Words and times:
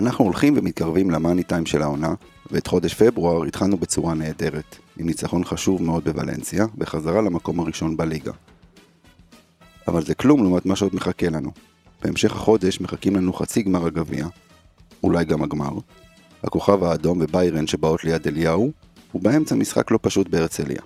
אנחנו 0.00 0.24
הולכים 0.24 0.54
ומתקרבים 0.56 1.10
למאני 1.10 1.42
טיים 1.42 1.66
של 1.66 1.82
העונה, 1.82 2.14
ואת 2.50 2.66
חודש 2.66 2.94
פברואר 2.94 3.44
התחלנו 3.44 3.76
בצורה 3.76 4.14
נהדרת, 4.14 4.76
עם 4.98 5.06
ניצחון 5.06 5.44
חשוב 5.44 5.82
מאוד 5.82 6.04
בוולנסיה, 6.04 6.66
וחזרה 6.78 7.22
למקום 7.22 7.60
הראשון 7.60 7.96
בליגה. 7.96 8.32
אבל 9.88 10.04
זה 10.04 10.14
כלום 10.14 10.42
לעומת 10.42 10.66
מה 10.66 10.76
שעוד 10.76 10.94
מחכה 10.94 11.28
לנו. 11.28 11.50
בהמשך 12.02 12.32
החודש 12.32 12.80
מחכים 12.80 13.16
לנו 13.16 13.32
חצי 13.32 13.62
גמר 13.62 13.86
הגביע, 13.86 14.26
אולי 15.02 15.24
גם 15.24 15.42
הגמר, 15.42 15.78
הכוכב 16.44 16.84
האדום 16.84 17.18
וביירן 17.20 17.66
שבאות 17.66 18.04
ליד 18.04 18.26
אליהו, 18.26 18.72
ובאמצע 19.14 19.54
משחק 19.54 19.90
לא 19.90 19.98
פשוט 20.02 20.28
בהרצליה. 20.28 20.80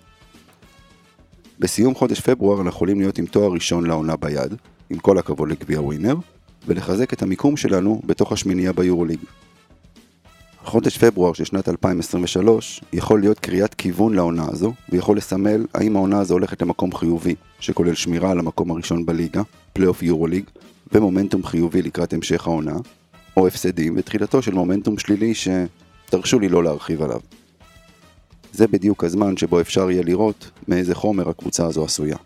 בסיום 1.58 1.94
חודש 1.94 2.20
פברואר 2.20 2.56
אנחנו 2.56 2.68
יכולים 2.68 3.00
להיות 3.00 3.18
עם 3.18 3.26
תואר 3.26 3.52
ראשון 3.52 3.86
לעונה 3.86 4.16
ביד, 4.16 4.54
עם 4.90 4.98
כל 4.98 5.18
הכבוד 5.18 5.48
לגביע 5.48 5.80
ווינר, 5.80 6.16
ולחזק 6.66 7.12
את 7.12 7.22
המיקום 7.22 7.56
שלנו 7.56 8.00
בתוך 8.06 8.32
השמינייה 8.32 8.72
ביורוליג. 8.72 9.18
חודש 10.64 10.98
פברואר 10.98 11.32
של 11.32 11.44
שנת 11.44 11.68
2023 11.68 12.80
יכול 12.92 13.20
להיות 13.20 13.38
קריאת 13.38 13.74
כיוון 13.74 14.14
לעונה 14.14 14.44
הזו, 14.48 14.72
ויכול 14.88 15.16
לסמל 15.16 15.66
האם 15.74 15.96
העונה 15.96 16.20
הזו 16.20 16.34
הולכת 16.34 16.62
למקום 16.62 16.94
חיובי, 16.94 17.34
שכולל 17.60 17.94
שמירה 17.94 18.30
על 18.30 18.38
המקום 18.38 18.70
הראשון 18.70 19.06
בליגה, 19.06 19.42
פלייאוף 19.72 20.02
יורוליג, 20.02 20.44
ומומנטום 20.92 21.44
חיובי 21.44 21.82
לקראת 21.82 22.12
המשך 22.12 22.46
העונה, 22.46 22.74
או 23.36 23.46
הפסדים 23.46 23.94
ותחילתו 23.96 24.42
של 24.42 24.54
מומנטום 24.54 24.98
שלילי 24.98 25.32
שתרשו 25.34 26.38
לי 26.38 26.48
לא 26.48 26.64
להרחיב 26.64 27.02
עליו. 27.02 27.20
זה 28.52 28.66
בדיוק 28.66 29.04
הזמן 29.04 29.36
שבו 29.36 29.60
אפשר 29.60 29.90
יהיה 29.90 30.02
לראות 30.02 30.50
מאיזה 30.68 30.94
חומר 30.94 31.28
הקבוצה 31.28 31.66
הזו 31.66 31.84
עשויה. 31.84 32.16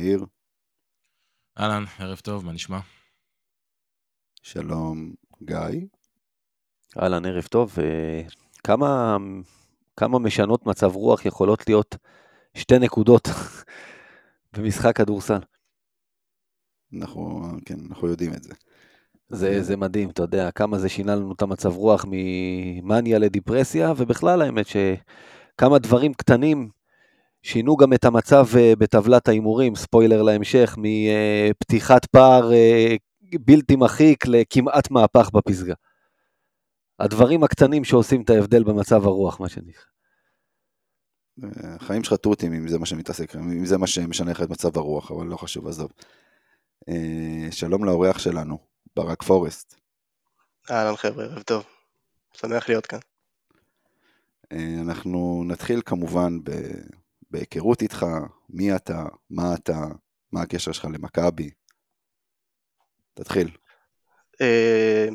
יאיר, 0.00 0.26
אהלן, 1.58 1.84
ערב 1.98 2.18
טוב, 2.18 2.44
מה 2.44 2.52
נשמע? 2.52 2.78
שלום 4.42 5.12
גיא, 5.42 5.86
אהלן, 7.02 7.26
ערב 7.26 7.44
טוב. 7.44 7.76
אה, 7.78 8.22
כמה, 8.64 9.16
כמה 9.96 10.18
משנות 10.18 10.66
מצב 10.66 10.96
רוח 10.96 11.26
יכולות 11.26 11.68
להיות 11.68 11.96
שתי 12.54 12.78
נקודות 12.78 13.28
במשחק 14.52 14.96
כדורסל? 14.96 15.38
אנחנו, 16.96 17.42
כן, 17.64 17.76
אנחנו 17.90 18.08
יודעים 18.08 18.34
את 18.34 18.42
זה. 18.42 18.54
זה, 19.28 19.62
זה 19.62 19.76
מדהים, 19.76 20.10
אתה 20.10 20.22
יודע, 20.22 20.50
כמה 20.50 20.78
זה 20.78 20.88
שינה 20.88 21.14
לנו 21.14 21.32
את 21.32 21.42
המצב 21.42 21.76
רוח 21.76 22.04
ממאניה 22.08 23.18
לדיפרסיה, 23.18 23.92
ובכלל 23.96 24.42
האמת 24.42 24.66
שכמה 24.66 25.78
דברים 25.78 26.14
קטנים 26.14 26.70
שינו 27.42 27.76
גם 27.76 27.92
את 27.92 28.04
המצב 28.04 28.46
אה, 28.58 28.72
בטבלת 28.78 29.28
ההימורים, 29.28 29.74
ספוילר 29.74 30.22
להמשך, 30.22 30.76
מפתיחת 30.78 32.06
פער 32.06 32.52
אה, 32.52 32.96
בלתי 33.40 33.76
מחיק 33.76 34.26
לכמעט 34.26 34.90
מהפך 34.90 35.30
בפסגה. 35.34 35.74
הדברים 36.98 37.44
הקטנים 37.44 37.84
שעושים 37.84 38.22
את 38.22 38.30
ההבדל 38.30 38.64
במצב 38.64 39.06
הרוח, 39.06 39.40
מה 39.40 39.48
שנקרא. 39.48 39.82
החיים 41.62 42.04
שלך 42.04 42.14
תותים 42.14 42.52
אם 42.52 42.68
זה 42.68 42.78
מה 42.78 42.86
שמתעסק, 42.86 43.36
אם 43.36 43.66
זה 43.66 43.78
מה 43.78 43.86
שמשנה 43.86 44.30
לך 44.30 44.42
את 44.42 44.50
מצב 44.50 44.78
הרוח, 44.78 45.10
אבל 45.10 45.26
לא 45.26 45.36
חשוב, 45.36 45.66
עזוב. 45.66 45.92
אה, 46.88 47.48
שלום 47.50 47.84
לאורח 47.84 48.18
שלנו, 48.18 48.58
ברק 48.96 49.22
פורסט. 49.22 49.74
אהלן 50.70 50.96
חבר'ה, 50.96 51.24
ערב 51.24 51.42
טוב. 51.42 51.64
שמח 52.32 52.68
להיות 52.68 52.86
כאן. 52.86 52.98
אה, 54.52 54.76
אנחנו 54.82 55.44
נתחיל 55.46 55.80
כמובן 55.84 56.38
ב... 56.44 56.50
בהיכרות 57.30 57.82
איתך, 57.82 58.06
מי 58.48 58.76
אתה, 58.76 59.04
מה 59.30 59.54
אתה, 59.54 59.78
מה 60.32 60.42
הקשר 60.42 60.72
שלך 60.72 60.84
למכבי. 60.84 61.50
תתחיל. 63.14 63.50
אה, 64.40 65.08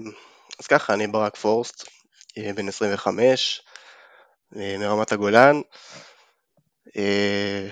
אז 0.59 0.67
ככה, 0.67 0.93
אני 0.93 1.07
ברק 1.07 1.35
פורסט, 1.35 1.87
אה, 2.37 2.53
בן 2.55 2.67
25, 2.67 3.61
אה, 4.55 4.75
מרמת 4.79 5.11
הגולן. 5.11 5.55
אה, 6.97 7.69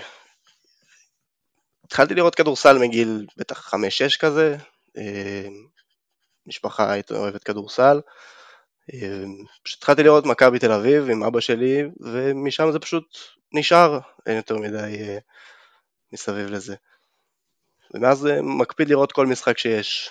התחלתי 1.84 2.14
לראות 2.14 2.34
כדורסל 2.34 2.78
מגיל 2.78 3.26
בטח 3.36 3.74
5-6 3.74 4.16
כזה. 4.20 4.56
משפחה 6.46 6.92
הייתה 6.92 7.14
אוהבת 7.14 7.44
כדורסל. 7.44 8.00
פשוט 9.62 9.78
התחלתי 9.78 10.02
לראות 10.02 10.26
מכבי 10.26 10.58
תל 10.58 10.72
אביב 10.72 11.10
עם 11.10 11.22
אבא 11.22 11.40
שלי, 11.40 11.82
ומשם 12.00 12.72
זה 12.72 12.78
פשוט 12.78 13.18
נשאר, 13.52 13.98
אין 14.26 14.36
יותר 14.36 14.58
מדי 14.58 14.96
אה, 15.00 15.18
מסביב 16.12 16.50
לזה. 16.50 16.74
ומאז 17.94 18.26
אה, 18.26 18.42
מקפיד 18.42 18.88
לראות 18.88 19.12
כל 19.12 19.26
משחק 19.26 19.58
שיש, 19.58 20.10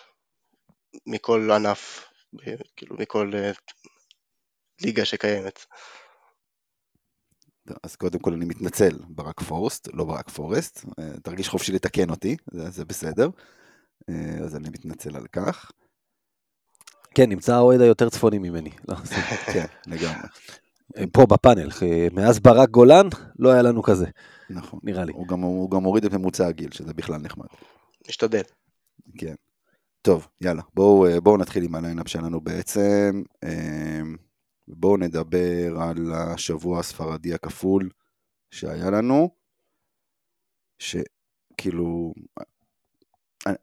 מכל 1.07 1.51
ענף, 1.51 2.06
אה, 2.47 2.53
כאילו 2.75 2.95
מכל 3.00 3.31
אה, 3.35 3.51
ליגה 4.81 5.06
שקיימת. 5.06 5.66
אז 7.83 7.95
קודם 7.95 8.19
כל 8.19 8.33
אני 8.33 8.45
מתנצל, 8.45 8.97
ברק 9.09 9.41
פורסט, 9.41 9.89
לא 9.94 10.03
ברק 10.03 10.29
פורסט, 10.29 10.85
תרגיש 11.23 11.50
חופשי 11.50 11.72
לתקן 11.72 12.09
אותי, 12.09 12.38
זה, 12.51 12.69
זה 12.69 12.85
בסדר. 12.85 13.29
אז 14.44 14.56
אני 14.56 14.69
מתנצל 14.69 15.16
על 15.16 15.28
כך. 15.28 15.72
כן, 17.16 17.29
נמצא 17.29 17.56
האוהד 17.56 17.81
היותר 17.81 18.09
צפוני 18.09 18.38
ממני. 18.38 18.69
לא, 18.90 18.96
זה- 19.03 19.16
כן, 19.53 19.66
לגמרי. 19.88 20.28
פה 21.13 21.25
בפאנל, 21.25 21.69
אה, 21.81 22.07
מאז 22.13 22.40
ברק 22.40 22.69
גולן, 22.69 23.07
לא 23.40 23.51
היה 23.51 23.62
לנו 23.62 23.84
כזה, 23.84 24.06
נכון. 24.50 24.79
נראה 24.84 25.06
לי. 25.06 25.13
הוא 25.13 25.28
גם, 25.28 25.41
הוא 25.41 25.72
גם 25.72 25.84
הוריד 25.84 26.06
את 26.06 26.13
ממוצע 26.13 26.47
הגיל, 26.47 26.72
שזה 26.72 26.94
בכלל 26.94 27.18
נחמד. 27.18 27.46
משתדל. 28.09 28.41
כן. 29.18 29.34
טוב, 30.01 30.28
יאללה, 30.41 30.62
בואו, 30.74 31.07
אה, 31.07 31.22
בואו 31.22 31.38
נתחיל 31.38 31.63
עם 31.63 31.75
ה 31.75 31.80
lineup 31.80 32.07
שלנו 32.07 32.41
בעצם. 32.41 33.24
אה, 33.44 34.01
בואו 34.68 34.97
נדבר 34.97 35.81
על 35.81 36.13
השבוע 36.13 36.80
הספרדי 36.80 37.34
הכפול 37.34 37.90
שהיה 38.51 38.90
לנו, 38.91 39.30
שכאילו, 40.80 42.13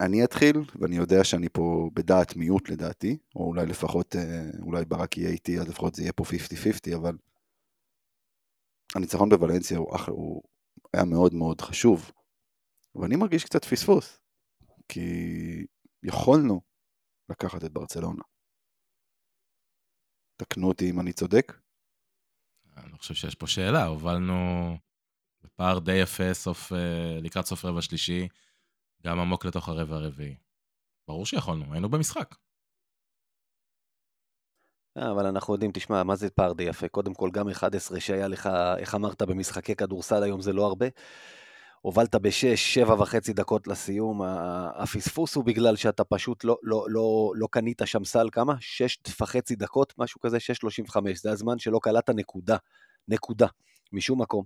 אני- 0.00 0.25
אתחיל, 0.25 0.56
ואני 0.81 0.97
יודע 0.97 1.25
שאני 1.25 1.49
פה 1.49 1.91
בדעת 1.94 2.37
מיעוט 2.37 2.69
לדעתי, 2.69 3.19
או 3.37 3.44
אולי 3.47 3.67
לפחות, 3.67 4.17
אה, 4.17 4.50
אולי 4.62 4.85
ברק 4.85 5.17
יהיה 5.19 5.31
איתי, 5.31 5.59
אז 5.59 5.69
לפחות 5.69 5.94
זה 5.94 6.03
יהיה 6.03 6.12
פה 6.12 6.25
50-50, 6.25 6.97
אבל 6.97 7.17
הניצחון 8.94 9.29
בוולנסיה 9.29 9.79
הוא, 9.79 9.97
אחלה, 9.97 10.15
הוא 10.15 10.43
היה 10.94 11.05
מאוד 11.05 11.35
מאוד 11.35 11.61
חשוב, 11.61 12.11
ואני 12.94 13.17
מרגיש 13.17 13.44
קצת 13.44 13.65
פספוס, 13.65 14.21
כי 14.88 15.00
יכולנו 16.03 16.61
לקחת 17.29 17.65
את 17.65 17.73
ברצלונה. 17.73 18.23
תקנו 20.37 20.69
אותי 20.69 20.91
אם 20.91 21.00
אני 21.00 21.12
צודק. 21.12 21.53
אני 22.76 22.99
חושב 22.99 23.15
שיש 23.15 23.35
פה 23.35 23.47
שאלה, 23.47 23.87
הובלנו 23.87 24.35
בפער 25.43 25.79
די 25.79 25.94
יפה 25.94 26.35
סוף, 26.35 26.73
אה, 26.73 27.19
לקראת 27.23 27.47
סוף 27.47 27.65
רבע 27.65 27.83
שלישי, 27.83 28.29
גם 29.06 29.20
עמוק 29.20 29.44
לתוך 29.44 29.69
הרבע 29.69 29.97
הרביעי. 29.97 30.37
ברור 31.08 31.26
שיכולנו, 31.26 31.73
היינו 31.73 31.88
במשחק. 31.88 32.35
אה, 34.97 35.11
אבל 35.11 35.26
אנחנו 35.26 35.55
יודעים, 35.55 35.70
תשמע, 35.75 36.02
מה 36.02 36.17
זה 36.17 36.31
פער 36.31 36.52
די 36.52 36.62
יפה? 36.62 36.88
קודם 36.88 37.14
כל, 37.14 37.31
גם 37.31 37.49
11 37.49 38.00
שהיה 38.00 38.29
לך, 38.29 38.49
איך 38.79 38.94
אמרת, 38.94 39.23
במשחקי 39.23 39.75
כדורסל 39.75 40.23
היום 40.23 40.41
זה 40.41 40.52
לא 40.52 40.67
הרבה. 40.67 40.87
הובלת 41.81 42.14
בשש, 42.14 42.75
שבע 42.75 42.94
וחצי 42.94 43.32
דקות 43.32 43.67
לסיום, 43.69 44.23
הפספוס 44.75 45.35
הוא 45.35 45.44
בגלל 45.44 45.76
שאתה 45.76 46.05
פשוט 46.05 46.44
לא, 46.44 46.58
לא, 46.62 46.87
לא, 46.88 47.32
לא 47.37 47.49
קנית 47.50 47.82
שם 47.85 48.05
סל 48.05 48.29
כמה? 48.32 48.55
שש 48.61 48.99
וחצי 49.20 49.56
דקות, 49.56 49.94
משהו 49.99 50.20
כזה, 50.20 50.41
שש 50.41 50.56
שלושים 50.56 50.85
וחמש, 50.85 51.23
זה 51.23 51.31
הזמן 51.31 51.58
שלא 51.58 51.79
קלעת 51.82 52.11
נקודה, 52.11 52.56
נקודה, 53.08 53.47
משום 53.93 54.23
מקום. 54.23 54.44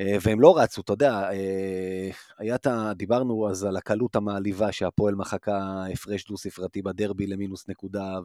אה, 0.00 0.16
והם 0.22 0.40
לא 0.40 0.58
רצו, 0.58 0.80
אתה 0.80 0.92
יודע, 0.92 1.30
אה, 1.30 2.10
היה 2.38 2.54
את 2.54 2.66
ה... 2.66 2.92
דיברנו 2.96 3.50
אז 3.50 3.64
על 3.64 3.76
הקלות 3.76 4.16
המעליבה 4.16 4.72
שהפועל 4.72 5.14
מחקה 5.14 5.84
הפרש 5.92 6.24
דו-ספרתי 6.24 6.82
בדרבי 6.82 7.26
למינוס 7.26 7.68
נקודה, 7.68 8.18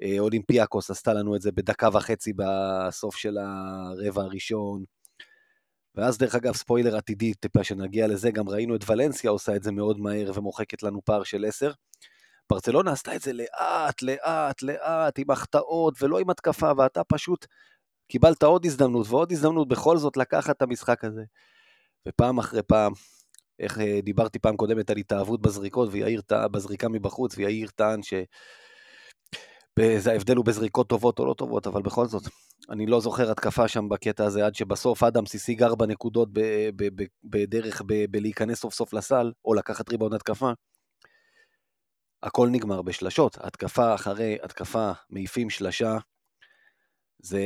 ואולימפיאקוס 0.00 0.90
עשתה 0.90 1.12
לנו 1.12 1.36
את 1.36 1.42
זה 1.42 1.52
בדקה 1.52 1.88
וחצי 1.92 2.32
בסוף 2.36 3.16
של 3.16 3.38
הרבע 3.38 4.22
הראשון. 4.22 4.84
ואז 5.94 6.18
דרך 6.18 6.34
אגב, 6.34 6.54
ספוילר 6.54 6.96
עתידי, 6.96 7.34
טיפה 7.34 7.64
שנגיע 7.64 8.06
לזה, 8.06 8.30
גם 8.30 8.48
ראינו 8.48 8.76
את 8.76 8.90
ולנסיה 8.90 9.30
עושה 9.30 9.56
את 9.56 9.62
זה 9.62 9.72
מאוד 9.72 9.98
מהר 9.98 10.32
ומוחקת 10.34 10.82
לנו 10.82 11.00
פער 11.04 11.22
של 11.22 11.44
10. 11.44 11.72
ברצלונה 12.50 12.92
עשתה 12.92 13.16
את 13.16 13.22
זה 13.22 13.32
לאט, 13.32 14.02
לאט, 14.02 14.62
לאט, 14.62 15.18
עם 15.18 15.30
החטאות 15.30 16.02
ולא 16.02 16.18
עם 16.18 16.30
התקפה, 16.30 16.72
ואתה 16.76 17.04
פשוט 17.04 17.46
קיבלת 18.08 18.42
עוד 18.42 18.66
הזדמנות 18.66 19.06
ועוד 19.08 19.32
הזדמנות 19.32 19.68
בכל 19.68 19.98
זאת 19.98 20.16
לקחת 20.16 20.56
את 20.56 20.62
המשחק 20.62 21.04
הזה. 21.04 21.22
ופעם 22.08 22.38
אחרי 22.38 22.62
פעם, 22.62 22.92
איך 23.58 23.78
אה, 23.78 24.00
דיברתי 24.02 24.38
פעם 24.38 24.56
קודמת 24.56 24.90
על 24.90 24.96
התאהבות 24.96 25.42
בזריקות, 25.42 25.88
ויאיר 25.92 26.20
טען, 26.20 26.52
בזריקה 26.52 26.88
מבחוץ, 26.88 27.38
ויאיר 27.38 27.68
טען 27.76 28.02
ש... 28.02 28.14
זה 29.98 30.12
ההבדל 30.12 30.36
הוא 30.36 30.44
בזריקות 30.44 30.88
טובות 30.88 31.18
או 31.18 31.26
לא 31.26 31.34
טובות, 31.34 31.66
אבל 31.66 31.82
בכל 31.82 32.06
זאת, 32.06 32.22
אני 32.70 32.86
לא 32.86 33.00
זוכר 33.00 33.30
התקפה 33.30 33.68
שם 33.68 33.88
בקטע 33.88 34.24
הזה, 34.24 34.46
עד 34.46 34.54
שבסוף 34.54 35.02
אדמס 35.02 35.34
השיג 35.34 35.62
ארבע 35.62 35.86
נקודות 35.86 36.28
בדרך 37.24 37.82
בלהיכנס 38.10 38.60
סוף 38.60 38.74
סוף 38.74 38.92
לסל, 38.92 39.32
או 39.44 39.54
לקחת 39.54 39.90
ריבון 39.90 40.12
התקפה. 40.12 40.50
הכל 42.22 42.48
נגמר 42.48 42.82
בשלשות, 42.82 43.38
התקפה 43.40 43.94
אחרי 43.94 44.38
התקפה, 44.42 44.92
מעיפים 45.10 45.50
שלשה, 45.50 45.98
זה... 47.18 47.40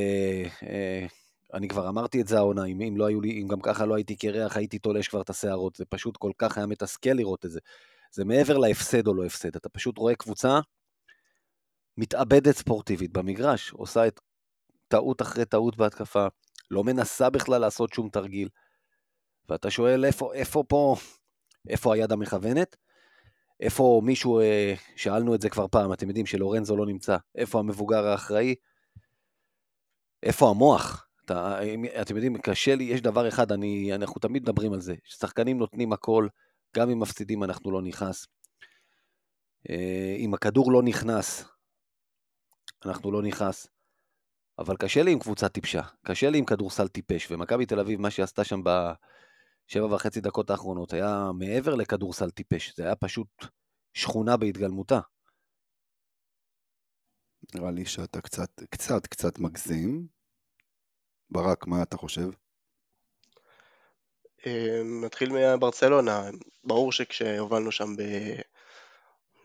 אה, 0.62 1.06
אני 1.54 1.68
כבר 1.68 1.88
אמרתי 1.88 2.20
את 2.20 2.28
זה 2.28 2.36
העונה, 2.36 2.64
אם, 2.64 2.80
אם 2.80 2.96
לא 2.96 3.06
היו 3.06 3.20
לי, 3.20 3.42
אם 3.42 3.48
גם 3.48 3.60
ככה 3.60 3.86
לא 3.86 3.94
הייתי 3.94 4.16
קרח, 4.16 4.56
הייתי 4.56 4.78
תולש 4.78 5.08
כבר 5.08 5.20
את 5.20 5.30
השערות, 5.30 5.76
זה 5.76 5.84
פשוט 5.84 6.16
כל 6.16 6.32
כך 6.38 6.56
היה 6.56 6.66
מתסכל 6.66 7.10
לראות 7.10 7.44
את 7.44 7.50
זה. 7.50 7.60
זה 8.12 8.24
מעבר 8.24 8.58
להפסד 8.58 9.06
או 9.06 9.14
לא 9.14 9.24
הפסד, 9.24 9.56
אתה 9.56 9.68
פשוט 9.68 9.98
רואה 9.98 10.14
קבוצה 10.14 10.60
מתאבדת 11.96 12.56
ספורטיבית 12.56 13.12
במגרש, 13.12 13.72
עושה 13.72 14.06
את 14.06 14.20
טעות 14.88 15.22
אחרי 15.22 15.44
טעות 15.44 15.76
בהתקפה, 15.76 16.26
לא 16.70 16.84
מנסה 16.84 17.30
בכלל 17.30 17.60
לעשות 17.60 17.92
שום 17.92 18.08
תרגיל. 18.08 18.48
ואתה 19.48 19.70
שואל 19.70 20.04
איפה, 20.04 20.34
איפה 20.34 20.64
פה, 20.68 20.96
איפה 21.68 21.94
היד 21.94 22.12
המכוונת? 22.12 22.76
איפה 23.60 24.00
מישהו, 24.04 24.40
אה, 24.40 24.74
שאלנו 24.96 25.34
את 25.34 25.40
זה 25.40 25.48
כבר 25.50 25.66
פעם, 25.68 25.92
אתם 25.92 26.08
יודעים 26.08 26.26
שלורנזו 26.26 26.76
לא 26.76 26.86
נמצא, 26.86 27.16
איפה 27.34 27.58
המבוגר 27.58 28.06
האחראי? 28.06 28.54
איפה 30.22 30.50
המוח? 30.50 31.06
אתה, 31.24 31.58
אתם 32.02 32.14
יודעים, 32.16 32.38
קשה 32.38 32.74
לי, 32.74 32.84
יש 32.84 33.00
דבר 33.00 33.28
אחד, 33.28 33.52
אני, 33.52 33.94
אנחנו 33.94 34.20
תמיד 34.20 34.42
מדברים 34.42 34.72
על 34.72 34.80
זה, 34.80 34.94
ששחקנים 35.04 35.58
נותנים 35.58 35.92
הכל, 35.92 36.28
גם 36.76 36.90
אם 36.90 37.00
מפסידים 37.00 37.44
אנחנו 37.44 37.70
לא 37.70 37.82
נכנס. 37.82 38.26
אה, 39.70 40.16
אם 40.18 40.34
הכדור 40.34 40.72
לא 40.72 40.82
נכנס, 40.82 41.44
אנחנו 42.86 43.12
לא 43.12 43.22
נכנס. 43.22 43.66
אבל 44.58 44.76
קשה 44.76 45.02
לי 45.02 45.12
עם 45.12 45.18
קבוצה 45.18 45.48
טיפשה, 45.48 45.82
קשה 46.02 46.30
לי 46.30 46.38
עם 46.38 46.44
כדורסל 46.44 46.88
טיפש, 46.88 47.30
ומכבי 47.30 47.66
תל 47.66 47.80
אביב, 47.80 48.00
מה 48.00 48.10
שהיא 48.10 48.24
עשתה 48.24 48.44
שם 48.44 48.60
בשבע 48.64 49.94
וחצי 49.94 50.20
דקות 50.20 50.50
האחרונות, 50.50 50.92
היה 50.92 51.30
מעבר 51.38 51.74
לכדורסל 51.74 52.30
טיפש, 52.30 52.72
זה 52.76 52.84
היה 52.84 52.96
פשוט 52.96 53.28
שכונה 53.94 54.36
בהתגלמותה. 54.36 55.00
נראה 57.54 57.70
לי 57.70 57.84
שאתה 57.84 58.20
קצת, 58.20 58.50
קצת, 58.70 59.06
קצת 59.06 59.38
מגזים. 59.38 60.06
ברק, 61.30 61.66
מה 61.66 61.82
אתה 61.82 61.96
חושב? 61.96 62.30
אמ, 64.46 65.04
נתחיל 65.04 65.32
מברצלונה. 65.32 66.30
ברור 66.64 66.92
שכשהובלנו 66.92 67.72
שם 67.72 67.94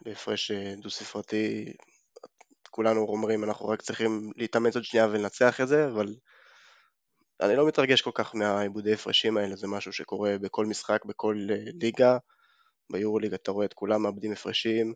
בהפרש 0.06 0.52
אה, 0.52 0.74
דו-ספרתי, 0.82 1.74
כולנו 2.70 3.02
אומרים 3.02 3.44
אנחנו 3.44 3.68
רק 3.68 3.82
צריכים 3.82 4.32
להתאמץ 4.36 4.76
עוד 4.76 4.84
שנייה 4.84 5.08
ולנצח 5.08 5.62
את 5.62 5.68
זה, 5.68 5.88
אבל 5.88 6.16
אני 7.42 7.56
לא 7.56 7.68
מתרגש 7.68 8.02
כל 8.02 8.12
כך 8.14 8.36
מהעיבודי 8.36 8.94
הפרשים 8.94 9.38
האלה, 9.38 9.56
זה 9.56 9.68
משהו 9.68 9.94
שקורה 9.94 10.38
בכל 10.38 10.66
משחק, 10.66 11.06
בכל 11.06 11.48
אה, 11.52 11.64
ליגה. 11.82 12.18
ביורו 12.92 13.20
ליגה 13.20 13.36
אתה 13.36 13.52
רואה 13.52 13.66
את 13.66 13.74
כולם 13.74 14.02
מאבדים 14.02 14.32
הפרשים, 14.32 14.94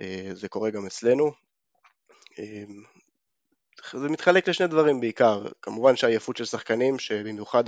אה, 0.00 0.30
זה 0.32 0.48
קורה 0.48 0.70
גם 0.70 0.86
אצלנו. 0.86 1.47
אמ, 2.38 2.82
זה 3.92 4.08
מתחלק 4.08 4.48
לשני 4.48 4.66
דברים 4.66 5.00
בעיקר, 5.00 5.46
כמובן 5.62 5.96
שהעייפות 5.96 6.36
של 6.36 6.44
שחקנים, 6.44 6.98
שבמיוחד 6.98 7.64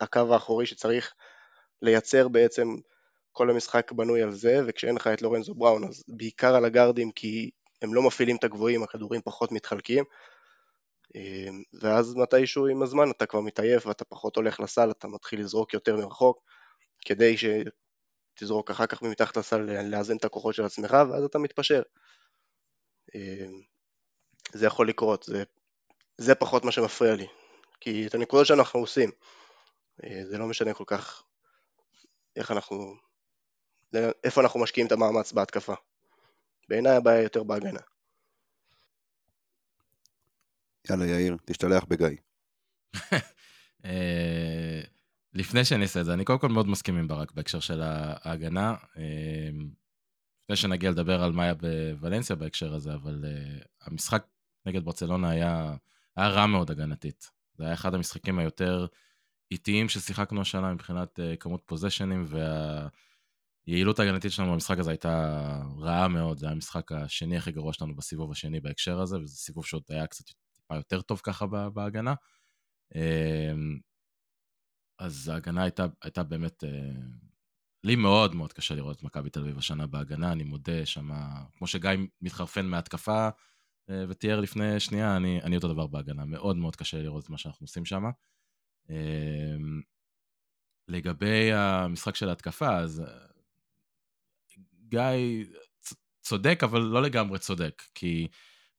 הקו 0.00 0.34
האחורי 0.34 0.66
שצריך 0.66 1.14
לייצר 1.82 2.28
בעצם 2.28 2.68
כל 3.32 3.50
המשחק 3.50 3.92
בנוי 3.92 4.22
על 4.22 4.32
זה, 4.32 4.60
וכשאין 4.66 4.94
לך 4.94 5.06
את 5.06 5.22
לורנזו 5.22 5.54
בראון 5.54 5.84
אז 5.84 6.04
בעיקר 6.08 6.54
על 6.54 6.64
הגארדים 6.64 7.12
כי 7.12 7.50
הם 7.82 7.94
לא 7.94 8.02
מפעילים 8.02 8.36
את 8.36 8.44
הגבוהים, 8.44 8.82
הכדורים 8.82 9.20
פחות 9.24 9.52
מתחלקים, 9.52 10.04
אמ, 11.14 11.62
ואז 11.82 12.14
מתישהו 12.14 12.66
עם 12.66 12.82
הזמן 12.82 13.10
אתה 13.10 13.26
כבר 13.26 13.40
מתעייף 13.40 13.86
ואתה 13.86 14.04
פחות 14.04 14.36
הולך 14.36 14.60
לסל, 14.60 14.90
אתה 14.90 15.08
מתחיל 15.08 15.40
לזרוק 15.40 15.74
יותר 15.74 15.96
מרחוק, 15.96 16.42
כדי 17.04 17.34
שתזרוק 17.36 18.70
אחר 18.70 18.86
כך 18.86 19.02
מתחת 19.02 19.36
לסל 19.36 19.60
לאזן 19.82 20.16
את 20.16 20.24
הכוחות 20.24 20.54
של 20.54 20.64
עצמך, 20.64 20.96
ואז 21.10 21.24
אתה 21.24 21.38
מתפשר. 21.38 21.82
זה 24.52 24.66
יכול 24.66 24.88
לקרות, 24.88 25.22
זה, 25.22 25.44
זה 26.18 26.34
פחות 26.34 26.64
מה 26.64 26.72
שמפריע 26.72 27.14
לי. 27.14 27.26
כי 27.80 28.06
את 28.06 28.14
הנקודות 28.14 28.46
שאנחנו 28.46 28.80
עושים, 28.80 29.10
אה, 30.04 30.22
זה 30.24 30.38
לא 30.38 30.46
משנה 30.46 30.74
כל 30.74 30.84
כך 30.86 31.22
איך 32.36 32.50
אנחנו, 32.50 32.96
איפה 34.24 34.40
אנחנו 34.40 34.60
משקיעים 34.60 34.86
את 34.86 34.92
המאמץ 34.92 35.32
בהתקפה. 35.32 35.74
בעיניי 36.68 36.96
הבעיה 36.96 37.22
יותר 37.22 37.42
בהגנה. 37.42 37.80
יאללה 40.90 41.06
יאיר, 41.06 41.36
תשתלח 41.44 41.84
בגיא. 41.84 42.16
אה, 43.84 44.80
לפני 45.32 45.64
שאני 45.64 45.82
אעשה 45.82 46.00
את 46.00 46.04
זה, 46.04 46.14
אני 46.14 46.24
קודם 46.24 46.38
כל 46.38 46.48
מאוד 46.48 46.68
מסכים 46.68 46.96
עם 46.96 47.08
ברק 47.08 47.32
בהקשר 47.32 47.60
של 47.60 47.82
ההגנה. 47.82 48.74
אה, 48.96 49.50
לפני 50.42 50.56
שנגיע 50.56 50.90
לדבר 50.90 51.22
על 51.22 51.32
מה 51.32 51.42
היה 51.42 51.54
בוולנסיה 51.54 52.36
בהקשר 52.36 52.74
הזה, 52.74 52.94
אבל 52.94 53.24
המשחק 53.80 54.26
נגד 54.66 54.84
ברצלונה 54.84 55.30
היה, 55.30 55.76
היה 56.16 56.28
רע 56.28 56.46
מאוד 56.46 56.70
הגנתית. 56.70 57.30
זה 57.54 57.64
היה 57.64 57.74
אחד 57.74 57.94
המשחקים 57.94 58.38
היותר 58.38 58.86
איטיים 59.50 59.88
ששיחקנו 59.88 60.40
השנה 60.40 60.74
מבחינת 60.74 61.18
uh, 61.18 61.36
כמות 61.36 61.62
פוזיישנים, 61.66 62.26
והיעילות 63.66 63.98
ההגנתית 63.98 64.32
שלנו 64.32 64.52
במשחק 64.52 64.78
הזה 64.78 64.90
הייתה 64.90 65.62
רעה 65.78 66.08
מאוד. 66.08 66.38
זה 66.38 66.46
היה 66.46 66.52
המשחק 66.52 66.92
השני 66.92 67.36
הכי 67.36 67.52
גרוע 67.52 67.72
שלנו 67.72 67.96
בסיבוב 67.96 68.30
השני 68.30 68.60
בהקשר 68.60 69.00
הזה, 69.00 69.18
וזה 69.18 69.36
סיבוב 69.36 69.66
שעוד 69.66 69.82
היה 69.88 70.06
קצת 70.06 70.24
טיפה 70.54 70.76
יותר 70.76 71.00
טוב 71.00 71.20
ככה 71.24 71.46
בהגנה. 71.46 72.14
Uh, 72.92 72.96
אז 74.98 75.28
ההגנה 75.28 75.62
הייתה, 75.62 75.86
הייתה 76.02 76.22
באמת... 76.22 76.64
Uh, 76.64 77.24
לי 77.84 77.96
מאוד 77.96 78.34
מאוד 78.34 78.52
קשה 78.52 78.74
לראות 78.74 78.96
את 78.96 79.02
מכבי 79.02 79.30
תל 79.30 79.40
אביב 79.40 79.58
השנה 79.58 79.86
בהגנה, 79.86 80.32
אני 80.32 80.44
מודה 80.44 80.86
שמה, 80.86 81.44
כמו 81.58 81.66
שגיא 81.66 81.90
מתחרפן 82.20 82.66
מהתקפה, 82.66 83.24
אה, 83.24 83.30
ותיאר 83.88 84.40
לפני 84.40 84.80
שנייה, 84.80 85.16
אני, 85.16 85.42
אני 85.42 85.56
אותו 85.56 85.72
דבר 85.72 85.86
בהגנה. 85.86 86.24
מאוד 86.24 86.56
מאוד 86.56 86.76
קשה 86.76 87.02
לראות 87.02 87.24
את 87.24 87.30
מה 87.30 87.38
שאנחנו 87.38 87.64
עושים 87.64 87.84
שם. 87.84 88.04
אמ, 88.90 89.80
לגבי 90.88 91.52
המשחק 91.52 92.16
של 92.16 92.28
ההתקפה, 92.28 92.76
אז 92.76 93.00
אה, 93.00 93.26
גיא 94.88 95.44
צודק, 96.22 96.60
אבל 96.62 96.80
לא 96.80 97.02
לגמרי 97.02 97.38
צודק, 97.38 97.82
כי 97.94 98.28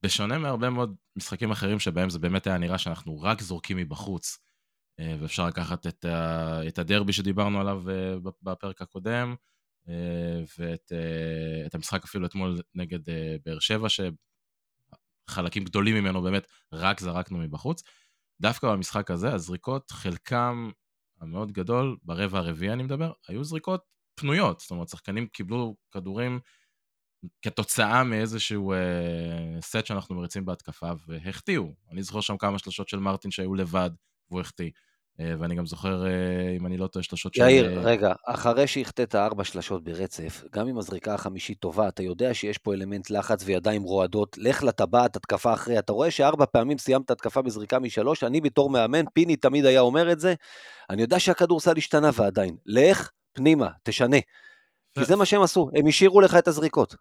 בשונה 0.03 0.37
מהרבה 0.37 0.69
מאוד 0.69 0.95
משחקים 1.15 1.51
אחרים 1.51 1.79
שבהם 1.79 2.09
זה 2.09 2.19
באמת 2.19 2.47
היה 2.47 2.57
נראה 2.57 2.77
שאנחנו 2.77 3.21
רק 3.21 3.41
זורקים 3.41 3.77
מבחוץ, 3.77 4.37
אה, 4.99 5.15
ואפשר 5.19 5.47
לקחת 5.47 5.87
את, 5.87 6.05
את 6.67 6.79
הדרבי 6.79 7.13
שדיברנו 7.13 7.61
עליו 7.61 7.83
בפרק 8.41 8.81
הקודם, 8.81 9.35
ואת 10.59 11.75
המשחק 11.75 12.03
אפילו 12.03 12.25
אתמול 12.25 12.61
נגד 12.75 12.99
באר 13.45 13.59
שבע, 13.59 13.89
חלקים 15.29 15.63
גדולים 15.63 15.95
ממנו 15.95 16.21
באמת 16.21 16.47
רק 16.73 16.99
זרקנו 16.99 17.37
מבחוץ. 17.37 17.83
דווקא 18.41 18.67
במשחק 18.67 19.11
הזה, 19.11 19.33
הזריקות, 19.33 19.91
חלקם 19.91 20.69
המאוד 21.21 21.51
גדול, 21.51 21.97
ברבע 22.03 22.39
הרביעי 22.39 22.73
אני 22.73 22.83
מדבר, 22.83 23.11
היו 23.27 23.43
זריקות 23.43 23.81
פנויות. 24.15 24.59
זאת 24.59 24.71
אומרת, 24.71 24.89
שחקנים 24.89 25.27
קיבלו 25.27 25.75
כדורים 25.91 26.39
כתוצאה 27.41 28.03
מאיזשהו 28.03 28.73
אה, 28.73 29.61
סט 29.61 29.85
שאנחנו 29.85 30.15
מריצים 30.15 30.45
בהתקפה, 30.45 30.91
והחטיאו. 31.07 31.73
אני 31.91 32.03
זוכר 32.03 32.21
שם 32.21 32.37
כמה 32.37 32.59
שלושות 32.59 32.89
של 32.89 32.99
מרטין 32.99 33.31
שהיו 33.31 33.55
לבד, 33.55 33.89
והוא 34.29 34.41
החטיא. 34.41 34.71
אה, 35.19 35.33
ואני 35.39 35.55
גם 35.55 35.65
זוכר, 35.65 36.05
אה, 36.05 36.11
אם 36.57 36.65
אני 36.65 36.77
לא 36.77 36.87
טועה, 36.87 37.03
שלושות 37.03 37.33
של... 37.33 37.41
יאיר, 37.41 37.77
אה, 37.77 37.83
רגע, 37.83 38.13
אחרי 38.25 38.67
שהחטאת 38.67 39.15
ארבע 39.15 39.43
שלשות 39.43 39.83
ברצף, 39.83 40.43
גם 40.51 40.67
אם 40.67 40.77
הזריקה 40.77 41.13
החמישית 41.13 41.59
טובה, 41.59 41.87
אתה 41.87 42.03
יודע 42.03 42.33
שיש 42.33 42.57
פה 42.57 42.73
אלמנט 42.73 43.09
לחץ 43.09 43.43
וידיים 43.45 43.83
רועדות, 43.83 44.37
לך 44.37 44.63
לטבעת, 44.63 45.15
התקפה 45.15 45.53
אחרי, 45.53 45.79
אתה 45.79 45.93
רואה 45.93 46.11
שארבע 46.11 46.45
פעמים 46.45 46.77
סיימת 46.77 47.11
התקפה 47.11 47.41
בזריקה 47.41 47.79
משלוש, 47.79 48.23
אני 48.23 48.41
בתור 48.41 48.69
מאמן, 48.69 49.05
פיני 49.13 49.35
תמיד 49.35 49.65
היה 49.65 49.79
אומר 49.79 50.11
את 50.11 50.19
זה, 50.19 50.33
אני 50.89 51.01
יודע 51.01 51.19
שהכדורסל 51.19 51.77
השתנה 51.77 52.09
ועדיין, 52.13 52.55
לך 52.65 53.09
פנימה, 53.33 53.69
תשנה. 53.83 54.17
כי 54.99 55.05
זה 55.05 55.15
מה 55.15 55.25
שהם 55.25 55.41
עשו, 55.41 55.69
הם 55.75 55.87
השאירו 55.87 56.21
לך 56.21 56.35
את 56.35 56.47
הזריקות. 56.47 56.95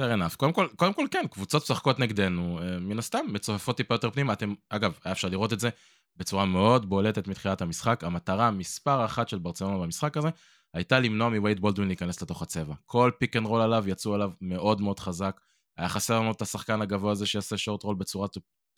Fair 0.00 0.18
enough. 0.18 0.36
קודם 0.36 0.52
כל, 0.52 0.66
קודם 0.76 0.92
כל 0.92 1.06
כן, 1.10 1.26
קבוצות 1.30 1.62
משחקות 1.62 1.98
נגדנו, 1.98 2.58
אה, 2.62 2.78
מן 2.78 2.98
הסתם, 2.98 3.26
מצופפות 3.28 3.76
טיפה 3.76 3.94
יותר 3.94 4.10
פנימה. 4.10 4.32
אתם, 4.32 4.54
אגב, 4.70 4.98
היה 5.04 5.12
אפשר 5.12 5.28
לראות 5.28 5.52
את 5.52 5.60
זה 5.60 5.68
בצורה 6.16 6.44
מאוד 6.44 6.88
בולטת 6.88 7.28
מתחילת 7.28 7.62
המשחק. 7.62 8.04
המטרה 8.04 8.50
מספר 8.50 9.04
אחת 9.04 9.28
של 9.28 9.38
ברצלונה 9.38 9.78
במשחק 9.78 10.16
הזה, 10.16 10.28
הייתה 10.74 11.00
למנוע 11.00 11.28
מווייד 11.28 11.60
בולדווין 11.60 11.88
להיכנס 11.88 12.22
לתוך 12.22 12.42
הצבע. 12.42 12.74
כל 12.86 13.10
pick 13.18 13.36
and 13.36 13.46
roll 13.46 13.60
עליו, 13.60 13.88
יצאו 13.88 14.14
עליו 14.14 14.30
מאוד 14.40 14.80
מאוד 14.80 15.00
חזק. 15.00 15.40
היה 15.76 15.88
חסר 15.88 16.20
לנו 16.20 16.30
את 16.30 16.42
השחקן 16.42 16.82
הגבוה 16.82 17.12
הזה 17.12 17.26
שיעשה 17.26 17.56
short 17.56 17.82
roll 17.82 17.96
בצורה 17.96 18.28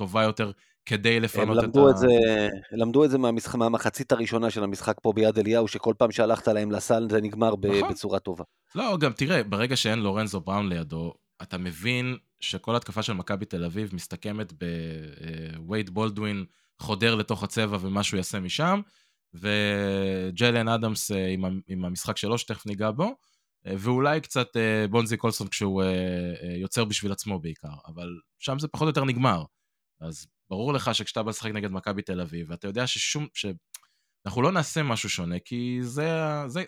טובה 0.00 0.22
יותר, 0.22 0.50
כדי 0.86 1.20
לפנות 1.20 1.58
את 1.58 1.62
למדו 1.62 1.88
ה... 1.88 1.90
את 1.90 1.96
זה, 1.96 2.06
למדו 2.72 3.04
את 3.04 3.10
זה 3.10 3.18
מהמשחק, 3.18 3.54
מהמחצית 3.54 4.12
הראשונה 4.12 4.50
של 4.50 4.64
המשחק 4.64 4.96
פה 5.02 5.12
ביד 5.12 5.38
אליהו, 5.38 5.68
שכל 5.68 5.94
פעם 5.98 6.10
שהלכת 6.10 6.48
להם 6.48 6.70
לסל 6.70 7.06
זה 7.10 7.20
נגמר 7.20 7.56
ב- 7.56 7.66
נכון. 7.66 7.90
בצורה 7.90 8.18
טובה. 8.18 8.44
לא, 8.74 8.96
גם 8.98 9.12
תראה, 9.12 9.42
ברגע 9.42 9.76
שאין 9.76 9.98
לורנזו 9.98 10.40
בראון 10.40 10.68
לידו, 10.68 11.12
אתה 11.42 11.58
מבין 11.58 12.16
שכל 12.40 12.76
התקפה 12.76 13.02
של 13.02 13.12
מכבי 13.12 13.44
תל 13.44 13.64
אביב 13.64 13.94
מסתכמת 13.94 14.52
בווייד 15.56 15.90
בולדווין 15.90 16.44
חודר 16.78 17.14
לתוך 17.14 17.42
הצבע 17.42 17.78
ומה 17.80 18.02
שהוא 18.02 18.18
יעשה 18.18 18.40
משם, 18.40 18.80
וג'לן 19.34 20.68
אדמס 20.68 21.10
אה, 21.10 21.34
עם, 21.68 21.84
המשחק 21.84 22.16
שלו, 22.16 22.38
שתכף 22.38 22.66
ניגע 22.66 22.90
בו, 22.90 23.14
אה, 23.66 23.74
ואולי 23.78 24.20
קצת 24.20 24.56
אה, 24.56 24.88
בונזי 24.90 25.16
קולסון 25.16 25.48
כשהוא 25.48 25.82
אה, 25.82 25.88
אה, 25.88 26.56
יוצר 26.56 26.84
בשביל 26.84 27.12
עצמו 27.12 27.38
בעיקר, 27.38 27.74
אבל 27.86 28.08
שם 28.38 28.58
זה 28.58 28.68
פחות 28.68 28.86
או 28.86 28.88
יותר 28.88 29.04
נגמר. 29.04 29.42
אז 30.00 30.26
ברור 30.50 30.72
לך 30.72 30.94
שכשאתה 30.94 31.22
בא 31.22 31.30
לשחק 31.30 31.50
נגד 31.50 31.70
מכבי 31.70 32.02
תל 32.02 32.20
אביב, 32.20 32.50
ואתה 32.50 32.68
יודע 32.68 32.86
ששום, 32.86 33.26
שאנחנו 33.34 34.42
לא 34.42 34.52
נעשה 34.52 34.82
משהו 34.82 35.08
שונה, 35.08 35.38
כי 35.38 35.78
זה, 35.82 36.10
זה, 36.46 36.64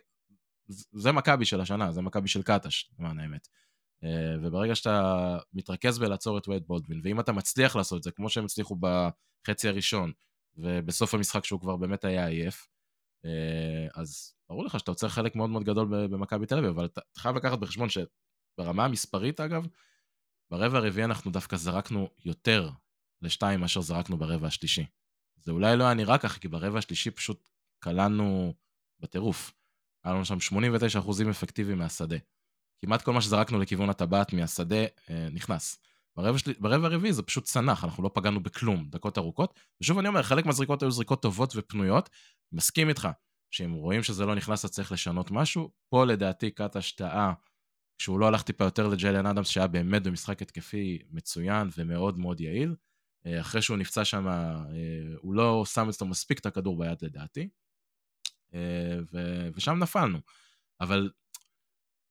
זה 0.92 1.12
מכבי 1.12 1.44
של 1.44 1.60
השנה, 1.60 1.92
זה 1.92 2.02
מכבי 2.02 2.28
של 2.28 2.42
קטש, 2.42 2.90
למען 2.98 3.20
האמת. 3.20 3.48
אה, 4.04 4.34
וברגע 4.42 4.74
שאתה 4.74 5.38
מתרכז 5.52 5.98
בלעצור 5.98 6.38
את 6.38 6.48
וייד 6.48 6.62
בולדווין, 6.66 7.00
ואם 7.04 7.20
אתה 7.20 7.32
מצליח 7.32 7.76
לעשות 7.76 7.98
את 7.98 8.02
זה, 8.02 8.10
כמו 8.10 8.28
שהם 8.28 8.44
הצליחו 8.44 8.76
בחצי 8.80 9.68
הראשון, 9.68 10.12
ובסוף 10.56 11.14
המשחק 11.14 11.44
שהוא 11.44 11.60
כבר 11.60 11.76
באמת 11.76 12.04
היה 12.04 12.26
עייף, 12.26 12.68
אה, 13.24 13.86
אז 13.94 14.34
ברור 14.48 14.64
לך 14.64 14.78
שאתה 14.78 14.90
עוצר 14.90 15.08
חלק 15.08 15.36
מאוד 15.36 15.50
מאוד 15.50 15.64
גדול 15.64 16.06
במכבי 16.08 16.46
תל 16.46 16.58
אביב, 16.58 16.70
אבל 16.70 16.84
אתה 16.84 17.00
חייב 17.18 17.36
לקחת 17.36 17.58
בחשבון 17.58 17.88
שברמה 17.88 18.84
המספרית, 18.84 19.40
אגב, 19.40 19.66
ברבע 20.50 20.78
הרביעי 20.78 21.04
אנחנו 21.04 21.30
דווקא 21.30 21.56
זרקנו 21.56 22.08
יותר 22.24 22.70
לשתיים 23.22 23.60
מאשר 23.60 23.80
זרקנו 23.80 24.16
ברבע 24.16 24.46
השלישי. 24.46 24.86
זה 25.44 25.52
אולי 25.52 25.76
לא 25.76 25.84
היה 25.84 25.94
נראה 25.94 26.18
ככה, 26.18 26.38
כי 26.38 26.48
ברבע 26.48 26.78
השלישי 26.78 27.10
פשוט 27.10 27.48
קלענו 27.78 28.54
בטירוף. 29.00 29.52
היה 30.04 30.14
לנו 30.14 30.24
שם 30.24 30.40
89 30.40 30.98
אחוזים 30.98 31.28
אפקטיביים 31.28 31.78
מהשדה. 31.78 32.16
כמעט 32.84 33.02
כל 33.02 33.12
מה 33.12 33.20
שזרקנו 33.20 33.58
לכיוון 33.58 33.90
הטבעת 33.90 34.32
מהשדה 34.32 34.84
אה, 35.10 35.28
נכנס. 35.32 35.78
ברבע, 36.16 36.38
של... 36.38 36.52
ברבע 36.58 36.86
הרביעי 36.86 37.12
זה 37.12 37.22
פשוט 37.22 37.44
צנח, 37.44 37.84
אנחנו 37.84 38.02
לא 38.02 38.10
פגענו 38.14 38.42
בכלום, 38.42 38.88
דקות 38.90 39.18
ארוכות. 39.18 39.60
ושוב 39.80 39.98
אני 39.98 40.08
אומר, 40.08 40.22
חלק 40.22 40.46
מהזריקות 40.46 40.82
היו 40.82 40.90
זריקות 40.90 41.22
טובות 41.22 41.52
ופנויות. 41.56 42.10
מסכים 42.52 42.88
איתך, 42.88 43.08
שאם 43.50 43.72
רואים 43.72 44.02
שזה 44.02 44.26
לא 44.26 44.34
נכנס, 44.34 44.64
אז 44.64 44.70
צריך 44.70 44.92
לשנות 44.92 45.30
משהו. 45.30 45.70
פה 45.88 46.04
לדעתי 46.04 46.50
קטש 46.50 46.92
טעה, 46.92 47.32
כשהוא 47.98 48.20
לא 48.20 48.26
הלך 48.26 48.42
טיפה 48.42 48.64
יותר 48.64 48.88
לג'ליאן 48.88 49.26
אדמס, 49.26 49.48
שהיה 49.48 49.66
באמת 49.66 50.02
במשחק 50.02 50.42
התקפי 50.42 50.98
מצוין 51.10 51.68
ומאוד 51.76 52.18
מאוד 52.18 52.40
יעיל. 52.40 52.74
אה, 53.26 53.40
אחרי 53.40 53.62
שהוא 53.62 53.76
נפצע 53.76 54.04
שם, 54.04 54.28
אה, 54.28 54.64
הוא 55.16 55.34
לא 55.34 55.64
שם 55.66 55.88
אצלו 55.88 56.06
מספיק 56.06 56.38
את 56.38 56.46
הכדור 56.46 56.78
ביד 56.78 56.98
לדעתי. 57.02 57.48
אה, 58.54 58.98
ו... 59.12 59.48
ושם 59.54 59.78
נפלנו. 59.78 60.18
אבל 60.80 61.10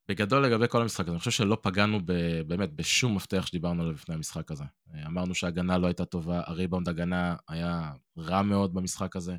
בגדול 0.08 0.46
לגבי 0.46 0.68
כל 0.68 0.82
המשחק 0.82 1.04
הזה, 1.04 1.12
אני 1.12 1.20
חושב 1.20 1.32
שלא 1.32 1.58
פגענו 1.62 2.00
ב, 2.06 2.14
באמת 2.48 2.74
בשום 2.74 3.16
מפתח 3.16 3.46
שדיברנו 3.46 3.82
עליו 3.82 3.94
לפני 3.94 4.16
המשחק 4.16 4.52
הזה. 4.52 4.64
אמרנו 5.06 5.36
שההגנה 5.36 5.78
לא 5.78 5.88
הייתה 5.88 6.06
טובה, 6.06 6.42
הריבאונד 6.46 6.90
הגנה 6.90 7.36
היה 7.48 7.92
רע 8.18 8.42
מאוד 8.42 8.74
במשחק 8.74 9.16
הזה. 9.16 9.36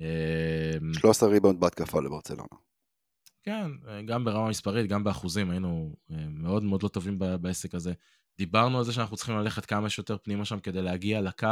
אה, 0.00 0.72
13 0.92 1.28
ריבאונד 1.28 1.60
בהתקפה 1.60 2.00
לברצלונה. 2.00 2.48
כן, 3.42 3.70
גם 4.06 4.24
ברמה 4.24 4.48
מספרית, 4.48 4.86
גם 4.86 5.04
באחוזים, 5.04 5.50
היינו 5.50 5.96
מאוד 6.28 6.62
מאוד 6.62 6.82
לא 6.82 6.88
טובים 6.88 7.18
בעסק 7.18 7.74
הזה. 7.74 7.92
דיברנו 8.38 8.78
על 8.78 8.84
זה 8.84 8.92
שאנחנו 8.92 9.16
צריכים 9.16 9.36
ללכת 9.36 9.66
כמה 9.66 9.90
שיותר 9.90 10.16
פנימה 10.18 10.44
שם 10.44 10.60
כדי 10.60 10.82
להגיע 10.82 11.20
לקו. 11.20 11.48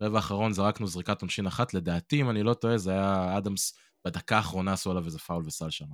רבע 0.00 0.16
האחרון 0.16 0.52
זרקנו 0.52 0.86
זריקת 0.86 1.22
עונשין 1.22 1.46
אחת, 1.46 1.74
לדעתי, 1.74 2.20
אם 2.20 2.30
אני 2.30 2.42
לא 2.42 2.54
טועה, 2.54 2.78
זה 2.78 2.92
היה 2.92 3.38
אדמס, 3.38 3.78
בדקה 4.04 4.36
האחרונה 4.36 4.72
עשו 4.72 4.90
עליו 4.90 5.06
איזה 5.06 5.18
פאול 5.18 5.46
וסל 5.46 5.70
שם. 5.70 5.86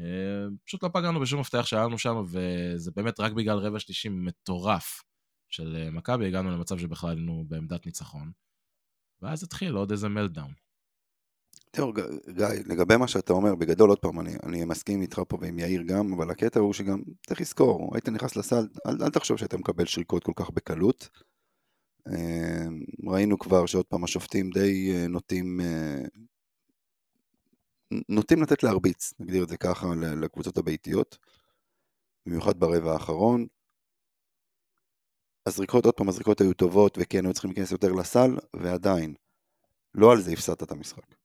אה, 0.00 0.46
פשוט 0.64 0.82
לא 0.82 0.88
פגענו 0.92 1.20
בשום 1.20 1.40
מפתח 1.40 1.66
שהיה 1.66 1.84
לנו 1.84 1.98
שם, 1.98 2.22
וזה 2.26 2.90
באמת 2.96 3.20
רק 3.20 3.32
בגלל 3.32 3.58
רבע 3.58 3.78
שלישי 3.78 4.08
מטורף 4.08 5.02
של 5.48 5.76
אה, 5.76 5.90
מכבי, 5.90 6.26
הגענו 6.26 6.50
למצב 6.50 6.78
שבכלל 6.78 7.10
היינו 7.10 7.44
בעמדת 7.48 7.86
ניצחון. 7.86 8.32
ואז 9.22 9.42
התחיל 9.42 9.74
עוד 9.74 9.90
איזה 9.90 10.08
מלדאון. 10.08 10.52
תראו, 11.70 11.92
גיא, 11.92 12.46
לגבי 12.66 12.96
מה 12.96 13.08
שאתה 13.08 13.32
אומר, 13.32 13.54
בגדול, 13.54 13.88
עוד 13.88 13.98
פעם, 13.98 14.20
אני, 14.20 14.36
אני 14.42 14.64
מסכים 14.64 15.02
איתך 15.02 15.20
פה 15.28 15.38
ועם 15.40 15.58
יאיר 15.58 15.82
גם, 15.82 16.12
אבל 16.12 16.30
הקטע 16.30 16.60
הוא 16.60 16.72
שגם, 16.72 17.02
צריך 17.26 17.40
לזכור, 17.40 17.90
היית 17.94 18.08
נכנס 18.08 18.36
לסל, 18.36 18.68
אל, 18.86 19.02
אל 19.02 19.10
תחשוב 19.10 19.36
שאתה 19.36 19.58
מקבל 19.58 19.86
שריקות 19.86 20.24
כל 20.24 20.32
כך 20.36 20.50
בקלות. 20.50 21.08
אה, 22.08 22.66
ראינו 23.06 23.38
כבר 23.38 23.66
שעוד 23.66 23.86
פעם 23.86 24.04
השופטים 24.04 24.50
די 24.50 24.92
אה, 24.94 25.08
נוטים, 25.08 25.60
אה, 25.60 26.02
נוטים 28.08 28.42
לתת 28.42 28.62
להרביץ, 28.62 29.14
נגדיר 29.20 29.44
את 29.44 29.48
זה 29.48 29.56
ככה, 29.56 29.86
לקבוצות 29.96 30.58
הביתיות, 30.58 31.18
במיוחד 32.26 32.60
ברבע 32.60 32.92
האחרון. 32.92 33.46
הזריקות, 35.46 35.84
עוד 35.84 35.94
פעם, 35.94 36.08
הזריקות 36.08 36.40
היו 36.40 36.54
טובות, 36.54 36.98
וכן, 37.00 37.24
היו 37.24 37.32
צריכים 37.32 37.50
להיכנס 37.50 37.70
יותר 37.72 37.92
לסל, 37.92 38.36
ועדיין, 38.56 39.14
לא 39.94 40.12
על 40.12 40.20
זה 40.20 40.32
הפסדת 40.32 40.62
את 40.62 40.70
המשחק. 40.70 41.19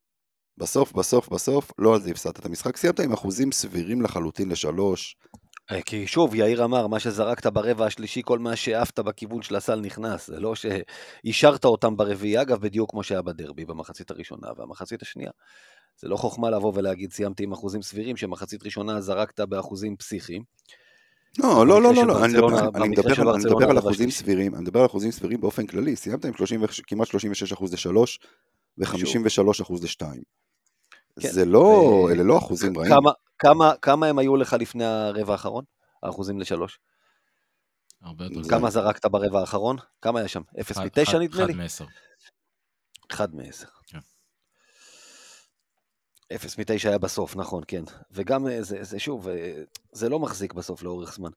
בסוף, 0.57 0.93
בסוף, 0.93 1.29
בסוף, 1.29 1.71
לא 1.79 1.95
על 1.95 2.01
זה 2.01 2.11
הפסדת 2.11 2.39
את 2.39 2.45
המשחק. 2.45 2.77
סיימת 2.77 2.99
עם 2.99 3.13
אחוזים 3.13 3.51
סבירים 3.51 4.01
לחלוטין 4.01 4.49
לשלוש. 4.49 5.15
אה, 5.71 5.81
כי 5.81 6.07
שוב, 6.07 6.35
יאיר 6.35 6.63
אמר, 6.65 6.87
מה 6.87 6.99
שזרקת 6.99 7.47
ברבע 7.47 7.85
השלישי, 7.85 8.21
כל 8.25 8.39
מה 8.39 8.55
שהעפת 8.55 8.99
בכיוון 8.99 9.41
של 9.41 9.55
הסל 9.55 9.79
נכנס. 9.79 10.27
זה 10.27 10.39
לא 10.39 10.53
שהשארת 10.55 11.65
אותם 11.65 11.97
ברביעי, 11.97 12.41
אגב, 12.41 12.61
בדיוק 12.61 12.91
כמו 12.91 13.03
שהיה 13.03 13.21
בדרבי 13.21 13.65
במחצית 13.65 14.11
הראשונה 14.11 14.47
והמחצית 14.57 15.01
השנייה. 15.01 15.31
זה 15.97 16.07
לא 16.07 16.15
חוכמה 16.17 16.49
לבוא 16.49 16.71
ולהגיד, 16.75 17.11
סיימתי 17.11 17.43
עם 17.43 17.53
אחוזים 17.53 17.81
סבירים, 17.81 18.17
שמחצית 18.17 18.63
ראשונה 18.63 19.01
זרקת 19.01 19.39
באחוזים 19.39 19.95
פסיכיים. 19.97 20.43
לא, 21.39 21.67
לא, 21.67 21.81
לא, 21.81 21.93
לא, 21.93 22.07
לא, 22.07 22.25
אני 22.25 22.33
מדבר- 22.33 22.69
אני 22.75 22.87
מדבר 22.89 23.21
על- 23.69 23.79
אחוזים. 23.79 24.11
סבירים, 24.11 24.55
אני 24.55 24.61
מדבר 24.61 24.79
על 24.79 24.85
אחוזים 24.85 25.11
סבירים 25.11 25.41
באופן 25.41 25.65
כללי. 25.65 25.95
סיימת 25.95 26.25
עם 26.25 26.33
30 26.33 26.63
ו- 26.63 26.65
כמעט 26.87 27.07
36 27.07 27.53
אחוז 27.53 27.73
לשלוש, 27.73 28.19
ו-53 28.77 29.61
אחוז 29.61 29.83
לשתיים. 29.83 30.21
כן, 31.19 31.31
זה 31.31 31.45
לא, 31.45 31.57
ו- 31.59 32.09
אלה 32.11 32.23
לא 32.23 32.37
אחוזים 32.37 32.77
רעים. 32.77 32.91
כמה, 32.93 33.11
כמה, 33.39 33.73
כמה 33.81 34.07
הם 34.07 34.19
היו 34.19 34.35
לך 34.35 34.55
לפני 34.59 34.85
הרבע 34.85 35.31
האחרון? 35.33 35.63
האחוזים 36.03 36.39
לשלוש. 36.39 36.79
הרבה 38.01 38.23
יותר. 38.25 38.43
זה- 38.43 38.49
כמה 38.49 38.69
זרקת 38.69 39.05
ברבע 39.05 39.39
האחרון? 39.39 39.77
כמה 40.01 40.19
היה 40.19 40.27
שם? 40.27 40.41
אפס 40.59 40.71
אחד- 40.71 40.85
מתשע 40.85 41.01
אחד- 41.03 41.17
נדמה 41.19 41.45
לי? 41.45 41.51
אחד 41.53 41.57
מעשר. 41.61 41.85
אחד 43.11 43.35
מעשר. 43.35 43.67
כן. 43.87 43.97
אפס 46.35 46.57
מתשע 46.57 46.89
היה 46.89 46.97
בסוף, 46.97 47.35
נכון, 47.35 47.63
כן. 47.67 47.83
וגם 48.11 48.47
אה, 48.47 48.63
זה, 48.63 48.83
זה 48.83 48.99
שוב, 48.99 49.27
אה, 49.27 49.61
זה 49.91 50.09
לא 50.09 50.19
מחזיק 50.19 50.53
בסוף 50.53 50.83
לאורך 50.83 51.13
זמן. 51.15 51.29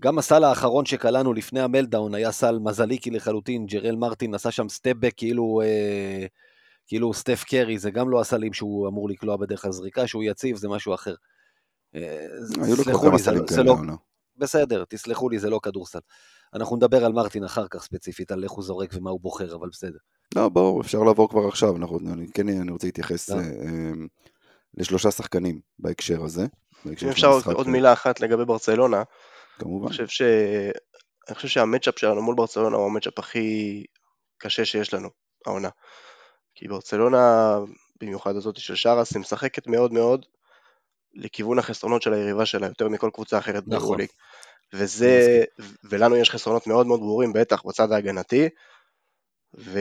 גם 0.00 0.18
הסל 0.18 0.44
האחרון 0.44 0.86
שקלענו 0.86 1.32
לפני 1.32 1.60
המלדאון 1.60 2.14
היה 2.14 2.32
סל 2.32 2.58
מזליקי 2.58 3.10
לחלוטין, 3.10 3.66
ג'רל 3.66 3.96
מרטין 3.96 4.34
עשה 4.34 4.50
שם 4.50 4.68
סטפבק 4.68 5.12
כאילו, 5.16 5.60
אה, 5.64 6.26
כאילו 6.90 7.14
סטף 7.14 7.44
קרי, 7.44 7.78
זה 7.78 7.90
גם 7.90 8.10
לא 8.10 8.20
הסלים 8.20 8.52
שהוא 8.52 8.88
אמור 8.88 9.08
לקלוע 9.08 9.36
בדרך 9.36 9.64
הזריקה, 9.64 10.06
שהוא 10.06 10.22
יציב, 10.24 10.56
זה 10.56 10.68
משהו 10.68 10.94
אחר. 10.94 11.14
אה, 11.94 12.26
היו 12.64 12.76
לו 12.76 12.84
כמה 12.84 13.18
זה, 13.18 13.24
סלים 13.24 13.46
כאלה 13.46 13.62
לא, 13.62 13.70
העונה. 13.72 13.94
בסדר, 14.36 14.84
תסלחו 14.88 15.28
לי, 15.28 15.38
זה 15.38 15.50
לא 15.50 15.60
כדורסל. 15.62 15.98
אנחנו 16.54 16.76
נדבר 16.76 17.04
על 17.04 17.12
מרטין 17.12 17.44
אחר 17.44 17.68
כך 17.70 17.82
ספציפית, 17.82 18.32
על 18.32 18.44
איך 18.44 18.52
הוא 18.52 18.64
זורק 18.64 18.90
ומה 18.92 19.10
הוא 19.10 19.20
בוחר, 19.20 19.54
אבל 19.54 19.68
בסדר. 19.68 19.98
לא, 20.36 20.48
בואו, 20.48 20.80
אפשר 20.80 20.98
לעבור 20.98 21.28
כבר 21.28 21.48
עכשיו. 21.48 21.76
אנחנו, 21.76 21.98
אני 22.12 22.26
כן, 22.34 22.48
אני 22.48 22.70
רוצה 22.72 22.86
להתייחס 22.86 23.30
לא. 23.30 23.36
אה, 23.36 23.40
אה, 23.40 23.92
לשלושה 24.74 25.10
שחקנים 25.10 25.60
בהקשר 25.78 26.24
הזה. 26.24 26.46
בהקשר 26.84 27.06
אם 27.06 27.10
אפשר 27.10 27.28
עוד- 27.28 27.42
עוד 27.46 27.66
אה, 27.66 27.72
מילה 27.72 27.92
אחת 27.92 28.20
לגבי 28.20 28.44
ברצלונה, 28.44 29.02
כמובן. 29.58 29.86
אני 29.86 29.90
חושב 29.90 30.06
ש... 30.08 30.22
אני 31.28 31.34
חושב 31.34 31.48
שהמצ'אפ 31.48 31.98
שלנו 31.98 32.22
מול 32.22 32.34
ברצלונה 32.34 32.76
הוא 32.76 32.86
המצ'אפ 32.86 33.18
הכי 33.18 33.84
קשה 34.38 34.64
שיש 34.64 34.94
לנו, 34.94 35.08
העונה. 35.46 35.68
כי 36.60 36.68
ברצלונה 36.68 37.58
במיוחד 38.00 38.36
הזאת 38.36 38.56
של 38.56 38.74
שרס, 38.74 39.12
היא 39.12 39.20
משחקת 39.20 39.66
מאוד 39.66 39.92
מאוד 39.92 40.26
לכיוון 41.14 41.58
החסרונות 41.58 42.02
של 42.02 42.12
היריבה 42.12 42.46
שלה, 42.46 42.66
יותר 42.66 42.88
מכל 42.88 43.10
קבוצה 43.14 43.38
אחרת 43.38 43.62
נכון. 43.66 43.78
ביורוליג. 43.78 44.08
וזה, 44.72 45.44
ולנו 45.90 46.16
יש 46.16 46.30
חסרונות 46.30 46.66
מאוד 46.66 46.86
מאוד 46.86 47.00
ברורים, 47.00 47.32
בטח 47.32 47.62
בצד 47.66 47.92
ההגנתי, 47.92 48.48
ו... 49.58 49.80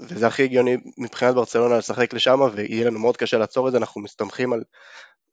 וזה 0.00 0.26
הכי 0.26 0.42
הגיוני 0.42 0.76
מבחינת 0.98 1.34
ברצלונה 1.34 1.78
לשחק 1.78 2.14
לשם, 2.14 2.40
ויהיה 2.52 2.86
לנו 2.86 2.98
מאוד 2.98 3.16
קשה 3.16 3.38
לעצור 3.38 3.66
את 3.68 3.72
זה, 3.72 3.78
אנחנו 3.78 4.00
מסתמכים 4.00 4.52
על, 4.52 4.62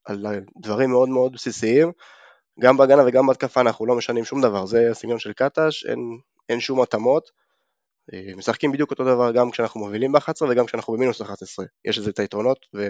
על 0.06 0.26
דברים 0.62 0.90
מאוד 0.90 1.10
מאוד 1.10 1.34
בסיסיים. 1.34 1.92
גם 2.60 2.78
בהגנה 2.78 3.04
וגם 3.08 3.28
בהתקפה 3.28 3.62
אנחנו 3.62 3.86
לא 3.86 3.96
משנים 3.96 4.26
שום 4.26 4.42
דבר, 4.42 4.66
זה 4.66 4.92
הסגנון 4.92 5.20
של 5.20 5.34
קטש, 5.34 5.86
אין, 5.86 6.00
אין 6.50 6.60
שום 6.60 6.82
התאמות. 6.82 7.32
אה, 8.14 8.36
משחקים 8.36 8.72
בדיוק 8.72 8.92
אותו 8.92 9.04
דבר 9.04 9.32
גם 9.32 9.52
כשאנחנו 9.52 9.80
מובילים 9.80 10.12
ב-11 10.12 10.46
וגם 10.50 10.66
כשאנחנו 10.66 10.94
במינוס 10.94 11.22
11. 11.22 11.66
יש 11.86 11.98
לזה 11.98 12.10
את 12.10 12.20
היתרונות, 12.20 12.66
ו... 12.76 12.88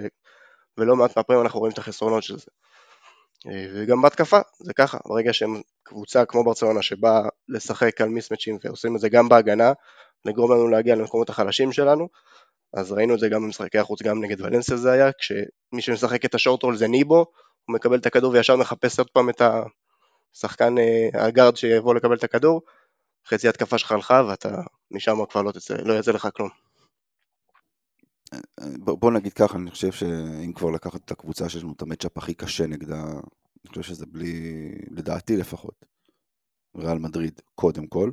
ולא 0.77 0.95
מעט 0.95 1.17
מהפעמים 1.17 1.41
אנחנו 1.41 1.59
רואים 1.59 1.73
את 1.73 1.77
החסרונות 1.77 2.23
של 2.23 2.37
זה. 2.37 2.51
אה, 3.47 3.65
וגם 3.73 4.01
בהתקפה, 4.01 4.39
זה 4.59 4.73
ככה, 4.73 4.97
ברגע 5.05 5.33
שהם 5.33 5.61
קבוצה 5.83 6.25
כמו 6.25 6.43
ברצלונה 6.43 6.81
שבאה 6.81 7.21
לשחק 7.49 8.01
על 8.01 8.09
מיסמצ'ים 8.09 8.57
ועושים 8.63 8.95
את 8.95 9.01
זה 9.01 9.09
גם 9.09 9.29
בהגנה, 9.29 9.73
לגרום 10.25 10.51
לנו 10.51 10.67
להגיע 10.67 10.95
למקומות 10.95 11.29
החלשים 11.29 11.71
שלנו, 11.71 12.07
אז 12.73 12.91
ראינו 12.91 13.13
את 13.13 13.19
זה 13.19 13.29
גם 13.29 13.43
במשחקי 13.43 13.77
החוץ, 13.77 14.01
גם 14.01 14.23
נגד 14.23 14.41
ולנסיה 14.41 14.77
זה 14.77 14.91
היה, 14.91 15.11
כשמי 15.11 15.81
שמשחק 15.81 16.25
את 16.25 16.35
השורט 16.35 16.63
רול 16.63 16.77
זה 16.77 16.87
ניבו, 16.87 17.25
הוא 17.65 17.75
מקבל 17.75 17.97
את 17.97 18.05
הכדור 18.05 18.31
וישר 18.31 18.55
מחפש 18.55 18.99
עוד 18.99 19.09
פעם 19.09 19.29
את 19.29 19.41
השחקן 20.35 20.77
אה, 20.77 21.09
הגארד 21.13 21.57
שיבוא 21.57 21.95
לקבל 21.95 22.15
את 22.15 22.23
הכדור, 22.23 22.61
חצי 23.27 23.47
התקפה 23.47 23.77
שלך 23.77 23.91
הלכה 23.91 24.23
ואתה 24.27 24.61
משם 24.91 25.25
כבר 25.29 25.41
לא, 25.41 25.51
תצא, 25.51 25.73
לא 25.73 25.93
יצא 25.93 26.11
לך 26.11 26.27
כלום. 26.33 26.49
בוא, 28.77 28.97
בוא 28.97 29.11
נגיד 29.11 29.33
ככה, 29.33 29.57
אני 29.57 29.71
חושב 29.71 29.91
שאם 29.91 30.53
כבר 30.55 30.69
לקחת 30.69 31.05
את 31.05 31.11
הקבוצה 31.11 31.49
שיש 31.49 31.63
לנו 31.63 31.73
את 31.73 31.81
המצ'אפ 31.81 32.17
הכי 32.17 32.33
קשה 32.33 32.67
נגדה, 32.67 33.03
אני 33.03 33.69
חושב 33.69 33.81
שזה 33.81 34.05
בלי, 34.05 34.33
לדעתי 34.91 35.37
לפחות, 35.37 35.85
ריאל 36.77 36.99
מדריד 36.99 37.41
קודם 37.55 37.87
כל. 37.87 38.11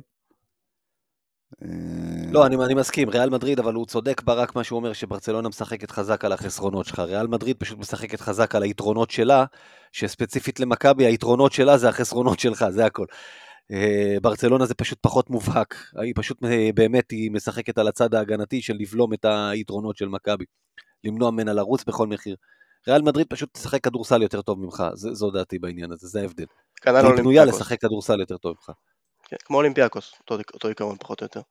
אה, 1.63 2.31
לא, 2.31 2.45
אני, 2.45 2.55
אני 2.65 2.73
מסכים, 2.73 3.09
ריאל 3.09 3.29
מדריד, 3.29 3.59
אבל 3.59 3.73
הוא 3.73 3.85
צודק 3.85 4.21
ברק 4.21 4.55
מה 4.55 4.63
שהוא 4.63 4.77
אומר, 4.77 4.93
שברצלונה 4.93 5.49
משחקת 5.49 5.91
חזק 5.91 6.25
על 6.25 6.31
החסרונות 6.31 6.85
שלך. 6.85 6.99
ריאל 6.99 7.27
מדריד 7.27 7.57
פשוט 7.57 7.79
משחקת 7.79 8.21
חזק 8.21 8.55
על 8.55 8.63
היתרונות 8.63 9.11
שלה, 9.11 9.45
שספציפית 9.91 10.59
למכבי, 10.59 11.05
היתרונות 11.05 11.51
שלה 11.51 11.77
זה 11.77 11.89
החסרונות 11.89 12.39
שלך, 12.39 12.65
זה 12.69 12.85
הכל. 12.85 13.05
אה, 13.71 14.17
ברצלונה 14.21 14.65
זה 14.65 14.73
פשוט 14.73 14.97
פחות 15.01 15.29
מובהק, 15.29 15.75
היא 16.01 16.13
פשוט 16.15 16.45
אה, 16.45 16.69
באמת, 16.75 17.11
היא 17.11 17.31
משחקת 17.31 17.77
על 17.77 17.87
הצד 17.87 18.13
ההגנתי 18.13 18.61
של 18.61 18.73
לבלום 18.79 19.13
את 19.13 19.25
היתרונות 19.25 19.97
של 19.97 20.07
מכבי. 20.07 20.45
למנוע 21.03 21.31
ממנה 21.31 21.53
לרוץ 21.53 21.83
בכל 21.83 22.07
מחיר. 22.07 22.35
ריאל 22.87 23.01
מדריד 23.01 23.27
פשוט 23.29 23.53
תשחק 23.53 23.83
כדורסל 23.83 24.21
יותר 24.21 24.41
טוב 24.41 24.59
ממך, 24.59 24.83
ז, 24.93 25.07
זו 25.11 25.31
דעתי 25.31 25.59
בעניין 25.59 25.91
הזה, 25.91 26.07
זה 26.07 26.21
ההבדל. 26.21 26.45
כנ"ל 26.81 26.95
היא 26.95 27.03
בנויה 27.03 27.21
אולימפיאקוס. 27.21 27.55
לשחק 27.55 27.81
כדורסל 27.81 28.19
יותר 28.19 28.37
טוב 28.37 28.55
ממך. 28.55 28.71
כן, 29.23 29.37
כמו 29.45 29.57
אולימפיאקוס, 29.57 30.13
אותו, 30.19 30.37
אותו 30.53 30.67
עיקרון 30.67 30.97
פחות 30.99 31.21
או 31.21 31.25
יותר. 31.25 31.41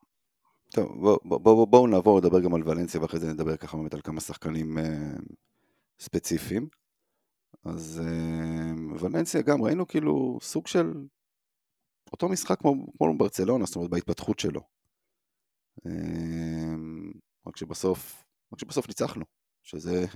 טוב, 0.73 0.89
בואו 1.01 1.19
בוא, 1.25 1.39
בוא, 1.39 1.67
בוא 1.67 1.89
נעבור 1.89 2.19
לדבר 2.19 2.41
גם 2.41 2.55
על 2.55 2.63
ולנסיה, 2.65 3.01
ואחרי 3.01 3.21
זה 3.21 3.33
נדבר 3.33 3.57
ככה 3.57 3.77
באמת 3.77 3.95
על 3.95 4.01
כמה 4.01 4.21
שחקנים 4.21 4.79
אה, 4.79 4.85
ספציפיים. 6.01 6.69
אז 7.65 8.03
אה, 8.05 8.99
ולנסיה 9.01 9.43
גם 9.43 9.63
ראינו 9.63 9.87
כאילו 9.87 10.39
סוג 10.43 10.67
של 10.67 10.93
אותו 12.12 12.29
משחק 12.29 12.59
כמו, 12.59 12.75
כמו 12.99 13.19
ברצלונה, 13.19 13.65
זאת 13.65 13.77
אומרת 13.77 13.91
בהתפתחות 13.91 14.38
שלו. 14.38 14.61
אה, 15.87 16.75
רק 17.47 17.57
שבסוף, 17.57 18.25
רק 18.53 18.61
שבסוף 18.61 18.88
ניצחנו, 18.88 19.25
שזה 19.62 20.07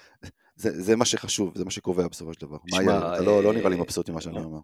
זה, 0.62 0.82
זה 0.82 0.96
מה 0.96 1.04
שחשוב, 1.04 1.58
זה 1.58 1.64
מה 1.64 1.70
שקובע 1.70 2.08
בסופו 2.08 2.34
של 2.34 2.40
דבר. 2.40 2.58
מה 2.70 2.82
שמע, 2.82 2.92
היה, 2.92 3.14
אתה 3.14 3.22
לא, 3.22 3.42
לא 3.42 3.52
נראה 3.52 3.68
לי 3.68 3.76
אה, 3.76 3.82
מבסוט 3.82 4.08
ממה 4.10 4.20
שאני 4.20 4.38
אומר. 4.38 4.60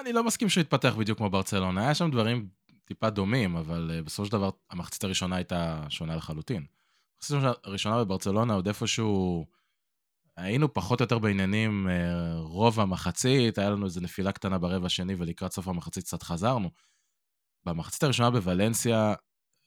אני 0.00 0.12
לא 0.12 0.24
מסכים 0.24 0.48
שהוא 0.48 0.60
התפתח 0.60 0.94
בדיוק 0.98 1.18
כמו 1.18 1.30
ברצלונה, 1.30 1.82
היה 1.82 1.94
שם 1.94 2.10
דברים 2.10 2.48
טיפה 2.84 3.10
דומים, 3.10 3.56
אבל 3.56 3.90
אה, 3.94 4.02
בסופו 4.02 4.26
של 4.26 4.32
דבר 4.32 4.50
המחצית 4.70 5.04
הראשונה 5.04 5.36
הייתה 5.36 5.86
שונה 5.88 6.16
לחלוטין. 6.16 6.66
המחצית 7.14 7.36
הראשונה 7.64 8.04
בברצלונה 8.04 8.54
עוד 8.54 8.66
איפשהו, 8.66 9.46
היינו 10.36 10.72
פחות 10.72 11.00
או 11.00 11.04
יותר 11.04 11.18
בעניינים 11.18 11.88
אה, 11.88 12.34
רוב 12.34 12.80
המחצית, 12.80 13.58
היה 13.58 13.70
לנו 13.70 13.84
איזו 13.84 14.00
נפילה 14.00 14.32
קטנה 14.32 14.58
ברבע 14.58 14.86
השני 14.86 15.14
ולקראת 15.18 15.52
סוף 15.52 15.68
המחצית 15.68 16.04
קצת 16.04 16.22
חזרנו. 16.22 16.70
במחצית 17.64 18.02
הראשונה 18.02 18.30
בוולנסיה, 18.30 19.14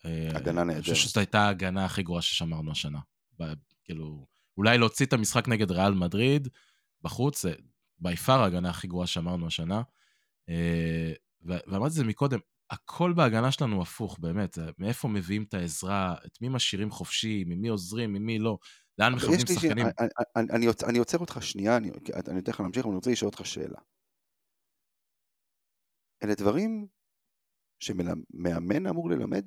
אה, 0.06 0.30
הגנה 0.36 0.62
אני 0.62 0.68
נהדרת. 0.68 0.84
חושב 0.84 0.96
שזאת 0.96 1.18
הייתה 1.18 1.42
ההגנה 1.42 1.86
הכי 1.86 2.04
גרועה 2.04 2.22
ששמרנו 2.22 2.72
השנה. 2.72 3.00
ב- 3.40 3.54
כאילו, 3.84 4.26
אולי 4.58 4.78
להוציא 4.78 5.06
את 5.06 5.14
המשחק 5.14 5.48
נגד 5.48 5.72
ריאל 5.72 5.94
מדריד 5.94 6.48
בחוץ, 7.02 7.44
זה 7.44 7.54
בי 8.00 8.16
פאר 8.16 8.42
ההגנה 8.42 8.70
הכי 8.70 8.88
גרועה 8.88 9.08
שאמרנו 9.08 9.48
השנה. 9.48 9.82
אה, 10.50 11.14
ואמרתי 11.42 11.88
את 11.88 11.92
זה 11.92 12.04
מקודם, 12.04 12.40
הכל 12.70 13.14
בהגנה 13.14 13.52
שלנו 13.52 13.82
הפוך, 13.82 14.20
באמת. 14.20 14.58
מאיפה 14.78 15.08
מביאים 15.08 15.44
את 15.44 15.54
העזרה, 15.54 16.16
את 16.26 16.42
מי 16.42 16.50
משאירים 16.50 16.92
חופשי, 16.92 17.44
ממי 17.48 17.68
עוזרים, 17.68 18.14
ממי 18.14 18.40
לא, 18.40 18.58
לאן 18.98 19.14
מכוונים 19.14 19.40
שחקנים. 19.40 19.86
אני, 19.86 20.08
אני, 20.36 20.48
אני, 20.52 20.66
אני 20.88 20.98
עוצר 20.98 21.18
אותך 21.18 21.38
שנייה, 21.42 21.78
אני, 21.78 21.92
אני 22.28 22.40
אתן 22.40 22.52
לך 22.52 22.60
להמשיך, 22.60 22.84
אבל 22.84 22.90
אני 22.90 22.96
רוצה 22.96 23.12
לשאול 23.12 23.30
אותך 23.30 23.46
שאלה. 23.46 23.80
אלה 26.24 26.36
דברים 26.36 26.88
שמאמן 27.80 28.88
אמור 28.88 29.10
ללמד? 29.10 29.46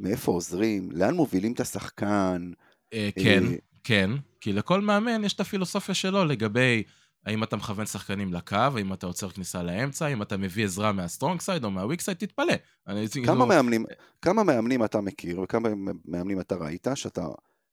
מאיפה 0.00 0.32
עוזרים? 0.32 0.90
לאן 0.92 1.14
מובילים 1.14 1.52
את 1.52 1.60
השחקן? 1.60 2.50
אה, 2.92 3.08
כן, 3.24 3.42
אה, 3.44 3.56
כן, 3.84 4.10
כי 4.40 4.52
לכל 4.52 4.80
מאמן 4.80 5.24
יש 5.24 5.34
את 5.34 5.40
הפילוסופיה 5.40 5.94
שלו 5.94 6.24
לגבי 6.24 6.82
האם 7.26 7.42
אתה 7.44 7.56
מכוון 7.56 7.86
שחקנים 7.86 8.32
לקו, 8.32 8.56
האם 8.56 8.92
אתה 8.92 9.06
עוצר 9.06 9.30
כניסה 9.30 9.62
לאמצע, 9.62 10.06
האם 10.06 10.22
אתה 10.22 10.36
מביא 10.36 10.64
עזרה 10.64 10.92
מה 10.92 11.04
strong 11.04 11.40
side 11.40 11.64
או 11.64 11.70
מה 11.70 11.80
weak 11.80 12.00
side, 12.00 12.16
תתפלא. 12.16 12.52
אני- 12.86 13.06
כמה 13.08 13.22
כאילו, 13.24 13.46
מאמנים, 13.46 13.84
כמה 14.22 14.44
מאמנים 14.44 14.84
אתה 14.84 15.00
מכיר 15.00 15.40
וכמה 15.40 15.68
מאמנים 16.04 16.40
אתה 16.40 16.54
ראית 16.54 16.86
שאתה, 16.94 17.26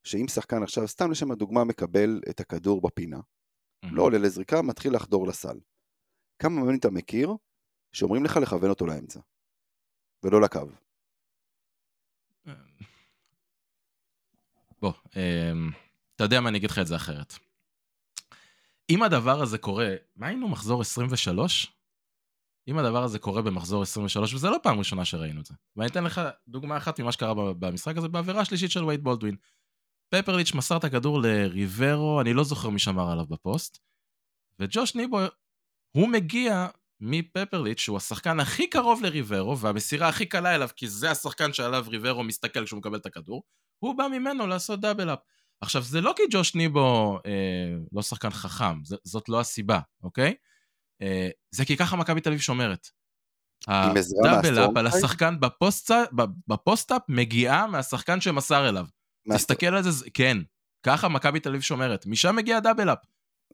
שאם 0.04 0.28
שחקן 0.28 0.64
עכשיו, 0.64 0.88
סתם 0.88 1.12
לשם 1.12 1.32
הדוגמה, 1.32 1.64
מקבל 1.64 2.22
את 2.30 2.40
הכדור 2.40 2.82
בפינה, 2.82 3.18
Mhm. 3.86 3.88
לא 3.92 4.04
עולה 4.04 4.18
לזריקה, 4.18 4.62
מתחיל 4.62 4.96
לחדור 4.96 5.28
לסל. 5.28 5.60
כמה 6.40 6.56
מאמנים 6.56 6.80
אתה 6.80 6.90
מכיר 6.90 7.30
שאומרים 7.94 8.24
לך 8.26 8.38
לכוון 8.38 8.70
אותו 8.70 8.86
לאמצע, 8.86 9.20
ולא 10.24 10.42
לקו? 10.42 10.60
בוא, 14.82 14.94
אמ, 15.16 15.70
אתה 16.16 16.24
יודע 16.24 16.42
מה, 16.42 16.50
אני 16.50 16.58
אגיד 16.58 16.72
לך 16.72 16.80
את 16.80 16.88
זה 16.88 16.96
אחרת. 16.96 17.34
אם 18.90 19.04
הדבר 19.04 19.42
הזה 19.42 19.58
קורה, 19.58 19.96
מה 20.16 20.28
היינו 20.28 20.48
מחזור 20.48 20.82
23? 20.82 21.74
אם 22.68 22.78
הדבר 22.78 23.04
הזה 23.04 23.20
קורה 23.20 23.42
במחזור 23.42 23.82
23, 23.82 24.34
וזו 24.34 24.50
לא 24.50 24.58
פעם 24.64 24.80
ראשונה 24.80 25.06
שראינו 25.06 25.42
את 25.42 25.46
זה. 25.46 25.54
ואני 25.76 25.90
אתן 25.90 26.04
לך 26.04 26.22
דוגמה 26.48 26.78
אחת 26.78 27.00
ממה 27.00 27.12
שקרה 27.12 27.34
במשחק 27.54 27.98
הזה, 27.98 28.08
בעבירה 28.08 28.42
השלישית 28.42 28.72
של 28.72 28.84
וייד 28.84 29.04
בולדווין. 29.04 29.36
פפרליץ' 30.10 30.54
מסר 30.54 30.78
את 30.78 30.84
הכדור 30.84 31.22
לריברו, 31.22 32.22
אני 32.22 32.34
לא 32.34 32.44
זוכר 32.44 32.70
מי 32.70 32.80
שמר 32.80 33.12
עליו 33.12 33.26
בפוסט, 33.26 33.78
וג'וש 34.60 34.96
ניבו, 34.96 35.20
הוא 35.92 36.10
מגיע 36.10 36.68
מפפרליץ', 37.00 37.80
שהוא 37.80 37.98
השחקן 37.98 38.40
הכי 38.40 38.68
קרוב 38.68 39.04
לריברו, 39.04 39.60
והמסירה 39.60 40.08
הכי 40.10 40.26
קלה 40.26 40.56
אליו, 40.56 40.70
כי 40.76 40.88
זה 40.88 41.12
השחקן 41.12 41.54
שעליו 41.54 41.86
ריברו 41.88 42.24
מסתכל 42.24 42.66
כשהוא 42.66 42.78
מקבל 42.78 42.98
את 42.98 43.06
הכדור, 43.06 43.44
הוא 43.80 43.98
בא 43.98 44.08
ממנו 44.08 44.48
לעשות 44.48 44.80
דאבל 44.80 45.14
אפ. 45.14 45.20
עכשיו, 45.62 45.82
זה 45.82 46.02
לא 46.02 46.14
כי 46.16 46.24
ג'וש 46.32 46.56
ניבו 46.56 47.20
אה, 47.26 47.76
לא 47.92 48.02
שחקן 48.02 48.30
חכם, 48.30 48.84
ז, 48.84 48.96
זאת 49.04 49.30
לא 49.30 49.40
הסיבה, 49.40 49.80
אוקיי? 50.04 50.36
אה, 51.02 51.30
זה 51.52 51.66
כי 51.66 51.78
ככה 51.78 51.96
מכבי 51.96 52.22
תל 52.22 52.30
אביב 52.30 52.42
שומרת. 52.42 52.88
הדאבל 53.68 54.66
אפ 54.66 54.78
על? 54.78 54.88
השחקן 54.88 55.40
ב 55.40 55.49
post, 55.49 55.92
ב 56.48 56.55
post-up 56.55 57.02
מגיעה 57.10 57.68
מהשחקן 57.68 58.22
שמסר 58.22 58.70
אליו. 58.70 58.86
תסתכל 59.34 59.66
על 59.66 59.84
זה, 59.84 60.10
כן, 60.14 60.38
ככה 60.84 61.08
מכבי 61.08 61.40
תל 61.40 61.50
אביב 61.50 61.62
שומרת. 61.62 62.06
משם 62.06 62.36
מגיע 62.36 62.58
ה 62.58 62.62
double 62.62 62.90
up. 62.90 62.98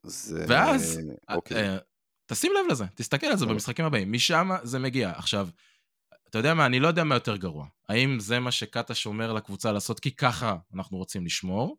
זה... 0.04 0.46
ואז, 0.48 1.00
אוקיי. 1.30 1.70
אה, 1.70 1.78
תשים 2.26 2.52
לב 2.54 2.72
לזה, 2.72 2.86
תסתכל 2.96 3.28
על 3.28 3.38
זה 3.38 3.46
טוב. 3.46 3.54
במשחקים 3.54 3.86
הבאים, 3.86 4.12
משם 4.12 4.50
זה 4.64 4.80
מגיע. 4.80 5.12
עכשיו, 5.16 5.48
אתה 6.30 6.40
יודע 6.40 6.54
מה, 6.54 6.66
אני 6.66 6.80
לא 6.80 6.88
יודע 6.88 7.04
מה 7.04 7.16
יותר 7.16 7.36
גרוע. 7.36 7.68
האם 7.90 8.20
זה 8.20 8.40
מה 8.40 8.52
שקטש 8.52 9.06
אומר 9.06 9.34
לקבוצה 9.34 9.72
לעשות 9.72 10.00
כי 10.00 10.12
ככה 10.12 10.56
אנחנו 10.74 10.98
רוצים 10.98 11.26
לשמור, 11.26 11.78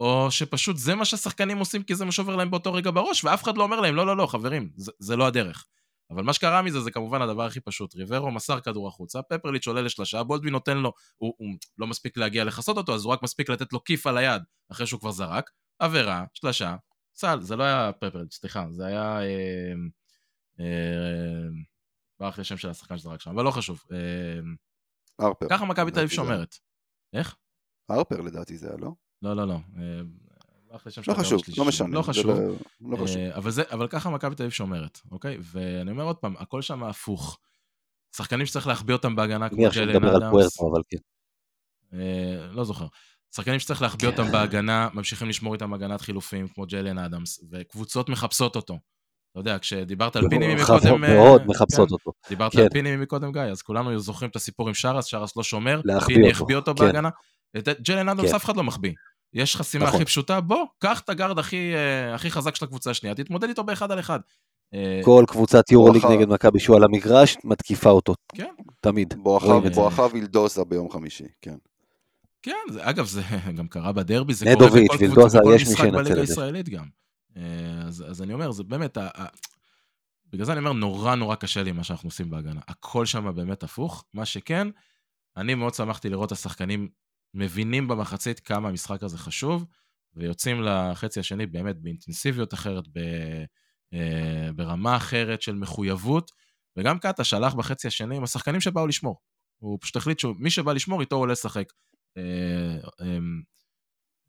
או 0.00 0.30
שפשוט 0.30 0.76
זה 0.76 0.94
מה 0.94 1.04
שהשחקנים 1.04 1.58
עושים 1.58 1.82
כי 1.82 1.94
זה 1.94 2.04
מה 2.04 2.12
שעובר 2.12 2.36
להם 2.36 2.50
באותו 2.50 2.72
רגע 2.72 2.90
בראש, 2.90 3.24
ואף 3.24 3.42
אחד 3.42 3.56
לא 3.56 3.62
אומר 3.62 3.80
להם, 3.80 3.94
לא, 3.94 4.06
לא, 4.06 4.16
לא, 4.16 4.26
חברים, 4.26 4.70
זה, 4.76 4.92
זה 4.98 5.16
לא 5.16 5.26
הדרך. 5.26 5.66
אבל 6.14 6.22
מה 6.22 6.32
שקרה 6.32 6.62
מזה 6.62 6.80
זה 6.80 6.90
כמובן 6.90 7.22
הדבר 7.22 7.42
הכי 7.42 7.60
פשוט. 7.60 7.94
ריברו 7.94 8.30
מסר 8.30 8.60
כדור 8.60 8.88
החוצה, 8.88 9.22
פפרליץ' 9.22 9.66
עולה 9.66 9.82
לשלושה, 9.82 10.22
בולדווין 10.22 10.52
נותן 10.52 10.78
לו, 10.78 10.92
הוא, 11.16 11.34
הוא 11.38 11.48
לא 11.78 11.86
מספיק 11.86 12.16
להגיע 12.16 12.44
לכסות 12.44 12.76
אותו, 12.76 12.94
אז 12.94 13.04
הוא 13.04 13.12
רק 13.12 13.22
מספיק 13.22 13.48
לתת 13.48 13.72
לו 13.72 13.84
כיף 13.84 14.06
על 14.06 14.16
היד 14.16 14.42
אחרי 14.72 14.86
שהוא 14.86 15.00
כבר 15.00 15.10
זרק, 15.10 15.50
עבירה, 15.78 16.24
שלשה, 16.34 16.76
סל, 17.14 17.40
זה 17.40 17.56
לא 17.56 17.64
היה 17.64 17.90
פפרליץ', 17.92 18.34
סליחה, 18.34 18.66
זה 18.70 18.86
היה... 18.86 19.20
אה, 19.20 19.72
אה, 20.60 21.48
ברח 22.20 22.38
לי 22.38 22.40
השם 22.40 22.56
של 22.56 22.70
השחקן 22.70 22.98
שזרק 22.98 23.20
שם, 23.20 23.30
אבל 23.30 23.44
לא 23.44 23.50
חשוב. 23.50 23.82
אה, 23.92 24.40
הרפר. 25.18 25.46
ככה 25.50 25.64
מכבי 25.64 25.90
תל 25.90 25.98
אביב 25.98 26.10
שומרת. 26.10 26.54
איך? 27.12 27.36
הרפר 27.88 28.20
לדעתי 28.20 28.56
זה 28.56 28.68
היה, 28.68 28.76
לא? 28.76 28.90
לא, 29.22 29.36
לא, 29.36 29.48
לא. 29.48 29.58
הלך 30.74 30.86
לשם 30.86 31.02
של 31.02 31.10
לא 31.10 31.14
הדור 31.14 31.24
חשוב, 31.24 31.40
השלישי. 31.40 31.60
לא 31.60 31.66
משנה. 31.66 31.88
לא 31.88 32.02
חשוב. 32.02 32.26
לא- 32.26 32.54
לא 32.90 32.96
חשוב. 32.96 33.16
אה, 33.16 33.36
אבל, 33.36 33.50
זה, 33.50 33.62
אבל 33.72 33.88
ככה 33.88 34.10
מכבי 34.10 34.34
תל 34.34 34.42
אביב 34.42 34.52
שומרת, 34.52 35.00
אוקיי? 35.10 35.38
ואני 35.40 35.90
אומר 35.90 36.04
עוד 36.04 36.16
פעם, 36.16 36.34
הכל 36.38 36.62
שם 36.62 36.84
הפוך. 36.84 37.38
שחקנים 38.16 38.46
שצריך 38.46 38.66
להחביא 38.66 38.94
אותם 38.94 39.16
בהגנה 39.16 39.48
כמו 39.48 39.64
ג'לן 39.74 39.96
מדבר 39.96 40.14
על 40.16 40.22
אדמס. 40.24 40.58
כן. 40.90 40.98
אה, 41.98 42.46
לא 42.52 42.64
זוכר. 42.64 42.86
שחקנים 43.36 43.58
שצריך 43.58 43.82
להחביא 43.82 44.10
כן. 44.10 44.20
אותם 44.20 44.32
בהגנה, 44.32 44.88
ממשיכים 44.94 45.28
לשמור 45.28 45.54
איתם 45.54 45.74
הגנת 45.74 46.00
חילופים, 46.00 46.48
כמו 46.48 46.66
ג'לן 46.66 46.98
אדמס, 46.98 47.44
וקבוצות 47.50 48.08
מחפשות 48.08 48.56
אותו. 48.56 48.78
אתה 49.30 49.40
יודע, 49.40 49.58
כשדיברת 49.58 50.16
על 50.16 50.28
פינימי 50.28 50.64
חפות 50.64 50.84
מקודם... 50.84 51.04
אה, 51.04 51.14
מאוד 51.14 51.46
מחפשות 51.46 51.92
אותו. 51.92 52.12
דיברת 52.28 52.52
כן. 52.52 52.60
על 52.60 52.68
פינימי 52.68 53.02
מקודם, 53.02 53.32
גיא, 53.32 53.42
אז 53.42 53.62
כולנו 53.62 53.98
זוכרים 53.98 54.30
את 54.30 54.36
הסיפור 54.36 54.68
עם 54.68 54.74
שרס, 54.74 55.04
שרס 55.04 55.36
לא 55.36 55.42
שומר, 55.42 55.80
פיני 56.06 56.22
אותו, 56.22 56.30
החביא 56.30 56.56
אותו 56.56 56.74
כן. 56.74 56.84
בהגנה. 56.84 57.08
ג'לן 57.80 58.08
אדמס 58.08 58.30
כן. 58.30 58.36
אף 58.36 58.44
אחד 58.44 58.56
לא 58.56 58.64
מחביא. 58.64 58.92
יש 59.34 59.56
חסימה 59.56 59.84
נכון. 59.84 59.96
הכי 59.96 60.04
פשוטה, 60.04 60.40
בוא, 60.40 60.64
קח 60.78 61.00
את 61.00 61.08
הגארד 61.08 61.38
הכי, 61.38 61.74
אה, 61.74 62.14
הכי 62.14 62.30
חזק 62.30 62.54
של 62.54 62.64
הקבוצה 62.64 62.90
השנייה, 62.90 63.14
תתמודד 63.14 63.48
איתו 63.48 63.64
באחד 63.64 63.92
על 63.92 64.00
אחד. 64.00 64.20
אה, 64.74 65.00
כל 65.04 65.24
קבוצת 65.28 65.70
יורוליג. 65.70 66.06
נגד 66.06 66.28
מכבי 66.28 66.60
שהוא 66.60 66.76
על 66.76 66.84
המגרש, 66.84 67.36
מתקיפה 67.44 67.90
אותו. 67.90 68.14
כן. 68.34 68.54
תמיד. 68.80 69.14
בואכה 69.74 70.06
וילדוזה 70.12 70.64
ביום 70.64 70.90
חמישי, 70.90 71.24
כן. 71.42 71.56
כן, 72.42 72.52
זה, 72.70 72.90
אגב, 72.90 73.06
זה 73.06 73.22
גם 73.58 73.68
קרה 73.68 73.92
בדרבי, 73.92 74.34
זה 74.34 74.44
קורה 74.58 74.70
בכל 74.70 74.96
קבוצה, 74.98 75.38
בכל 75.40 75.54
משחק 75.54 75.88
בליגה. 75.92 76.20
הישראלית 76.20 76.68
גם. 76.68 76.84
אה, 77.36 77.42
אז, 77.86 78.04
אז 78.08 78.22
אני 78.22 78.32
אומר, 78.32 78.50
זה 78.50 78.62
באמת, 78.62 78.96
ה, 78.96 79.08
ה, 79.14 79.26
בגלל 80.32 80.46
זה 80.46 80.52
אני 80.52 80.58
אומר, 80.58 80.72
נורא 80.72 81.14
נורא 81.14 81.34
קשה 81.34 81.62
לי 81.62 81.72
מה 81.72 81.84
שאנחנו 81.84 82.06
עושים 82.06 82.30
בהגנה. 82.30 82.60
הכל 82.68 83.06
שם 83.06 83.34
באמת 83.34 83.62
הפוך. 83.62 84.04
מה 84.14 84.24
שכן, 84.24 84.68
אני 85.36 85.54
מאוד 85.54 85.74
שמחתי 85.74 86.08
לראות 86.08 86.26
את 86.26 86.32
השחקנים 86.32 86.88
מבינים 87.34 87.88
במחצית 87.88 88.40
כמה 88.40 88.68
המשחק 88.68 89.02
הזה 89.02 89.18
חשוב, 89.18 89.64
ויוצאים 90.14 90.62
לחצי 90.62 91.20
השני 91.20 91.46
באמת 91.46 91.76
באינטנסיביות 91.76 92.54
אחרת, 92.54 92.84
ב, 92.88 92.98
אה, 93.94 94.52
ברמה 94.56 94.96
אחרת 94.96 95.42
של 95.42 95.54
מחויבות, 95.54 96.30
וגם 96.76 96.98
קאטה 96.98 97.24
שלח 97.24 97.54
בחצי 97.54 97.88
השני 97.88 98.16
עם 98.16 98.22
השחקנים 98.22 98.60
שבאו 98.60 98.86
לשמור. 98.86 99.20
הוא 99.58 99.78
פשוט 99.80 99.96
החליט 99.96 100.18
שמי 100.18 100.50
שבא 100.50 100.72
לשמור 100.72 101.00
איתו 101.00 101.16
עולה 101.16 101.32
לשחק. 101.32 101.72
אה, 102.16 102.78
אמ, 103.02 103.42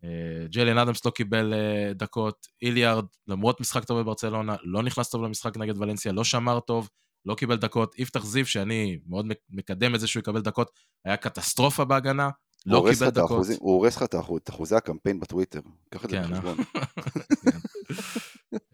אה, 0.03 0.47
ג'יילן 0.47 0.77
אדמס 0.77 1.05
לא 1.05 1.11
קיבל 1.11 1.53
אה, 1.53 1.93
דקות, 1.93 2.47
איליארד, 2.61 3.05
למרות 3.27 3.61
משחק 3.61 3.83
טוב 3.83 3.99
בברצלונה, 3.99 4.55
לא 4.63 4.83
נכנס 4.83 5.09
טוב 5.09 5.23
למשחק 5.23 5.57
נגד 5.57 5.77
ולנסיה, 5.77 6.11
לא 6.11 6.23
שמר 6.23 6.59
טוב, 6.59 6.89
לא 7.25 7.35
קיבל 7.35 7.55
דקות. 7.57 7.99
יפתח 7.99 8.25
זיו, 8.25 8.45
שאני 8.45 8.99
מאוד 9.07 9.25
מק- 9.25 9.37
מקדם 9.49 9.95
את 9.95 9.99
זה 9.99 10.07
שהוא 10.07 10.21
יקבל 10.21 10.41
דקות, 10.41 10.71
היה 11.05 11.17
קטסטרופה 11.17 11.85
בהגנה, 11.85 12.29
לא 12.65 12.85
קיבל 12.93 13.07
את 13.07 13.13
דקות. 13.13 13.31
האחוזים- 13.31 13.57
הוא 13.61 13.71
הורס 13.73 13.95
לך 13.95 14.03
את 14.03 14.13
האחוז- 14.13 14.49
אחוזי 14.49 14.75
הקמפיין 14.75 15.19
בטוויטר. 15.19 15.59
קח 15.89 16.05
את 16.05 16.09
זה 16.09 16.15
כן, 16.15 16.33
אה? 16.33 16.39
בחשבון. 16.41 16.57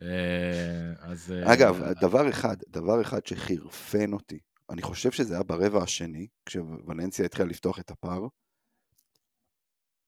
אה, 0.01 0.93
אז... 0.99 1.31
אה, 1.31 1.53
אגב, 1.53 1.81
דבר 2.01 2.29
אחד, 2.29 2.55
דבר 2.67 3.01
אחד 3.01 3.25
שחירפן 3.25 4.13
אותי, 4.13 4.39
אני 4.69 4.81
חושב 4.81 5.11
שזה 5.11 5.33
היה 5.33 5.43
ברבע 5.43 5.83
השני, 5.83 6.27
כשוולנסיה 6.45 7.25
התחילה 7.25 7.49
לפתוח 7.49 7.79
את 7.79 7.91
הפער. 7.91 8.27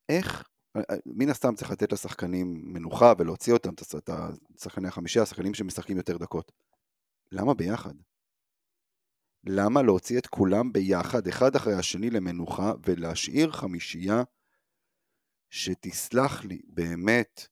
איך, 0.09 0.43
מן 1.05 1.29
הסתם 1.29 1.55
צריך 1.55 1.71
לתת 1.71 1.91
לשחקנים 1.93 2.61
מנוחה 2.73 3.13
ולהוציא 3.17 3.53
אותם, 3.53 3.69
את 3.97 4.09
השחקני 4.59 4.87
החמישייה, 4.87 5.23
השחקנים 5.23 5.53
שמשחקים 5.53 5.97
יותר 5.97 6.17
דקות. 6.17 6.51
למה 7.31 7.53
ביחד? 7.53 7.93
למה 9.45 9.81
להוציא 9.81 10.17
את 10.17 10.27
כולם 10.27 10.73
ביחד, 10.73 11.27
אחד 11.27 11.55
אחרי 11.55 11.73
השני 11.73 12.09
למנוחה, 12.09 12.73
ולהשאיר 12.85 13.51
חמישייה 13.51 14.23
שתסלח 15.49 16.43
לי, 16.43 16.61
באמת, 16.67 17.47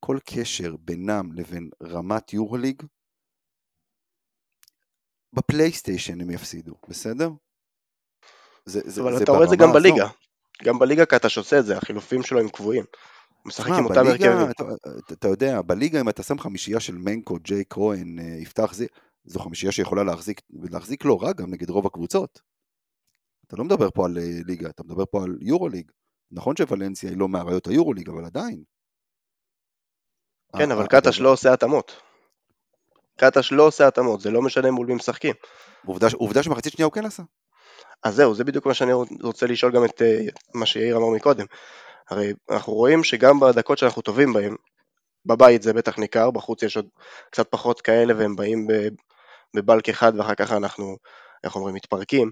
כל 0.00 0.18
קשר 0.24 0.76
בינם 0.76 1.32
לבין 1.32 1.70
רמת 1.82 2.32
יורוליג, 2.32 2.82
בפלייסטיישן 5.32 6.20
הם 6.20 6.30
יפסידו, 6.30 6.74
בסדר? 6.88 7.30
זה, 8.64 8.80
זה, 8.84 9.00
אבל 9.00 9.16
זה 9.16 9.24
אתה 9.24 9.32
רואה 9.32 9.44
את 9.44 9.48
זה 9.48 9.56
גם 9.56 9.68
הזו. 9.68 9.78
בליגה. 9.78 10.08
גם 10.64 10.78
בליגה 10.78 11.06
קטש 11.06 11.38
עושה 11.38 11.58
את 11.58 11.66
זה, 11.66 11.76
החילופים 11.76 12.22
שלו 12.22 12.40
הם 12.40 12.48
קבועים. 12.48 12.84
משחק 13.44 13.70
עם 13.78 13.84
אותם 13.84 14.06
הרכבים. 14.06 14.50
אתה, 14.50 14.64
אתה, 15.12 15.28
יודע, 15.28 15.62
בליגה 15.62 16.00
אם 16.00 16.08
אתה 16.08 16.22
שם 16.22 16.38
חמישייה 16.38 16.80
של 16.80 16.94
מנקו, 16.94 17.38
ג'יי 17.38 17.64
כהן, 17.70 18.18
אה, 18.18 18.24
יפתח 18.24 18.72
זה, 18.74 18.86
זו 19.24 19.40
חמישייה 19.40 19.72
שיכולה 19.72 20.04
להחזיק, 20.04 20.40
ולהחזיק 20.62 21.04
לא 21.04 21.18
רע 21.22 21.32
גם 21.32 21.50
נגד 21.50 21.70
רוב 21.70 21.86
הקבוצות. 21.86 22.40
אתה 23.46 23.56
לא 23.56 23.64
מדבר 23.64 23.90
פה 23.90 24.06
על 24.06 24.18
אה, 24.18 24.22
ליגה, 24.46 24.68
אתה 24.70 24.82
מדבר 24.84 25.04
פה 25.10 25.24
על 25.24 25.38
יורוליג. 25.40 25.90
נכון 26.30 26.56
שוולנסיה 26.56 27.10
היא 27.10 27.18
לא 27.18 27.28
מאריות 27.28 27.66
היורוליג, 27.66 28.08
אבל 28.10 28.24
עדיין. 28.24 28.62
כן, 30.58 30.70
ה- 30.70 30.74
אבל 30.74 30.84
ה- 30.84 30.88
קטש 30.88 31.20
לא 31.20 31.32
עושה 31.32 31.52
התאמות. 31.52 31.92
קטש 33.16 33.52
לא 33.52 33.66
עושה 33.66 33.88
התאמות, 33.88 34.20
זה 34.20 34.30
לא 34.30 34.42
משנה 34.42 34.70
מול 34.70 34.86
מי 34.86 34.94
משחקים. 34.94 35.34
עובדה, 35.86 36.06
עובדה 36.14 36.42
שמחצית 36.42 36.72
שנייה 36.72 36.86
הוא 36.86 36.92
כן 36.92 37.06
עשה. 37.06 37.22
אז 38.02 38.14
זהו, 38.14 38.34
זה 38.34 38.44
בדיוק 38.44 38.66
מה 38.66 38.74
שאני 38.74 38.92
רוצה 39.22 39.46
לשאול 39.46 39.72
גם 39.72 39.84
את 39.84 40.02
אה, 40.02 40.20
מה 40.54 40.66
שיאיר 40.66 40.96
אמר 40.96 41.08
מקודם. 41.16 41.46
הרי 42.10 42.32
אנחנו 42.50 42.72
רואים 42.72 43.04
שגם 43.04 43.40
בדקות 43.40 43.78
שאנחנו 43.78 44.02
טובים 44.02 44.32
בהם, 44.32 44.56
בבית 45.26 45.62
זה 45.62 45.72
בטח 45.72 45.98
ניכר, 45.98 46.30
בחוץ 46.30 46.62
יש 46.62 46.76
עוד 46.76 46.86
קצת 47.30 47.46
פחות 47.50 47.80
כאלה 47.80 48.14
והם 48.16 48.36
באים 48.36 48.66
בבלק 49.56 49.88
אחד 49.88 50.12
ואחר 50.16 50.34
כך 50.34 50.52
אנחנו, 50.52 50.96
איך 51.44 51.56
אומרים, 51.56 51.74
מתפרקים. 51.74 52.30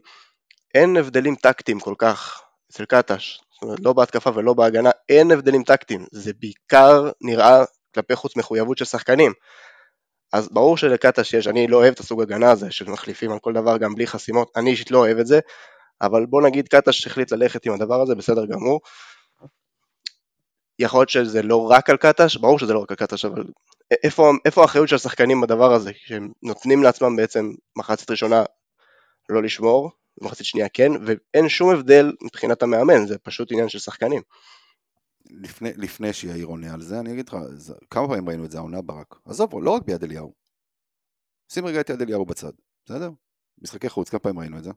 אין 0.74 0.96
הבדלים 0.96 1.34
טקטיים 1.34 1.80
כל 1.80 1.94
כך 1.98 2.42
אצל 2.70 2.84
קטש, 2.84 3.40
זאת 3.52 3.62
אומרת 3.62 3.80
לא 3.80 3.92
בהתקפה 3.92 4.30
ולא 4.34 4.54
בהגנה, 4.54 4.90
אין 5.08 5.30
הבדלים 5.30 5.64
טקטיים, 5.64 6.06
זה 6.12 6.32
בעיקר 6.40 7.10
נראה 7.20 7.64
כלפי 7.94 8.16
חוץ 8.16 8.36
מחויבות 8.36 8.78
של 8.78 8.84
שחקנים. 8.84 9.32
אז 10.32 10.48
ברור 10.52 10.76
שלקטש 10.76 11.34
יש, 11.34 11.46
אני 11.46 11.66
לא 11.66 11.76
אוהב 11.76 11.92
את 11.92 12.00
הסוג 12.00 12.22
הגנה 12.22 12.50
הזה 12.50 12.70
של 12.70 12.90
מחליפים 12.90 13.32
על 13.32 13.38
כל 13.38 13.52
דבר 13.52 13.78
גם 13.78 13.94
בלי 13.94 14.06
חסימות, 14.06 14.50
אני 14.56 14.70
אישית 14.70 14.90
לא 14.90 14.98
אוהב 14.98 15.18
את 15.18 15.26
זה, 15.26 15.40
אבל 16.02 16.26
בוא 16.26 16.42
נגיד 16.42 16.68
קטש 16.68 17.06
החליט 17.06 17.32
ללכת 17.32 17.66
עם 17.66 17.72
הדבר 17.72 18.00
הזה, 18.00 18.14
בסדר 18.14 18.46
גמור. 18.46 18.80
יכול 20.78 21.00
להיות 21.00 21.08
שזה 21.08 21.42
לא 21.42 21.70
רק 21.70 21.90
על 21.90 21.96
קטש, 21.96 22.36
ברור 22.36 22.58
שזה 22.58 22.72
לא 22.72 22.78
רק 22.78 22.90
על 22.90 22.96
קטש, 22.96 23.24
אבל 23.24 23.44
איפה, 24.44 24.62
האחריות 24.62 24.88
של 24.88 24.96
השחקנים 24.96 25.40
בדבר 25.40 25.72
הזה, 25.72 25.90
שהם 25.94 26.32
נותנים 26.42 26.82
לעצמם 26.82 27.16
בעצם 27.16 27.52
מחצית 27.76 28.10
ראשונה 28.10 28.44
לא 29.28 29.42
לשמור, 29.42 29.90
מחצית 30.20 30.46
שנייה 30.46 30.68
כן, 30.68 30.92
ואין 31.06 31.48
שום 31.48 31.70
הבדל 31.70 32.12
מבחינת 32.22 32.62
המאמן, 32.62 33.06
זה 33.06 33.18
פשוט 33.18 33.52
עניין 33.52 33.68
של 33.68 33.78
שחקנים. 33.78 34.22
לפני, 35.30 35.72
לפני 35.76 36.12
שיאיר 36.12 36.46
עונה 36.46 36.74
על 36.74 36.82
זה, 36.82 37.00
אני 37.00 37.12
אגיד 37.12 37.28
לך, 37.28 37.36
זה, 37.54 37.74
כמה 37.90 38.08
פעמים 38.08 38.28
ראינו 38.28 38.44
את 38.44 38.50
זה 38.50 38.58
העונה 38.58 38.82
ברק. 38.82 39.14
עזוב, 39.24 39.50
לא 39.62 39.70
רק 39.70 39.82
ביד 39.82 40.04
אליהו. 40.04 40.32
שים 41.52 41.66
רגע 41.66 41.80
את 41.80 41.90
יד 41.90 42.02
אליהו 42.02 42.26
בצד, 42.26 42.52
בסדר? 42.84 43.10
משחקי 43.62 43.88
חוץ, 43.88 44.08
כמה 44.08 44.18
פעמים 44.18 44.38
ראינו 44.38 44.58
את 44.58 44.64
זה? 44.64 44.70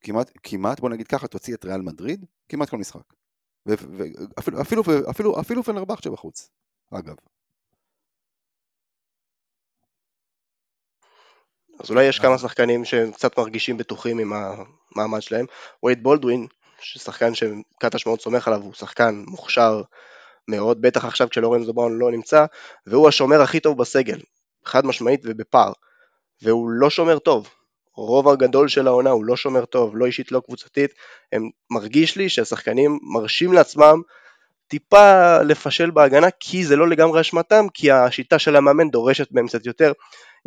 כמעט, 0.00 0.30
כמעט, 0.42 0.80
בוא 0.80 0.90
נגיד 0.90 1.06
ככה, 1.06 1.28
תוציא 1.28 1.54
את 1.54 1.64
ריאל 1.64 1.80
מדריד, 1.80 2.24
כמעט 2.48 2.70
כל 2.70 2.76
משחק. 2.76 3.23
ואפילו, 3.66 4.60
אפילו, 4.60 4.82
אפילו, 5.10 5.40
אפילו 5.40 5.62
פנרבכט 5.62 6.02
שבחוץ, 6.02 6.50
אגב. 6.90 7.16
אז 11.80 11.90
אולי 11.90 12.04
יש 12.04 12.18
כמה 12.18 12.38
שחקנים 12.38 12.84
שקצת 12.84 13.38
מרגישים 13.38 13.76
בטוחים 13.76 14.18
עם 14.18 14.32
המעמד 14.32 15.22
שלהם. 15.22 15.46
וייד 15.84 16.02
בולדווין, 16.02 16.46
ששחקן 16.80 17.34
שקטש 17.34 18.06
מאוד 18.06 18.20
סומך 18.20 18.48
עליו, 18.48 18.60
הוא 18.62 18.74
שחקן 18.74 19.24
מוכשר 19.26 19.82
מאוד, 20.48 20.82
בטח 20.82 21.04
עכשיו 21.04 21.28
כשלורנזו 21.30 21.72
בראון 21.72 21.98
לא 21.98 22.10
נמצא, 22.10 22.46
והוא 22.86 23.08
השומר 23.08 23.40
הכי 23.40 23.60
טוב 23.60 23.78
בסגל, 23.78 24.20
חד 24.64 24.86
משמעית 24.86 25.20
ובפער. 25.24 25.72
והוא 26.42 26.70
לא 26.70 26.90
שומר 26.90 27.18
טוב. 27.18 27.48
רוב 27.96 28.28
הגדול 28.28 28.68
של 28.68 28.86
העונה 28.86 29.10
הוא 29.10 29.24
לא 29.24 29.36
שומר 29.36 29.64
טוב, 29.64 29.96
לא 29.96 30.06
אישית, 30.06 30.32
לא 30.32 30.42
קבוצתית. 30.46 30.90
הם 31.32 31.50
מרגיש 31.70 32.16
לי 32.16 32.28
שהשחקנים 32.28 32.98
מרשים 33.02 33.52
לעצמם 33.52 34.00
טיפה 34.68 35.38
לפשל 35.42 35.90
בהגנה, 35.90 36.26
כי 36.40 36.64
זה 36.64 36.76
לא 36.76 36.88
לגמרי 36.88 37.20
אשמתם, 37.20 37.66
כי 37.74 37.90
השיטה 37.90 38.38
של 38.38 38.56
המאמן 38.56 38.90
דורשת 38.90 39.32
מהם 39.32 39.46
קצת 39.46 39.66
יותר. 39.66 39.92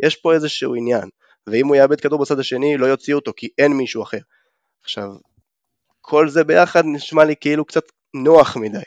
יש 0.00 0.16
פה 0.16 0.32
איזשהו 0.32 0.74
עניין, 0.74 1.08
ואם 1.46 1.66
הוא 1.66 1.76
יאבד 1.76 2.00
כדור 2.00 2.18
בצד 2.18 2.38
השני, 2.38 2.76
לא 2.76 2.86
יוציאו 2.86 3.18
אותו, 3.18 3.32
כי 3.36 3.48
אין 3.58 3.72
מישהו 3.72 4.02
אחר. 4.02 4.18
עכשיו, 4.82 5.08
כל 6.00 6.28
זה 6.28 6.44
ביחד 6.44 6.82
נשמע 6.86 7.24
לי 7.24 7.34
כאילו 7.40 7.64
קצת 7.64 7.84
נוח 8.14 8.56
מדי, 8.56 8.78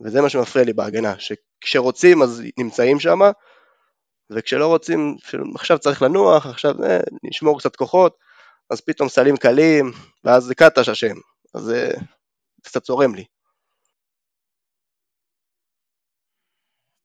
וזה 0.00 0.20
מה 0.22 0.28
שמפריע 0.28 0.64
לי 0.64 0.72
בהגנה, 0.72 1.14
שכשרוצים 1.18 2.22
אז 2.22 2.42
נמצאים 2.58 3.00
שם, 3.00 3.18
וכשלא 4.30 4.66
רוצים, 4.66 5.16
עכשיו 5.54 5.78
צריך 5.78 6.02
לנוח, 6.02 6.46
עכשיו 6.46 6.84
אה, 6.84 7.00
נשמור 7.22 7.58
קצת 7.58 7.76
כוחות, 7.76 8.16
אז 8.70 8.80
פתאום 8.80 9.08
סלים 9.08 9.36
קלים, 9.36 9.92
ואז 10.24 10.44
זה 10.44 10.54
קטש 10.54 10.88
אשם, 10.88 11.16
אז 11.54 11.62
זה 11.62 11.90
קצת 12.62 12.82
צורם 12.82 13.14
לי. 13.14 13.24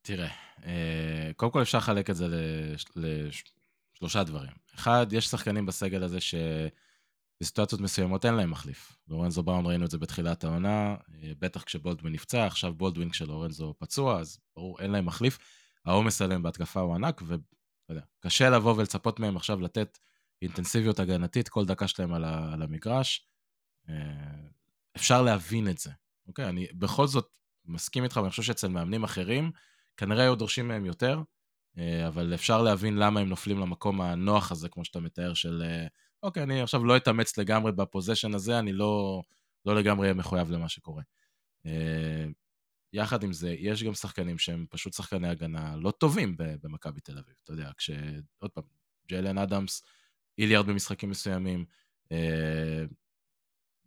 תראה, 0.01 0.29
אה, 0.65 1.31
קודם 1.35 1.51
כל 1.51 1.61
אפשר 1.61 1.77
לחלק 1.77 2.09
את 2.09 2.15
זה 2.15 2.25
לש- 2.27 2.85
לשלושה 3.95 4.23
דברים. 4.23 4.51
אחד, 4.75 5.07
יש 5.11 5.27
שחקנים 5.27 5.65
בסגל 5.65 6.03
הזה 6.03 6.21
ש... 6.21 6.35
בסיטואציות 7.41 7.81
מסוימות 7.81 8.25
אין 8.25 8.33
להם 8.33 8.51
מחליף. 8.51 8.97
לורנזו 9.07 9.43
בראון 9.43 9.65
ראינו 9.65 9.85
את 9.85 9.91
זה 9.91 9.97
בתחילת 9.97 10.43
העונה, 10.43 10.95
אה, 11.23 11.31
בטח 11.39 11.63
כשבולדווין 11.63 12.13
נפצע, 12.13 12.45
עכשיו 12.45 12.73
בולדווין 12.73 13.09
כשלורנזו 13.09 13.73
פצוע, 13.79 14.19
אז 14.19 14.39
ברור, 14.55 14.79
אין 14.79 14.91
להם 14.91 15.05
מחליף. 15.05 15.37
העומס 15.85 16.21
עליהם 16.21 16.43
בהתקפה 16.43 16.79
הוא 16.79 16.95
ענק, 16.95 17.21
וקשה 17.89 18.49
לבוא 18.49 18.75
ולצפות 18.77 19.19
מהם 19.19 19.37
עכשיו 19.37 19.61
לתת 19.61 19.97
אינטנסיביות 20.41 20.99
הגנתית 20.99 21.49
כל 21.49 21.65
דקה 21.65 21.87
שלהם 21.87 22.13
על, 22.13 22.23
ה, 22.23 22.53
על 22.53 22.61
המגרש. 22.61 23.27
אה, 23.89 23.95
אפשר 24.95 25.21
להבין 25.21 25.69
את 25.69 25.77
זה, 25.77 25.91
אוקיי? 26.27 26.49
אני 26.49 26.67
בכל 26.73 27.07
זאת 27.07 27.27
מסכים 27.65 28.03
איתך, 28.03 28.17
ואני 28.17 28.29
חושב 28.29 28.43
שאצל 28.43 28.67
מאמנים 28.67 29.03
אחרים, 29.03 29.51
כנראה 29.97 30.23
היו 30.23 30.35
דורשים 30.35 30.67
מהם 30.67 30.85
יותר, 30.85 31.21
אה, 31.77 32.07
אבל 32.07 32.33
אפשר 32.33 32.61
להבין 32.61 32.97
למה 32.97 33.19
הם 33.19 33.29
נופלים 33.29 33.59
למקום 33.59 34.01
הנוח 34.01 34.51
הזה, 34.51 34.69
כמו 34.69 34.85
שאתה 34.85 34.99
מתאר, 34.99 35.33
של 35.33 35.63
אוקיי, 36.23 36.43
אני 36.43 36.61
עכשיו 36.61 36.85
לא 36.85 36.97
אתאמץ 36.97 37.37
לגמרי 37.37 37.71
בפוזיישן 37.71 38.33
הזה, 38.33 38.59
אני 38.59 38.73
לא, 38.73 39.21
לא 39.65 39.75
לגמרי 39.75 40.05
אהיה 40.05 40.13
מחויב 40.13 40.51
למה 40.51 40.69
שקורה. 40.69 41.03
יחד 42.93 43.23
עם 43.23 43.33
זה, 43.33 43.55
יש 43.59 43.83
גם 43.83 43.93
שחקנים 43.93 44.37
שהם 44.37 44.65
פשוט 44.69 44.93
שחקני 44.93 45.27
הגנה 45.27 45.75
לא 45.75 45.91
טובים 45.91 46.35
במכבי 46.37 47.01
תל 47.01 47.17
אביב. 47.17 47.35
אתה 47.43 47.53
יודע, 47.53 47.71
כש... 47.77 47.89
עוד 48.37 48.51
פעם, 48.51 48.63
ג'יילן 49.07 49.37
אדמס, 49.37 49.83
איליארד 50.37 50.65
במשחקים 50.65 51.09
מסוימים, 51.09 51.65
uh, 52.05 52.13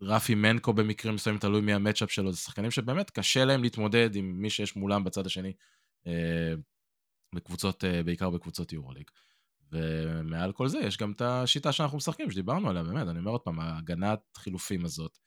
רפי 0.01 0.35
מנקו 0.35 0.73
במקרים 0.73 1.15
מסוימים, 1.15 1.41
תלוי 1.41 1.61
מי 1.61 1.73
המצ'אפ 1.73 2.11
שלו, 2.11 2.33
זה 2.33 2.39
שחקנים 2.39 2.71
שבאמת 2.71 3.11
קשה 3.11 3.45
להם 3.45 3.63
להתמודד 3.63 4.15
עם 4.15 4.43
מי 4.43 4.51
שיש 4.51 4.77
מולם 4.77 5.05
בצד 5.05 5.27
השני, 5.27 5.53
uh, 6.05 6.09
בקבוצות, 7.35 7.85
uh, 7.85 8.03
בעיקר 8.05 8.31
בקבוצות 8.31 8.73
יורוליג. 8.73 9.11
ומעל 9.73 10.53
כל 10.53 10.69
זה 10.69 10.79
יש 10.79 10.97
גם 10.97 11.13
את 11.13 11.21
השיטה 11.21 11.73
שאנחנו 11.73 11.97
משחקים, 11.97 12.31
שדיברנו 12.31 12.71
עליה, 12.71 12.83
באמת, 12.83 13.09
אני 13.09 13.19
אומר 13.19 13.31
עוד 13.31 13.41
פעם, 13.41 13.61
ההגנת 13.61 14.21
חילופים 14.37 14.85
הזאת, 14.85 15.19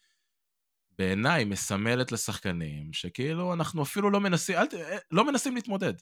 בעיניי 0.99 1.45
מסמלת 1.45 2.11
לשחקנים 2.11 2.93
שכאילו 2.93 3.53
אנחנו 3.53 3.83
אפילו 3.83 4.09
לא 4.09 4.19
מנסים, 4.19 4.55
אל, 4.57 4.65
לא 5.11 5.25
מנסים 5.25 5.55
להתמודד. 5.55 5.93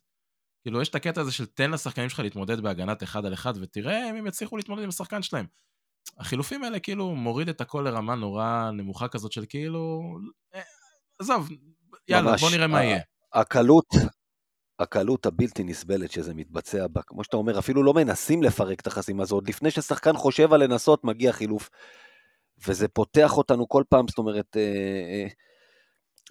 כאילו, 0.62 0.82
יש 0.82 0.90
את 0.90 0.96
הקטע 0.96 1.22
הזה 1.22 1.32
של 1.32 1.46
תן 1.46 1.72
לשחקנים 1.72 2.10
שלך 2.10 2.20
להתמודד 2.20 2.62
בהגנת 2.62 3.04
אחד 3.04 3.26
על 3.26 3.34
אחד, 3.34 3.54
ותראה 3.62 4.10
אם 4.10 4.16
הם 4.16 4.28
יצליחו 4.28 4.58
להתמודד 4.58 4.84
עם 4.84 4.90
השחקן 4.90 5.22
שלהם. 5.22 5.46
החילופים 6.18 6.64
האלה 6.64 6.80
כאילו 6.80 7.16
מוריד 7.16 7.50
את 7.50 7.62
הכל 7.62 7.82
לרמה 7.88 8.16
נורא 8.16 8.72
נמוכה 8.74 9.08
כזאת 9.08 9.32
של 9.32 9.46
כאילו, 9.50 10.02
אה, 10.56 10.62
עזוב, 11.20 11.50
יאללה, 12.08 12.32
ממש, 12.32 12.42
בוא 12.42 12.52
נראה 12.52 12.68
מה 12.68 12.84
יהיה. 12.84 13.02
הקלות, 13.34 13.88
הקלות 14.80 15.26
הבלתי 15.26 15.64
נסבלת 15.64 16.12
שזה 16.12 16.34
מתבצע 16.34 16.88
בה. 16.88 17.02
כמו 17.02 17.24
שאתה 17.24 17.38
אומר, 17.38 17.60
אפילו 17.60 17.84
לא 17.84 17.94
מנסים 17.94 18.44
לפרק 18.44 18.80
את 18.80 18.88
החסימה 18.88 19.24
הזאת. 19.24 19.34
עוד 19.34 19.50
לפני 19.50 19.72
ששחקן 19.72 20.14
חושב 20.14 20.54
על 20.54 20.64
לנסות, 20.64 21.04
מגיע 21.04 21.32
חילוף. 21.32 21.70
וזה 22.68 22.88
פותח 22.88 23.38
אותנו 23.38 23.68
כל 23.68 23.84
פעם, 23.90 24.06
זאת 24.08 24.18
אומרת, 24.18 24.58
אה, 24.58 24.62
אה, 24.62 25.28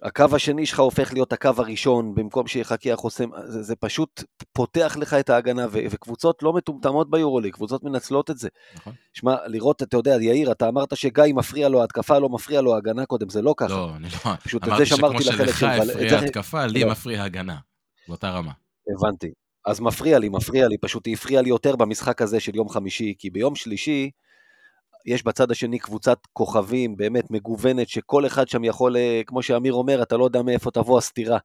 הקו 0.01 0.25
השני 0.35 0.65
שלך 0.65 0.79
הופך 0.79 1.13
להיות 1.13 1.33
הקו 1.33 1.49
הראשון, 1.57 2.15
במקום 2.15 2.47
שיחכה 2.47 2.93
החוסם, 2.93 3.29
זה, 3.45 3.63
זה 3.63 3.75
פשוט 3.75 4.23
פותח 4.53 4.97
לך 4.99 5.13
את 5.13 5.29
ההגנה, 5.29 5.67
ו, 5.71 5.79
וקבוצות 5.91 6.43
לא 6.43 6.53
מטומטמות 6.53 7.09
ביורוליג, 7.09 7.53
קבוצות 7.53 7.83
מנצלות 7.83 8.31
את 8.31 8.37
זה. 8.37 8.49
נכון. 8.75 8.93
שמע, 9.13 9.35
לראות, 9.47 9.83
אתה 9.83 9.97
יודע, 9.97 10.17
יאיר, 10.21 10.51
אתה 10.51 10.67
אמרת 10.67 10.97
שגיא 10.97 11.33
מפריע 11.33 11.69
לו 11.69 11.81
ההתקפה, 11.81 12.19
לא 12.19 12.29
מפריע 12.29 12.61
לו 12.61 12.75
ההגנה 12.75 13.05
קודם, 13.05 13.29
זה 13.29 13.41
לא 13.41 13.53
ככה. 13.57 13.73
לא, 13.73 13.95
אני 13.95 14.07
לא, 14.25 14.35
פשוט 14.35 14.63
אמרתי 14.63 14.85
שכמו 14.85 15.21
שלך 15.21 15.39
הפריע 15.63 16.19
ההתקפה, 16.19 16.65
לי 16.65 16.83
לא. 16.83 16.91
מפריע 16.91 17.21
ההגנה. 17.21 17.57
באותה 18.07 18.29
רמה. 18.29 18.51
הבנתי. 18.95 19.27
אז 19.65 19.79
מפריע 19.79 20.19
לי, 20.19 20.29
מפריע 20.29 20.67
לי, 20.67 20.77
פשוט 20.77 21.05
היא 21.05 21.13
הפריעה 21.13 21.41
לי 21.41 21.49
יותר 21.49 21.75
במשחק 21.75 22.21
הזה 22.21 22.39
של 22.39 22.55
יום 22.55 22.69
חמישי, 22.69 23.13
כי 23.19 23.29
ביום 23.29 23.55
שלישי 23.55 24.09
יש 25.07 25.23
בצד 25.23 25.51
השני 25.51 25.79
קבוצת 25.79 26.19
כוכבים 26.33 26.97
באמת 26.97 27.31
מגוונת, 27.31 27.89
שכל 27.89 28.25
אחד 28.25 28.47
שם 28.47 28.63
יכול, 28.63 28.97
אה, 28.97 29.21
כמו 29.27 29.41
שאמיר 29.43 29.73
אומר, 29.73 30.03
אתה 30.03 30.17
לא 30.17 30.23
יודע 30.23 30.41
מאיפה 30.41 30.71
תבוא 30.71 30.97
הסתירה. 30.97 31.37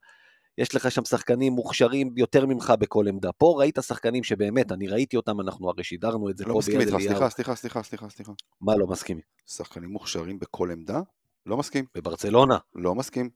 יש 0.58 0.74
לך 0.74 0.90
שם 0.90 1.04
שחקנים 1.04 1.52
מוכשרים 1.52 2.14
יותר 2.16 2.46
ממך 2.46 2.72
בכל 2.78 3.08
עמדה. 3.08 3.32
פה 3.32 3.54
ראית 3.58 3.78
שחקנים 3.82 4.24
שבאמת, 4.24 4.72
אני 4.72 4.88
ראיתי 4.88 5.16
אותם, 5.16 5.40
אנחנו 5.40 5.68
הרי 5.68 5.84
שידרנו 5.84 6.30
את 6.30 6.36
זה 6.36 6.44
לא. 6.44 6.50
לא 6.50 6.58
מסכים 6.58 6.80
איתך, 6.80 6.96
סליחה, 6.98 7.30
סליחה, 7.30 7.82
סליחה, 7.82 8.08
סליחה. 8.08 8.32
מה 8.60 8.76
לא 8.76 8.86
מסכים? 8.86 9.20
שחקנים 9.46 9.90
מוכשרים 9.90 10.38
בכל 10.38 10.70
עמדה? 10.70 11.00
לא 11.46 11.56
מסכים. 11.56 11.84
בברצלונה? 11.94 12.58
לא 12.74 12.94
מסכים. 12.94 13.30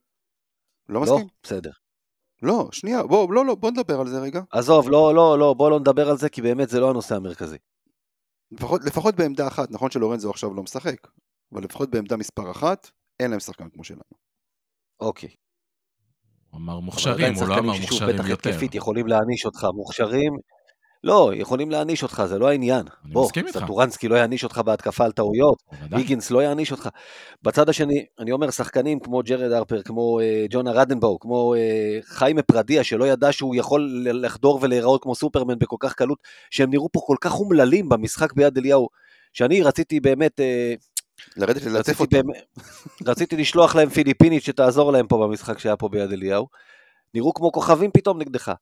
לא 0.89 1.01
מסכים. 1.01 1.19
לא? 1.19 1.25
בסדר. 1.43 1.71
לא, 2.43 2.69
שנייה, 2.73 3.03
בוא, 3.03 3.35
לא, 3.35 3.47
לא, 3.47 3.55
בוא 3.55 3.71
נדבר 3.71 4.01
על 4.01 4.09
זה 4.09 4.19
רגע. 4.19 4.41
עזוב, 4.51 4.91
לא, 4.91 5.15
לא, 5.15 5.39
לא, 5.39 5.55
בוא 5.55 5.71
לא 5.71 5.81
נדבר 5.81 6.11
על 6.11 6.17
זה, 6.17 6.29
כי 6.29 6.43
באמת 6.43 6.69
זה 6.69 6.81
לא 6.81 6.91
הנושא 6.91 7.17
המרכזי. 7.17 7.57
לפחות, 8.52 8.85
לפחות 8.85 9.14
בעמדה 9.14 9.48
אחת, 9.48 9.70
נכון 9.70 9.90
שלורנזו 9.90 10.30
עכשיו 10.30 10.54
לא 10.54 10.62
משחק, 10.62 11.06
אבל 11.52 11.64
לפחות 11.64 11.90
בעמדה 11.90 12.16
מספר 12.16 12.50
אחת, 12.50 12.90
אין 13.20 13.30
להם 13.30 13.40
שחקן 13.40 13.68
כמו 13.70 13.85
שלנו. 13.85 14.02
אוקיי. 15.00 15.30
הוא 16.50 16.61
אמר 16.61 16.80
מוכשרים, 16.80 17.35
הוא 17.35 17.48
לא 17.48 17.59
אמר 17.59 17.72
מוכשרים 17.80 18.16
יותר. 18.16 18.22
בטח 18.35 18.46
התקפית 18.46 18.74
יכולים 18.74 19.06
להעניש 19.06 19.46
אותך, 19.46 19.66
מוכשרים, 19.74 20.32
לא, 21.07 21.33
יכולים 21.35 21.71
להעניש 21.71 22.03
אותך, 22.03 22.23
זה 22.27 22.38
לא 22.38 22.49
העניין. 22.49 22.87
אני 23.05 23.12
בוא, 23.12 23.25
מסכים 23.25 23.47
איתך. 23.47 23.61
סטורנסקי 23.64 24.09
לא 24.09 24.14
יעניש 24.14 24.45
אותך 24.45 24.59
בהתקפה 24.59 25.05
על 25.05 25.12
טעויות, 25.12 25.62
היגינס 25.90 26.31
לא 26.31 26.42
יעניש 26.42 26.73
אותך. 26.73 26.88
בצד 27.42 27.69
השני, 27.69 28.07
אני 28.19 28.33
אומר, 28.33 28.51
שחקנים 28.51 29.01
כמו 29.01 29.23
ג'רד 29.25 29.53
הרפר, 29.53 29.83
כמו 29.83 30.21
uh, 30.21 30.23
ג'ונה 30.51 30.73
רדנבאו, 30.73 31.19
כמו 31.19 31.55
uh, 31.55 32.07
חיימה 32.07 32.42
פרדיה, 32.42 32.85
שלא 32.85 33.05
ידע 33.05 33.33
שהוא 33.33 33.55
יכול 33.55 34.07
לחדור 34.12 34.59
ולהיראות 34.62 35.03
כמו 35.03 35.14
סופרמן 35.14 35.59
בכל 35.59 35.77
כך 35.81 35.95
קלות, 35.95 36.19
שהם 36.51 36.71
נראו 36.71 36.88
פה 36.92 37.01
כל 37.07 37.16
כך 37.21 37.40
אומללים 37.40 37.88
במשחק 37.88 38.33
ביד 38.33 38.59
אליהו, 38.59 38.88
שאני 39.33 39.62
רציתי 39.62 40.01
באמת... 40.01 40.40
Uh, 40.40 40.42
לרדת 41.37 41.62
ללטף 41.62 42.01
אותם. 42.01 42.16
באמת, 42.16 42.47
רציתי 43.07 43.37
לשלוח 43.37 43.75
להם 43.75 43.88
פיליפינית 43.88 44.42
שתעזור 44.42 44.92
להם 44.92 45.07
פה 45.07 45.27
במשחק 45.27 45.59
שהיה 45.59 45.77
פה 45.77 45.88
ביד 45.88 46.12
אליהו. 46.12 46.47
נראו 47.14 47.35
כמו 47.35 47.53
כוכבים 47.53 47.90
פתאום 47.90 48.19
נגדך. 48.19 48.53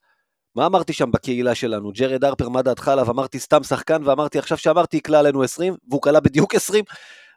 מה 0.55 0.67
אמרתי 0.67 0.93
שם 0.93 1.11
בקהילה 1.11 1.55
שלנו? 1.55 1.93
ג'רד 1.93 2.25
הרפר, 2.25 2.49
מה 2.49 2.63
דעתך 2.63 2.89
עליו? 2.89 3.11
אמרתי 3.11 3.39
סתם 3.39 3.63
שחקן, 3.63 4.03
ואמרתי 4.05 4.39
עכשיו 4.39 4.59
שאמרתי 4.59 4.97
יקלע 4.97 5.19
עלינו 5.19 5.43
20, 5.43 5.75
והוא 5.89 6.03
קלע 6.03 6.21
בדיוק 6.21 6.55
20, 6.55 6.85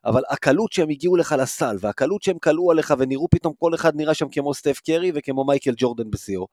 אבל 0.06 0.22
הקלות 0.30 0.72
שהם 0.72 0.90
הגיעו 0.90 1.16
לך 1.16 1.36
לסל, 1.40 1.78
והקלות 1.80 2.22
שהם 2.22 2.40
כלאו 2.40 2.72
עליך, 2.72 2.94
ונראו 2.98 3.28
פתאום 3.32 3.54
כל 3.60 3.76
אחד 3.76 3.96
נראה 3.96 4.14
שם 4.14 4.30
כמו 4.30 4.54
סטף 4.54 4.80
קרי 4.86 5.12
וכמו 5.16 5.46
מייקל 5.46 5.74
ג'ורדן 5.78 6.12
בשיאו. 6.12 6.48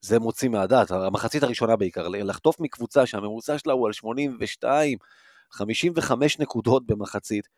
זה 0.00 0.18
מוציא 0.18 0.48
מהדעת, 0.48 0.90
המחצית 0.90 1.42
הראשונה 1.42 1.76
בעיקר, 1.76 2.08
לחטוף 2.08 2.60
מקבוצה 2.60 3.06
שהממוצע 3.06 3.58
שלה 3.58 3.72
הוא 3.72 3.86
על 3.86 3.92
82, 3.92 4.98
55 5.50 6.38
נקודות 6.38 6.86
במחצית, 6.86 7.48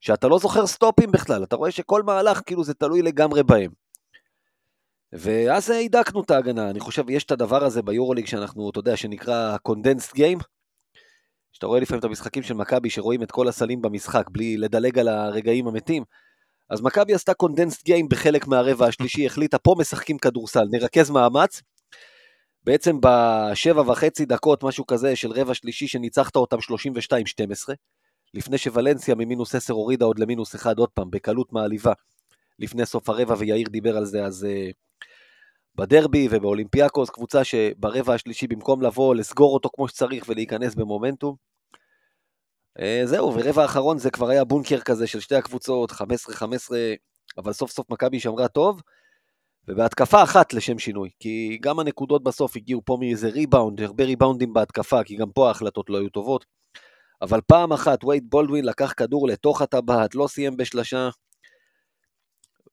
שאתה 0.00 0.28
לא 0.28 0.38
זוכר 0.38 0.66
סטופים 0.66 1.10
בכלל, 1.10 1.42
אתה 1.44 1.56
רואה 1.56 1.70
שכל 1.70 2.02
מהלך 2.02 2.40
כאילו 2.46 2.64
זה 2.64 2.74
תלוי 2.74 3.02
לגמרי 3.02 3.42
בהם. 3.42 3.70
ואז 5.12 5.70
הידקנו 5.70 6.22
את 6.22 6.30
ההגנה, 6.30 6.70
אני 6.70 6.80
חושב, 6.80 7.10
יש 7.10 7.24
את 7.24 7.30
הדבר 7.30 7.64
הזה 7.64 7.82
ביורוליג 7.82 8.26
שאנחנו, 8.26 8.70
אתה 8.70 8.78
יודע, 8.78 8.96
שנקרא 8.96 9.56
condensed 9.68 10.16
game, 10.16 10.42
שאתה 11.52 11.66
רואה 11.66 11.80
לפעמים 11.80 11.98
את 11.98 12.04
המשחקים 12.04 12.42
של 12.42 12.54
מכבי 12.54 12.90
שרואים 12.90 13.22
את 13.22 13.30
כל 13.30 13.48
הסלים 13.48 13.82
במשחק 13.82 14.24
בלי 14.30 14.56
לדלג 14.56 14.98
על 14.98 15.08
הרגעים 15.08 15.68
המתים, 15.68 16.04
אז 16.70 16.80
מכבי 16.80 17.14
עשתה 17.14 17.32
condensed 17.42 17.88
game 17.88 18.06
בחלק 18.10 18.46
מהרבע 18.46 18.86
השלישי, 18.86 19.26
החליטה 19.26 19.58
פה 19.58 19.74
משחקים 19.78 20.18
כדורסל, 20.18 20.64
נרכז 20.70 21.10
מאמץ, 21.10 21.62
בעצם 22.64 22.96
בשבע 23.00 23.80
וחצי 23.80 24.24
דקות, 24.24 24.64
משהו 24.64 24.86
כזה, 24.86 25.16
של 25.16 25.32
רבע 25.32 25.54
שלישי 25.54 25.88
שניצחת 25.88 26.36
אותם 26.36 26.56
32-12, 26.56 26.60
לפני 28.34 28.58
שוולנסיה 28.58 29.14
ממינוס 29.14 29.54
10 29.54 29.72
הורידה 29.72 30.04
עוד 30.04 30.18
למינוס 30.18 30.54
1 30.54 30.78
עוד 30.78 30.88
פעם, 30.88 31.10
בקלות 31.10 31.52
מעליבה, 31.52 31.92
לפני 32.58 32.86
סוף 32.86 33.08
הרבע, 33.08 33.34
ויאיר 33.38 33.68
דיבר 33.68 33.96
על 33.96 34.04
זה, 34.04 34.24
אז... 34.24 34.46
Uh, 34.50 34.87
בדרבי 35.78 36.28
ובאולימפיאקוס, 36.30 37.10
קבוצה 37.10 37.44
שברבע 37.44 38.14
השלישי 38.14 38.46
במקום 38.46 38.82
לבוא, 38.82 39.14
לסגור 39.14 39.54
אותו 39.54 39.68
כמו 39.74 39.88
שצריך 39.88 40.24
ולהיכנס 40.28 40.74
במומנטום. 40.74 41.34
אה, 42.80 43.02
זהו, 43.04 43.34
ורבע 43.34 43.62
האחרון 43.62 43.98
זה 43.98 44.10
כבר 44.10 44.28
היה 44.28 44.44
בונקר 44.44 44.80
כזה 44.80 45.06
של 45.06 45.20
שתי 45.20 45.34
הקבוצות, 45.34 45.90
15-15, 45.90 45.94
אבל 47.38 47.52
סוף 47.52 47.70
סוף 47.70 47.90
מכבי 47.90 48.20
שמרה 48.20 48.48
טוב, 48.48 48.80
ובהתקפה 49.68 50.22
אחת 50.22 50.52
לשם 50.52 50.78
שינוי, 50.78 51.10
כי 51.20 51.58
גם 51.62 51.78
הנקודות 51.78 52.22
בסוף 52.22 52.56
הגיעו 52.56 52.82
פה 52.84 52.96
מאיזה 53.00 53.28
ריבאונד, 53.28 53.80
הרבה 53.80 54.04
ריבאונדים 54.04 54.52
בהתקפה, 54.52 55.04
כי 55.04 55.16
גם 55.16 55.30
פה 55.30 55.48
ההחלטות 55.48 55.90
לא 55.90 55.98
היו 55.98 56.08
טובות, 56.08 56.44
אבל 57.22 57.40
פעם 57.46 57.72
אחת 57.72 58.04
וייד 58.04 58.24
בולדווין 58.30 58.64
לקח 58.64 58.92
כדור 58.96 59.28
לתוך 59.28 59.62
הטבעת, 59.62 60.14
לא 60.14 60.26
סיים 60.26 60.56
בשלשה, 60.56 61.08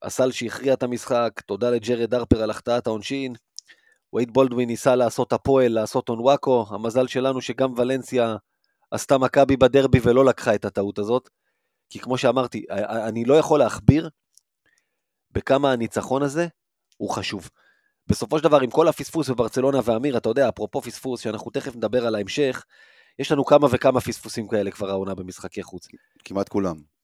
הסל 0.06 0.32
שהכריע 0.32 0.74
את 0.74 0.84
המשחק, 0.84 1.41
תודה 1.46 1.70
לג'רד 1.70 2.13
הרפר 2.13 2.44
על 2.44 2.50
החטאת 2.50 2.88
העונשין. 2.88 3.36
וייד 4.13 4.34
בולדווין 4.34 4.70
ניסה 4.70 4.96
לעשות 4.96 5.34
הפועל, 5.34 5.72
לעשות 5.72 6.10
אונוואקו, 6.10 6.65
המזל 6.70 7.08
שלנו 7.08 7.41
שגם 7.41 7.74
ולנסיה 7.78 8.36
עשתה 8.91 9.18
מכבי 9.18 9.58
בדרבי 9.58 10.00
ולא 10.04 10.26
לקחה 10.26 10.56
את 10.56 10.65
הטעות 10.65 11.00
הזאת. 11.00 11.30
כי 11.89 12.00
כמו 12.00 12.18
שאמרתי, 12.18 12.65
אני 13.08 13.26
לא 13.26 13.34
יכול 13.34 13.60
להכביר 13.60 14.10
בכמה 15.32 15.72
הניצחון 15.72 16.24
הזה 16.24 16.48
הוא 16.98 17.10
חשוב. 17.10 17.50
בסופו 18.08 18.38
של 18.38 18.44
דבר, 18.44 18.62
עם 18.62 18.70
כל 18.70 18.88
הפספוס 18.88 19.30
בברצלונה 19.30 19.80
ואמיר, 19.84 20.18
אתה 20.18 20.30
יודע, 20.30 20.50
אפרופו 20.50 20.82
פספוס, 20.82 21.22
שאנחנו 21.22 21.52
תכף 21.52 21.76
נדבר 21.76 22.08
על 22.08 22.15
ההמשך, 22.15 22.63
יש 23.20 23.32
לנו 23.32 23.46
כמה 23.46 23.68
וכמה 23.72 24.02
פספוסים 24.02 24.48
כאלה 24.48 24.72
כבר 24.72 24.89
העונה 24.89 25.15
במשחקי 25.15 25.63
חוץ. 25.63 25.88
כמעט 26.26 26.50
כולם. 26.50 26.95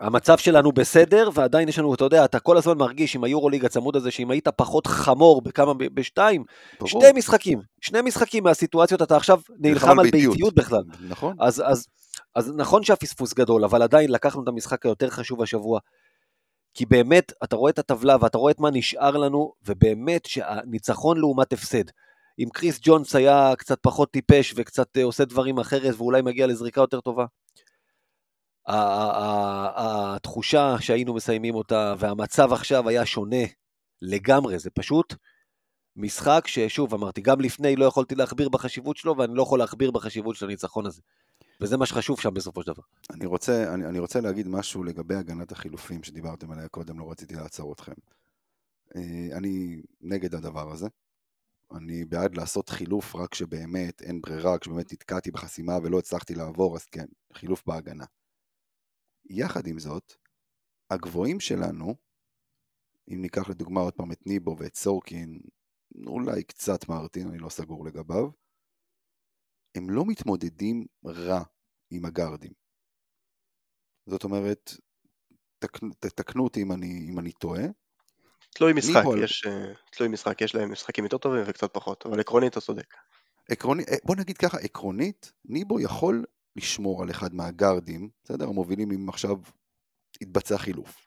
המצב 0.00 0.38
שלנו 0.38 0.72
בסדר, 0.72 1.30
ועדיין 1.34 1.68
יש 1.68 1.78
לנו, 1.78 1.94
אתה 1.94 2.04
יודע, 2.04 2.24
אתה 2.24 2.40
כל 2.40 2.56
הזמן 2.56 2.78
מרגיש 2.78 3.16
עם 3.16 3.24
היורוליג 3.24 3.64
הצמוד 3.64 3.96
הזה, 3.96 4.10
שאם 4.10 4.30
היית 4.30 4.48
פחות 4.48 4.86
חמור 4.86 5.42
בכמה, 5.42 5.74
בשתיים, 5.74 6.44
ברור. 6.78 6.88
שני 6.88 7.12
משחקים, 7.14 7.60
שני 7.80 8.02
משחקים 8.02 8.44
מהסיטואציות, 8.44 9.02
אתה 9.02 9.16
עכשיו 9.16 9.40
נלחם 9.58 9.98
על 9.98 10.10
ביתיות 10.10 10.54
בכלל. 10.54 10.82
נכון. 11.08 11.36
אז, 11.40 11.62
אז, 11.66 11.86
אז 12.34 12.52
נכון 12.56 12.82
שהפספוס 12.82 13.34
גדול, 13.34 13.64
אבל 13.64 13.82
עדיין 13.82 14.10
לקחנו 14.10 14.42
את 14.42 14.48
המשחק 14.48 14.86
היותר 14.86 15.10
חשוב 15.10 15.42
השבוע. 15.42 15.80
כי 16.74 16.86
באמת, 16.86 17.32
אתה 17.44 17.56
רואה 17.56 17.70
את 17.70 17.78
הטבלה 17.78 18.16
ואתה 18.20 18.38
רואה 18.38 18.52
את 18.52 18.60
מה 18.60 18.70
נשאר 18.70 19.16
לנו, 19.16 19.52
ובאמת 19.66 20.26
שהניצחון 20.26 21.18
לעומת 21.18 21.52
הפסד. 21.52 21.84
אם 22.38 22.48
קריס 22.52 22.78
ג'ונס 22.82 23.16
היה 23.16 23.52
קצת 23.58 23.78
פחות 23.82 24.10
טיפש 24.10 24.54
וקצת 24.56 24.96
אה, 24.96 25.04
עושה 25.04 25.24
דברים 25.24 25.58
אחרת 25.58 25.94
ואולי 25.96 26.22
מגיע 26.22 26.46
לזריקה 26.46 26.80
יותר 26.80 27.00
טובה, 27.00 27.24
התחושה 29.76 30.76
שהיינו 30.80 31.14
מסיימים 31.14 31.54
אותה 31.54 31.94
והמצב 31.98 32.52
עכשיו 32.52 32.88
היה 32.88 33.06
שונה 33.06 33.44
לגמרי, 34.02 34.58
זה 34.58 34.70
פשוט 34.70 35.14
משחק 35.96 36.46
ששוב 36.46 36.94
אמרתי, 36.94 37.20
גם 37.20 37.40
לפני 37.40 37.76
לא 37.76 37.84
יכולתי 37.84 38.14
להכביר 38.14 38.48
בחשיבות 38.48 38.96
שלו 38.96 39.16
ואני 39.16 39.34
לא 39.34 39.42
יכול 39.42 39.58
להכביר 39.58 39.90
בחשיבות 39.90 40.36
של 40.36 40.46
הניצחון 40.46 40.86
הזה. 40.86 41.00
וזה 41.60 41.76
מה 41.76 41.86
שחשוב 41.86 42.20
שם 42.20 42.34
בסופו 42.34 42.62
של 42.62 42.72
דבר. 42.72 42.82
אני 43.10 43.26
רוצה, 43.26 43.74
אני, 43.74 43.86
אני 43.86 43.98
רוצה 43.98 44.20
להגיד 44.20 44.48
משהו 44.48 44.84
לגבי 44.84 45.14
הגנת 45.14 45.52
החילופים 45.52 46.02
שדיברתם 46.02 46.50
עליה 46.50 46.68
קודם, 46.68 46.98
לא 46.98 47.10
רציתי 47.10 47.34
לעצור 47.34 47.72
אתכם. 47.72 47.92
אה, 48.96 49.36
אני 49.36 49.82
נגד 50.00 50.34
הדבר 50.34 50.72
הזה. 50.72 50.88
אני 51.76 52.04
בעד 52.04 52.34
לעשות 52.36 52.68
חילוף 52.68 53.16
רק 53.16 53.30
כשבאמת 53.30 54.02
אין 54.02 54.20
ברירה, 54.20 54.58
כשבאמת 54.58 54.92
נתקעתי 54.92 55.30
בחסימה 55.30 55.78
ולא 55.82 55.98
הצלחתי 55.98 56.34
לעבור, 56.34 56.76
אז 56.76 56.84
כן, 56.84 57.06
חילוף 57.32 57.62
בהגנה. 57.66 58.04
יחד 59.30 59.66
עם 59.66 59.78
זאת, 59.78 60.12
הגבוהים 60.90 61.40
שלנו, 61.40 61.94
אם 63.08 63.22
ניקח 63.22 63.48
לדוגמה 63.48 63.80
עוד 63.80 63.94
פעם 63.94 64.12
את 64.12 64.26
ניבו 64.26 64.56
ואת 64.58 64.76
סורקין, 64.76 65.40
אולי 66.06 66.44
קצת 66.44 66.88
מרטין, 66.88 67.28
אני 67.28 67.38
לא 67.38 67.48
סגור 67.48 67.84
לגביו, 67.84 68.30
הם 69.74 69.90
לא 69.90 70.04
מתמודדים 70.06 70.86
רע 71.04 71.42
עם 71.90 72.04
הגארדים. 72.04 72.52
זאת 74.06 74.24
אומרת, 74.24 74.70
תקנו, 75.58 75.90
תתקנו 76.00 76.44
אותי 76.44 76.62
אם 76.62 76.72
אני, 76.72 77.06
אם 77.10 77.18
אני 77.18 77.32
טועה, 77.32 77.62
תלוי 78.54 78.72
משחק, 78.72 78.96
ניבו 78.96 79.16
יש, 79.16 79.46
אה, 79.46 79.72
תלוי 79.92 80.08
משחק, 80.08 80.40
יש 80.40 80.54
להם 80.54 80.72
משחקים 80.72 81.04
יותר 81.04 81.18
טובים 81.18 81.42
וקצת 81.46 81.74
פחות, 81.74 82.06
אבל 82.06 82.20
עקרונית 82.20 82.52
אתה 82.52 82.60
צודק. 82.60 82.94
עקרוני, 83.50 83.82
אה, 83.82 83.96
בוא 84.04 84.16
נגיד 84.16 84.38
ככה, 84.38 84.58
עקרונית, 84.58 85.32
ניבו 85.44 85.80
יכול 85.80 86.24
לשמור 86.56 87.02
על 87.02 87.10
אחד 87.10 87.34
מהגארדים, 87.34 88.10
בסדר? 88.24 88.48
המובילים 88.48 88.92
אם 88.92 89.08
עכשיו 89.08 89.36
יתבצע 90.20 90.58
חילוף. 90.58 91.06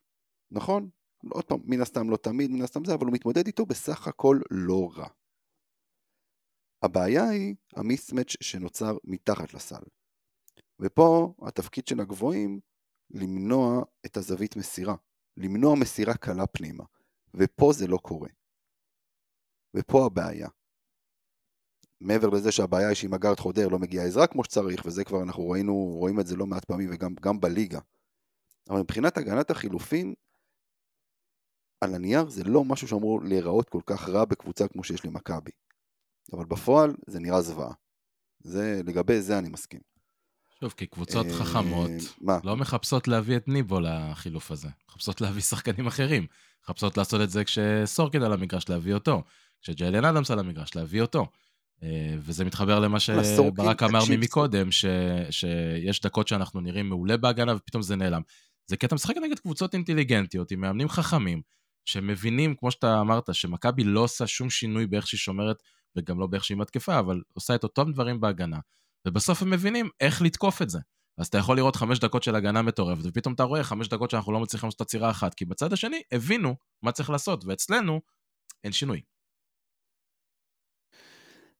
נכון? 0.52 0.90
עוד 1.30 1.46
פעם, 1.46 1.60
מן 1.64 1.82
הסתם 1.82 2.10
לא 2.10 2.18
תמיד, 2.18 2.52
מן 2.52 2.62
הסתם 2.62 2.86
זה, 2.86 2.94
אבל 2.94 3.06
הוא 3.06 3.14
מתמודד 3.14 3.48
איתו 3.48 3.66
בסך 3.66 4.08
הכל 4.08 4.40
לא 4.52 4.90
רע. 4.96 5.08
הבעיה 6.84 7.30
היא 7.30 7.56
המיסמץ' 7.76 8.36
שנוצר 8.42 8.98
מתחת 9.04 9.54
לסל. 9.54 9.84
ופה 10.80 11.34
התפקיד 11.48 11.88
של 11.88 12.00
הגבוהים 12.00 12.60
למנוע 13.10 13.84
את 14.06 14.18
הזווית 14.18 14.56
מסירה, 14.56 14.96
למנוע 15.38 15.76
מסירה 15.82 16.18
קלה 16.18 16.48
פנימה, 16.48 16.84
ופה 17.34 17.72
זה 17.74 17.88
לא 17.88 17.98
קורה. 17.98 18.30
ופה 19.76 20.06
הבעיה. 20.06 20.48
מעבר 22.04 22.30
לזה 22.30 22.52
שהבעיה 22.52 22.88
היא 22.88 22.96
שאם 22.96 23.14
הגארד 23.14 23.40
חודר 23.40 23.68
לא 23.68 23.80
מגיע 23.80 24.04
עזרה 24.04 24.28
כמו 24.28 24.44
שצריך, 24.44 24.86
וזה 24.86 25.04
כבר 25.04 25.24
אנחנו 25.24 25.50
ראינו, 25.50 25.74
רואים 25.74 26.20
את 26.20 26.28
זה 26.28 26.36
לא 26.36 26.46
מעט 26.46 26.66
פעמים 26.66 26.90
וגם 26.92 27.16
גם 27.22 27.40
בליגה. 27.40 27.80
אבל 28.70 28.80
מבחינת 28.80 29.18
הגנת 29.18 29.52
החילופין, 29.52 30.14
על 31.82 31.96
הנייר 31.96 32.30
זה 32.30 32.44
לא 32.44 32.64
משהו 32.64 32.88
שאמור 32.88 33.24
להיראות 33.24 33.70
כל 33.70 33.82
כך 33.86 34.10
רע 34.10 34.26
בקבוצה 34.26 34.68
כמו 34.68 34.84
שיש 34.84 35.06
למכבי. 35.06 35.52
אבל 36.34 36.46
בפועל 36.46 36.96
זה 37.08 37.20
נראה 37.20 37.42
זוועה. 37.42 37.74
זה, 38.40 38.82
לגבי 38.86 39.22
זה 39.22 39.38
אני 39.38 39.50
מסכים. 39.50 39.80
שוב, 40.60 40.74
כי 40.78 40.88
קבוצות 40.88 41.26
אה, 41.26 41.34
חכמות 41.34 41.92
מה? 42.22 42.40
לא 42.44 42.58
מחפשות 42.58 43.08
להביא 43.08 43.38
את 43.38 43.48
ניבו 43.48 43.80
לחילוף 43.80 44.52
הזה. 44.52 44.68
מחפשות 44.90 45.22
להביא 45.22 45.42
שחקנים 45.42 45.88
אחרים. 45.88 46.28
מחפשות 46.64 46.98
לעשות 46.98 47.22
את 47.22 47.30
זה 47.30 47.44
כשסורקין 47.44 48.24
על 48.24 48.34
המגרש, 48.34 48.70
להביא 48.70 48.94
אותו. 48.94 49.24
כשג'יילן 49.62 50.06
אדמס 50.06 50.32
על 50.32 50.40
המגרש, 50.40 50.76
להביא 50.76 51.02
אותו. 51.02 51.28
אה, 51.84 52.16
וזה 52.20 52.46
מתחבר 52.46 52.80
למה 52.80 53.00
שברק 53.00 53.84
אמר 53.84 54.00
ממקודם, 54.10 54.72
ש, 54.72 54.86
שיש 55.30 56.02
דקות 56.02 56.28
שאנחנו 56.28 56.62
נראים 56.62 56.90
מעולה 56.90 57.18
בהגנה 57.18 57.56
ופתאום 57.56 57.84
זה 57.84 57.96
נעלם. 57.96 58.22
זה 58.68 58.78
כי 58.78 58.86
אתה 58.86 58.96
משחק 58.96 59.16
נגד 59.18 59.40
קבוצות 59.40 59.74
אינטליגנטיות, 59.74 60.52
עם 60.52 60.62
מאמנים 60.62 60.90
חכמים, 60.90 61.42
שמבינים, 61.86 62.56
כמו 62.56 62.72
שאתה 62.72 63.02
אמרת, 63.02 63.36
שמכבי 63.36 63.84
לא 63.84 64.00
עושה 64.00 64.28
שום 64.28 64.50
שינוי 64.50 64.88
באיך 64.88 65.08
שהיא 65.08 65.20
שומרת, 65.20 65.64
וגם 65.96 66.20
לא 66.20 66.28
באיך 66.28 66.44
שהיא 66.44 66.58
מתקפה, 66.58 67.00
אבל 67.00 67.22
עושה 67.34 67.56
את 67.56 67.64
אותם 67.64 67.92
דברים 67.92 68.22
בהגנה. 68.22 68.60
ובסוף 69.08 69.42
הם 69.42 69.50
מבינים 69.50 69.90
איך 70.00 70.22
לתקוף 70.22 70.62
את 70.62 70.70
זה. 70.70 70.80
אז 71.18 71.28
אתה 71.28 71.38
יכול 71.38 71.58
לראות 71.58 71.76
חמש 71.76 72.00
דקות 72.00 72.24
של 72.24 72.36
הגנה 72.36 72.62
מטורפת, 72.62 73.02
ופתאום 73.04 73.34
אתה 73.34 73.44
רואה 73.44 73.64
חמש 73.64 73.88
דקות 73.88 74.10
שאנחנו 74.10 74.32
לא 74.32 74.40
מצליחים 74.40 74.68
לעשות 74.68 74.82
עצירה 74.82 75.10
אחת, 75.10 75.34
כי 75.34 75.46
בצד 75.46 75.74
השני 75.74 76.02
הבינו 76.12 76.56
מה 76.82 76.92
צריך 76.92 77.10
לעשות, 77.10 77.46
ואצלנו 77.46 78.02
אין 78.64 78.72
שינוי. 78.72 79.02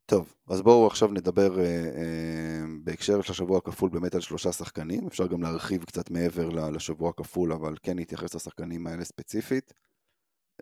טוב, 0.06 0.36
אז 0.48 0.62
בואו 0.62 0.88
עכשיו 0.88 1.08
נדבר 1.08 1.60
אה, 1.60 1.66
אה, 1.66 2.64
בהקשר 2.84 3.22
של 3.22 3.32
השבוע 3.32 3.58
הכפול 3.58 3.90
באמת 3.90 4.16
על 4.16 4.22
שלושה 4.22 4.52
שחקנים, 4.52 5.08
אפשר 5.08 5.28
גם 5.28 5.42
להרחיב 5.42 5.84
קצת 5.84 6.12
מעבר 6.12 6.50
לשבוע 6.50 7.10
הכפול, 7.10 7.54
אבל 7.54 7.76
כן 7.84 8.00
נתייחס 8.00 8.36
לשחקנים 8.36 8.88
האלה 8.88 9.04
ספציפית. 9.04 9.74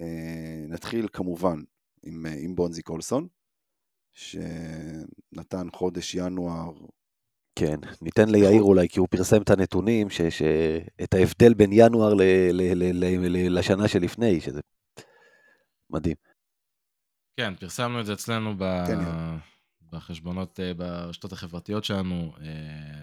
אה, 0.02 0.66
נתחיל 0.68 1.08
כמובן 1.14 1.60
עם, 2.04 2.26
אה, 2.26 2.36
עם 2.38 2.56
בונזי 2.56 2.82
קולסון, 2.82 3.28
שנתן 4.14 5.68
חודש 5.74 6.16
ינואר, 6.16 6.74
כן, 7.56 7.80
ניתן 8.02 8.30
ליאיר 8.30 8.62
אולי, 8.62 8.90
כי 8.90 9.00
הוא 9.00 9.08
פרסם 9.12 9.42
את 9.42 9.50
הנתונים, 9.50 10.10
ש, 10.10 10.22
ש, 10.22 10.42
את 11.04 11.14
ההבדל 11.14 11.54
בין 11.54 11.70
ינואר 11.74 12.14
ל, 12.14 12.22
ל, 12.52 12.62
ל, 12.74 12.84
ל, 12.94 13.28
ל, 13.28 13.58
לשנה 13.60 13.88
שלפני, 13.88 14.42
שזה 14.42 14.60
מדהים. 15.90 16.31
כן, 17.38 17.56
פרסמנו 17.56 18.00
את 18.00 18.06
זה 18.06 18.14
אצלנו 18.14 18.56
ב... 18.58 18.64
כן. 18.88 19.00
בחשבונות, 19.92 20.60
אה, 20.60 20.74
ברשתות 20.74 21.32
החברתיות 21.32 21.84
שלנו, 21.84 22.34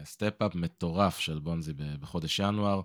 step-up 0.04 0.54
מטורף 0.54 1.18
של 1.18 1.38
בונזי 1.38 1.72
בחודש 2.00 2.38
ינואר. 2.38 2.80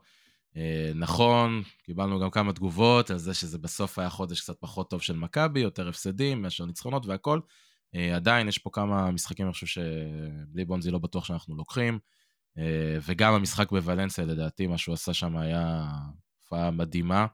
אה, 0.57 0.91
נכון, 0.95 1.63
קיבלנו 1.83 2.19
גם 2.19 2.29
כמה 2.29 2.53
תגובות 2.53 3.11
על 3.11 3.17
זה 3.17 3.33
שזה 3.33 3.57
בסוף 3.57 3.99
היה 3.99 4.09
חודש 4.09 4.41
קצת 4.41 4.57
פחות 4.59 4.89
טוב 4.89 5.01
של 5.01 5.15
מכבי, 5.15 5.59
יותר 5.59 5.87
הפסדים 5.87 6.41
מאשר 6.41 6.65
ניצחונות 6.65 7.05
והכל. 7.05 7.39
אה, 7.95 8.15
עדיין 8.15 8.47
יש 8.47 8.57
פה 8.57 8.69
כמה 8.73 9.11
משחקים, 9.11 9.45
אני 9.45 9.53
חושב 9.53 9.67
שבלי 9.67 10.65
בונזי 10.65 10.91
לא 10.91 10.99
בטוח 10.99 11.25
שאנחנו 11.25 11.55
לוקחים. 11.55 11.99
אה, 12.57 12.97
וגם 13.01 13.33
המשחק 13.33 13.71
בוולנסיה, 13.71 14.25
לדעתי, 14.25 14.67
מה 14.67 14.77
שהוא 14.77 14.93
עשה 14.93 15.13
שם 15.13 15.37
היה 15.37 15.87
הופעה 16.39 16.71
מדהימה. 16.71 17.25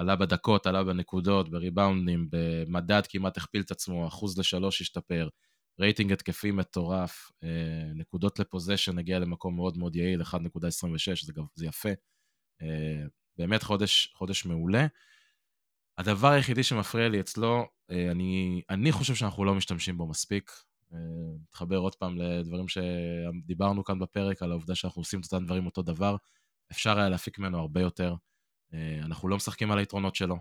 עלה 0.00 0.16
בדקות, 0.16 0.66
עלה 0.66 0.84
בנקודות, 0.84 1.50
בריבאונדים, 1.50 2.28
במדד 2.30 3.02
כמעט 3.08 3.36
הכפיל 3.36 3.60
את 3.62 3.70
עצמו, 3.70 4.06
אחוז 4.08 4.38
לשלוש 4.38 4.80
השתפר, 4.80 5.28
רייטינג 5.80 6.12
התקפי 6.12 6.50
מטורף, 6.50 7.30
אה, 7.44 7.92
נקודות 7.94 8.38
לפוזיישן 8.38 8.98
הגיע 8.98 9.18
למקום 9.18 9.56
מאוד 9.56 9.78
מאוד 9.78 9.96
יעיל, 9.96 10.22
1.26, 10.22 11.24
זה, 11.24 11.32
זה 11.54 11.66
יפה. 11.66 11.88
אה, 12.62 13.06
באמת 13.38 13.62
חודש, 13.62 14.12
חודש 14.14 14.46
מעולה. 14.46 14.86
הדבר 15.98 16.28
היחידי 16.28 16.62
שמפריע 16.62 17.08
לי 17.08 17.20
אצלו, 17.20 17.64
אה, 17.90 18.10
אני, 18.10 18.62
אני 18.70 18.92
חושב 18.92 19.14
שאנחנו 19.14 19.44
לא 19.44 19.54
משתמשים 19.54 19.98
בו 19.98 20.06
מספיק. 20.06 20.50
מתחבר 21.42 21.76
עוד 21.76 21.94
פעם 21.94 22.18
לדברים 22.18 22.66
שדיברנו 22.68 23.84
כאן 23.84 23.98
בפרק, 23.98 24.42
על 24.42 24.50
העובדה 24.50 24.74
שאנחנו 24.74 25.00
עושים 25.00 25.20
את 25.20 25.24
אותם 25.24 25.44
דברים 25.44 25.66
אותו 25.66 25.82
דבר. 25.82 26.16
אפשר 26.72 26.98
היה 26.98 27.08
להפיק 27.08 27.38
ממנו 27.38 27.58
הרבה 27.58 27.80
יותר. 27.80 28.14
אה, 28.74 29.00
אנחנו 29.04 29.28
לא 29.28 29.36
משחקים 29.36 29.70
על 29.70 29.78
היתרונות 29.78 30.14
שלו. 30.14 30.36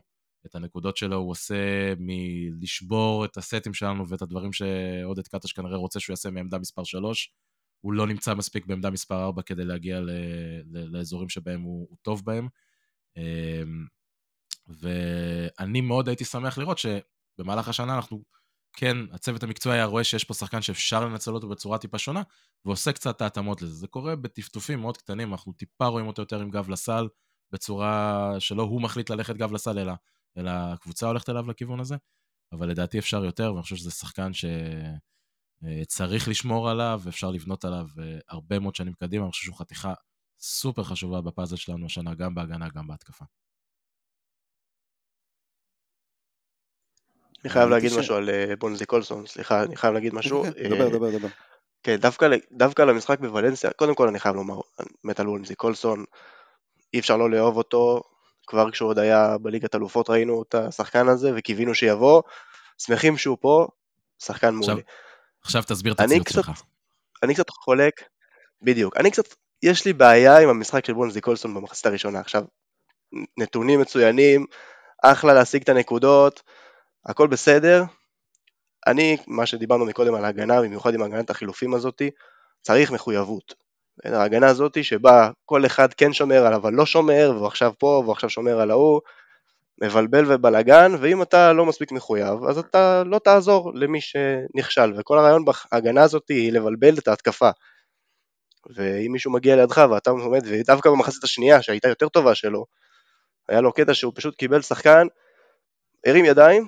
את 0.46 0.56
הנקודות 0.56 0.98
שלו 0.98 1.16
הוא 1.16 1.32
עושה 1.32 1.94
מלשבור 2.00 3.26
את 3.26 3.38
הסטים 3.38 3.74
שלנו 3.74 4.08
ואת 4.08 4.22
הדברים 4.22 4.54
שעודד 4.54 5.28
קטש 5.28 5.52
כנראה 5.52 5.78
רוצה 5.78 6.00
שהוא 6.00 6.14
יעשה 6.14 6.30
מעמדה 6.30 6.60
מספר 6.60 6.84
3. 6.84 7.34
הוא 7.82 7.94
לא 7.94 8.08
נמצא 8.08 8.34
מספיק 8.36 8.66
בעמדה 8.66 8.90
מספר 8.90 9.24
4 9.24 9.42
כדי 9.42 9.66
להגיע 9.66 10.00
ל- 10.00 10.10
ל- 10.72 10.98
לאזורים 10.98 11.30
שבהם 11.30 11.62
הוא, 11.62 11.88
הוא 11.90 11.98
טוב 12.02 12.26
בהם. 12.26 12.48
אה, 13.18 13.64
ואני 14.68 15.82
מאוד 15.82 16.08
הייתי 16.08 16.26
שמח 16.26 16.58
לראות 16.58 16.78
שבמהלך 16.78 17.68
השנה 17.68 17.96
אנחנו, 17.96 18.24
כן, 18.74 18.98
הצוות 19.12 19.44
המקצועי 19.44 19.76
היה 19.78 19.86
רואה 19.86 20.04
שיש 20.04 20.24
פה 20.24 20.34
שחקן 20.34 20.62
שאפשר 20.62 21.06
לנצל 21.06 21.32
אותו 21.32 21.50
בצורה 21.50 21.78
טיפה 21.78 21.98
שונה, 21.98 22.22
ועושה 22.66 22.92
קצת 22.92 23.22
ההתאמות 23.22 23.62
לזה. 23.62 23.74
זה 23.74 23.88
קורה 23.88 24.16
בטפטופים 24.16 24.80
מאוד 24.80 24.98
קטנים, 24.98 25.32
אנחנו 25.32 25.54
טיפה 25.54 25.86
רואים 25.86 26.08
אותו 26.08 26.22
יותר 26.22 26.42
עם 26.42 26.50
גב 26.50 26.70
לסל, 26.70 27.08
בצורה 27.52 28.36
שלא 28.40 28.64
הוא 28.64 28.82
מחליט 28.82 29.10
ללכת 29.10 29.36
גב 29.36 29.52
לסל, 29.52 29.80
אלא, 29.80 29.94
אלא 30.38 30.50
הקבוצה 30.50 31.08
הולכת 31.08 31.30
אליו 31.30 31.50
לכיוון 31.50 31.80
הזה. 31.80 31.96
אבל 32.52 32.70
לדעתי 32.70 33.00
אפשר 33.00 33.26
יותר, 33.26 33.52
ואני 33.54 33.64
חושב 33.64 33.76
שזה 33.76 33.92
שחקן 33.92 34.34
ש... 34.34 34.46
אה, 35.66 35.86
צריך 35.86 36.28
לשמור 36.28 36.70
עליו, 36.70 37.02
אפשר 37.10 37.32
לבנות 37.32 37.66
עליו 37.66 37.86
אה, 38.00 38.20
הרבה 38.30 38.60
מאוד 38.60 38.76
שנים 38.76 38.94
קדימה, 38.94 39.24
אני 39.24 39.32
חושב 39.32 39.46
שהוא 39.46 39.58
חתיכה 39.58 39.94
סופר 40.40 40.84
חשובה 40.84 41.22
בפאזל 41.22 41.56
שלנו 41.56 41.86
השנה, 41.86 42.16
גם 42.16 42.36
בהגנה, 42.36 42.68
גם 42.76 42.88
בהתקפה. 42.88 43.26
אני 47.44 47.50
חייב 47.50 47.70
להגיד 47.70 47.92
משהו 48.00 48.16
על 48.16 48.30
אה, 48.30 48.56
בונזי 48.60 48.86
קולסון, 48.86 49.26
סליחה, 49.26 49.64
אני 49.64 49.76
חייב 49.76 49.94
להגיד 49.94 50.14
משהו. 50.14 50.44
דבר, 50.76 50.90
דבר, 50.90 51.18
דבר. 51.18 51.28
כן, 51.84 51.96
דווקא, 52.52 52.82
למשחק 52.82 53.20
בוולנסיה, 53.20 53.72
קודם 53.72 53.96
כל 53.96 54.08
אני 54.08 54.20
חייב 54.20 54.36
לומר, 54.36 54.60
מת 55.04 55.20
על 55.20 55.28
וולמזי 55.28 55.56
קולסון, 55.56 56.06
אי 56.94 57.00
אפשר 57.00 57.18
לא 57.18 57.30
לאהוב 57.30 57.58
אותו, 57.58 58.02
כבר 58.48 58.72
כשהוא 58.72 58.90
עוד 58.90 59.00
היה 59.00 59.38
בליגת 59.38 59.76
אלופות 59.76 60.10
ראינו 60.10 60.44
את 60.44 60.56
השחקן 60.56 61.08
הזה 61.08 61.32
וקיווינו 61.36 61.76
שיבוא, 61.76 62.22
שמחים 62.78 63.18
שהוא 63.18 63.38
פה, 63.42 63.68
שחקן 64.20 64.54
מעולה. 64.54 64.82
עכשיו 65.42 65.64
תסביר 65.68 65.94
את 65.94 66.00
הציוץ 66.00 66.34
שלך. 66.34 66.52
אני 67.24 67.34
קצת 67.34 67.50
חולק, 67.50 68.04
בדיוק, 68.62 68.98
אני 68.98 69.12
קצת, 69.12 69.24
יש 69.64 69.86
לי 69.86 69.94
בעיה 69.94 70.40
עם 70.40 70.50
המשחק 70.50 70.86
של 70.86 70.94
בונזי 70.94 71.22
קולסון 71.22 71.54
במחצית 71.54 71.86
הראשונה, 71.86 72.20
עכשיו, 72.20 72.44
נתונים 73.38 73.82
מצוינים, 73.82 74.46
אחלה 75.04 75.34
להשיג 75.34 75.62
את 75.62 75.70
הנקודות, 75.70 76.44
הכל 77.06 77.28
בסדר, 77.28 77.84
אני, 78.88 79.18
מה 79.28 79.46
שדיברנו 79.46 79.86
מקודם 79.86 80.16
על 80.16 80.26
ההגנה, 80.26 80.62
במיוחד 80.62 80.94
עם 80.94 81.02
הגנת 81.02 81.30
החילופים 81.30 81.74
הזאתי, 81.74 82.10
צריך 82.62 82.92
מחויבות. 82.92 83.54
ההגנה 84.06 84.48
הזאתי 84.48 84.84
שבה 84.84 85.30
כל 85.46 85.66
אחד 85.66 85.94
כן 85.94 86.14
שומר 86.14 86.46
על 86.46 86.54
אבל 86.54 86.74
לא 86.74 86.86
שומר, 86.86 87.32
והוא 87.36 87.48
עכשיו 87.48 87.74
פה, 87.80 88.02
והוא 88.04 88.12
עכשיו 88.12 88.30
שומר 88.30 88.62
על 88.62 88.72
ההוא, 88.72 89.02
מבלבל 89.82 90.24
ובלאגן, 90.28 90.92
ואם 91.00 91.22
אתה 91.22 91.54
לא 91.54 91.66
מספיק 91.66 91.92
מחויב, 91.92 92.44
אז 92.50 92.58
אתה 92.58 93.04
לא 93.06 93.20
תעזור 93.20 93.72
למי 93.76 94.00
שנכשל, 94.02 94.94
וכל 94.98 95.18
הרעיון 95.20 95.46
בהגנה 95.46 96.04
הזאתי 96.04 96.34
היא 96.34 96.54
לבלבל 96.54 96.98
את 96.98 97.08
ההתקפה. 97.08 97.50
ואם 98.76 99.12
מישהו 99.12 99.32
מגיע 99.32 99.56
לידך 99.56 99.86
ואתה 99.92 100.10
עומד, 100.10 100.42
ודווקא 100.46 100.90
במחצית 100.90 101.24
השנייה, 101.24 101.62
שהייתה 101.62 101.88
יותר 101.88 102.10
טובה 102.10 102.36
שלו, 102.36 102.66
היה 103.50 103.62
לו 103.62 103.74
קטע 103.74 103.94
שהוא 103.94 104.14
פשוט 104.16 104.36
קיבל 104.36 104.62
שחקן, 104.62 105.08
הרים 106.06 106.26
ידיים, 106.26 106.68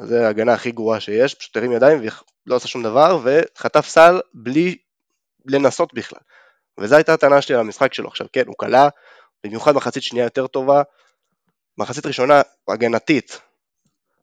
זו 0.00 0.16
ההגנה 0.16 0.52
הכי 0.52 0.72
גרועה 0.72 1.00
שיש, 1.00 1.34
פשוט 1.34 1.56
הרים 1.56 1.72
ידיים 1.72 1.98
ולא 1.98 2.56
עשה 2.56 2.68
שום 2.68 2.82
דבר, 2.82 3.20
וחטף 3.24 3.86
סל 3.86 4.20
בלי 4.34 4.76
לנסות 5.46 5.94
בכלל. 5.94 6.20
וזו 6.80 6.96
הייתה 6.96 7.14
הטענה 7.14 7.42
שלי 7.42 7.54
על 7.54 7.60
המשחק 7.60 7.94
שלו. 7.94 8.08
עכשיו 8.08 8.26
כן, 8.32 8.46
הוא 8.46 8.54
קלע, 8.58 8.88
במיוחד 9.44 9.72
מחצית 9.72 10.02
שנייה 10.02 10.24
יותר 10.24 10.46
טובה, 10.46 10.82
מחצית 11.78 12.06
ראשונה 12.06 12.42
הגנתית, 12.68 13.40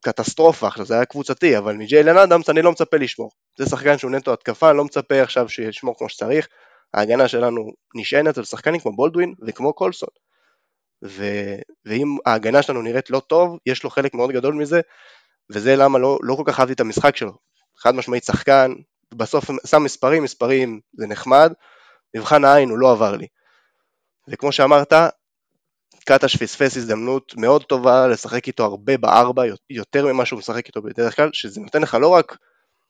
קטסטרופה, 0.00 0.66
עכשיו 0.66 0.84
זה 0.84 0.94
היה 0.94 1.04
קבוצתי, 1.04 1.58
אבל 1.58 1.74
מג'יילן 1.74 2.18
אדמס 2.18 2.50
אני 2.50 2.62
לא 2.62 2.72
מצפה 2.72 2.96
לשמור. 2.96 3.30
זה 3.58 3.66
שחקן 3.66 3.98
שהוא 3.98 4.10
נטו 4.10 4.32
התקפה, 4.32 4.70
אני 4.70 4.76
לא 4.76 4.84
מצפה 4.84 5.22
עכשיו 5.22 5.48
שישמור 5.48 5.98
כמו 5.98 6.08
שצריך. 6.08 6.48
ההגנה 6.94 7.28
שלנו 7.28 7.72
נשענת 7.94 8.38
על 8.38 8.44
שחקנים 8.44 8.80
כמו 8.80 8.96
בולדווין 8.96 9.34
וכמו 9.46 9.72
קולסון. 9.72 10.08
ו... 11.04 11.24
ואם 11.84 12.16
ההגנה 12.26 12.62
שלנו 12.62 12.82
נראית 12.82 13.10
לא 13.10 13.20
טוב, 13.20 13.58
יש 13.66 13.84
לו 13.84 13.90
חלק 13.90 14.14
מאוד 14.14 14.30
גדול 14.30 14.54
מזה, 14.54 14.80
וזה 15.52 15.76
למה 15.76 15.98
לא, 15.98 16.18
לא 16.22 16.34
כל 16.34 16.42
כך 16.46 16.60
אהבתי 16.60 16.72
את 16.72 16.80
המשחק 16.80 17.16
שלו. 17.16 17.32
חד 17.78 17.94
משמעית 17.94 18.24
שחקן, 18.24 18.72
בסוף 19.14 19.44
שם 19.66 19.82
מספרים, 19.82 20.22
מספרים 20.22 20.80
זה 20.92 21.06
נחמד, 21.06 21.52
מבחן 22.16 22.44
העין 22.44 22.70
הוא 22.70 22.78
לא 22.78 22.92
עבר 22.92 23.16
לי. 23.16 23.26
וכמו 24.28 24.52
שאמרת, 24.52 24.92
קטש 26.04 26.36
פספס 26.36 26.76
הזדמנות 26.76 27.34
מאוד 27.36 27.64
טובה 27.64 28.06
לשחק 28.08 28.46
איתו 28.46 28.64
הרבה 28.64 28.96
בארבע, 28.96 29.42
יותר 29.70 30.06
ממה 30.06 30.24
שהוא 30.24 30.38
משחק 30.38 30.66
איתו 30.66 30.82
בדרך 30.82 31.16
כלל, 31.16 31.30
שזה 31.32 31.60
נותן 31.60 31.82
לך 31.82 31.94
לא 31.94 32.08
רק 32.08 32.36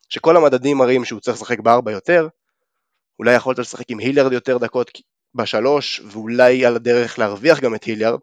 שכל 0.08 0.36
המדדים 0.36 0.76
מראים 0.76 1.04
שהוא 1.04 1.20
צריך 1.20 1.36
לשחק 1.36 1.60
בארבע 1.60 1.92
יותר, 1.92 2.28
אולי 3.18 3.34
יכולת 3.34 3.58
לשחק 3.58 3.84
עם 3.88 3.98
היליארד 3.98 4.32
יותר 4.32 4.58
דקות 4.58 5.00
בשלוש, 5.34 6.00
ואולי 6.00 6.66
על 6.66 6.76
הדרך 6.76 7.18
להרוויח 7.18 7.60
גם 7.60 7.74
את 7.74 7.84
היליארד, 7.84 8.20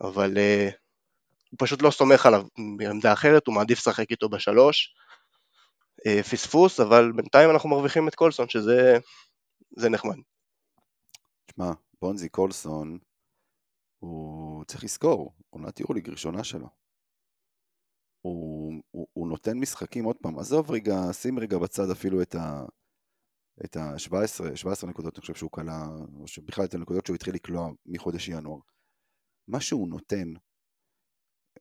אבל 0.00 0.34
uh, 0.34 0.72
הוא 1.50 1.56
פשוט 1.58 1.82
לא 1.82 1.90
סומך 1.90 2.26
עליו 2.26 2.42
בעמדה 2.78 3.12
אחרת, 3.12 3.46
הוא 3.46 3.54
מעדיף 3.54 3.78
לשחק 3.78 4.10
איתו 4.10 4.28
בשלוש. 4.28 4.94
Uh, 6.00 6.22
פספוס, 6.22 6.80
אבל 6.80 7.12
בינתיים 7.16 7.50
אנחנו 7.50 7.68
מרוויחים 7.68 8.08
את 8.08 8.14
קולסון, 8.14 8.48
שזה 8.48 8.98
זה 9.76 9.88
נחמד. 9.88 10.16
תשמע, 11.46 11.72
בונזי 12.02 12.28
קולסון, 12.28 12.98
הוא 13.98 14.64
צריך 14.64 14.84
לזכור, 14.84 15.34
עונת 15.50 15.80
יורוליג 15.80 16.08
ראשונה 16.08 16.44
שלו. 16.44 16.68
הוא, 18.24 18.72
הוא, 18.90 19.06
הוא 19.12 19.28
נותן 19.28 19.58
משחקים, 19.58 20.04
עוד 20.04 20.16
פעם, 20.22 20.38
עזוב 20.38 20.70
רגע, 20.70 21.12
שים 21.12 21.38
רגע 21.38 21.58
בצד 21.58 21.90
אפילו 21.92 22.22
את 22.22 22.34
ה... 22.34 22.64
את 23.64 23.76
ה-17, 23.76 24.56
17 24.56 24.90
נקודות, 24.90 25.14
אני 25.14 25.20
חושב 25.20 25.34
שהוא 25.34 25.50
קלע, 25.52 25.86
או 26.20 26.26
שבכלל 26.26 26.64
את 26.64 26.74
הנקודות 26.74 27.06
שהוא 27.06 27.14
התחיל 27.14 27.34
לקלוע 27.34 27.68
מחודש 27.86 28.28
ינואר. 28.28 28.60
מה 29.48 29.60
שהוא 29.60 29.88
נותן, 29.88 30.28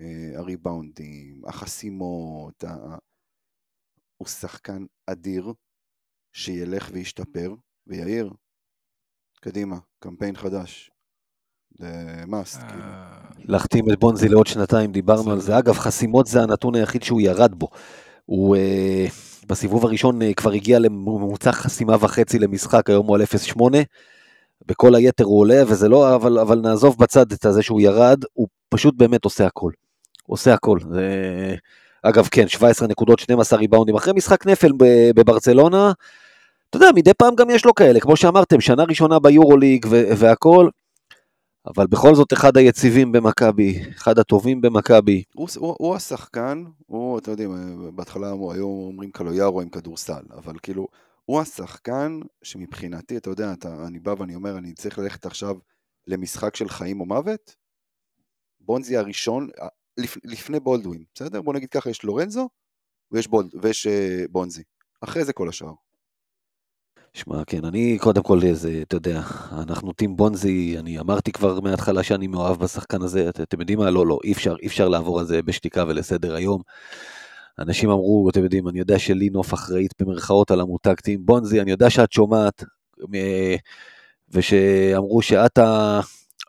אה, 0.02 0.40
הריבאונדים, 0.40 1.42
החסימות, 1.46 2.64
ה... 2.64 2.98
הוא 4.18 4.28
שחקן 4.28 4.86
אדיר 5.06 5.54
שילך 6.36 6.90
וישתפר, 6.94 7.56
ויאיר, 7.90 8.30
קדימה, 9.42 9.76
קמפיין 10.00 10.36
חדש. 10.36 10.92
זה 11.80 12.24
must, 12.28 12.60
כאילו. 12.68 12.84
אה, 12.84 13.20
להחתים 13.46 13.92
את 13.92 14.00
בונזי 14.00 14.30
לעוד 14.30 14.48
שנתיים, 14.48 14.92
דיברנו 14.92 15.32
על 15.32 15.40
זה. 15.40 15.58
אגב, 15.58 15.74
חסימות 15.74 16.28
זה 16.28 16.42
הנתון 16.42 16.76
היחיד 16.76 17.04
שהוא 17.04 17.22
ירד 17.22 17.56
בו. 17.56 17.68
הוא 18.26 18.56
אה, 18.56 19.06
בסיבוב 19.48 19.86
הראשון 19.86 20.22
אה, 20.22 20.34
כבר 20.34 20.52
הגיע 20.52 20.80
לממוצע 20.80 21.52
חסימה 21.52 21.96
וחצי 22.00 22.40
למשחק, 22.40 22.90
היום 22.90 23.08
הוא 23.08 23.16
על 23.16 23.22
0.8. 23.22 23.62
בכל 24.68 24.96
היתר 24.96 25.24
הוא 25.24 25.40
עולה, 25.40 25.64
וזה 25.68 25.90
לא, 25.90 26.16
אבל, 26.16 26.40
אבל 26.40 26.60
נעזוב 26.60 26.96
בצד 27.00 27.32
את 27.32 27.46
זה 27.50 27.62
שהוא 27.62 27.82
ירד, 27.82 28.24
הוא 28.34 28.48
פשוט 28.70 28.96
באמת 28.98 29.26
עושה 29.26 29.46
הכל. 29.46 29.72
עושה 30.24 30.54
הכל. 30.54 30.80
זה... 30.94 31.56
אגב, 32.04 32.28
כן, 32.32 32.48
17 32.48 32.88
נקודות, 32.88 33.20
12 33.20 33.60
ריבאונדים. 33.60 33.96
אחרי 33.96 34.14
משחק 34.14 34.46
נפל 34.46 34.72
בברצלונה, 35.16 35.92
אתה 36.70 36.78
יודע, 36.78 36.88
מדי 36.96 37.14
פעם 37.14 37.36
גם 37.36 37.50
יש 37.50 37.66
לו 37.66 37.76
כאלה, 37.76 38.00
כמו 38.00 38.18
שאמרתם, 38.18 38.62
שנה 38.62 38.84
ראשונה 38.84 39.20
ביורוליג 39.20 39.86
והכל, 39.90 40.70
אבל 41.66 41.88
בכל 41.88 42.16
זאת 42.16 42.34
אחד 42.34 42.58
היציבים 42.58 43.12
במכבי, 43.12 43.82
אחד 43.90 44.20
הטובים 44.20 44.62
במכבי. 44.62 45.24
הוא, 45.36 45.48
הוא, 45.58 45.76
הוא 45.80 45.96
השחקן, 45.96 46.64
הוא, 46.86 47.20
אתה 47.20 47.32
יודע, 47.32 47.46
בהתחלה 47.96 48.28
היו 48.28 48.66
אומרים 48.66 49.12
קלויארו 49.12 49.62
עם 49.62 49.70
כדורסל, 49.70 50.24
אבל 50.32 50.54
כאילו, 50.64 50.88
הוא 51.26 51.42
השחקן 51.42 52.20
שמבחינתי, 52.44 53.18
אתה 53.18 53.30
יודע, 53.30 53.54
אתה, 53.54 53.88
אני 53.88 54.00
בא 54.00 54.14
ואני 54.18 54.36
אומר, 54.36 54.58
אני 54.58 54.74
צריך 54.74 55.00
ללכת 55.00 55.26
עכשיו 55.26 55.56
למשחק 56.08 56.56
של 56.56 56.70
חיים 56.70 57.00
או 57.00 57.06
מוות, 57.06 57.56
בונזי 58.60 58.98
הראשון, 58.98 59.50
לפ, 59.98 60.18
לפני 60.24 60.60
בולדווין, 60.60 61.04
בסדר? 61.16 61.42
בוא 61.42 61.54
נגיד 61.54 61.70
ככה, 61.70 61.90
יש 61.90 62.04
לורנזו 62.04 62.50
ויש, 63.12 63.28
בולד, 63.28 63.50
ויש 63.62 63.88
uh, 63.88 63.90
בונזי. 64.32 64.64
אחרי 65.02 65.26
זה 65.26 65.34
כל 65.34 65.50
השאר. 65.50 65.74
שמע, 67.14 67.44
כן, 67.48 67.66
אני 67.66 67.98
קודם 68.02 68.24
כל, 68.24 68.40
זה, 68.54 68.80
אתה 68.82 68.96
יודע, 68.96 69.22
אנחנו 69.52 69.94
טים 69.94 70.16
בונזי, 70.16 70.76
אני 70.80 71.00
אמרתי 71.00 71.32
כבר 71.32 71.60
מההתחלה 71.60 72.04
שאני 72.04 72.28
מאוהב 72.28 72.60
בשחקן 72.60 73.02
הזה, 73.02 73.30
את, 73.30 73.40
אתם 73.42 73.60
יודעים 73.60 73.80
מה? 73.80 73.90
לא, 73.90 74.08
לא, 74.08 74.20
אי 74.24 74.32
אפשר, 74.32 74.56
אי 74.62 74.68
אפשר 74.68 74.90
לעבור 74.90 75.20
על 75.20 75.26
זה 75.26 75.42
בשתיקה 75.42 75.84
ולסדר 75.88 76.36
היום. 76.36 76.62
אנשים 77.60 77.90
אמרו, 77.90 78.30
אתם 78.30 78.44
יודעים, 78.44 78.68
אני 78.68 78.80
יודע 78.80 79.00
שלינוף 79.00 79.54
אחראית 79.54 79.94
במרכאות 80.02 80.52
על 80.52 80.62
המותג 80.62 80.94
טים 80.94 81.26
בונזי, 81.26 81.62
אני 81.62 81.72
יודע 81.72 81.90
שאת 81.90 82.12
שומעת, 82.12 82.64
ושאמרו 84.30 85.22
שאת 85.22 85.60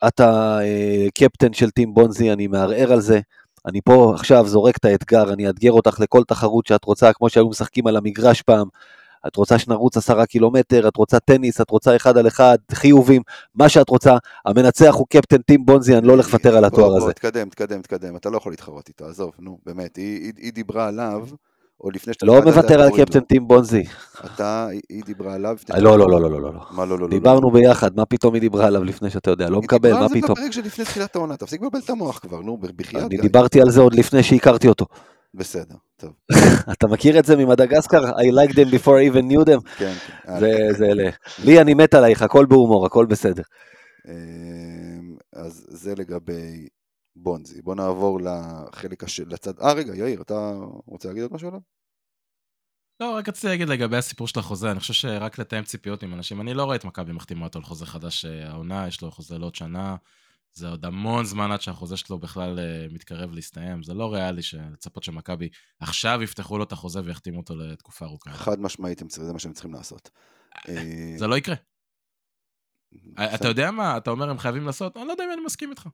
הקפטן 0.02 1.52
של 1.52 1.70
טים 1.70 1.94
בונזי, 1.94 2.32
אני 2.32 2.46
מערער 2.46 2.92
על 2.92 3.00
זה. 3.00 3.20
אני 3.66 3.80
פה 3.84 4.12
עכשיו 4.14 4.46
זורק 4.46 4.76
את 4.76 4.84
האתגר, 4.84 5.32
אני 5.32 5.48
אאתגר 5.48 5.72
אותך 5.72 6.00
לכל 6.00 6.22
תחרות 6.24 6.66
שאת 6.66 6.84
רוצה, 6.84 7.12
כמו 7.12 7.28
שהיו 7.28 7.48
משחקים 7.48 7.86
על 7.86 7.96
המגרש 7.96 8.42
פעם. 8.42 8.68
את 9.26 9.36
רוצה 9.36 9.58
שנרוץ 9.58 9.96
עשרה 9.96 10.26
קילומטר, 10.26 10.88
את 10.88 10.96
רוצה 10.96 11.18
טניס, 11.20 11.60
את 11.60 11.70
רוצה 11.70 11.96
אחד 11.96 12.18
על 12.18 12.26
אחד, 12.26 12.58
חיובים, 12.72 13.22
מה 13.54 13.68
שאת 13.68 13.88
רוצה. 13.88 14.16
המנצח 14.46 14.94
הוא 14.94 15.06
קפטן 15.10 15.38
טים 15.38 15.66
בונזי, 15.66 15.98
אני 15.98 16.06
לא 16.06 16.12
הולך 16.12 16.26
לוותר 16.26 16.56
על 16.56 16.64
התואר 16.64 16.96
הזה. 16.96 17.12
תקדם, 17.12 17.48
תקדם, 17.48 17.82
תקדם, 17.82 18.16
אתה 18.16 18.30
לא 18.30 18.36
יכול 18.36 18.52
להתחרות 18.52 18.88
איתו, 18.88 19.04
עזוב, 19.04 19.32
נו, 19.38 19.58
באמת, 19.66 19.96
היא, 19.96 20.52
דיברה 20.52 20.88
עליו, 20.88 21.26
או 21.80 21.90
לפני 21.90 22.12
שאתה... 22.12 22.26
לא 22.26 22.42
מוותר 22.42 22.82
על 22.82 22.90
קפטן 22.96 23.20
טים 23.20 23.48
בונזי. 23.48 23.84
אתה, 24.24 24.68
היא 24.88 25.02
דיברה 25.04 25.34
עליו... 25.34 25.56
לא, 25.78 25.98
לא, 25.98 26.10
לא, 26.10 26.20
לא, 26.20 26.30
לא, 26.30 26.40
לא. 26.40 26.60
מה 26.70 26.84
לא, 26.84 26.98
לא, 26.98 27.04
לא? 27.04 27.08
דיברנו 27.08 27.50
ביחד, 27.50 27.96
מה 27.96 28.06
פתאום 28.06 28.34
היא 28.34 28.40
דיברה 28.40 28.66
עליו 28.66 28.84
לפני 28.84 29.10
שאתה 29.10 29.30
יודע, 29.30 29.50
לא 29.50 29.60
מקבל, 29.60 29.92
מה 29.92 30.08
פתאום? 30.08 30.12
היא 30.12 30.22
דיברה 30.22 30.34
על 30.36 30.52
זה 30.52 30.60
בפרק 30.60 30.64
שלפני 30.64 30.84
תחילת 30.84 31.16
העונה, 31.16 31.36
תפסיק 31.36 31.60
לבלבל 31.60 31.78
את 31.84 31.90
המוח 31.90 32.18
כבר, 32.18 32.40
נו, 32.40 32.58
בחייאת. 32.76 33.04
אני 33.04 33.16
דיברתי 33.16 33.60
על 33.60 33.70
זה 33.70 33.80
עוד 33.80 33.94
לפני 33.94 34.22
שהכרתי 34.22 34.68
אותו. 34.68 34.86
בסדר, 35.34 35.74
טוב. 35.96 36.12
אתה 36.72 36.86
מכיר 36.86 37.18
את 37.18 37.24
זה 37.24 37.36
ממדגסקר? 37.36 38.02
I 38.04 38.24
like 38.24 38.52
them 38.52 38.70
before 38.70 38.96
I 38.98 39.12
even 39.12 39.30
knew 39.30 39.44
them? 39.44 39.78
כן, 39.78 39.94
כן. 40.06 40.40
זה, 40.40 40.68
זה 40.78 40.84
אלה. 40.84 41.10
לי 41.44 41.60
אני 41.60 41.74
מת 41.74 41.94
עלייך, 41.94 42.22
הכל 42.22 42.46
בהומור, 42.46 42.86
הכל 42.86 43.06
בסדר. 43.06 43.42
אז 45.32 45.66
זה 45.68 45.94
לגבי 45.94 46.68
בונזי. 47.16 47.62
בוא 47.62 47.74
נעבור 47.74 48.20
לחלק 48.20 49.04
השל... 49.04 49.24
לצד... 49.28 49.58
אה, 49.60 49.72
רגע, 49.72 49.94
יאיר, 49.96 50.22
אתה 50.22 50.52
רוצה 50.86 51.08
להגיד 51.08 51.22
עוד 51.22 51.32
משהו 51.32 51.48
עליו? 51.48 51.60
לא, 53.00 53.16
רק 53.16 53.28
רציתי 53.28 53.46
להגיד 53.46 53.68
לגבי 53.68 53.96
הסיפור 53.96 54.28
של 54.28 54.38
החוזה, 54.38 54.70
אני 54.70 54.80
חושב 54.80 54.92
שרק 54.92 55.38
לתאם 55.38 55.64
ציפיות 55.64 56.02
עם 56.02 56.14
אנשים. 56.14 56.40
אני 56.40 56.54
לא 56.54 56.64
רואה 56.64 56.76
את 56.76 56.84
מכבי 56.84 57.12
מחתימה 57.12 57.46
אותו 57.46 57.58
על 57.58 57.64
חוזה 57.64 57.86
חדש 57.86 58.24
אה, 58.24 58.50
העונה, 58.50 58.88
יש 58.88 59.02
לו 59.02 59.10
חוזה 59.10 59.38
לעוד 59.38 59.54
שנה. 59.54 59.96
זה 60.52 60.68
עוד 60.68 60.84
המון 60.84 61.24
זמן 61.24 61.52
עד 61.52 61.60
שהחוזה 61.60 61.96
שלו 61.96 62.18
בכלל 62.18 62.58
אה, 62.58 62.86
מתקרב 62.90 63.32
להסתיים. 63.32 63.82
זה 63.82 63.94
לא 63.94 64.14
ריאלי 64.14 64.42
לצפות 64.72 65.02
שמכבי 65.02 65.48
עכשיו 65.80 66.22
יפתחו 66.22 66.58
לו 66.58 66.64
את 66.64 66.72
החוזה 66.72 67.00
ויחתימו 67.04 67.40
אותו 67.40 67.56
לתקופה 67.56 68.04
ארוכה. 68.04 68.32
חד 68.32 68.60
משמעית, 68.60 69.02
זה 69.08 69.32
מה 69.32 69.38
שהם 69.38 69.52
צריכים 69.52 69.74
לעשות. 69.74 70.10
אה, 70.68 71.14
זה 71.16 71.26
לא 71.26 71.38
יקרה. 71.38 71.54
אתה 73.14 73.26
בסדר. 73.32 73.48
יודע 73.48 73.70
מה, 73.70 73.96
אתה 73.96 74.10
אומר 74.10 74.30
הם 74.30 74.38
חייבים 74.38 74.66
לעשות? 74.66 74.96
אני 74.96 75.06
לא 75.06 75.12
יודע 75.12 75.24
אם 75.24 75.32
אני 75.32 75.40
מסכים 75.44 75.70
איתך. 75.70 75.88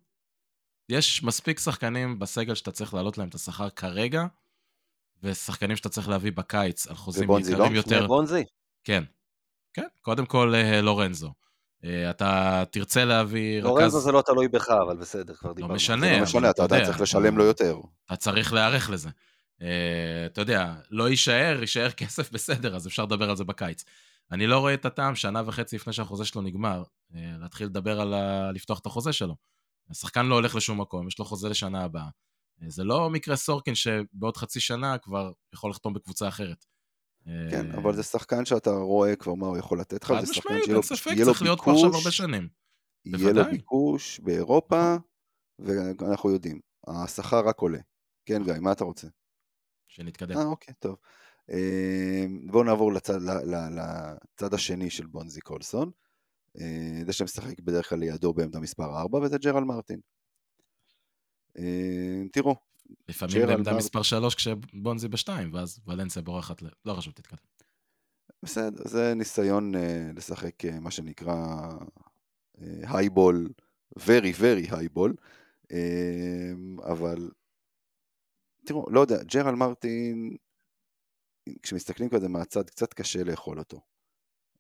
יש 0.89 1.23
מספיק 1.23 1.59
שחקנים 1.59 2.19
בסגל 2.19 2.55
שאתה 2.55 2.73
צריך 2.73 2.95
להעלות 2.95 3.19
להם 3.19 3.29
את 3.29 3.35
השכר 3.35 3.71
כרגע, 3.71 4.27
ושחקנים 5.23 5.77
שאתה 5.77 5.89
צריך 5.89 6.09
להביא 6.09 6.33
בקיץ 6.33 6.87
על 6.87 6.97
חוזים 6.97 7.25
ובונזי 7.25 7.53
יקרים 7.53 7.73
לא? 7.73 7.77
יותר. 7.77 8.07
בונזי. 8.07 8.45
כן. 8.85 9.05
כן, 9.75 9.87
קודם 10.01 10.27
כל 10.27 10.55
אה, 10.55 10.81
לורנזו. 10.81 11.33
אה, 11.85 12.11
אתה 12.11 12.63
תרצה 12.71 13.05
להביא 13.05 13.61
לורנזו 13.61 13.97
רכז, 13.97 14.05
זה 14.05 14.13
לא 14.13 14.23
תלוי 14.23 14.49
בך, 14.49 14.71
אבל 14.71 14.97
בסדר, 14.97 15.35
כבר 15.35 15.49
לא 15.49 15.55
דיברנו. 15.55 15.75
משנה. 15.75 16.07
זה 16.07 16.17
לא 16.17 16.23
משנה, 16.23 16.51
אתה 16.51 16.51
אתה 16.51 16.65
עדיין 16.65 16.81
יודע, 16.81 16.93
צריך 16.93 17.03
לשלם 17.03 17.39
לו 17.39 17.45
יותר. 17.45 17.79
אתה 18.07 18.17
צריך 18.17 18.53
להיערך 18.53 18.91
לזה. 18.91 19.09
אה, 19.63 20.27
אתה 20.27 20.41
יודע, 20.41 20.75
לא 20.91 21.09
יישאר, 21.09 21.57
יישאר 21.61 21.91
כסף 21.91 22.33
בסדר, 22.33 22.77
אז 22.77 22.87
אפשר 22.87 23.05
לדבר 23.05 23.31
על 23.31 23.37
זה 23.37 23.45
בקיץ. 23.45 23.85
אני 24.33 24.47
לא 24.47 24.59
רואה 24.59 24.75
את 24.75 24.85
הטעם 24.85 25.15
שנה 25.15 25.43
וחצי 25.47 25.77
לפני 25.77 25.93
שהחוזה 25.93 26.25
שלו 26.25 26.43
נגמר, 26.43 26.83
אה, 27.15 27.21
להתחיל 27.41 27.67
לדבר 27.67 28.01
על 28.01 28.15
ה... 28.15 28.53
לפתוח 28.53 28.79
את 28.79 28.87
החוזה 28.87 29.13
שלו. 29.13 29.37
השחקן 29.91 30.27
לא 30.27 30.35
הולך 30.35 30.55
לשום 30.55 30.81
מקום, 30.81 31.09
יש 31.09 31.19
לו 31.19 31.25
חוזה 31.25 31.49
לשנה 31.49 31.85
הבאה. 31.85 32.09
אה, 32.63 32.71
זה 32.71 32.85
לא 32.85 33.11
מקרה 33.11 33.37
סורקין 33.37 33.75
שבעוד 33.75 34.37
חצי 34.37 34.61
שנה 34.61 34.99
כבר 34.99 35.33
יכול 35.55 35.71
לחתום 35.71 35.95
בקבוצה 35.95 36.29
אחרת. 36.29 36.65
אה, 37.29 37.51
כן, 37.51 37.71
אבל 37.71 37.95
זה 37.95 38.03
שחקן 38.03 38.45
שאתה 38.45 38.71
רואה 38.71 39.17
כבר 39.17 39.35
מה 39.35 39.47
הוא 39.47 39.59
יכול 39.59 39.81
לתת 39.81 40.05
לך, 40.05 40.13
חד 40.13 40.25
זה 40.25 40.35
שחקן 40.35 40.39
משמעית, 40.41 40.65
שיהיה 40.65 40.77
אין 40.77 40.77
לו 40.77 40.83
ספק, 40.83 41.11
יהיה 41.11 41.25
לו 41.25 41.33
צריך 41.33 41.43
להיות 41.43 41.61
פה 41.61 41.73
עכשיו 41.73 41.87
הרבה 41.87 41.99
ביקוש, 41.99 42.17
שנים. 42.17 42.49
יהיה 43.05 43.33
לו. 43.33 43.45
ביקוש 43.51 44.21
באירופה, 44.21 44.97
ואנחנו 45.59 46.31
יודעים, 46.31 46.61
השכר 46.87 47.41
רק 47.49 47.61
עולה. 47.61 47.79
כן, 48.27 48.43
גיא, 48.45 48.55
מה 48.61 48.73
אתה 48.73 48.85
רוצה? 48.85 49.09
שנתקדם. 49.89 50.39
אה, 50.39 50.45
אוקיי, 50.45 50.75
טוב. 50.79 50.97
אה, 51.51 52.27
בואו 52.47 52.65
נעבור 52.65 52.93
לצד, 52.93 53.19
לצד 54.33 54.55
השני 54.55 54.91
של 54.91 55.07
בונזי 55.07 55.41
קולסון. 55.41 55.91
אה, 56.61 57.01
זה 57.07 57.13
שמשחק 57.13 57.61
בדרך 57.61 57.89
כלל 57.89 57.99
לידו 57.99 58.33
בעמדה 58.33 58.61
מספר 58.61 59.01
4, 59.01 59.19
וזה 59.19 59.39
ג'רל 59.39 59.65
מרטין. 59.65 60.01
אה, 61.59 62.23
תראו, 62.33 62.57
לפעמים 63.09 63.47
בעמדה. 63.47 63.77
מספר 63.77 64.03
3 64.03 64.35
כשבונזי 64.35 65.09
בשתיים, 65.09 65.55
ואז 65.55 65.81
ולנסיה 65.87 66.23
בורחת 66.23 66.63
ל... 66.63 66.67
לא 66.85 66.95
חשוב, 66.95 67.13
תתקדם. 67.13 67.39
בסדר, 68.43 68.83
זה 68.89 69.15
ניסיון 69.15 69.75
אה, 69.75 70.11
לשחק 70.17 70.65
אה, 70.65 70.81
מה 70.81 70.91
שנקרא 70.91 71.69
הייבול, 72.83 73.49
very 73.99 74.41
very 74.41 74.77
הייבול, 74.77 75.15
אבל 76.85 77.31
תראו, 78.65 78.87
לא 78.91 79.01
יודע, 79.01 79.23
ג'רל 79.23 79.55
מרטין, 79.55 80.37
כשמסתכלים 81.63 82.09
כזה 82.09 82.29
מהצד, 82.29 82.71
קצת 82.71 82.95
קשה 82.95 83.25
לאכול 83.25 83.59
אותו. 83.59 83.81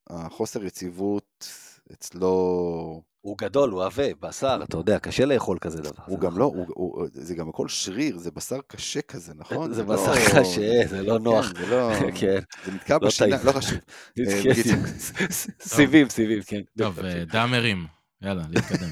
החוסר 0.07 0.65
יציבות 0.65 1.49
אצלו, 1.93 3.03
הוא 3.27 3.39
גדול, 3.39 3.71
הוא 3.71 3.85
עבה, 3.85 4.15
בשר, 4.21 4.61
אתה 4.65 4.77
יודע, 4.77 4.99
קשה 4.99 5.25
לאכול 5.25 5.59
כזה 5.61 5.83
דבר. 5.83 6.03
הוא 6.07 6.19
גם. 6.21 6.39
לא, 6.39 6.45
הוא, 6.45 6.67
הוא, 6.69 7.07
זה 7.13 7.35
גם 7.35 7.49
הכל 7.49 7.69
שריר, 7.69 8.19
זה 8.19 8.31
בשר 8.31 8.61
קשה 8.67 9.03
כזה, 9.03 9.35
נכון? 9.35 9.73
זה 9.73 9.85
לא- 9.85 9.95
בשר 9.95 10.41
קשה, 10.41 10.87
זה 10.89 11.03
לא 11.03 11.19
נוח. 11.19 11.53
כן, 11.53 11.59
זה 11.59 11.67
לא... 11.67 11.91
כן. 12.21 12.41
זה 12.65 12.73
נתקע 12.73 12.99
לא 13.03 13.07
בשיניים, 13.07 13.37
טעים. 13.37 13.47
לא 13.47 13.53
חשוב. 13.53 13.79
כן, 14.17 14.51
בקיצור. 14.51 14.77
סיבים, 15.77 16.09
סיבים, 16.09 16.43
כן. 16.47 16.61
טוב, 16.79 17.01
אה, 17.01 17.25
דאמרים, 17.25 17.87
יאללה, 18.23 18.43
להתקדם. 18.51 18.89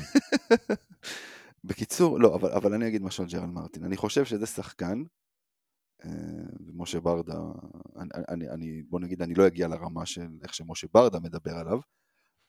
בקיצור, 1.65 2.21
לא, 2.21 2.35
אבל, 2.35 2.51
אבל 2.51 2.75
אני 2.75 2.89
אגיד 2.89 3.03
משהו 3.03 3.25
על 3.25 3.31
ג'רל 3.31 3.47
מרטין. 3.47 3.85
אני 3.85 3.97
חושב 3.97 4.25
שזה 4.25 4.47
שחקן, 4.47 5.03
אה, 6.05 6.11
ומשה 6.67 7.01
ברדה, 7.01 7.39
אני, 7.97 8.09
אני, 8.29 8.51
אני, 8.51 8.83
בוא 8.91 9.01
נגיד, 9.01 9.23
אני 9.23 9.35
לא 9.35 9.47
אגיע 9.47 9.69
לרמה 9.69 10.07
של 10.07 10.29
איך 10.43 10.55
שמשה 10.55 10.87
ברדה 10.95 11.21
מדבר 11.21 11.53
עליו, 11.55 11.79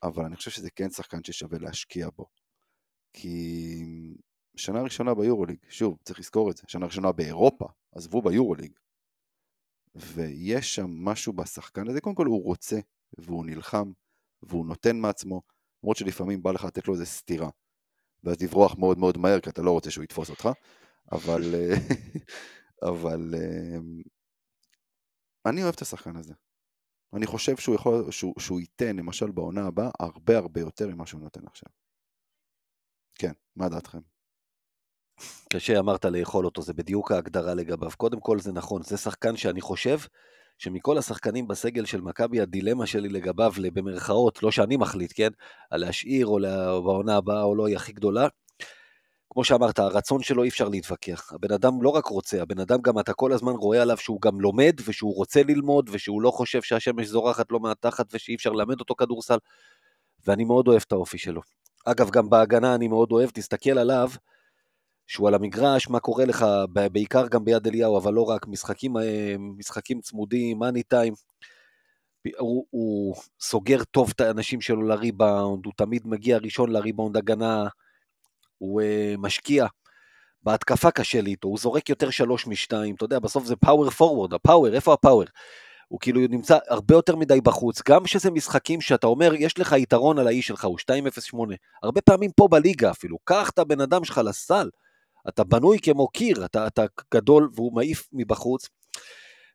אבל 0.04 0.26
אני 0.26 0.36
חושב 0.36 0.52
שזה 0.52 0.70
כן 0.72 0.90
שחקן 0.90 1.24
ששווה 1.24 1.60
להשקיע 1.60 2.10
בו. 2.16 2.26
כי 3.14 4.18
שנה 4.56 4.82
ראשונה 4.82 5.14
ביורוליג, 5.14 5.58
שוב, 5.70 5.98
צריך 6.04 6.20
לזכור 6.20 6.52
את 6.52 6.58
זה, 6.58 6.64
שנה 6.68 6.86
ראשונה 6.86 7.12
באירופה, 7.12 7.66
עזבו 7.92 8.22
ביורוליג, 8.22 8.72
ויש 9.96 10.76
שם 10.76 10.88
משהו 10.90 11.34
בשחקן 11.34 11.90
הזה, 11.90 12.02
קודם 12.02 12.16
כל 12.16 12.26
הוא 12.26 12.44
רוצה, 12.44 12.80
והוא 13.18 13.46
נלחם, 13.46 13.92
והוא 14.44 14.66
נותן 14.66 14.98
מעצמו, 14.98 15.42
למרות 15.84 15.98
שלפעמים 15.98 16.44
בא 16.44 16.52
לך 16.52 16.64
לתת 16.64 16.88
לו 16.88 16.94
איזה 16.94 17.06
סטירה. 17.06 17.50
ואז 18.24 18.42
לברוח 18.42 18.76
מאוד 18.78 18.98
מאוד 18.98 19.18
מהר, 19.18 19.40
כי 19.40 19.50
אתה 19.50 19.62
לא 19.62 19.72
רוצה 19.72 19.92
שהוא 19.92 20.04
יתפוס 20.04 20.30
אותך, 20.30 20.50
אבל, 21.12 21.56
אבל 22.92 23.34
אה, 23.38 23.78
אני 25.46 25.64
אוהב 25.64 25.74
את 25.76 25.82
השחקן 25.82 26.16
הזה. 26.16 26.34
אני 27.14 27.26
חושב 27.26 27.58
שהוא, 27.58 27.76
יכול, 27.76 28.12
שהוא, 28.12 28.34
שהוא 28.40 28.60
ייתן, 28.60 28.96
למשל 28.96 29.32
בעונה 29.32 29.68
הבאה, 29.68 29.90
הרבה 30.00 30.38
הרבה 30.38 30.62
יותר 30.62 30.88
ממה 30.88 31.06
שהוא 31.06 31.22
נותן 31.22 31.48
עכשיו. 31.48 31.70
כן, 33.16 33.32
מה 33.56 33.70
דעתכם? 33.70 34.00
קשה 35.54 35.80
אמרת 35.80 36.06
לאכול 36.06 36.46
אותו, 36.46 36.62
זה 36.62 36.74
בדיוק 36.74 37.12
ההגדרה 37.12 37.54
לגביו. 37.54 37.92
קודם 37.98 38.20
כל 38.20 38.40
זה 38.40 38.52
נכון, 38.52 38.84
זה 38.84 38.98
שחקן 38.98 39.38
שאני 39.38 39.62
חושב 39.62 39.98
שמכל 40.58 40.98
השחקנים 40.98 41.48
בסגל 41.48 41.86
של 41.86 42.02
מכבי, 42.02 42.42
הדילמה 42.42 42.86
שלי 42.86 43.10
לגביו, 43.10 43.54
במרכאות, 43.74 44.44
לא 44.44 44.52
שאני 44.52 44.78
מחליט, 44.78 45.14
כן? 45.16 45.30
על 45.72 45.82
להשאיר 45.82 46.28
או 46.28 46.40
לה- 46.40 46.80
בעונה 46.80 47.16
הבאה 47.16 47.44
או 47.44 47.56
לא, 47.56 47.68
היא 47.68 47.76
הכי 47.76 47.94
גדולה. 47.94 48.28
כמו 49.36 49.44
שאמרת, 49.44 49.80
הרצון 49.80 50.24
שלו 50.24 50.44
אי 50.44 50.50
אפשר 50.50 50.70
להתווכח. 50.70 51.34
הבן 51.34 51.52
אדם 51.52 51.82
לא 51.82 51.90
רק 51.90 52.06
רוצה, 52.06 52.42
הבן 52.42 52.60
אדם 52.60 52.82
גם, 52.82 53.00
אתה 53.00 53.14
כל 53.14 53.34
הזמן 53.34 53.52
רואה 53.52 53.82
עליו 53.82 53.98
שהוא 53.98 54.22
גם 54.22 54.42
לומד, 54.42 54.76
ושהוא 54.86 55.16
רוצה 55.16 55.44
ללמוד, 55.44 55.90
ושהוא 55.94 56.22
לא 56.22 56.32
חושב 56.32 56.62
שהשמש 56.62 57.08
זורחת 57.08 57.52
לו 57.52 57.60
מהתחת, 57.60 58.06
ושאי 58.14 58.36
אפשר 58.36 58.52
ללמד 58.52 58.80
אותו 58.80 58.96
כדורסל, 58.96 59.38
ואני 60.28 60.44
מאוד 60.44 60.68
אוהב 60.68 60.84
את 60.88 60.92
האופי 60.92 61.18
שלו. 61.18 61.42
אגב, 61.86 62.10
גם 62.10 62.30
בהגנה 62.30 62.76
אני 62.76 62.88
מאוד 62.88 63.12
אוהב, 63.12 63.30
תסתכל 63.30 63.78
עליו, 63.78 64.10
שהוא 65.08 65.28
על 65.28 65.36
המגרש, 65.36 65.90
מה 65.90 66.00
קורה 66.00 66.26
לך, 66.26 66.46
בעיקר 66.92 67.28
גם 67.28 67.46
ביד 67.46 67.68
אליהו, 67.68 67.98
אבל 67.98 68.14
לא 68.14 68.22
רק, 68.22 68.48
משחקים, 68.48 68.98
אה, 68.98 69.36
משחקים 69.40 70.02
צמודים, 70.02 70.60
מאני 70.60 70.84
טיים. 70.84 71.14
הוא, 72.40 72.66
הוא 72.70 73.16
סוגר 73.40 73.84
טוב 73.84 74.12
את 74.16 74.22
האנשים 74.22 74.62
שלו 74.62 74.82
לריבאונד, 74.82 75.66
הוא 75.66 75.74
תמיד 75.78 76.08
מגיע 76.08 76.38
ראשון 76.38 76.72
לריבאונד 76.72 77.18
הגנה, 77.18 77.68
הוא 78.58 78.82
uh, 78.82 79.18
משקיע. 79.18 79.66
בהתקפה 80.44 80.92
קשה 80.92 81.22
לי 81.22 81.32
איתו, 81.32 81.48
הוא 81.48 81.58
זורק 81.58 81.90
יותר 81.90 82.10
שלוש 82.10 82.48
משתיים, 82.48 82.96
אתה 82.96 83.06
יודע, 83.06 83.20
בסוף 83.20 83.46
זה 83.46 83.56
פאוור 83.56 83.90
פורוורד, 83.90 84.34
הפאוור, 84.34 84.74
איפה 84.74 84.94
הפאוור? 84.94 85.26
הוא 85.88 86.00
כאילו 86.00 86.22
נמצא 86.30 86.58
הרבה 86.70 86.96
יותר 86.96 87.16
מדי 87.16 87.42
בחוץ, 87.42 87.82
גם 87.88 88.08
שזה 88.08 88.32
משחקים 88.32 88.82
שאתה 88.82 89.08
אומר, 89.08 89.34
יש 89.34 89.60
לך 89.60 89.76
יתרון 89.78 90.20
על 90.20 90.28
האיש 90.28 90.48
שלך, 90.48 90.66
הוא 90.66 90.78
2-0-8, 91.34 91.38
הרבה 91.84 92.02
פעמים 92.02 92.32
פה 92.32 92.48
בליגה 92.52 92.92
אפילו, 92.92 93.18
קח 93.24 93.50
את 93.50 93.60
הבן 93.60 93.82
אדם 93.82 94.04
שלך 94.04 94.22
לסל, 94.26 94.70
אתה 95.28 95.44
בנוי 95.44 95.80
כמו 95.82 96.08
קיר, 96.08 96.46
אתה, 96.46 96.68
אתה 96.68 96.86
גדול 97.14 97.50
והוא 97.56 97.76
מעיף 97.76 98.10
מבחוץ, 98.14 98.70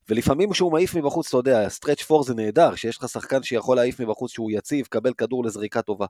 ולפעמים 0.09 0.51
כשהוא 0.51 0.73
מעיף 0.73 0.95
מבחוץ, 0.95 1.29
אתה 1.29 1.37
יודע, 1.37 1.69
סטרץ' 1.69 2.03
פור 2.03 2.25
זה 2.25 2.35
נהדר, 2.35 2.75
שיש 2.75 2.99
לך 2.99 3.09
שחקן 3.09 3.43
שיכול 3.43 3.77
להעיף 3.77 4.01
מבחוץ 4.01 4.33
שהוא 4.33 4.51
יציב, 4.51 4.87
קבל 4.87 5.13
כדור 5.15 5.45
לזריקה 5.45 5.83
טובה. 5.83 6.07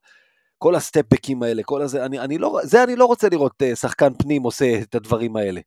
כל 0.63 0.75
הסטפבקים 0.75 1.43
האלה, 1.43 1.63
כל 1.63 1.83
הזה, 1.83 2.05
אני, 2.05 2.21
אני 2.21 2.39
לא, 2.39 2.61
זה 2.63 2.85
אני 2.85 2.97
לא 2.97 3.05
רוצה 3.05 3.29
לראות 3.29 3.63
uh, 3.63 3.77
שחקן 3.77 4.15
פנים 4.15 4.43
עושה 4.43 4.81
את 4.83 4.95
הדברים 4.95 5.37
האלה. 5.37 5.61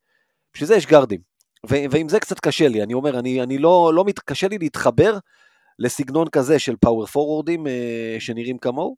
בשביל 0.53 0.67
זה 0.67 0.75
יש 0.75 0.85
גרדים. 0.85 1.21
ו- 1.69 1.85
ועם 1.91 2.09
זה 2.09 2.19
קצת 2.19 2.39
קשה 2.39 2.67
לי, 2.67 2.83
אני 2.83 2.93
אומר, 2.93 3.19
אני, 3.19 3.43
אני 3.43 3.57
לא, 3.57 3.91
לא 3.95 4.05
מת, 4.05 4.19
קשה 4.19 4.47
לי 4.47 4.57
להתחבר 4.57 5.17
לסגנון 5.79 6.29
כזה 6.29 6.59
של 6.59 6.75
פאוור 6.75 7.05
פורוורדים 7.05 7.67
uh, 7.67 7.69
שנראים 8.19 8.57
כמוהו, 8.57 8.95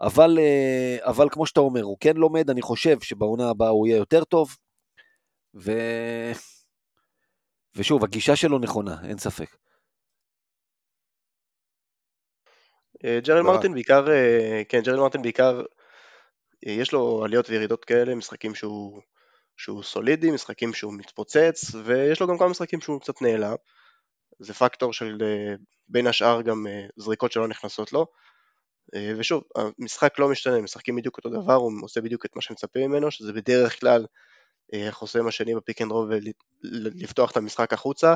אבל, 0.00 0.38
uh, 0.38 1.08
אבל 1.08 1.28
כמו 1.30 1.46
שאתה 1.46 1.60
אומר, 1.60 1.82
הוא 1.82 1.96
כן 2.00 2.16
לומד, 2.16 2.50
אני 2.50 2.62
חושב 2.62 3.00
שבעונה 3.00 3.50
הבאה 3.50 3.68
הוא 3.68 3.86
יהיה 3.86 3.96
יותר 3.96 4.24
טוב, 4.24 4.56
ו... 5.54 5.72
ושוב, 7.76 8.04
הגישה 8.04 8.36
שלו 8.36 8.58
נכונה, 8.58 8.96
אין 9.08 9.18
ספק. 9.18 9.56
אה, 12.91 12.91
ג'רל 13.04 13.42
ברק. 13.42 13.54
מרטין 13.54 13.74
בעיקר, 13.74 14.10
אה, 14.10 14.62
כן, 14.68 14.80
ג'רל 14.80 15.00
מרטין 15.00 15.22
בעיקר, 15.22 15.62
אה, 16.66 16.72
יש 16.72 16.92
לו 16.92 17.24
עליות 17.24 17.50
וירידות 17.50 17.84
כאלה, 17.84 18.14
משחקים 18.14 18.54
שהוא, 18.54 19.00
שהוא 19.56 19.82
סולידי, 19.82 20.30
משחקים 20.30 20.74
שהוא 20.74 20.94
מתפוצץ, 20.94 21.74
ויש 21.84 22.20
לו 22.20 22.26
גם 22.26 22.38
כמה 22.38 22.48
משחקים 22.48 22.80
שהוא 22.80 23.00
קצת 23.00 23.22
נעלם. 23.22 23.54
זה 24.38 24.54
פקטור 24.54 24.92
של 24.92 25.18
אה, 25.22 25.54
בין 25.88 26.06
השאר 26.06 26.42
גם 26.42 26.66
אה, 26.66 26.86
זריקות 26.96 27.32
שלא 27.32 27.48
נכנסות 27.48 27.92
לו. 27.92 28.06
אה, 28.94 29.12
ושוב, 29.18 29.42
המשחק 29.56 30.18
לא 30.18 30.28
משתנה, 30.28 30.56
הם 30.56 30.64
משחקים 30.64 30.96
בדיוק 30.96 31.16
אותו 31.16 31.28
דבר, 31.28 31.54
הוא 31.54 31.72
עושה 31.82 32.00
בדיוק 32.00 32.26
את 32.26 32.36
מה 32.36 32.42
שמצפים 32.42 32.90
ממנו, 32.90 33.10
שזה 33.10 33.32
בדרך 33.32 33.80
כלל 33.80 34.06
אה, 34.74 34.88
החוסם 34.88 35.26
השני 35.26 35.54
ב 35.54 35.60
pick 35.60 35.82
and 35.82 35.90
roll 35.90 36.12
ולפתוח 36.62 37.30
את 37.30 37.36
המשחק 37.36 37.72
החוצה. 37.72 38.14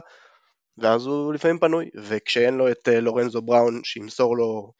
ואז 0.79 1.07
הוא 1.07 1.35
לפעמים 1.35 1.59
פנוי, 1.59 1.91
וכשאין 1.97 2.55
לו 2.55 2.71
את 2.71 2.89
אה, 2.89 3.01
לורנזו 3.01 3.43
בראון 3.43 3.81
שימסור 3.85 4.37
לו, 4.37 4.73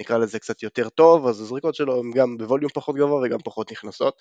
נקרא 0.00 0.18
לזה 0.18 0.38
קצת 0.38 0.62
יותר 0.62 0.88
טוב, 0.88 1.26
אז 1.26 1.40
הזריקות 1.40 1.74
שלו 1.74 2.00
הן 2.00 2.10
גם 2.14 2.36
בווליום 2.38 2.70
פחות 2.74 2.96
גבוה 2.96 3.22
וגם 3.26 3.38
פחות 3.44 3.72
נכנסות. 3.72 4.14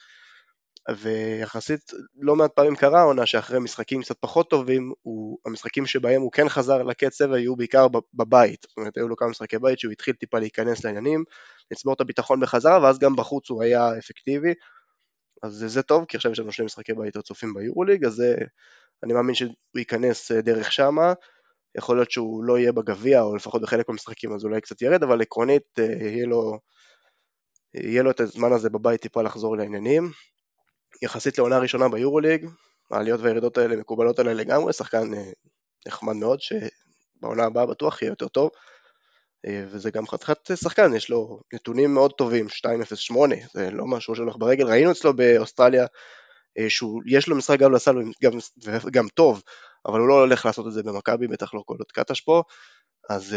ויחסית 0.89 1.91
לא 2.19 2.35
מעט 2.35 2.51
פעמים 2.55 2.75
קרה 2.75 3.01
עונה 3.01 3.25
שאחרי 3.25 3.59
משחקים 3.59 4.01
קצת 4.01 4.15
פחות 4.19 4.49
טובים, 4.49 4.93
הוא, 5.01 5.37
המשחקים 5.45 5.85
שבהם 5.85 6.21
הוא 6.21 6.31
כן 6.31 6.49
חזר 6.49 6.83
לקצב 6.83 7.31
היו 7.31 7.55
בעיקר 7.55 7.87
בבית, 8.13 8.65
זאת 8.69 8.77
אומרת 8.77 8.97
היו 8.97 9.07
לו 9.07 9.15
כמה 9.15 9.29
משחקי 9.29 9.59
בית 9.59 9.79
שהוא 9.79 9.91
התחיל 9.91 10.13
טיפה 10.13 10.39
להיכנס 10.39 10.85
לעניינים, 10.85 11.23
לצבור 11.71 11.93
את 11.93 12.01
הביטחון 12.01 12.39
בחזרה 12.39 12.81
ואז 12.81 12.99
גם 12.99 13.15
בחוץ 13.15 13.49
הוא 13.49 13.63
היה 13.63 13.97
אפקטיבי, 13.97 14.53
אז 15.43 15.65
זה 15.67 15.83
טוב 15.83 16.05
כי 16.05 16.17
עכשיו 16.17 16.31
יש 16.31 16.39
לנו 16.39 16.51
שני 16.51 16.65
משחקי 16.65 16.93
בית 16.93 17.17
רצופים 17.17 17.53
ביורוליג, 17.53 18.05
אז 18.05 18.13
זה, 18.13 18.35
אני 19.03 19.13
מאמין 19.13 19.35
שהוא 19.35 19.51
ייכנס 19.75 20.31
אה, 20.31 20.41
דרך 20.41 20.71
שמה, 20.71 21.13
יכול 21.77 21.97
להיות 21.97 22.11
שהוא 22.11 22.43
לא 22.43 22.57
יהיה 22.57 22.71
בגביע 22.71 23.21
או 23.21 23.35
לפחות 23.35 23.61
בחלק 23.61 23.89
מהמשחקים 23.89 24.33
אז 24.33 24.45
אולי 24.45 24.61
קצת 24.61 24.81
ירד, 24.81 25.03
אבל 25.03 25.21
עקרונית 25.21 25.79
אה, 25.79 25.85
יהיה 25.85 26.25
לו, 26.25 26.59
יהיה 27.73 28.03
לו 28.03 28.11
את 28.11 28.19
הזמן 28.19 28.53
הזה 28.53 28.69
בבית 28.69 29.01
טיפה 29.01 29.21
לחזור 29.21 29.57
לעניינים. 29.57 30.11
יחסית 31.01 31.37
לעונה 31.37 31.57
ראשונה 31.57 31.89
ביורוליג, 31.89 32.47
העליות 32.91 33.19
והירידות 33.19 33.57
האלה 33.57 33.75
מקובלות 33.75 34.19
עליי 34.19 34.35
לגמרי, 34.35 34.73
שחקן 34.73 35.13
אה, 35.13 35.31
נחמד 35.87 36.15
מאוד, 36.15 36.39
שבעונה 36.41 37.43
הבאה 37.43 37.65
בטוח 37.65 38.01
יהיה 38.01 38.09
יותר 38.11 38.27
טוב, 38.27 38.49
וזה 39.47 39.91
גם 39.91 40.07
חתיכת 40.07 40.51
שחקן, 40.55 40.95
יש 40.95 41.09
לו 41.09 41.39
נתונים 41.53 41.93
מאוד 41.93 42.11
טובים, 42.13 42.47
2.08, 42.47 43.15
זה 43.53 43.71
לא 43.71 43.85
משהו 43.85 44.15
שהולך 44.15 44.35
ברגל, 44.37 44.67
ראינו 44.67 44.91
אצלו 44.91 45.13
באוסטרליה, 45.15 45.85
אה, 46.59 46.69
שיש 46.69 47.27
לו 47.27 47.35
משחק 47.35 47.59
גם 47.59 47.73
לסל 47.73 47.95
גם, 48.23 48.31
גם 48.91 49.07
טוב, 49.07 49.41
אבל 49.85 49.99
הוא 49.99 50.07
לא 50.07 50.19
הולך 50.19 50.45
לעשות 50.45 50.67
את 50.67 50.73
זה 50.73 50.83
במכבי, 50.83 51.27
בטח 51.27 51.53
לא 51.53 51.63
כל 51.65 51.75
עוד 51.79 51.91
קטש 51.91 52.21
פה, 52.21 52.43
אז 53.09 53.35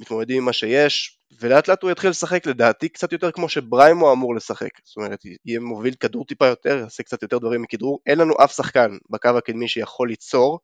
מתמודדים 0.00 0.36
עם 0.36 0.44
מה 0.44 0.52
שיש, 0.52 1.18
ולאט 1.40 1.68
לאט 1.68 1.82
הוא 1.82 1.90
יתחיל 1.90 2.10
לשחק 2.10 2.46
לדעתי 2.46 2.88
קצת 2.88 3.12
יותר 3.12 3.30
כמו 3.30 3.48
שבריימו 3.48 4.12
אמור 4.12 4.34
לשחק, 4.34 4.70
זאת 4.84 4.96
אומרת 4.96 5.18
יהיה 5.44 5.60
מוביל 5.60 5.94
כדור 5.94 6.24
טיפה 6.24 6.46
יותר, 6.46 6.78
יעשה 6.78 7.02
קצת 7.02 7.22
יותר 7.22 7.38
דברים 7.38 7.62
מכדרור, 7.62 8.00
אין 8.06 8.18
לנו 8.18 8.34
אף 8.44 8.52
שחקן 8.52 8.96
בקו 9.10 9.28
הקדמי 9.28 9.68
שיכול 9.68 10.08
ליצור, 10.08 10.60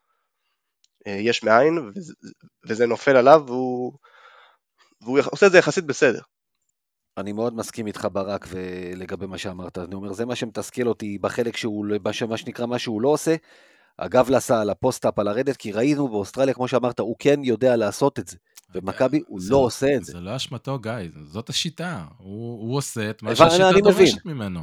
אה, 1.06 1.12
יש 1.12 1.42
מאין, 1.42 1.78
וזה, 1.78 2.14
וזה 2.66 2.86
נופל 2.86 3.16
עליו, 3.16 3.42
והוא, 3.46 3.92
והוא 5.02 5.20
עושה 5.32 5.46
את 5.46 5.52
זה 5.52 5.58
יחסית 5.58 5.84
בסדר. 5.84 6.20
אני 7.16 7.32
מאוד 7.32 7.54
מסכים 7.54 7.86
איתך 7.86 8.08
ברק 8.12 8.48
לגבי 8.96 9.26
מה 9.26 9.38
שאמרת, 9.38 9.78
אני 9.78 9.94
אומר 9.94 10.12
זה 10.12 10.26
מה 10.26 10.36
שמתסכל 10.36 10.86
אותי 10.86 11.18
בחלק 11.18 11.56
שהוא, 11.56 11.86
מה 12.28 12.36
שנקרא 12.36 12.66
מה 12.66 12.78
שהוא 12.78 13.02
לא 13.02 13.08
עושה, 13.08 13.36
הגב 13.98 14.30
לסל, 14.30 14.70
ה 14.70 14.76
post-up 14.76 15.18
על 15.18 15.28
הרדת, 15.28 15.56
כי 15.56 15.72
ראינו 15.72 16.08
באוסטרליה, 16.08 16.54
כמו 16.54 16.68
שאמרת, 16.68 17.00
הוא 17.00 17.16
כן 17.18 17.44
יודע 17.44 17.76
לעשות 17.76 18.18
את 18.18 18.28
זה. 18.28 18.36
במכבי 18.74 19.22
הוא 19.26 19.40
לא 19.48 19.56
עושה 19.56 19.96
את 19.96 20.04
זה. 20.04 20.12
זה 20.12 20.20
לא 20.20 20.36
אשמתו, 20.36 20.78
גיא, 20.78 20.92
זאת 21.24 21.48
השיטה. 21.48 22.04
הוא, 22.18 22.60
הוא 22.60 22.76
עושה 22.76 23.10
את 23.10 23.22
מה 23.22 23.36
שהשיטה 23.36 23.70
דורשת 23.82 24.24
ממנו. 24.24 24.60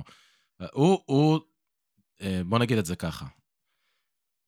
הוא, 0.74 1.00
הוא, 1.06 1.40
אה, 2.22 2.42
בוא 2.46 2.60
נגיד 2.60 2.78
את 2.78 2.86
זה 2.86 2.96
ככה. 2.96 3.26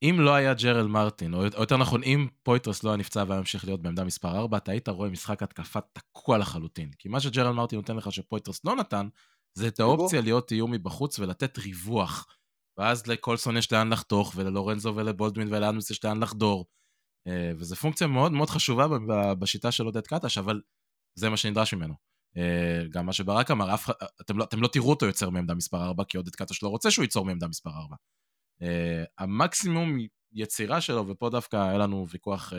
אם 0.04 0.20
לא 0.20 0.34
היה 0.34 0.54
ג'רל 0.54 0.88
מרטין, 0.88 1.34
או 1.34 1.44
יותר 1.44 1.78
נכון, 1.78 2.04
אם 2.04 2.28
פויטרס 2.44 2.84
לא 2.84 2.90
היה 2.90 2.98
נפצע 2.98 3.24
והיה 3.28 3.40
ממשיך 3.40 3.66
להיות 3.66 3.82
בעמדה 3.82 4.04
מספר 4.04 4.38
4, 4.38 4.58
אתה 4.58 4.72
היית 4.72 4.90
רואה 4.90 5.10
משחק 5.10 5.44
התקפה 5.44 5.80
תקוע 5.94 6.38
לחלוטין. 6.38 6.92
כי 6.98 7.10
מה 7.10 7.20
שג'רל 7.20 7.54
מרטין 7.54 7.80
נותן 7.80 7.96
לך 7.96 8.12
שפויטרס 8.12 8.66
לא 8.66 8.76
נתן, 8.76 9.08
זה 9.58 9.68
את 9.68 9.80
האופציה 9.80 10.22
להיות 10.22 10.52
איום 10.52 10.72
מבחוץ 10.72 11.20
ולתת 11.20 11.58
ריווח. 11.58 12.26
ואז 12.78 13.08
לקולסון 13.08 13.58
יש 13.58 13.72
לאן 13.72 13.94
לחתוך, 13.94 14.34
וללורנזו 14.36 14.94
ולבולדווין 14.96 15.48
ולאנוס 15.54 15.92
יש 15.92 16.06
לאן 16.06 16.24
לחדור. 16.24 16.66
אה, 17.28 17.52
וזו 17.58 17.76
פונקציה 17.76 18.08
מאוד 18.08 18.32
מאוד 18.32 18.50
חשובה 18.50 18.88
בשיטה 19.40 19.72
של 19.72 19.86
עודד 19.86 20.08
קטש, 20.08 20.38
אבל 20.38 20.62
זה 21.20 21.30
מה 21.30 21.38
שנדרש 21.38 21.74
ממנו. 21.74 21.94
אה, 22.38 22.84
גם 22.90 23.06
מה 23.06 23.14
שברק 23.14 23.52
אמר, 23.52 23.74
אף, 23.74 23.90
אתם, 24.22 24.38
לא, 24.38 24.44
אתם 24.44 24.62
לא 24.62 24.68
תראו 24.68 24.90
אותו 24.90 25.06
יוצר 25.06 25.30
מעמדה 25.30 25.56
מספר 25.56 25.84
4, 25.84 26.04
כי 26.04 26.18
עודד 26.18 26.36
קטש 26.36 26.64
לא 26.64 26.70
רוצה 26.70 26.92
שהוא 26.92 27.04
ייצור 27.04 27.26
מעמדה 27.26 27.48
מספר 27.48 27.70
4. 27.70 27.96
אה, 28.62 29.04
המקסימום 29.18 29.98
יצירה 30.34 30.82
שלו, 30.82 31.08
ופה 31.08 31.30
דווקא 31.30 31.58
היה 31.58 31.78
לנו 31.78 32.08
ויכוח 32.10 32.54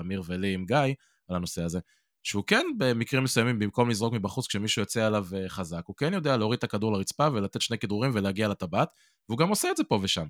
אמיר 0.00 0.22
ולי 0.26 0.54
עם 0.54 0.64
גיא 0.66 0.94
על 1.28 1.36
הנושא 1.36 1.62
הזה, 1.62 1.80
שהוא 2.22 2.44
כן 2.46 2.66
במקרים 2.78 3.24
מסוימים, 3.24 3.58
במקום 3.58 3.90
לזרוק 3.90 4.14
מבחוץ 4.14 4.46
כשמישהו 4.46 4.82
יוצא 4.82 5.06
עליו 5.06 5.26
חזק, 5.48 5.82
הוא 5.86 5.96
כן 5.96 6.14
יודע 6.14 6.36
להוריד 6.36 6.58
את 6.58 6.64
הכדור 6.64 6.92
לרצפה 6.92 7.28
ולתת 7.32 7.62
שני 7.62 7.78
כדורים 7.78 8.10
ולהגיע 8.14 8.48
לטבעת, 8.48 8.88
והוא 9.28 9.38
גם 9.38 9.48
עושה 9.48 9.70
את 9.70 9.76
זה 9.76 9.84
פה 9.84 9.98
ושם. 10.02 10.26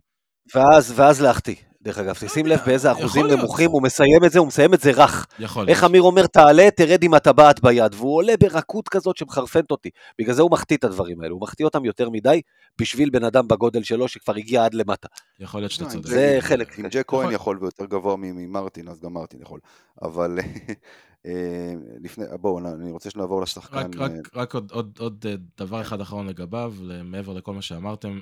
ואז, 0.55 0.93
ואז 0.97 1.23
להחטיא, 1.23 1.55
דרך 1.83 1.99
אגב. 1.99 2.15
תשים 2.15 2.47
לב 2.47 2.59
באיזה 2.67 2.93
אחוזים 2.93 3.27
נמוכים 3.27 3.71
הוא 3.71 3.83
מסיים 3.83 4.25
את 4.25 4.33
זה, 4.33 4.39
הוא 4.39 4.47
מסיים 4.47 4.75
את 4.75 4.81
זה 4.81 4.91
רך. 4.91 5.27
יכול 5.39 5.63
להיות. 5.63 5.69
איך 5.69 5.85
אמיר 5.85 6.03
אומר, 6.03 6.27
תעלה, 6.27 6.71
תרד 6.71 7.03
עם 7.03 7.15
הטבעת 7.15 7.61
ביד, 7.61 7.95
והוא 7.95 8.17
עולה 8.17 8.37
ברכות 8.41 8.89
כזאת 8.89 9.17
שמחרפנת 9.17 9.71
אותי. 9.71 9.91
בגלל 10.19 10.35
זה 10.35 10.43
הוא 10.43 10.51
מחטיא 10.51 10.77
את 10.77 10.85
הדברים 10.85 11.21
האלו, 11.21 11.35
הוא 11.35 11.43
מחטיא 11.43 11.65
אותם 11.65 11.85
יותר 11.85 12.11
מדי, 12.11 12.41
בשביל 12.81 13.11
בן 13.11 13.25
אדם 13.25 13.49
בגודל 13.49 13.83
שלו 13.83 14.09
שכבר 14.09 14.35
הגיע 14.35 14.65
עד 14.65 14.75
למטה. 14.75 15.09
יכול 15.41 15.61
להיות 15.61 15.73
שאתה 15.73 15.85
לא, 15.85 15.91
צודק. 15.91 16.07
זה 16.07 16.37
חלק. 16.41 16.79
אם 16.79 16.89
ג'ק 16.89 17.05
כהן 17.09 17.33
יכול 17.33 17.59
ויותר 17.61 17.85
גבוה 17.85 18.17
ממרטין, 18.19 18.89
אז 18.89 19.01
גם 19.01 19.13
מרטין 19.13 19.43
יכול. 19.43 19.61
אבל 20.03 20.39
אה, 21.27 21.73
לפני, 22.01 22.25
בואו, 22.41 22.59
אני 22.59 22.91
רוצה 22.91 23.11
שנעבור 23.11 23.43
לשחקן. 23.43 23.77
רק, 23.77 23.97
רק, 23.97 24.13
רק 24.35 24.55
עוד, 24.55 24.73
עוד, 24.75 24.99
עוד 24.99 25.27
דבר 25.59 25.81
אחד 25.81 26.01
אחרון 26.01 26.27
לגביו, 26.27 26.75
מעבר 27.05 27.33
לכל 27.33 27.55
מה 27.55 27.63
שאמרתם. 27.63 28.21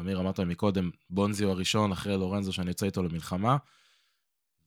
אמיר 0.00 0.20
אמרת 0.20 0.40
מקודם, 0.40 0.90
בונזי 1.10 1.44
הוא 1.44 1.52
הראשון 1.52 1.92
אחרי 1.92 2.16
לורנזו 2.16 2.52
שאני 2.52 2.70
יוצא 2.70 2.86
איתו 2.86 3.02
למלחמה. 3.02 3.56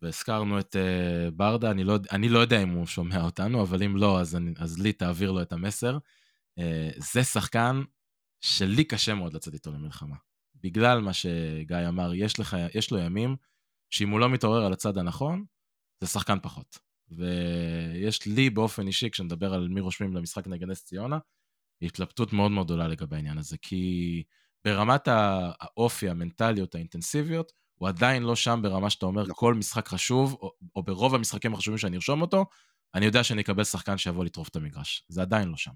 והזכרנו 0.01 0.59
את 0.59 0.75
uh, 0.75 1.31
ברדה, 1.31 1.71
אני 1.71 1.83
לא, 1.83 1.97
אני 2.11 2.29
לא 2.29 2.39
יודע 2.39 2.63
אם 2.63 2.69
הוא 2.69 2.85
שומע 2.85 3.23
אותנו, 3.23 3.61
אבל 3.61 3.83
אם 3.83 3.97
לא, 3.97 4.19
אז, 4.19 4.35
אני, 4.35 4.53
אז 4.57 4.79
לי 4.79 4.93
תעביר 4.93 5.31
לו 5.31 5.41
את 5.41 5.53
המסר. 5.53 5.97
Uh, 6.59 6.63
זה 6.97 7.23
שחקן 7.23 7.81
שלי 8.41 8.83
קשה 8.83 9.13
מאוד 9.13 9.33
לצאת 9.33 9.53
איתו 9.53 9.71
למלחמה. 9.71 10.15
בגלל 10.63 11.01
מה 11.01 11.13
שגיא 11.13 11.87
אמר, 11.87 12.13
יש, 12.13 12.39
לך, 12.39 12.57
יש 12.73 12.91
לו 12.91 12.97
ימים 12.97 13.35
שאם 13.89 14.09
הוא 14.09 14.19
לא 14.19 14.29
מתעורר 14.29 14.65
על 14.65 14.73
הצד 14.73 14.97
הנכון, 14.97 15.45
זה 16.01 16.07
שחקן 16.07 16.37
פחות. 16.41 16.79
ויש 17.09 18.25
לי 18.25 18.49
באופן 18.49 18.87
אישי, 18.87 19.09
כשנדבר 19.09 19.53
על 19.53 19.67
מי 19.67 19.81
רושמים 19.81 20.15
למשחק 20.15 20.47
נגד 20.47 20.67
נס 20.67 20.83
ציונה, 20.83 21.17
התלבטות 21.81 22.33
מאוד 22.33 22.51
מאוד 22.51 22.65
גדולה 22.65 22.87
לגבי 22.87 23.15
העניין 23.15 23.37
הזה, 23.37 23.57
כי 23.57 24.23
ברמת 24.65 25.07
האופי, 25.07 26.09
המנטליות, 26.09 26.75
האינטנסיביות, 26.75 27.51
הוא 27.75 27.87
עדיין 27.87 28.23
לא 28.23 28.35
שם 28.35 28.59
ברמה 28.63 28.89
שאתה 28.89 29.05
אומר, 29.05 29.21
נכון. 29.21 29.33
כל 29.35 29.53
משחק 29.53 29.87
חשוב, 29.87 30.37
או, 30.41 30.51
או 30.75 30.83
ברוב 30.83 31.15
המשחקים 31.15 31.53
החשובים 31.53 31.77
שאני 31.77 31.95
ארשום 31.95 32.21
אותו, 32.21 32.45
אני 32.95 33.05
יודע 33.05 33.23
שאני 33.23 33.41
אקבל 33.41 33.63
שחקן 33.63 33.97
שיבוא 33.97 34.25
לטרוף 34.25 34.49
את 34.49 34.55
המגרש. 34.55 35.05
זה 35.09 35.21
עדיין 35.21 35.47
לא 35.47 35.57
שם. 35.57 35.71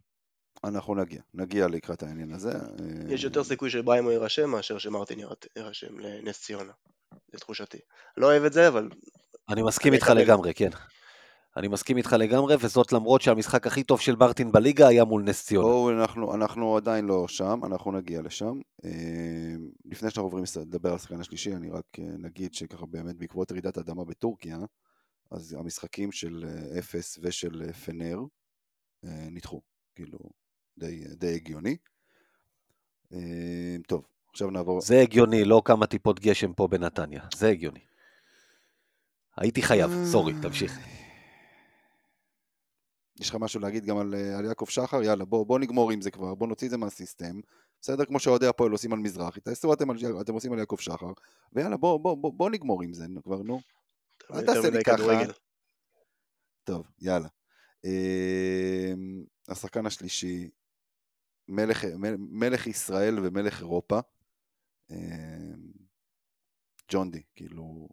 אנחנו 0.64 0.96
נגיע, 0.96 1.22
נגיע 1.34 1.68
לקראת 1.68 2.04
העניין 2.04 2.34
הזה. 2.34 2.54
יש 3.10 3.24
יותר 3.24 3.44
סיכוי 3.44 3.70
שבריימו 3.70 4.12
יירשם 4.12 4.50
מאשר 4.50 4.78
שמרטין 4.78 5.20
יירשם 5.56 6.00
לנס 6.00 6.42
ציונה, 6.42 6.74
לתחושתי. 7.34 7.78
לא 8.18 8.28
אוהב 8.28 8.44
את 8.44 8.54
זה, 8.54 8.68
אבל... 8.68 8.90
אני 9.50 9.62
מסכים 9.64 9.94
איתך 9.94 10.10
לגמרי, 10.10 10.54
כן. 10.54 10.70
אני 11.58 11.68
מסכים 11.68 11.98
איתך 11.98 12.16
לגמרי, 12.20 12.56
וזאת 12.60 12.94
למרות 12.94 13.22
שהמשחק 13.22 13.68
הכי 13.68 13.84
טוב 13.84 14.00
של 14.00 14.16
מרטין 14.16 14.52
בליגה 14.52 14.88
היה 14.88 15.06
מול 15.06 15.24
נס 15.24 15.46
ציונה. 15.46 15.68
בואו, 15.68 15.92
אנחנו, 15.92 16.36
אנחנו 16.36 16.78
עדיין 16.78 17.06
לא 17.06 17.28
שם, 17.28 17.60
אנחנו 17.66 17.92
נגיע 17.92 18.22
לשם. 18.22 18.60
אה, 18.86 18.92
לפני 19.86 20.10
שאנחנו 20.10 20.24
עוברים 20.24 20.44
לדבר 20.62 20.90
על 20.90 20.96
השחקן 20.96 21.20
השלישי, 21.20 21.56
אני 21.56 21.70
רק 21.70 21.86
אה, 22.00 22.06
נגיד 22.20 22.54
שככה 22.54 22.86
באמת 22.86 23.16
בעקבות 23.16 23.52
רעידת 23.52 23.78
אדמה 23.78 24.06
בטורקיה, 24.06 24.58
אז 25.32 25.54
המשחקים 25.54 26.12
של 26.12 26.46
אה, 26.48 26.80
אפס 26.80 27.20
ושל 27.22 27.72
פנר 27.72 28.20
נדחו, 29.04 29.62
כאילו, 29.96 30.20
די, 30.78 31.04
די 31.16 31.36
הגיוני. 31.36 31.78
טוב, 33.88 34.08
עכשיו 34.30 34.50
נעבור... 34.50 34.82
זה 34.82 35.02
הגיוני, 35.02 35.46
לא 35.46 35.62
כמה 35.66 35.88
טיפות 35.88 36.20
גשם 36.20 36.54
פה 36.54 36.68
בנתניה, 36.68 37.22
זה 37.36 37.50
הגיוני. 37.50 37.80
הייתי 39.38 39.62
חייב, 39.62 39.92
סורי, 40.06 40.34
תמשיך. 40.42 40.80
יש 43.20 43.30
לך 43.30 43.36
משהו 43.36 43.60
להגיד 43.60 43.86
גם 43.86 43.98
על, 43.98 44.16
אה, 44.16 44.38
על 44.38 44.46
יעקב 44.46 44.66
שחר? 44.70 45.04
יאללה, 45.04 45.26
בוא, 45.26 45.46
בוא 45.46 45.60
נגמור 45.60 45.92
עם 45.92 46.02
זה 46.02 46.12
כבר, 46.12 46.36
בוא 46.36 46.48
נוציא 46.48 46.68
את 46.68 46.72
זה 46.72 46.78
מהסיסטם. 46.78 47.40
בסדר? 47.82 48.06
כמו 48.06 48.20
שאוהדי 48.20 48.48
הפועל 48.48 48.72
עושים 48.72 48.94
על 48.94 49.00
מזרחי, 49.00 49.42
תעשו 49.42 49.74
אתם, 49.74 49.88
אתם 50.22 50.34
עושים 50.34 50.54
על 50.54 50.60
יעקב 50.60 50.78
שחר, 50.80 51.12
ויאללה, 51.54 51.78
בוא, 51.78 52.00
בוא, 52.00 52.18
בוא, 52.18 52.34
בוא 52.34 52.50
נגמור 52.50 52.82
עם 52.82 52.94
זה 52.94 53.06
כבר, 53.24 53.44
נו. 53.44 53.62
אל 54.34 54.46
תעשה 54.46 54.70
לי 54.70 54.84
ככה. 54.84 55.04
טוב, 56.64 56.88
יאללה. 57.00 57.28
אמ, 57.86 59.24
השחקן 59.48 59.86
השלישי, 59.86 60.50
מלך, 61.48 61.86
מלך 62.18 62.68
ישראל 62.68 63.20
ומלך 63.24 63.60
אירופה, 63.60 64.00
אמ, 64.92 65.72
ג'ון 66.92 67.12
די, 67.12 67.22
כאילו, 67.36 67.90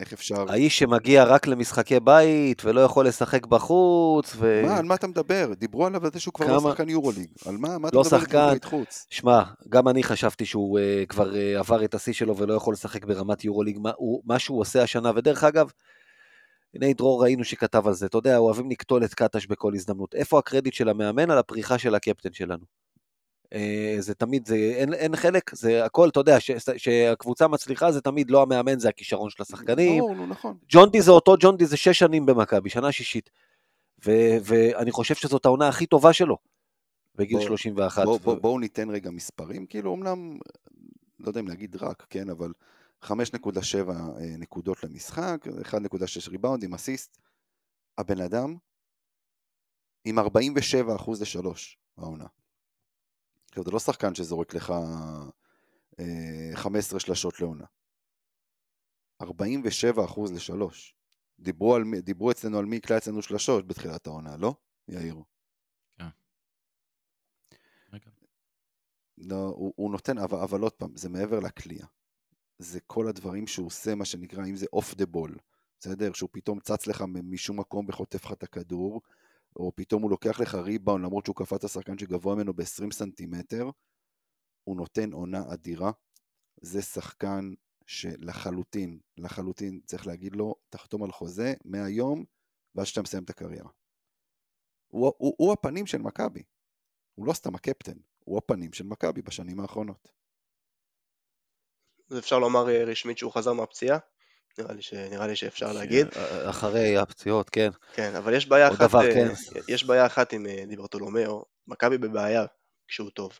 איך 0.00 0.12
אפשר... 0.12 0.44
האיש 0.48 0.78
שמגיע 0.78 1.24
רק 1.24 1.46
למשחקי 1.46 2.00
בית 2.00 2.64
ולא 2.64 2.80
יכול 2.80 3.06
לשחק 3.06 3.46
בחוץ, 3.46 4.32
ו... 4.36 4.62
מה, 4.66 4.76
על 4.78 4.84
מה 4.84 4.94
אתה 4.94 5.06
מדבר? 5.06 5.52
דיברו 5.58 5.86
עליו 5.86 6.04
על 6.04 6.10
זה 6.12 6.20
שהוא 6.20 6.34
כבר 6.34 6.46
לא 6.46 6.60
כמה- 6.60 6.70
שחקן 6.70 6.88
יורוליג. 6.88 7.30
על 7.46 7.56
מה? 7.56 7.78
מה 7.78 7.88
אתה 7.88 7.96
לא 7.96 8.02
מדבר 8.02 8.16
על 8.16 8.22
שחקן. 8.22 8.50
בית 8.52 8.64
חוץ? 8.64 9.06
שמע, 9.10 9.42
גם 9.68 9.88
אני 9.88 10.02
חשבתי 10.02 10.44
שהוא 10.44 10.78
uh, 10.78 11.06
כבר 11.06 11.32
uh, 11.32 11.58
עבר 11.58 11.84
את 11.84 11.94
השיא 11.94 12.12
שלו 12.12 12.36
ולא 12.36 12.54
יכול 12.54 12.72
לשחק 12.72 13.04
ברמת 13.04 13.44
יורוליג, 13.44 13.78
מה, 13.78 13.90
הוא, 13.96 14.22
מה 14.24 14.38
שהוא 14.38 14.60
עושה 14.60 14.82
השנה, 14.82 15.10
ודרך 15.16 15.44
אגב, 15.44 15.70
הנה 16.74 16.92
דרור 16.92 17.22
ראינו 17.22 17.44
שכתב 17.44 17.86
על 17.86 17.94
זה, 17.94 18.06
אתה 18.06 18.18
יודע, 18.18 18.38
אוהבים 18.38 18.70
לקטול 18.70 19.04
את 19.04 19.14
קטש 19.14 19.46
בכל 19.46 19.74
הזדמנות. 19.74 20.14
איפה 20.14 20.38
הקרדיט 20.38 20.74
של 20.74 20.88
המאמן 20.88 21.30
על 21.30 21.38
הפריחה 21.38 21.78
של 21.78 21.94
הקפטן 21.94 22.32
שלנו? 22.32 22.64
Uh, 23.54 23.58
זה 24.00 24.14
תמיד, 24.14 24.46
זה, 24.46 24.54
אין, 24.54 24.94
אין 24.94 25.16
חלק, 25.16 25.54
זה 25.54 25.84
הכל, 25.84 26.08
אתה 26.08 26.20
יודע, 26.20 26.40
ש- 26.40 26.50
שהקבוצה 26.76 27.48
מצליחה 27.48 27.92
זה 27.92 28.00
תמיד 28.00 28.30
לא 28.30 28.42
המאמן, 28.42 28.78
זה 28.78 28.88
הכישרון 28.88 29.30
של 29.30 29.42
השחקנים. 29.42 29.98
ברור, 30.00 30.26
נכון. 30.26 30.56
ג'ונדי 30.68 31.02
זה 31.02 31.10
אותו 31.10 31.34
ג'ונדי, 31.40 31.66
זה 31.66 31.76
שש 31.76 31.98
שנים 31.98 32.26
במכבי, 32.26 32.70
שנה 32.70 32.92
שישית. 32.92 33.30
ו- 34.06 34.36
ואני 34.42 34.90
חושב 34.90 35.14
שזאת 35.14 35.44
העונה 35.46 35.68
הכי 35.68 35.86
טובה 35.86 36.12
שלו, 36.12 36.36
בגיל 37.14 37.38
בוא- 37.38 37.46
31. 37.46 38.04
בואו 38.04 38.14
ו- 38.16 38.24
בוא, 38.24 38.34
בוא 38.34 38.60
ניתן 38.60 38.90
רגע 38.90 39.10
מספרים, 39.10 39.66
כאילו 39.66 39.94
אמנם, 39.94 40.38
לא 41.20 41.28
יודע 41.28 41.40
אם 41.40 41.48
להגיד 41.48 41.76
רק, 41.76 42.06
כן, 42.10 42.30
אבל 42.30 42.52
5.7 43.04 43.10
אה, 43.90 44.36
נקודות 44.38 44.84
למשחק, 44.84 45.46
1.6 45.62 46.28
ריבאונדים, 46.28 46.74
אסיסט. 46.74 47.18
הבן 47.98 48.20
אדם 48.20 48.56
עם 50.04 50.18
47 50.18 50.96
אחוז 50.96 51.22
לשלוש 51.22 51.78
העונה. 51.98 52.26
עכשיו, 53.48 53.64
זה 53.64 53.70
לא 53.70 53.78
שחקן 53.78 54.14
שזורק 54.14 54.54
לך 54.54 54.72
אה, 56.00 56.50
15 56.54 57.00
שלשות 57.00 57.40
לעונה. 57.40 57.64
47 59.22 60.04
אחוז 60.04 60.32
לשלוש. 60.32 60.94
דיברו, 61.40 61.74
על, 61.74 61.84
דיברו 62.02 62.30
אצלנו 62.30 62.58
על 62.58 62.64
מי 62.64 62.76
יקלע 62.76 62.96
אצלנו 62.96 63.22
שלשות 63.22 63.66
בתחילת 63.66 64.06
העונה, 64.06 64.36
לא? 64.36 64.54
יאיר. 64.88 65.16
רגע. 67.92 68.10
לא, 69.18 69.52
הוא, 69.56 69.72
הוא 69.76 69.90
נותן, 69.90 70.18
אבל, 70.18 70.38
אבל 70.38 70.60
עוד 70.60 70.72
פעם, 70.72 70.96
זה 70.96 71.08
מעבר 71.08 71.40
לקליעה. 71.40 71.86
זה 72.58 72.80
כל 72.80 73.08
הדברים 73.08 73.46
שהוא 73.46 73.66
עושה, 73.66 73.94
מה 73.94 74.04
שנקרא, 74.04 74.46
אם 74.46 74.56
זה 74.56 74.66
off 74.72 74.94
the 74.94 75.06
ball, 75.06 75.36
בסדר? 75.80 76.12
שהוא 76.12 76.28
פתאום 76.32 76.60
צץ 76.60 76.86
לך 76.86 77.04
משום 77.22 77.60
מקום 77.60 77.86
וחוטף 77.88 78.24
לך 78.24 78.32
את 78.32 78.42
הכדור, 78.42 79.00
או 79.56 79.72
פתאום 79.76 80.02
הוא 80.02 80.10
לוקח 80.10 80.40
לך 80.40 80.54
ריבאונד 80.54 81.04
למרות 81.04 81.24
שהוא 81.24 81.36
קפץ 81.36 81.64
השחקן 81.64 81.98
שגבוה 81.98 82.34
ממנו 82.34 82.54
ב-20 82.54 82.92
סנטימטר, 82.92 83.70
הוא 84.64 84.76
נותן 84.76 85.12
עונה 85.12 85.42
אדירה. 85.52 85.90
זה 86.60 86.82
שחקן 86.82 87.54
שלחלוטין, 87.86 89.00
לחלוטין 89.16 89.80
צריך 89.86 90.06
להגיד 90.06 90.36
לו, 90.36 90.54
תחתום 90.70 91.04
על 91.04 91.12
חוזה 91.12 91.54
מהיום 91.64 92.24
ועד 92.74 92.86
שאתה 92.86 93.02
מסיים 93.02 93.24
את 93.24 93.30
הקריירה. 93.30 93.70
הוא, 94.88 95.12
הוא, 95.18 95.34
הוא 95.38 95.52
הפנים 95.52 95.86
של 95.86 95.98
מכבי. 95.98 96.42
הוא 97.14 97.26
לא 97.26 97.32
סתם 97.32 97.54
הקפטן, 97.54 97.98
הוא 98.18 98.38
הפנים 98.38 98.72
של 98.72 98.84
מכבי 98.84 99.22
בשנים 99.22 99.60
האחרונות. 99.60 100.08
אפשר 102.18 102.38
לומר 102.38 102.68
אה, 102.68 102.84
רשמית 102.84 103.18
שהוא 103.18 103.32
חזר 103.32 103.52
מהפציעה? 103.52 103.98
נראה 104.58 104.74
לי, 104.74 104.82
ש... 104.82 104.94
נראה 104.94 105.26
לי 105.26 105.36
שאפשר 105.36 105.72
להגיד. 105.72 106.06
אחרי 106.44 106.96
הפציעות, 106.96 107.50
כן. 107.50 107.70
כן, 107.94 108.14
אבל 108.16 108.34
יש 108.34 108.48
בעיה 108.48 108.68
אחת, 108.68 108.88
דבר, 108.88 109.00
אה, 109.00 109.14
כן. 109.14 109.28
יש 109.68 109.84
בעיה 109.84 110.06
אחת 110.06 110.32
עם 110.32 110.46
אה, 110.46 110.64
דיברטולומיאו, 110.68 111.44
מכבי 111.66 111.98
בבעיה 111.98 112.44
כשהוא 112.88 113.10
טוב. 113.10 113.38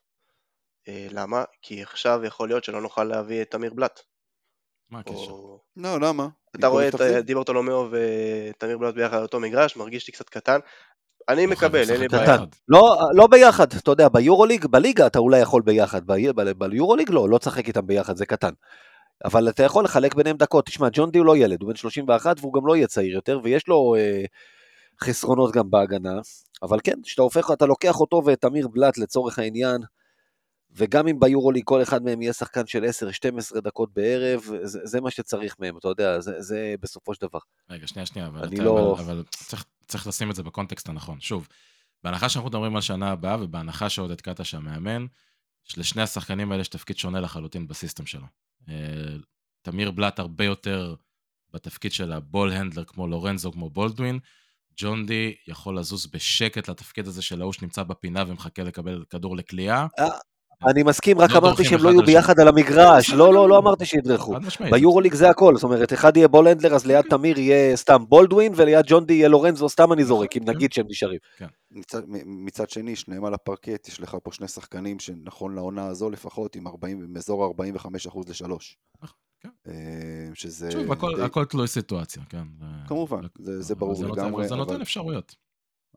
אה, 0.88 1.06
למה? 1.10 1.44
כי 1.62 1.82
עכשיו 1.82 2.20
יכול 2.24 2.48
להיות 2.48 2.64
שלא 2.64 2.80
נוכל 2.80 3.04
להביא 3.04 3.42
את 3.42 3.50
תמיר 3.50 3.74
בלאט. 3.74 4.00
מה 4.90 4.98
הקשר? 4.98 5.14
או... 5.14 5.60
לא, 5.76 6.00
למה? 6.00 6.28
אתה 6.56 6.66
רואה 6.66 6.88
את. 6.88 7.00
אה, 7.00 7.22
דיברטולומיאו 7.22 7.88
ותמיר 7.90 8.78
בלאט 8.78 8.94
ביחד 8.94 9.16
על 9.16 9.22
אותו 9.22 9.40
מגרש, 9.40 9.76
מרגיש 9.76 10.06
לי 10.06 10.12
קצת 10.12 10.28
קטן. 10.28 10.58
אני 11.28 11.46
מקבל, 11.46 11.90
אין 11.90 12.00
לי 12.00 12.08
בעיה. 12.08 12.36
לא, 12.68 12.98
לא 13.14 13.26
ביחד, 13.26 13.72
אתה 13.72 13.90
יודע, 13.90 14.08
ביורוליג, 14.08 14.66
בליגה 14.66 15.06
אתה 15.06 15.18
אולי 15.18 15.40
יכול 15.40 15.62
ביחד, 15.62 16.00
ביורוליג 16.58 17.10
לא, 17.10 17.28
לא 17.28 17.38
תשחק 17.38 17.68
איתם 17.68 17.86
ביחד, 17.86 18.16
זה 18.16 18.26
קטן. 18.26 18.50
אבל 19.24 19.48
אתה 19.48 19.62
יכול 19.62 19.84
לחלק 19.84 20.14
ביניהם 20.14 20.36
דקות. 20.36 20.66
תשמע, 20.66 20.88
ג'ון 20.92 21.10
די 21.10 21.18
הוא 21.18 21.26
לא 21.26 21.36
ילד, 21.36 21.62
הוא 21.62 21.68
בן 21.68 21.76
31 21.76 22.36
והוא 22.40 22.54
גם 22.54 22.66
לא 22.66 22.76
יהיה 22.76 22.86
צעיר 22.86 23.14
יותר, 23.14 23.40
ויש 23.44 23.68
לו 23.68 23.94
אה, 23.98 24.24
חסרונות 25.04 25.52
גם 25.54 25.70
בהגנה. 25.70 26.20
אבל 26.62 26.78
כן, 26.84 27.02
כשאתה 27.02 27.22
הופך, 27.22 27.50
אתה 27.50 27.66
לוקח 27.66 28.00
אותו 28.00 28.22
ואת 28.24 28.44
אמיר 28.44 28.68
בלאט 28.68 28.98
לצורך 28.98 29.38
העניין, 29.38 29.80
וגם 30.70 31.08
אם 31.08 31.20
ביורוליג 31.20 31.64
כל 31.64 31.82
אחד 31.82 32.02
מהם 32.02 32.22
יהיה 32.22 32.32
שחקן 32.32 32.66
של 32.66 32.84
10-12 33.56 33.60
דקות 33.60 33.92
בערב, 33.94 34.40
זה, 34.62 34.80
זה 34.84 35.00
מה 35.00 35.10
שצריך 35.10 35.56
מהם, 35.58 35.76
אתה 35.76 35.88
יודע, 35.88 36.20
זה, 36.20 36.32
זה 36.42 36.74
בסופו 36.80 37.14
של 37.14 37.26
דבר. 37.26 37.38
רגע, 37.70 37.86
שנייה, 37.86 38.06
שנייה, 38.06 38.28
אבל, 38.28 38.44
אתה, 38.44 38.62
לא- 38.62 38.92
אבל, 38.92 39.02
אבל 39.04 39.24
צריך, 39.30 39.64
צריך 39.86 40.06
לשים 40.06 40.30
את 40.30 40.36
זה 40.36 40.42
בקונטקסט 40.42 40.88
הנכון. 40.88 41.20
שוב, 41.20 41.48
בהנחה 42.04 42.28
שאנחנו 42.28 42.48
מדברים 42.48 42.76
על 42.76 42.82
שנה 42.82 43.10
הבאה, 43.10 43.36
ובהנחה 43.42 43.88
שעודד 43.88 44.20
קטש 44.20 44.54
המאמן, 44.54 45.06
לשני 45.76 46.02
השחקנים 46.02 46.52
האלה 46.52 46.60
יש 46.60 46.68
תפקיד 46.68 46.98
שונה 46.98 47.20
לחלוטין 47.20 47.68
בסיסטם 47.68 48.06
שלו. 48.06 48.26
אה, 48.68 49.16
תמיר 49.62 49.90
בלאט 49.90 50.18
הרבה 50.18 50.44
יותר 50.44 50.94
בתפקיד 51.52 51.92
של 51.92 52.12
הבול 52.12 52.52
הנדלר 52.52 52.84
כמו 52.84 53.06
לורנזו, 53.06 53.52
כמו 53.52 53.70
בולדווין. 53.70 54.18
ג'ון 54.76 55.06
די 55.06 55.34
יכול 55.48 55.78
לזוז 55.78 56.06
בשקט 56.06 56.68
לתפקיד 56.68 57.06
הזה 57.06 57.22
של 57.22 57.40
ההוא 57.40 57.52
שנמצא 57.52 57.82
בפינה 57.82 58.24
ומחכה 58.28 58.62
לקבל 58.62 59.04
כדור 59.10 59.36
לקליעה. 59.36 59.86
אני 60.66 60.82
מסכים, 60.82 61.18
רק 61.18 61.30
לא 61.30 61.38
אמרתי 61.38 61.64
שהם 61.64 61.82
לא 61.82 61.88
יהיו. 61.90 62.02
ביחד 62.06 62.40
על 62.40 62.48
המגרש, 62.48 63.10
לא, 63.10 63.34
לא, 63.34 63.48
לא 63.48 63.58
אמרתי 63.58 63.86
שידרכו. 63.86 64.34
ביורוליג 64.70 65.14
זה 65.14 65.30
הכל, 65.30 65.54
זאת 65.56 65.64
אומרת, 65.64 65.92
אחד 65.92 66.16
יהיה 66.16 66.28
בולנדלר, 66.28 66.74
אז 66.74 66.86
ליד 66.86 67.04
תמיר 67.10 67.38
יהיה 67.38 67.76
סתם 67.76 68.04
בולדווין, 68.08 68.52
וליד 68.56 68.84
ג'ון 68.88 69.06
די 69.06 69.14
יהיה 69.14 69.28
לורנזו, 69.28 69.68
סתם 69.68 69.92
אני 69.92 70.04
זורק, 70.04 70.36
אם 70.36 70.44
כן. 70.44 70.50
נגיד 70.50 70.72
שהם 70.72 70.86
נשארים. 70.88 71.18
מצד, 71.70 72.02
מ- 72.08 72.44
מצד 72.46 72.70
שני, 72.70 72.96
שניהם 72.96 73.24
על 73.24 73.34
הפרקט, 73.34 73.88
יש 73.88 74.00
לך 74.00 74.16
פה 74.22 74.32
שני 74.32 74.48
שחקנים 74.48 74.98
שנכון 74.98 75.54
לעונה 75.54 75.86
הזו 75.86 76.10
לפחות 76.10 76.56
עם 76.56 76.66
40, 76.66 77.02
עם 77.02 77.16
אזור 77.16 77.54
45% 78.08 78.30
לשלוש. 78.30 78.76
כן. 79.40 79.48
אה, 79.68 79.72
שזה... 80.34 80.70
שוב, 80.70 80.92
הכל, 80.92 81.12
די- 81.16 81.22
הכל 81.22 81.44
תלוי 81.44 81.68
סיטואציה, 81.68 82.22
כן. 82.28 82.42
כמובן, 82.88 83.20
זה, 83.38 83.74
ברור 83.74 84.04
לגמרי, 84.04 84.48
זה 84.48 84.56
נותן 84.56 84.72
אבל, 84.74 84.82
אפשרויות. 84.82 85.34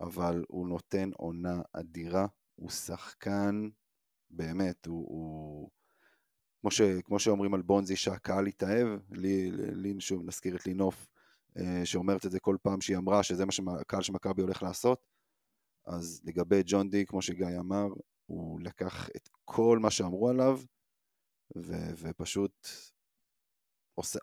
אבל 0.01 0.43
הוא 0.47 0.67
נותן 0.67 1.09
עונה 1.17 1.61
אדירה, 1.73 2.25
הוא 2.55 2.69
שחקן, 2.69 3.67
באמת, 4.31 4.85
הוא... 4.85 5.07
הוא... 5.07 5.69
כמו, 6.61 6.71
ש, 6.71 6.81
כמו 6.81 7.19
שאומרים 7.19 7.53
על 7.53 7.61
בונזי 7.61 7.95
שהקהל 7.95 8.47
התאהב, 8.47 8.87
לי, 9.11 9.51
לי 9.51 10.01
שוב 10.01 10.25
נזכיר 10.25 10.55
את 10.55 10.65
לינוף, 10.65 11.07
אה, 11.57 11.81
שאומרת 11.85 12.25
את 12.25 12.31
זה 12.31 12.39
כל 12.39 12.57
פעם 12.61 12.81
שהיא 12.81 12.97
אמרה 12.97 13.23
שזה 13.23 13.45
מה 13.45 13.51
שהקהל 13.51 14.01
של 14.01 14.13
מכבי 14.13 14.41
הולך 14.41 14.63
לעשות, 14.63 15.07
אז 15.85 16.21
לגבי 16.23 16.61
ג'ון 16.65 16.89
די, 16.89 17.05
כמו 17.05 17.21
שגיא 17.21 17.59
אמר, 17.59 17.87
הוא 18.25 18.61
לקח 18.61 19.09
את 19.15 19.29
כל 19.45 19.79
מה 19.79 19.91
שאמרו 19.91 20.29
עליו, 20.29 20.59
ו, 21.57 21.73
ופשוט 21.97 22.67
עושה, 23.95 24.19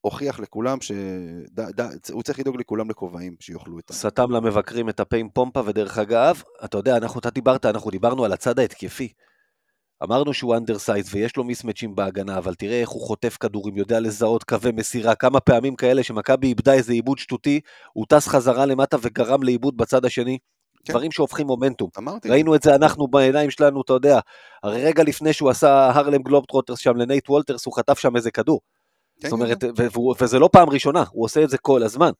הוכיח 0.00 0.40
לכולם 0.40 0.78
שהוא 0.80 2.22
צריך 2.22 2.38
לדאוג 2.38 2.56
לכולם 2.60 2.90
לכובעים 2.90 3.36
שיאכלו 3.40 3.78
את 3.78 3.90
ה... 3.90 3.92
סתם 3.92 4.30
למבקרים 4.30 4.88
את 4.88 5.00
הפה 5.00 5.16
עם 5.16 5.28
פומפה, 5.28 5.62
ודרך 5.66 5.98
אגב, 5.98 6.42
אתה 6.64 6.78
יודע, 6.78 6.96
אנחנו, 6.96 7.20
אתה 7.20 7.30
דיברת, 7.30 7.66
אנחנו 7.66 7.90
דיברנו 7.90 8.24
על 8.24 8.32
הצד 8.32 8.58
ההתקפי. 8.58 9.12
אמרנו 10.02 10.34
שהוא 10.34 10.56
undersize 10.56 11.14
ויש 11.14 11.36
לו 11.36 11.44
מיסמצ'ים 11.44 11.94
בהגנה, 11.94 12.38
אבל 12.38 12.54
תראה 12.54 12.80
איך 12.80 12.88
הוא 12.88 13.02
חוטף 13.02 13.36
כדורים, 13.40 13.76
יודע 13.76 14.00
לזהות 14.00 14.44
קווי 14.44 14.72
מסירה, 14.72 15.14
כמה 15.14 15.40
פעמים 15.40 15.76
כאלה 15.76 16.02
שמכבי 16.02 16.46
איבדה 16.46 16.72
איזה 16.72 16.92
איבוד 16.92 17.18
שטותי, 17.18 17.60
הוא 17.92 18.06
טס 18.08 18.28
חזרה 18.28 18.66
למטה 18.66 18.96
וגרם 19.02 19.42
לאיבוד 19.42 19.76
בצד 19.76 20.04
השני. 20.04 20.38
כן. 20.84 20.92
דברים 20.92 21.12
שהופכים 21.12 21.46
מומנטום. 21.46 21.90
אמרתי, 21.98 22.28
ראינו 22.28 22.54
את 22.54 22.62
זה 22.62 22.74
אנחנו 22.74 23.08
בעיניים 23.08 23.50
שלנו, 23.50 23.80
אתה 23.80 23.92
יודע, 23.92 24.20
הרי 24.62 24.84
רגע 24.84 25.02
לפני 25.02 25.32
שהוא 25.32 25.50
עשה 25.50 25.90
הרלם 25.94 26.22
גלובטרוטרס 26.22 26.78
שם 26.78 26.96
לנייט 26.96 27.30
וולטרס, 27.30 27.66
הוא 27.66 27.76
חטף 27.76 27.98
שם 27.98 28.16
איזה 28.16 28.30
כדור. 28.30 28.60
כן, 29.20 29.28
זאת 29.28 29.32
אומרת, 29.32 29.60
כן, 29.64 29.70
ו- 29.78 29.92
והוא- 29.92 30.14
וזה 30.20 30.38
לא 30.38 30.48
פעם 30.52 30.68
ראשונה, 30.70 31.04
הוא 31.10 31.24
עושה 31.24 31.44
את 31.44 31.50
זה 31.50 31.58
כל 31.58 31.82
הזמן. 31.82 32.10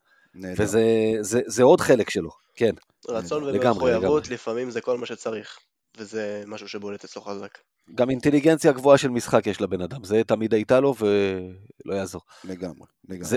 וזה 0.59 0.82
זה, 1.20 1.40
זה 1.46 1.62
עוד 1.62 1.80
חלק 1.80 2.11
שלו, 2.11 2.30
כן. 2.55 2.70
רצון 3.09 3.42
ומחויבות. 3.44 4.28
לפעמים 4.28 4.70
זה 4.70 4.80
כל 4.80 4.99
מה 4.99 5.07
שצריך, 5.07 5.59
וזה 5.99 6.42
משהו 6.46 6.68
שבולט 6.68 7.05
אצלו 7.05 7.22
חזק. 7.22 7.59
גם 7.94 8.11
אינטליגנציה 8.11 8.72
גבוהה 8.72 8.99
של 8.99 9.09
משחק 9.09 9.46
יש 9.46 9.61
לבן 9.61 9.80
אדם, 9.80 10.05
זה 10.05 10.22
תמיד 10.26 10.55
הייתה 10.55 10.80
לו 10.80 10.94
ולא 10.99 11.94
יעזור. 11.94 12.22
לגמרי, 12.44 12.86
לגמרי. 13.09 13.36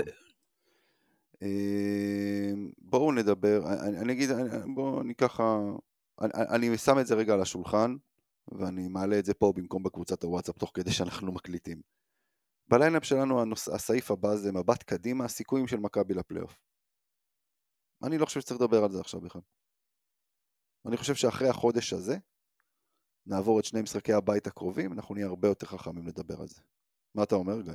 אה, 1.42 1.48
בואו 2.78 3.12
נדבר, 3.12 3.60
אני, 3.82 3.98
אני 3.98 4.12
אגיד, 4.12 4.30
אני- 4.30 4.74
בואו 4.74 5.00
אני 5.00 5.14
ככה, 5.14 5.58
אני, 6.20 6.30
אני 6.34 6.78
שם 6.78 6.98
את 6.98 7.06
זה 7.06 7.14
רגע 7.14 7.34
על 7.34 7.40
השולחן, 7.40 7.94
ואני 8.52 8.88
מעלה 8.88 9.18
את 9.18 9.24
זה 9.24 9.34
פה 9.34 9.52
במקום 9.56 9.82
בקבוצת 9.82 10.22
הוואטסאפ 10.22 10.58
תוך 10.58 10.70
כדי 10.74 10.92
שאנחנו 10.92 11.32
מקליטים. 11.32 11.80
בליינאפ 12.68 13.04
שלנו 13.04 13.42
הנוס, 13.42 13.68
הסעיף 13.68 14.10
הבא 14.10 14.36
זה 14.36 14.52
מבט 14.52 14.82
קדימה, 14.82 15.24
הסיכויים 15.24 15.66
של 15.66 15.76
מכבי 15.76 16.14
לפלייאוף. 16.14 16.58
אני 18.06 18.18
לא 18.18 18.26
חושב 18.26 18.40
שצריך 18.40 18.60
לדבר 18.60 18.84
על 18.84 18.90
זה 18.90 19.00
עכשיו 19.00 19.20
בכלל. 19.20 19.42
אני 20.86 20.96
חושב 20.96 21.14
שאחרי 21.14 21.48
החודש 21.48 21.92
הזה, 21.92 22.16
נעבור 23.26 23.60
את 23.60 23.64
שני 23.64 23.82
משחקי 23.82 24.12
הבית 24.12 24.46
הקרובים, 24.46 24.92
אנחנו 24.92 25.14
נהיה 25.14 25.26
הרבה 25.26 25.48
יותר 25.48 25.66
חכמים 25.66 26.06
לדבר 26.06 26.40
על 26.40 26.46
זה. 26.46 26.60
מה 27.14 27.22
אתה 27.22 27.34
אומר, 27.34 27.60
גיא? 27.60 27.72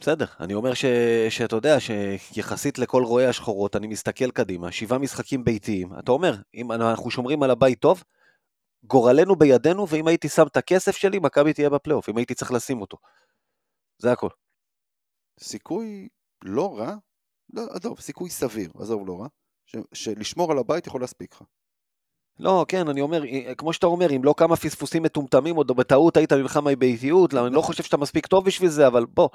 בסדר. 0.00 0.26
אני 0.40 0.54
אומר 0.54 0.74
ש, 0.74 0.84
שאתה 1.28 1.56
יודע, 1.56 1.76
שיחסית 2.18 2.78
לכל 2.78 3.02
רואי 3.04 3.26
השחורות, 3.26 3.76
אני 3.76 3.86
מסתכל 3.86 4.30
קדימה, 4.30 4.72
שבעה 4.72 4.98
משחקים 4.98 5.44
ביתיים. 5.44 5.98
אתה 5.98 6.12
אומר, 6.12 6.34
אם 6.54 6.72
אנחנו 6.72 7.10
שומרים 7.10 7.42
על 7.42 7.50
הבית 7.50 7.80
טוב, 7.80 8.04
גורלנו 8.84 9.36
בידינו, 9.36 9.88
ואם 9.88 10.08
הייתי 10.08 10.28
שם 10.28 10.46
את 10.46 10.56
הכסף 10.56 10.96
שלי, 10.96 11.18
מכבי 11.18 11.52
תהיה 11.52 11.70
בפלייאוף, 11.70 12.08
אם 12.08 12.16
הייתי 12.16 12.34
צריך 12.34 12.52
לשים 12.52 12.80
אותו. 12.80 12.98
זה 13.98 14.12
הכל. 14.12 14.28
סיכוי 15.40 16.08
לא 16.44 16.78
רע, 16.78 16.94
לא, 17.52 17.62
עזוב, 17.70 18.00
סיכוי 18.00 18.30
סביר, 18.30 18.70
עזוב 18.78 19.06
לא 19.06 19.20
רע, 19.20 19.26
ש, 19.66 19.76
שלשמור 19.92 20.52
על 20.52 20.58
הבית 20.58 20.86
יכול 20.86 21.00
להספיק 21.00 21.34
לך. 21.34 21.42
לא, 22.38 22.64
כן, 22.68 22.88
אני 22.88 23.00
אומר, 23.00 23.24
אה, 23.24 23.54
כמו 23.54 23.72
שאתה 23.72 23.86
אומר, 23.86 24.16
אם 24.16 24.24
לא 24.24 24.34
כמה 24.36 24.56
פספוסים 24.56 25.02
מטומטמים, 25.02 25.56
או 25.56 25.64
בטעות 25.64 26.16
היית 26.16 26.32
נלחם 26.32 26.64
באיטיות, 26.78 27.34
אני 27.34 27.54
לא 27.54 27.60
חושב 27.60 27.82
שאתה 27.82 27.96
מספיק 27.96 28.26
טוב 28.26 28.46
בשביל 28.46 28.70
זה, 28.70 28.86
אבל 28.86 29.06
בוא, 29.06 29.28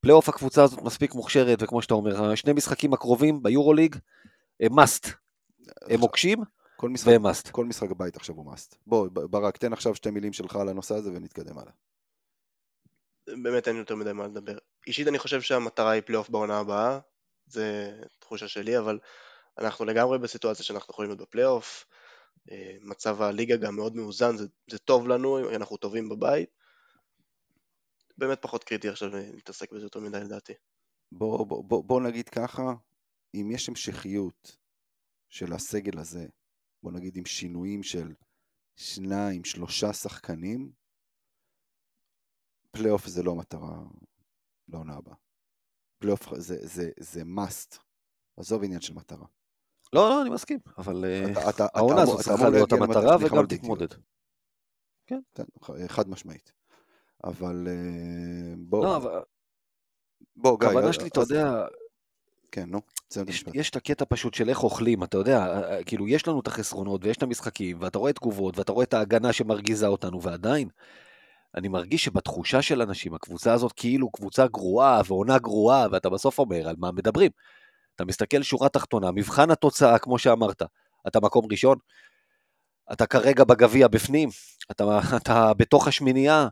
פלייאוף 0.00 0.28
הקבוצה 0.28 0.62
הזאת 0.62 0.82
מספיק 0.82 1.14
מוכשרת, 1.14 1.62
וכמו 1.62 1.82
שאתה 1.82 1.94
אומר, 1.94 2.34
שני 2.34 2.52
משחקים 2.52 2.92
הקרובים 2.92 3.42
ביורוליג, 3.42 3.96
הם 4.60 4.78
must. 4.78 5.08
הם 5.88 6.00
מוקשים, 6.00 6.38
כל 6.76 6.88
משחק, 6.88 7.08
והם 7.08 7.26
must. 7.26 7.50
כל 7.50 7.64
משחק 7.64 7.88
בית 7.96 8.16
עכשיו 8.16 8.34
הוא 8.34 8.46
must. 8.46 8.76
בוא, 8.86 9.08
ברק, 9.08 9.56
תן 9.56 9.72
עכשיו 9.72 9.94
שתי 9.94 10.10
מילים 10.10 10.32
שלך 10.32 10.56
על 10.56 10.68
הנושא 10.68 10.94
הזה 10.94 11.10
ונתקדם 11.10 11.58
הלאה. 11.58 11.72
באמת 13.26 13.68
אין 13.68 13.76
יותר 13.76 13.94
מדי 13.94 14.12
מה 14.12 14.26
לדבר. 14.26 14.58
אישית 14.86 15.08
אני 15.08 15.18
חושב 15.18 15.40
שהמטרה 15.40 15.90
היא 15.90 16.02
פלייאוף 16.02 16.30
בעונה 16.30 16.58
הבאה, 16.58 16.98
זה 17.46 17.96
תחושה 18.18 18.48
שלי, 18.48 18.78
אבל 18.78 18.98
אנחנו 19.58 19.84
לגמרי 19.84 20.18
בסיטואציה 20.18 20.64
שאנחנו 20.64 20.92
יכולים 20.92 21.10
להיות 21.10 21.20
בפלייאוף. 21.20 21.86
אה, 22.50 22.76
מצב 22.80 23.22
הליגה 23.22 23.56
גם 23.56 23.76
מאוד 23.76 23.96
מאוזן, 23.96 24.36
זה, 24.36 24.46
זה 24.70 24.78
טוב 24.78 25.08
לנו, 25.08 25.54
אנחנו 25.54 25.76
טובים 25.76 26.08
בבית. 26.08 26.50
באמת 28.18 28.42
פחות 28.42 28.64
קריטי 28.64 28.88
עכשיו 28.88 29.08
להתעסק 29.12 29.72
בזה 29.72 29.86
יותר 29.86 30.00
מדי 30.00 30.20
לדעתי. 30.20 30.52
בוא, 31.12 31.46
בוא, 31.46 31.64
בוא, 31.64 31.84
בוא 31.84 32.00
נגיד 32.00 32.28
ככה, 32.28 32.74
אם 33.34 33.50
יש 33.54 33.68
המשכיות 33.68 34.56
של 35.28 35.52
הסגל 35.52 35.98
הזה, 35.98 36.26
בוא 36.86 36.92
נגיד 36.92 37.16
עם 37.16 37.24
שינויים 37.24 37.82
של 37.82 38.14
שניים, 38.76 39.44
שלושה 39.44 39.92
שחקנים, 39.92 40.72
פלייאוף 42.70 43.06
זה 43.06 43.22
לא 43.22 43.34
מטרה 43.34 43.82
לעונה 44.68 44.94
הבאה. 44.94 45.14
פלייאוף 45.98 46.34
זה, 46.38 46.66
זה, 46.66 46.90
זה 47.00 47.22
must, 47.22 47.78
עזוב 48.36 48.64
עניין 48.64 48.80
של 48.80 48.94
מטרה. 48.94 49.26
לא, 49.92 50.08
לא, 50.08 50.22
אני 50.22 50.30
מסכים, 50.30 50.58
אבל 50.78 51.04
אה, 51.04 51.22
העונה 51.74 52.02
הזאת 52.02 52.20
צריכה 52.20 52.50
להיות 52.50 52.72
המטרה 52.72 53.16
וגם 53.16 53.36
בלתי 53.36 53.58
תתמודד. 53.58 53.88
כן, 55.06 55.20
חד 55.88 56.08
משמעית. 56.08 56.52
אבל 57.24 57.68
אה, 57.68 58.54
בוא, 58.58 58.84
לא, 58.84 58.96
אבל 58.96 59.22
בוא 60.36 60.58
גיא, 60.60 60.68
הכוונה 60.68 60.92
שלי, 60.92 61.08
אתה 61.08 61.20
יודע, 61.20 61.66
כן, 62.56 62.64
נו, 62.68 62.80
את 63.08 63.28
יש. 63.28 63.44
יש 63.54 63.70
את 63.70 63.76
הקטע 63.76 64.04
פשוט 64.08 64.34
של 64.34 64.48
איך 64.48 64.62
אוכלים, 64.62 65.04
אתה 65.04 65.16
יודע, 65.16 65.38
אה, 65.38 65.76
אה, 65.76 65.84
כאילו 65.84 66.08
יש 66.08 66.28
לנו 66.28 66.40
את 66.40 66.46
החסרונות 66.46 67.04
ויש 67.04 67.16
את 67.16 67.22
המשחקים, 67.22 67.76
ואתה 67.80 67.98
רואה 67.98 68.12
תגובות, 68.12 68.58
ואתה 68.58 68.72
רואה 68.72 68.84
את 68.84 68.94
ההגנה 68.94 69.32
שמרגיזה 69.32 69.86
אותנו, 69.86 70.22
ועדיין, 70.22 70.68
אני 71.54 71.68
מרגיש 71.68 72.04
שבתחושה 72.04 72.62
של 72.62 72.82
אנשים, 72.82 73.14
הקבוצה 73.14 73.52
הזאת 73.52 73.72
כאילו 73.72 74.10
קבוצה 74.10 74.46
גרועה 74.46 75.00
ועונה 75.06 75.38
גרועה, 75.38 75.86
ואתה 75.92 76.10
בסוף 76.10 76.38
אומר 76.38 76.68
על 76.68 76.76
מה 76.78 76.92
מדברים. 76.92 77.30
אתה 77.94 78.04
מסתכל 78.04 78.42
שורה 78.42 78.68
תחתונה, 78.68 79.10
מבחן 79.10 79.50
התוצאה, 79.50 79.98
כמו 79.98 80.18
שאמרת, 80.18 80.62
אתה 81.06 81.20
מקום 81.20 81.46
ראשון, 81.50 81.78
אתה 82.92 83.06
כרגע 83.06 83.44
בגביע 83.44 83.88
בפנים, 83.88 84.28
אתה, 84.70 85.00
אתה 85.16 85.54
בתוך 85.54 85.88
השמינייה, 85.88 86.48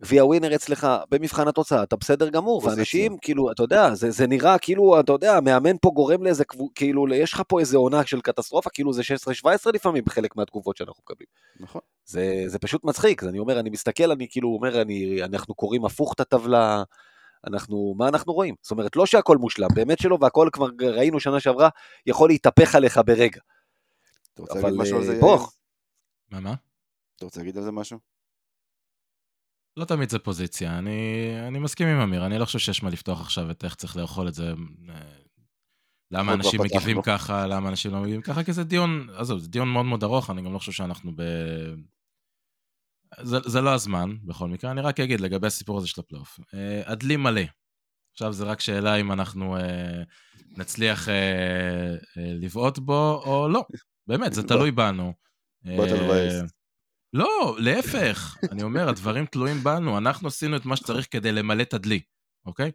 גביע 0.00 0.24
ווינר 0.24 0.54
אצלך 0.54 0.86
במבחן 1.10 1.48
התוצאה, 1.48 1.82
אתה 1.82 1.96
בסדר 1.96 2.28
גמור. 2.28 2.62
ואנשים, 2.64 3.18
כאילו, 3.18 3.50
אתה 3.52 3.62
יודע, 3.62 3.94
זה, 3.94 4.10
זה 4.10 4.26
נראה 4.26 4.58
כאילו, 4.58 5.00
אתה 5.00 5.12
יודע, 5.12 5.36
המאמן 5.36 5.76
פה 5.80 5.90
גורם 5.94 6.22
לאיזה, 6.22 6.44
כאילו, 6.74 7.14
יש 7.14 7.32
לך 7.32 7.42
פה 7.48 7.60
איזה 7.60 7.76
עונה 7.76 8.06
של 8.06 8.20
קטסטרופה, 8.20 8.70
כאילו 8.70 8.92
זה 8.92 9.02
16-17 9.44 9.46
לפעמים 9.74 10.04
בחלק 10.04 10.36
מהתגובות 10.36 10.76
שאנחנו 10.76 11.02
מקבלים. 11.04 11.26
נכון. 11.60 11.80
זה, 12.04 12.44
זה 12.46 12.58
פשוט 12.58 12.84
מצחיק, 12.84 13.24
אני 13.24 13.38
אומר, 13.38 13.60
אני 13.60 13.70
מסתכל, 13.70 14.10
אני 14.10 14.26
כאילו 14.30 14.48
אומר, 14.48 14.82
אני, 14.82 15.24
אנחנו 15.24 15.54
קוראים 15.54 15.84
הפוך 15.84 16.12
את 16.12 16.20
הטבלה, 16.20 16.82
אנחנו, 17.46 17.94
מה 17.98 18.08
אנחנו 18.08 18.32
רואים? 18.32 18.54
זאת 18.62 18.70
אומרת, 18.70 18.96
לא 18.96 19.06
שהכל 19.06 19.36
מושלם, 19.36 19.68
באמת 19.74 19.98
שלא, 19.98 20.18
והכל 20.20 20.48
כבר 20.52 20.68
ראינו 20.80 21.20
שנה 21.20 21.40
שעברה, 21.40 21.68
יכול 22.06 22.28
להתהפך 22.28 22.74
עליך 22.74 23.00
ברגע. 23.06 23.40
אתה 24.34 24.42
רוצה 24.42 24.54
אבל, 24.54 24.62
להגיד 24.62 24.80
משהו 24.80 24.96
על 24.96 25.04
זה, 25.04 25.12
יאיר? 25.12 25.20
בוא. 25.20 25.38
מה, 26.30 26.40
מה? 26.40 26.54
אתה 27.16 27.24
רוצה 27.24 27.40
להגיד 27.40 27.56
על 27.56 27.62
זה 27.62 27.72
משהו? 27.72 28.13
לא 29.76 29.84
תמיד 29.84 30.10
זה 30.10 30.18
פוזיציה, 30.18 30.78
אני, 30.78 31.28
אני 31.48 31.58
מסכים 31.58 31.88
עם 31.88 32.00
אמיר, 32.00 32.26
אני 32.26 32.38
לא 32.38 32.44
חושב 32.44 32.58
שיש 32.58 32.82
מה 32.82 32.90
לפתוח 32.90 33.20
עכשיו 33.20 33.50
את 33.50 33.64
איך 33.64 33.74
צריך 33.74 33.96
לאכול 33.96 34.28
את 34.28 34.34
זה. 34.34 34.52
אה, 34.88 35.00
למה 36.10 36.32
כבר 36.32 36.34
אנשים. 36.34 36.60
מגיבים 36.60 37.02
ככה, 37.02 37.46
למה 37.46 37.68
אנשים 37.68 37.92
לא 37.92 38.00
מגיבים 38.00 38.22
ככה, 38.22 38.44
כי 38.44 38.52
זה 38.52 38.64
דיון, 38.64 39.08
עזוב, 39.16 39.38
זה 39.38 39.48
דיון 39.48 39.68
מאוד 39.68 39.86
מאוד 39.86 40.04
ארוך, 40.04 40.30
אני 40.30 40.42
גם 40.42 40.52
לא 40.52 40.58
חושב 40.58 40.72
שאנחנו 40.72 41.12
ב... 41.16 41.22
זה, 43.22 43.38
זה 43.46 43.60
לא 43.60 43.74
הזמן, 43.74 44.16
בכל 44.24 44.48
מקרה, 44.48 44.70
אני 44.70 44.80
רק 44.80 45.00
אגיד 45.00 45.20
לגבי 45.20 45.46
הסיפור 45.46 45.78
הזה 45.78 45.86
של 45.86 46.00
הפלייאוף. 46.00 46.40
אה, 46.54 46.82
הדלי 46.86 47.16
מלא. 47.16 47.42
עכשיו 48.12 48.32
זה 48.32 48.44
רק 48.44 48.60
שאלה 48.60 48.94
אם 48.94 49.12
אנחנו 49.12 49.56
אה, 49.56 50.02
נצליח 50.56 51.08
אה, 51.08 51.14
אה, 52.16 52.32
לבעוט 52.40 52.78
בו 52.78 53.22
או 53.26 53.48
לא. 53.48 53.64
באמת, 54.06 54.32
זה 54.32 54.42
תלוי 54.42 54.70
בנו. 54.70 55.12
באת 55.64 55.92
אה, 55.92 55.94
לבאס. 55.94 56.50
לא, 57.14 57.56
להפך. 57.58 58.36
אני 58.52 58.62
אומר, 58.62 58.88
הדברים 58.88 59.26
תלויים 59.26 59.56
בנו. 59.56 59.98
אנחנו 59.98 60.28
עשינו 60.28 60.56
את 60.56 60.64
מה 60.64 60.76
שצריך 60.76 61.06
כדי 61.10 61.32
למלא 61.32 61.62
את 61.62 61.74
הדלי, 61.74 62.00
אוקיי? 62.46 62.70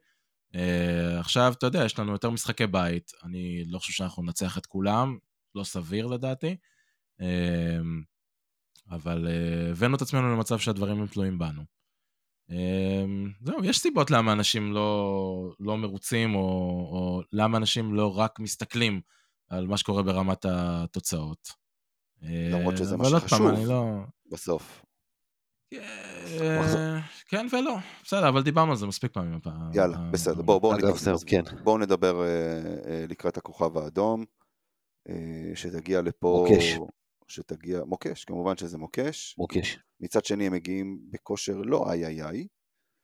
Uh, 0.56 1.20
עכשיו, 1.20 1.54
אתה 1.58 1.66
יודע, 1.66 1.86
יש 1.86 2.00
לנו 2.00 2.12
יותר 2.12 2.30
משחקי 2.30 2.68
בית. 2.68 3.12
אני 3.24 3.64
לא 3.68 3.80
חושב 3.80 3.94
שאנחנו 3.94 4.24
ננצח 4.24 4.58
את 4.58 4.66
כולם, 4.66 5.18
לא 5.56 5.64
סביר 5.64 6.08
לדעתי. 6.08 6.56
Uh, 7.22 7.26
אבל 8.90 9.28
uh, 9.28 9.72
הבאנו 9.72 9.96
את 9.96 10.02
עצמנו 10.02 10.36
למצב 10.36 10.60
שהדברים 10.60 11.00
הם 11.00 11.08
תלויים 11.08 11.40
בנו. 11.40 11.62
Uh, 12.52 12.56
זהו, 13.42 13.64
יש 13.64 13.80
סיבות 13.80 14.12
למה 14.12 14.32
אנשים 14.32 14.74
לא, 14.74 15.56
לא 15.60 15.78
מרוצים, 15.78 16.36
או, 16.36 16.42
או 16.92 17.22
למה 17.32 17.58
אנשים 17.58 17.94
לא 17.94 18.18
רק 18.18 18.40
מסתכלים 18.40 19.02
על 19.50 19.68
מה 19.68 19.78
שקורה 19.78 20.04
ברמת 20.04 20.46
התוצאות. 20.46 21.68
למרות 22.22 22.78
שזה 22.78 22.97
מה 22.97 23.03
פעם, 23.03 23.20
שחשוב. 23.20 23.51
לא... 23.67 23.95
בסוף. 24.32 24.86
אה, 25.74 26.99
כן 27.28 27.47
ולא, 27.51 27.76
בסדר, 28.03 28.30
אבל 28.30 28.43
דיברנו 28.43 28.72
על 28.72 28.78
זה 28.78 28.88
מספיק 28.88 29.11
פעמים. 29.11 29.39
יאללה, 29.74 29.97
אה, 29.97 30.11
בסדר. 30.11 30.41
בואו 30.41 30.74
כן. 31.28 31.43
נדבר 31.80 32.22
אה, 32.22 32.28
אה, 32.88 33.05
לקראת 33.09 33.38
הכוכב 33.38 33.78
האדום, 33.78 34.26
אה, 35.09 35.51
שתגיע 35.55 36.01
לפה... 36.01 36.47
מוקש. 36.49 36.80
שתגיע, 37.28 37.84
מוקש, 37.84 38.26
כמובן 38.26 38.57
שזה 38.57 38.78
מוקש. 38.78 39.36
מוקש. 39.38 39.80
מצד 39.99 40.26
שני 40.26 40.47
הם 40.47 40.53
מגיעים 40.53 40.99
בכושר 41.09 41.57
לא 41.57 41.91
איי 41.91 42.05
איי 42.05 42.24
איי. 42.24 42.47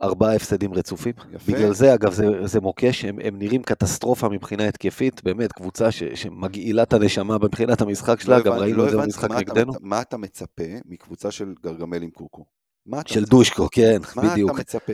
ארבעה 0.01 0.35
הפסדים 0.35 0.73
רצופים. 0.73 1.13
יפה. 1.31 1.51
בגלל 1.51 1.73
זה, 1.73 1.93
אגב, 1.93 2.11
זה, 2.13 2.25
זה 2.47 2.61
מוקש, 2.61 3.05
הם, 3.05 3.19
הם 3.23 3.39
נראים 3.39 3.63
קטסטרופה 3.63 4.29
מבחינה 4.29 4.67
התקפית, 4.67 5.23
באמת, 5.23 5.51
קבוצה 5.51 5.91
ש, 5.91 6.03
שמגעילה 6.03 6.83
את 6.83 6.93
הנשמה 6.93 7.37
מבחינת 7.37 7.81
המשחק 7.81 8.19
שלה, 8.21 8.37
לא 8.37 8.43
גם 8.43 8.53
הבנ- 8.53 8.59
ראינו 8.59 8.77
לא 8.77 8.85
את 8.85 8.91
זה 8.91 8.97
במשחק 8.97 9.31
נגדנו. 9.31 9.73
מה 9.81 10.01
אתה 10.01 10.17
מצפה 10.17 10.63
מקבוצה 10.85 11.31
של 11.31 11.53
גרגמל 11.63 12.01
עם 12.03 12.09
קוקו? 12.09 12.45
מה 12.85 13.01
של? 13.07 13.23
דושקו, 13.25 13.67
כן, 13.71 13.97
מה 14.15 14.31
בדיוק. 14.31 14.51
אתה 14.51 14.59
מצפה? 14.59 14.93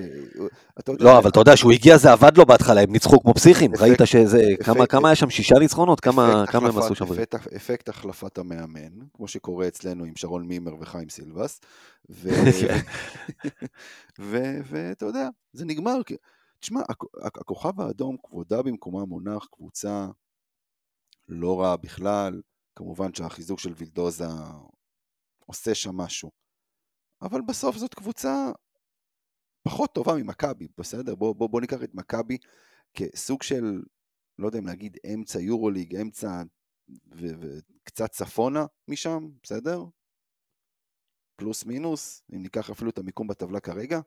אתה 0.80 0.92
יודע, 0.92 1.06
לא, 1.06 1.18
אבל 1.18 1.30
אתה 1.30 1.40
יודע, 1.40 1.58
שהוא 1.58 1.72
הגיע 1.72 1.98
זה 1.98 2.12
עבד 2.12 2.38
לו 2.38 2.46
בהתחלה, 2.46 2.82
הם 2.82 2.92
ניצחו 2.92 3.20
כמו 3.22 3.34
פסיכים, 3.34 3.72
אפקט- 3.74 3.82
ראית 3.84 4.00
שזה, 4.06 4.44
כמה, 4.64 4.84
אפקט- 4.84 4.92
כמה 4.92 5.08
היה 5.10 5.16
שם, 5.16 5.30
שישה 5.30 5.56
ניצחונות? 5.60 6.00
כמה, 6.00 6.40
אפקט 6.44 6.52
כמה 6.52 6.68
הם 6.68 6.78
החלפת- 6.78 6.86
עשו 6.86 6.96
שם? 6.96 7.14
אפקט, 7.14 7.36
אפקט 7.36 7.90
החלפת 7.90 8.38
המאמן, 8.38 8.90
כמו 9.14 9.28
שקורה 9.28 9.68
אצלנו 9.68 10.04
עם 10.04 10.14
שרון 10.16 10.44
מימר 10.48 10.76
וחיים 10.80 11.10
סילבס, 11.10 11.60
ואתה 14.20 15.06
יודע, 15.06 15.28
זה 15.54 15.66
נגמר. 15.66 15.98
תשמע, 16.60 16.82
הכ- 16.92 17.26
הכ- 17.26 17.40
הכוכב 17.40 17.82
האדום, 17.82 18.16
כבודה 18.24 18.62
במקומה 18.62 19.06
מונח, 19.06 19.46
קבוצה 19.52 20.08
לא 21.30 21.62
רעה 21.62 21.78
בכלל, 21.78 22.42
כמובן 22.76 23.14
שהחיזוק 23.14 23.60
של 23.60 23.74
וילדוזה 23.78 24.26
עושה 25.46 25.76
שם 25.76 25.98
משהו, 25.98 26.32
אבל 27.22 27.42
בסוף 27.42 27.78
זאת 27.78 27.94
קבוצה 27.94 28.52
פחות 29.64 29.94
טובה 29.94 30.14
ממכבי, 30.16 30.68
בסדר? 30.78 31.16
בוא, 31.16 31.36
בוא, 31.36 31.50
בוא 31.50 31.62
ניקח 31.62 31.84
את 31.84 31.96
מכבי 31.96 32.38
כסוג 32.94 33.44
של, 33.44 33.82
לא 34.40 34.48
יודע 34.48 34.60
אם 34.60 34.68
להגיד 34.68 34.98
אמצע 35.14 35.40
יורוליג, 35.40 35.96
אמצע 35.96 36.42
וקצת 37.12 38.12
צפונה 38.12 38.66
משם, 38.88 39.30
בסדר? 39.44 39.84
פלוס 41.36 41.66
מינוס, 41.66 42.24
אם 42.36 42.42
ניקח 42.42 42.70
אפילו 42.70 42.90
את 42.90 42.98
המיקום 42.98 43.28
בטבלה 43.28 43.60
כרגע, 43.60 44.00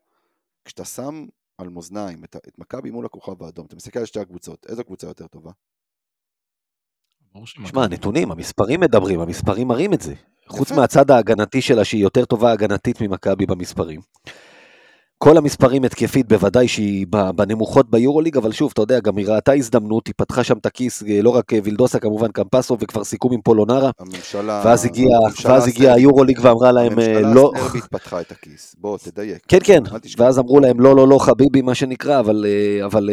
כשאתה 0.65 0.85
שם 0.85 1.27
על 1.59 1.69
מאזניים 1.69 2.25
את, 2.25 2.37
את 2.37 2.59
מכבי 2.59 2.91
מול 2.91 3.07
הכוכב 3.07 3.43
האדום, 3.43 3.67
אתה 3.67 3.77
מסתכל 3.77 3.99
על 3.99 4.07
שתי 4.07 4.21
הקבוצות, 4.21 4.67
איזו 4.67 4.85
קבוצה 4.85 5.07
יותר 5.07 5.27
טובה? 5.27 5.53
שמע, 7.45 7.85
הנתונים, 7.85 8.31
המספרים 8.31 8.81
מדברים, 8.81 9.21
המספרים 9.21 9.69
מראים 9.69 9.93
את 9.93 10.01
זה. 10.01 10.15
חוץ. 10.49 10.73
מהצד 10.73 11.11
ההגנתי 11.11 11.63
שלה, 11.63 11.85
שהיא 11.85 12.03
יותר 12.03 12.25
טובה 12.25 12.53
הגנתית 12.53 13.01
ממכבי 13.01 13.47
במספרים. 13.47 14.01
כל 15.19 15.37
המספרים 15.37 15.85
התקפית 15.85 16.29
בוודאי 16.29 16.69
שהיא 16.69 17.07
בנמוכות 17.35 17.91
ביורוליג, 17.91 18.37
אבל 18.37 18.53
שוב, 18.53 18.71
אתה 18.73 18.83
יודע, 18.83 19.01
גם 19.01 19.17
היא 19.17 19.27
ראתה 19.29 19.53
הזדמנות, 19.53 20.07
היא 20.07 20.15
פתחה 20.17 20.45
שם 20.45 20.59
את 20.59 20.67
הכיס, 20.67 21.03
אה, 21.03 21.23
לא 21.23 21.31
רק 21.31 21.53
אה, 21.53 21.59
וילדוסה 21.65 21.99
כמובן, 21.99 22.29
קמפסו, 22.29 22.77
וכבר 22.81 23.05
סיכום 23.05 23.33
עם 23.33 23.41
פולונרה, 23.41 23.91
הממשלה... 23.99 24.63
ואז 24.65 24.85
הגיע, 24.85 25.09
הממשלה 25.25 25.53
ואז 25.53 25.69
הגיע 25.69 25.93
היורוליג 25.93 26.39
ואמרה 26.43 26.73
להם, 26.73 26.99
אה, 26.99 27.05
הממשלה 27.05 27.35
לא, 27.35 27.53
הסרבית 27.57 27.85
פתחה 27.85 28.21
את 28.21 28.33
הכיס, 28.33 28.75
בוא 28.79 28.99
תדייק. 28.99 29.39
כן, 29.49 29.59
כן. 29.65 29.83
ואז 30.19 30.39
אמרו 30.39 30.61
להם, 30.61 30.81
לא, 30.81 30.97
לא, 30.97 31.09
לא, 31.09 31.19
חביבי, 31.19 31.63
מה 31.63 31.75
שנקרא, 31.75 32.21
אבל, 32.21 32.47
אבל 32.85 33.11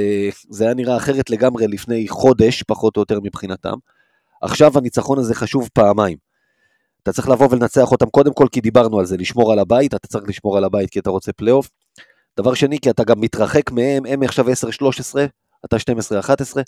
זה 0.50 0.64
היה 0.64 0.74
נראה 0.74 0.98
אחרת 0.98 1.30
לגמרי 1.30 1.68
לפני 1.68 2.08
חודש, 2.08 2.64
פחות 2.64 2.98
או 2.98 3.02
יותר 3.02 3.20
מבחינתם. 3.24 3.74
עכשיו 4.42 4.78
הניצחון 4.78 5.20
הזה 5.20 5.36
חשוב 5.36 5.70
פעמיים. 5.74 6.18
אתה 7.04 7.12
צריך 7.12 7.30
לבוא 7.30 7.48
ולנצח 7.52 7.92
אותם 7.92 8.10
קודם 8.10 8.34
כל 8.34 8.48
כי 8.52 8.62
דיברנו 8.62 9.00
על 9.00 9.06
זה, 9.06 9.18
לשמור 9.18 9.52
על 9.52 9.60
הבית, 9.60 9.94
אתה 9.94 10.08
צריך 10.08 10.24
לשמור 10.28 10.58
על 10.58 10.64
הבית 10.64 10.90
כי 10.90 11.00
אתה 11.00 11.10
רוצה 11.10 11.34
פלייאוף. 11.34 11.70
דבר 12.40 12.54
שני, 12.54 12.80
כי 12.80 12.90
אתה 12.90 13.04
גם 13.04 13.20
מתרחק 13.22 13.72
מהם, 13.72 14.06
הם 14.06 14.24
עכשיו 14.24 14.46
10-13, 14.50 14.50
אתה 15.66 15.78
12-11, 16.22 16.62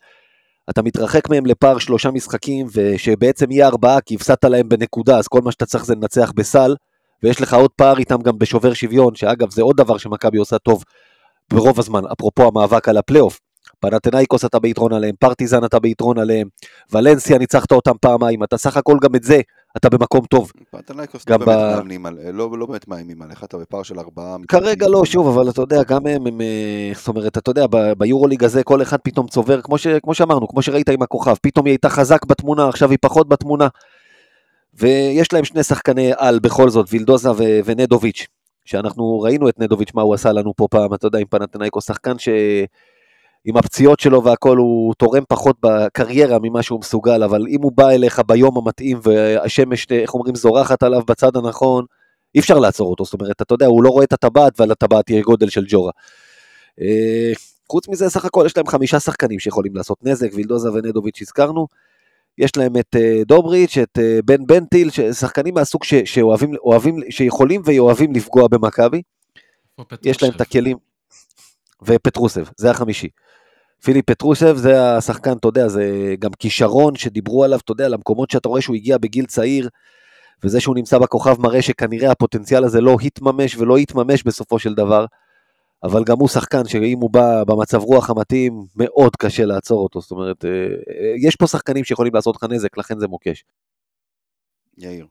אתה 0.69 0.81
מתרחק 0.81 1.29
מהם 1.29 1.45
לפער 1.45 1.79
שלושה 1.79 2.11
משחקים, 2.11 2.67
ושבעצם 2.73 3.51
יהיה 3.51 3.67
ארבעה, 3.67 4.01
כי 4.01 4.15
הפסדת 4.15 4.45
להם 4.45 4.69
בנקודה, 4.69 5.17
אז 5.17 5.27
כל 5.27 5.41
מה 5.41 5.51
שאתה 5.51 5.65
צריך 5.65 5.85
זה 5.85 5.95
לנצח 5.95 6.31
בסל, 6.35 6.75
ויש 7.23 7.41
לך 7.41 7.53
עוד 7.53 7.71
פער 7.75 7.97
איתם 7.97 8.21
גם 8.21 8.37
בשובר 8.37 8.73
שוויון, 8.73 9.15
שאגב 9.15 9.51
זה 9.51 9.61
עוד 9.61 9.77
דבר 9.77 9.97
שמכבי 9.97 10.37
עושה 10.37 10.57
טוב 10.57 10.83
ברוב 11.49 11.79
הזמן, 11.79 12.01
אפרופו 12.11 12.47
המאבק 12.47 12.89
על 12.89 12.97
הפלייאוף. 12.97 13.39
פנתנאיקוס 13.83 14.45
אתה 14.45 14.59
ביתרון 14.59 14.93
עליהם, 14.93 15.15
פרטיזן 15.19 15.65
אתה 15.65 15.79
ביתרון 15.79 16.19
עליהם, 16.19 16.47
ולנסיה 16.91 17.37
ניצחת 17.37 17.71
אותם 17.71 17.91
פעמיים, 18.01 18.43
אתה 18.43 18.57
סך 18.57 18.77
הכל 18.77 18.97
גם 19.01 19.15
את 19.15 19.23
זה, 19.23 19.41
אתה 19.77 19.89
במקום 19.89 20.25
טוב. 20.25 20.51
פנתנאיקוס 20.71 21.29
לא 21.29 21.37
באמת 21.37 21.57
ב- 21.57 22.19
לא 22.33 22.57
לא 22.57 22.65
באמת 22.65 22.87
מאיימים 22.87 23.21
עליך, 23.21 23.43
אתה 23.43 23.57
בפער 23.57 23.83
של 23.83 23.99
ארבעה. 23.99 24.37
כרגע 24.47 24.87
לא, 24.87 25.05
שוב, 25.05 25.27
אבל 25.27 25.49
אתה 25.49 25.61
יודע, 25.61 25.83
גם 25.83 26.07
הם, 26.07 26.27
הם 26.27 26.41
אה, 26.41 26.91
זאת 26.95 27.07
אומרת, 27.07 27.37
אתה 27.37 27.49
יודע, 27.49 27.65
ביורוליג 27.97 28.43
הזה 28.43 28.63
כל 28.63 28.81
אחד 28.81 28.97
פתאום 29.03 29.27
צובר, 29.27 29.61
כמו, 29.61 29.77
ש, 29.77 29.87
כמו 29.87 30.13
שאמרנו, 30.13 30.47
כמו 30.47 30.61
שראית 30.61 30.89
עם 30.89 31.01
הכוכב, 31.01 31.35
פתאום 31.41 31.65
היא 31.65 31.71
הייתה 31.71 31.89
חזק 31.89 32.25
בתמונה, 32.25 32.69
עכשיו 32.69 32.89
היא 32.91 32.97
פחות 33.01 33.29
בתמונה. 33.29 33.67
ויש 34.73 35.33
להם 35.33 35.45
שני 35.45 35.63
שחקני 35.63 36.11
על 36.17 36.39
בכל 36.39 36.69
זאת, 36.69 36.85
וילדוזה 36.89 37.31
ו- 37.31 37.59
ונדוביץ', 37.65 38.27
שאנחנו 38.65 39.19
ראינו 39.19 39.49
את 39.49 39.59
נדוביץ', 39.59 39.91
מה 39.93 40.01
הוא 40.01 40.13
עשה 40.13 40.31
לנו 40.31 40.53
פה 40.55 40.67
פעם, 40.71 40.93
אתה 40.93 41.07
יודע, 41.07 41.19
עם 41.19 41.25
פנתנאיקו, 41.29 41.81
שחקן 41.81 42.19
ש... 42.19 42.29
עם 43.45 43.57
הפציעות 43.57 43.99
שלו 43.99 44.23
והכל, 44.23 44.57
הוא 44.57 44.93
תורם 44.93 45.23
פחות 45.29 45.55
בקריירה 45.61 46.37
ממה 46.41 46.63
שהוא 46.63 46.79
מסוגל, 46.79 47.23
אבל 47.23 47.45
אם 47.49 47.61
הוא 47.61 47.71
בא 47.75 47.89
אליך 47.89 48.21
ביום 48.27 48.57
המתאים 48.57 48.99
והשמש, 49.03 49.87
איך 49.91 50.13
אומרים, 50.13 50.35
זורחת 50.35 50.83
עליו 50.83 51.01
בצד 51.07 51.35
הנכון, 51.35 51.85
אי 52.35 52.39
אפשר 52.39 52.59
לעצור 52.59 52.89
אותו, 52.89 53.05
זאת 53.05 53.13
אומרת, 53.13 53.41
אתה 53.41 53.53
יודע, 53.53 53.65
הוא 53.65 53.83
לא 53.83 53.89
רואה 53.89 54.03
את 54.03 54.13
הטבעת, 54.13 54.59
ועל 54.59 54.71
הטבעת 54.71 55.09
יהיה 55.09 55.21
גודל 55.21 55.49
של 55.49 55.65
ג'ורה. 55.67 55.91
אה, 56.81 57.31
חוץ 57.71 57.87
מזה, 57.87 58.09
סך 58.09 58.25
הכל 58.25 58.43
יש 58.45 58.57
להם 58.57 58.67
חמישה 58.67 58.99
שחקנים 58.99 59.39
שיכולים 59.39 59.75
לעשות 59.75 59.97
נזק, 60.03 60.29
וילדוזה 60.33 60.71
ונדוביץ' 60.71 61.21
הזכרנו. 61.21 61.67
יש 62.37 62.57
להם 62.57 62.77
את 62.77 62.95
אה, 62.95 63.21
דובריץ', 63.25 63.77
את 63.77 63.99
אה, 63.99 64.19
בן 64.25 64.45
בנטיל, 64.45 64.89
שחקנים 65.11 65.53
מהסוג 65.53 65.83
ש, 65.83 65.93
שאוהבים, 65.93 66.55
אוהבים, 66.63 66.99
שיכולים 67.09 67.61
ואוהבים 67.65 68.13
לפגוע 68.13 68.47
במכבי. 68.47 69.01
יש 70.03 70.23
להם 70.23 70.31
את? 70.35 70.41
הכלים. 70.41 70.92
ופטרוסב, 71.85 72.45
זה 72.57 72.71
החמישי. 72.71 73.09
פיליפ 73.83 74.05
פטרוסב 74.05 74.57
זה 74.57 74.97
השחקן, 74.97 75.37
אתה 75.37 75.47
יודע, 75.47 75.67
זה 75.67 76.15
גם 76.19 76.31
כישרון 76.39 76.95
שדיברו 76.95 77.43
עליו, 77.43 77.59
אתה 77.59 77.71
יודע, 77.71 77.87
למקומות 77.87 78.31
שאתה 78.31 78.49
רואה 78.49 78.61
שהוא 78.61 78.75
הגיע 78.75 78.97
בגיל 78.97 79.25
צעיר, 79.25 79.69
וזה 80.43 80.59
שהוא 80.59 80.75
נמצא 80.75 80.97
בכוכב 80.97 81.41
מראה 81.41 81.61
שכנראה 81.61 82.11
הפוטנציאל 82.11 82.63
הזה 82.63 82.81
לא 82.81 82.97
התממש 83.03 83.55
ולא 83.55 83.79
יתממש 83.79 84.23
בסופו 84.23 84.59
של 84.59 84.73
דבר, 84.73 85.05
אבל 85.83 86.03
גם 86.03 86.17
הוא 86.19 86.27
שחקן 86.27 86.67
שאם 86.67 86.99
הוא 87.01 87.09
בא 87.09 87.43
במצב 87.43 87.81
רוח 87.81 88.09
המתאים, 88.09 88.65
מאוד 88.75 89.15
קשה 89.15 89.45
לעצור 89.45 89.83
אותו, 89.83 90.01
זאת 90.01 90.11
אומרת, 90.11 90.45
אה, 90.45 90.49
אה, 90.49 91.13
יש 91.27 91.35
פה 91.35 91.47
שחקנים 91.47 91.83
שיכולים 91.83 92.15
לעשות 92.15 92.35
לך 92.35 92.43
נזק, 92.49 92.77
לכן 92.77 92.99
זה 92.99 93.07
מוקש. 93.07 93.43
יאיר. 94.77 95.07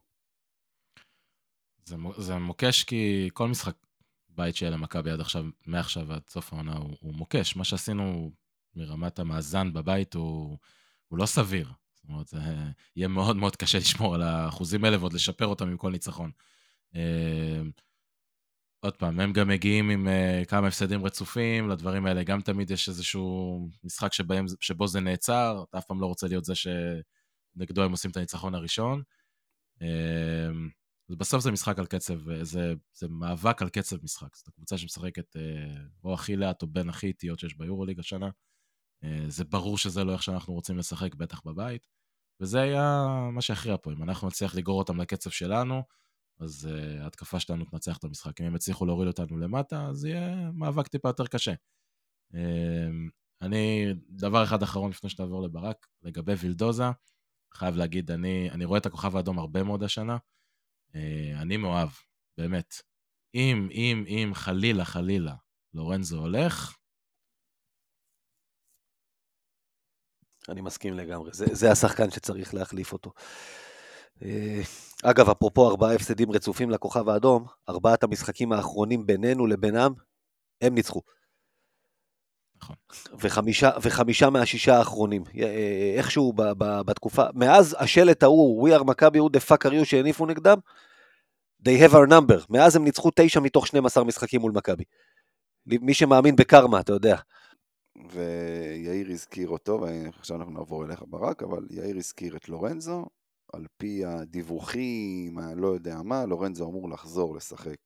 זה, 1.85 1.97
זה 2.19 2.37
מוקש 2.37 2.85
כי 2.85 3.29
כל 3.33 3.49
משחק 3.49 3.75
בית 4.37 4.57
שיהיה 4.57 4.71
למכבי 4.71 5.11
עד 5.11 5.21
עכשיו, 5.21 5.45
מעכשיו 5.67 6.13
עד 6.13 6.23
סוף 6.29 6.53
העונה, 6.53 6.77
הוא, 6.77 6.97
הוא 7.01 7.15
מוקש. 7.15 7.57
מה 7.57 7.65
שעשינו 7.65 8.33
מרמת 8.77 9.19
המאזן 9.19 9.73
בבית 9.73 10.15
הוא, 10.15 10.59
הוא 11.09 11.19
לא 11.19 11.27
סביר. 11.27 11.73
זאת 11.95 12.09
אומרת, 12.09 12.29
זה 12.29 12.39
יהיה 12.97 13.09
מאוד 13.09 13.37
מאוד 13.37 13.57
קשה 13.57 13.79
לשמור 13.79 14.15
על 14.15 14.23
האחוזים 14.23 14.85
האלה 14.85 14.99
ועוד 14.99 15.13
לשפר 15.13 15.47
אותם 15.47 15.69
עם 15.69 15.77
כל 15.77 15.91
ניצחון. 15.91 16.31
אה, 16.95 17.63
עוד 18.81 18.97
פעם, 18.97 19.21
הם 19.21 19.33
גם 19.33 19.49
מגיעים 19.49 19.91
עם 19.91 20.09
uh, 20.09 20.45
כמה 20.45 20.69
הפסדים 20.69 21.05
רצופים 21.05 21.69
לדברים 21.69 22.07
האלה, 22.07 22.23
גם 22.23 22.41
תמיד 22.41 22.71
יש 22.71 22.89
איזשהו 22.89 23.69
משחק 23.85 24.13
שבהם, 24.13 24.47
שבו 24.61 24.89
זה 24.89 25.01
נעצר, 25.01 25.65
אתה 25.69 25.79
אף 25.79 25.85
פעם 25.85 26.01
לא 26.01 26.07
רוצה 26.07 26.29
להיות 26.29 26.45
זה 26.45 26.53
שנגדו 26.55 27.83
הם 27.83 27.91
עושים 27.91 28.11
את 28.11 28.17
הניצחון 28.17 28.55
הראשון. 28.55 29.03
Uh, 29.79 29.85
בסוף 31.11 31.43
זה 31.43 31.51
משחק 31.51 31.79
על 31.79 31.87
קצב, 31.87 32.31
אה, 32.31 32.45
זה, 32.45 32.75
זה 32.95 33.09
מאבק 33.09 33.63
על 33.63 33.69
קצב 33.69 34.05
משחק. 34.05 34.37
זאת 34.37 34.49
קבוצה 34.49 34.79
שמשחקת 34.79 35.37
uh, 35.37 35.81
או 36.05 36.15
הכי 36.15 36.37
לאט 36.37 36.63
או 36.63 36.67
בין 36.67 36.89
הכי 36.89 37.07
איטיות 37.07 37.39
שיש 37.39 37.57
ביורוליג 37.57 37.99
השנה. 37.99 38.31
Uh, 39.05 39.09
זה 39.29 39.45
ברור 39.45 39.79
שזה 39.79 40.05
לא 40.05 40.13
איך 40.13 40.23
שאנחנו 40.23 40.55
רוצים 40.55 40.79
לשחק, 40.79 41.15
בטח 41.15 41.41
בבית. 41.45 41.87
וזה 42.41 42.61
היה 42.61 43.07
מה 43.33 43.41
שהכריע 43.41 43.77
פה, 43.83 43.93
אם 43.93 44.03
אנחנו 44.03 44.29
נצליח 44.29 44.55
לגרור 44.55 44.79
אותם 44.79 45.01
לקצב 45.01 45.31
שלנו, 45.31 45.83
אז 46.41 46.69
ההתקפה 47.01 47.41
שלנו 47.41 47.65
תנצח 47.65 47.97
את 47.97 48.05
המשחק. 48.05 48.41
אם 48.41 48.47
הם 48.47 48.57
יצליחו 48.57 48.87
להוריד 48.87 49.09
אותנו 49.09 49.39
למטה, 49.39 49.87
אז 49.89 50.05
יהיה 50.05 50.51
מאבק 50.55 50.89
טיפה 50.89 51.09
יותר 51.09 51.27
קשה. 51.27 51.53
Uh, 52.33 52.37
אני, 53.43 53.87
דבר 54.09 54.45
אחד 54.45 54.63
אחרון 54.63 54.91
לפני 54.91 55.11
שתעבור 55.11 55.43
לברק, 55.43 55.87
לגבי 56.03 56.33
וילדוזה, 56.33 56.85
חייב 57.55 57.77
להגיד, 57.77 58.11
אני, 58.11 58.51
אני 58.51 58.65
רואה 58.65 58.79
את 58.79 58.87
הכוכב 58.87 59.17
האדום 59.17 59.39
הרבה 59.39 59.63
מאוד 59.63 59.83
השנה. 59.83 60.17
Uh, 60.93 61.43
אני 61.43 61.57
מאוהב, 61.57 61.89
באמת. 62.39 62.75
אם, 63.35 63.69
אם, 63.71 64.05
אם 64.09 64.31
חלילה, 64.35 64.85
חלילה, 64.85 65.35
לורנזו 65.75 66.19
הולך, 66.19 66.77
אני 70.49 70.61
מסכים 70.61 70.95
לגמרי, 70.95 71.31
זה, 71.33 71.47
זה 71.53 71.71
השחקן 71.71 72.11
שצריך 72.11 72.55
להחליף 72.55 72.93
אותו. 72.93 73.13
אה, 74.23 74.61
אגב, 75.05 75.31
אפרופו 75.31 75.69
ארבעה 75.71 75.95
הפסדים 75.95 76.31
רצופים 76.33 76.71
לכוכב 76.71 77.09
האדום, 77.09 77.47
ארבעת 77.69 78.03
המשחקים 78.03 78.53
האחרונים 78.53 79.07
בינינו 79.07 79.47
לבינם, 79.47 79.93
הם 80.61 80.75
ניצחו. 80.75 81.03
נכון. 82.63 82.77
וחמישה, 83.21 83.71
וחמישה 83.83 84.31
מהשישה 84.31 84.79
האחרונים. 84.79 85.25
אה, 85.39 85.95
איכשהו 85.97 86.33
ב, 86.33 86.43
ב, 86.43 86.81
בתקופה, 86.81 87.23
מאז 87.35 87.77
השלט 87.79 88.23
ההוא, 88.23 88.69
We 88.69 88.81
are 88.81 88.85
מכבי, 88.85 89.19
who 89.19 89.31
the 89.31 89.41
fuck 89.41 89.67
are 89.67 89.71
you 89.71 89.85
שהניפו 89.85 90.27
נגדם, 90.27 90.59
they 91.63 91.89
have 91.89 91.93
our 91.93 92.11
number. 92.11 92.47
מאז 92.51 92.77
הם 92.77 92.85
ניצחו 92.85 93.11
תשע 93.17 93.41
מתוך 93.41 93.67
12 93.67 94.05
משחקים 94.05 94.41
מול 94.41 94.53
מכבי. 94.53 94.85
מי 95.67 95.95
שמאמין 95.95 96.37
בקרמה, 96.37 96.81
אתה 96.81 96.93
יודע. 96.93 97.17
ויאיר 98.11 99.11
הזכיר 99.11 99.49
אותו, 99.49 99.81
ועכשיו 99.81 100.37
אנחנו 100.37 100.53
נעבור 100.53 100.85
אליך 100.85 101.03
ברק, 101.07 101.43
אבל 101.43 101.67
יאיר 101.71 101.97
הזכיר 101.97 102.37
את 102.37 102.49
לורנזו, 102.49 103.07
על 103.53 103.67
פי 103.77 104.05
הדיווחים, 104.05 105.39
לא 105.57 105.69
יודע 105.69 106.03
מה, 106.03 106.27
לורנזו 106.27 106.69
אמור 106.69 106.91
לחזור 106.91 107.37
לשחק 107.37 107.77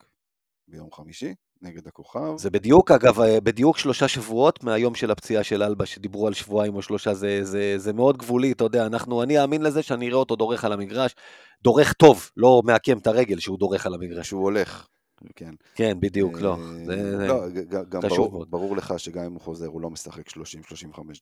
ביום 0.69 0.93
חמישי 0.93 1.35
נגד 1.63 1.87
הכוכב. 1.87 2.37
זה 2.37 2.51
בדיוק, 2.51 2.91
אגב, 2.91 3.19
בדיוק 3.43 3.79
שלושה 3.79 4.09
שבועות 4.09 4.65
מהיום 4.65 4.95
של 4.95 5.11
הפציעה 5.11 5.45
של 5.45 5.63
אלבה, 5.63 5.87
שדיברו 5.87 6.27
על 6.27 6.33
שבועיים 6.33 6.75
או 6.75 6.83
שלושה, 6.83 7.15
זה, 7.15 7.45
זה, 7.45 7.75
זה 7.77 7.93
מאוד 7.93 8.19
גבולי, 8.19 8.53
אתה 8.53 8.65
יודע, 8.65 8.87
אנחנו, 8.87 9.23
אני 9.23 9.43
אאמין 9.43 9.63
לזה 9.63 9.83
שאני 9.83 10.09
אראה 10.09 10.19
אותו 10.19 10.37
דורך 10.37 10.65
על 10.65 10.73
המגרש, 10.73 11.15
דורך 11.63 11.93
טוב, 11.93 12.31
לא 12.37 12.63
מעקם 12.65 12.99
את 12.99 13.07
הרגל 13.07 13.39
שהוא 13.39 13.59
דורך 13.59 13.87
על 13.87 13.95
המגרש. 13.95 14.29
שהוא 14.29 14.43
הולך, 14.43 14.89
כן. 15.37 15.55
כן, 15.75 16.01
בדיוק, 16.01 16.41
לא. 16.41 16.53
אה, 16.53 16.85
זה, 16.85 17.27
לא, 17.29 17.45
גם 17.89 18.01
ברור. 18.01 18.47
ברור 18.49 18.77
לך 18.77 18.95
שגם 18.99 19.25
אם 19.25 19.33
הוא 19.33 19.41
חוזר 19.41 19.67
הוא 19.67 19.81
לא 19.81 19.91
משחק 19.91 20.29
30-35 20.29 20.37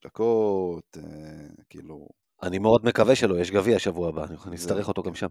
דקות, 0.04 0.96
אה, 0.96 1.02
כאילו, 1.70 2.08
אני 2.42 2.58
מאוד 2.58 2.84
מקווה 2.84 3.14
שלא, 3.14 3.40
יש 3.40 3.50
גביע 3.50 3.78
שבוע 3.78 4.08
הבא, 4.08 4.24
אני 4.24 4.54
נצטרך 4.54 4.80
זהו, 4.80 4.88
אותו. 4.88 5.02
גם 5.02 5.14
שם. 5.14 5.26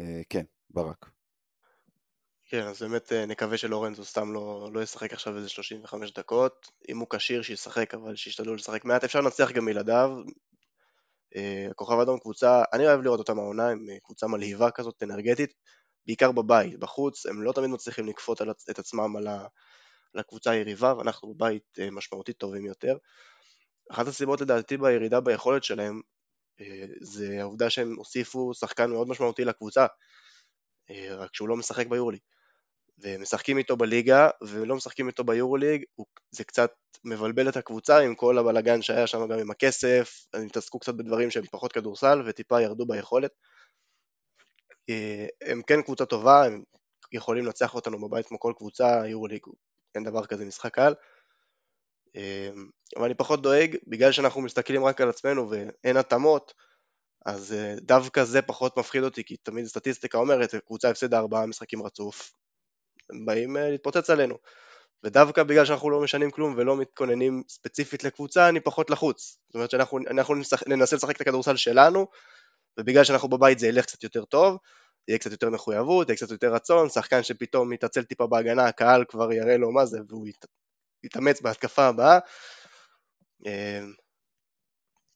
אה, 0.00 0.22
כן, 0.28 0.42
ברק. 0.70 1.13
כן, 2.54 2.66
אז 2.66 2.82
באמת 2.82 3.12
אה, 3.12 3.26
נקווה 3.26 3.58
שלורנזו 3.58 4.04
סתם 4.04 4.32
לא, 4.32 4.70
לא 4.72 4.82
ישחק 4.82 5.12
עכשיו 5.12 5.36
איזה 5.36 5.48
35 5.48 6.12
דקות. 6.12 6.70
אם 6.88 6.98
הוא 6.98 7.06
כשיר 7.10 7.42
שישחק, 7.42 7.94
אבל 7.94 8.16
שישתדלו 8.16 8.54
לשחק 8.54 8.84
מעט. 8.84 9.04
אפשר 9.04 9.20
לנצח 9.20 9.50
גם 9.50 9.64
בלעדיו. 9.64 10.10
אה, 11.36 11.66
הכוכב 11.70 11.98
האדום 11.98 12.18
קבוצה, 12.18 12.62
אני 12.72 12.86
אוהב 12.86 13.00
לראות 13.00 13.18
אותם 13.18 13.38
העונה, 13.38 13.68
הם 13.68 13.86
אה, 13.90 13.96
קבוצה 14.04 14.26
מלהיבה 14.26 14.70
כזאת, 14.70 15.02
אנרגטית, 15.02 15.54
בעיקר 16.06 16.32
בבית. 16.32 16.78
בחוץ 16.78 17.26
הם 17.26 17.42
לא 17.42 17.52
תמיד 17.52 17.70
מצליחים 17.70 18.06
לכפות 18.08 18.42
את 18.70 18.78
עצמם 18.78 19.16
על, 19.16 19.28
הקבוצה 20.18 20.50
היריבה, 20.50 20.94
ואנחנו 20.98 21.34
בבית 21.34 21.78
משמעותית 21.92 22.36
טובים 22.36 22.66
יותר. 22.66 22.96
אחת 23.90 24.06
הסיבות 24.06 24.40
לדעתי 24.40 24.76
בירידה 24.76 25.20
ביכולת 25.20 25.64
שלהם, 25.64 26.00
זה 27.00 27.36
העובדה 27.40 27.70
שהם 27.70 27.94
הוסיפו 27.94 28.54
שחקן 28.54 28.90
מאוד 28.90 29.08
משמעותי 29.08 29.44
לקבוצה, 29.44 29.86
רק 31.10 31.34
שהוא 31.34 31.48
לא 31.48 31.56
משחק 31.56 31.86
ביורלי. 31.86 32.18
ומשחקים 32.98 33.58
איתו 33.58 33.76
בליגה 33.76 34.28
ולא 34.42 34.76
משחקים 34.76 35.08
איתו 35.08 35.24
ביורוליג, 35.24 35.84
זה 36.30 36.44
קצת 36.44 36.72
מבלבל 37.04 37.48
את 37.48 37.56
הקבוצה 37.56 37.98
עם 37.98 38.14
כל 38.14 38.38
הבלגן 38.38 38.82
שהיה 38.82 39.06
שם 39.06 39.28
גם 39.28 39.38
עם 39.38 39.50
הכסף, 39.50 40.26
הם 40.34 40.46
התעסקו 40.46 40.78
קצת 40.78 40.94
בדברים 40.94 41.30
שהם 41.30 41.44
פחות 41.50 41.72
כדורסל 41.72 42.22
וטיפה 42.26 42.62
ירדו 42.62 42.86
ביכולת. 42.86 43.30
אה, 44.90 45.26
הם 45.42 45.62
כן 45.62 45.82
קבוצה 45.82 46.06
טובה, 46.06 46.44
הם 46.44 46.62
יכולים 47.12 47.44
לנצח 47.44 47.74
אותנו 47.74 48.08
בבית 48.08 48.26
כמו 48.26 48.40
כל 48.40 48.52
קבוצה, 48.56 49.02
יורוליג 49.06 49.40
אין 49.94 50.04
דבר 50.04 50.26
כזה 50.26 50.44
משחק 50.44 50.74
קל. 50.74 50.94
אה, 52.16 52.50
אבל 52.96 53.04
אני 53.04 53.14
פחות 53.14 53.42
דואג, 53.42 53.76
בגלל 53.86 54.12
שאנחנו 54.12 54.40
מסתכלים 54.40 54.84
רק 54.84 55.00
על 55.00 55.08
עצמנו 55.08 55.50
ואין 55.50 55.96
התאמות, 55.96 56.54
אז 57.26 57.52
אה, 57.52 57.74
דווקא 57.80 58.24
זה 58.24 58.42
פחות 58.42 58.78
מפחיד 58.78 59.02
אותי, 59.02 59.24
כי 59.24 59.36
תמיד 59.36 59.66
סטטיסטיקה 59.66 60.18
אומרת, 60.18 60.54
קבוצה 60.54 60.90
הפסידה 60.90 61.18
ארבעה 61.18 61.46
משחקים 61.46 61.82
רצוף, 61.82 62.32
הם 63.10 63.26
באים 63.26 63.56
אה, 63.56 63.70
להתפוצץ 63.70 64.10
עלינו. 64.10 64.38
ודווקא 65.04 65.42
בגלל 65.42 65.64
שאנחנו 65.64 65.90
לא 65.90 66.00
משנים 66.00 66.30
כלום 66.30 66.54
ולא 66.56 66.76
מתכוננים 66.76 67.42
ספציפית 67.48 68.04
לקבוצה, 68.04 68.48
אני 68.48 68.60
פחות 68.60 68.90
לחוץ. 68.90 69.38
זאת 69.46 69.54
אומרת 69.54 69.70
שאנחנו 69.70 69.98
אנחנו 70.10 70.34
נשח- 70.34 70.68
ננסה 70.68 70.96
לשחק 70.96 71.16
את 71.16 71.20
הכדורסל 71.20 71.56
שלנו, 71.56 72.06
ובגלל 72.78 73.04
שאנחנו 73.04 73.28
בבית 73.28 73.58
זה 73.58 73.66
ילך 73.66 73.84
קצת 73.84 74.04
יותר 74.04 74.24
טוב, 74.24 74.58
יהיה 75.08 75.18
קצת 75.18 75.30
יותר 75.32 75.50
מחויבות, 75.50 76.08
יהיה 76.08 76.16
קצת 76.16 76.30
יותר 76.30 76.54
רצון, 76.54 76.88
שחקן 76.88 77.22
שפתאום 77.22 77.70
מתעצל 77.70 78.02
טיפה 78.02 78.26
בהגנה, 78.26 78.66
הקהל 78.68 79.04
כבר 79.08 79.32
יראה 79.32 79.56
לו 79.56 79.72
מה 79.72 79.86
זה, 79.86 79.98
והוא 80.08 80.28
ית- 80.28 80.46
יתאמץ 81.04 81.40
בהתקפה 81.40 81.84
הבאה. 81.86 82.18
אה, 83.46 83.80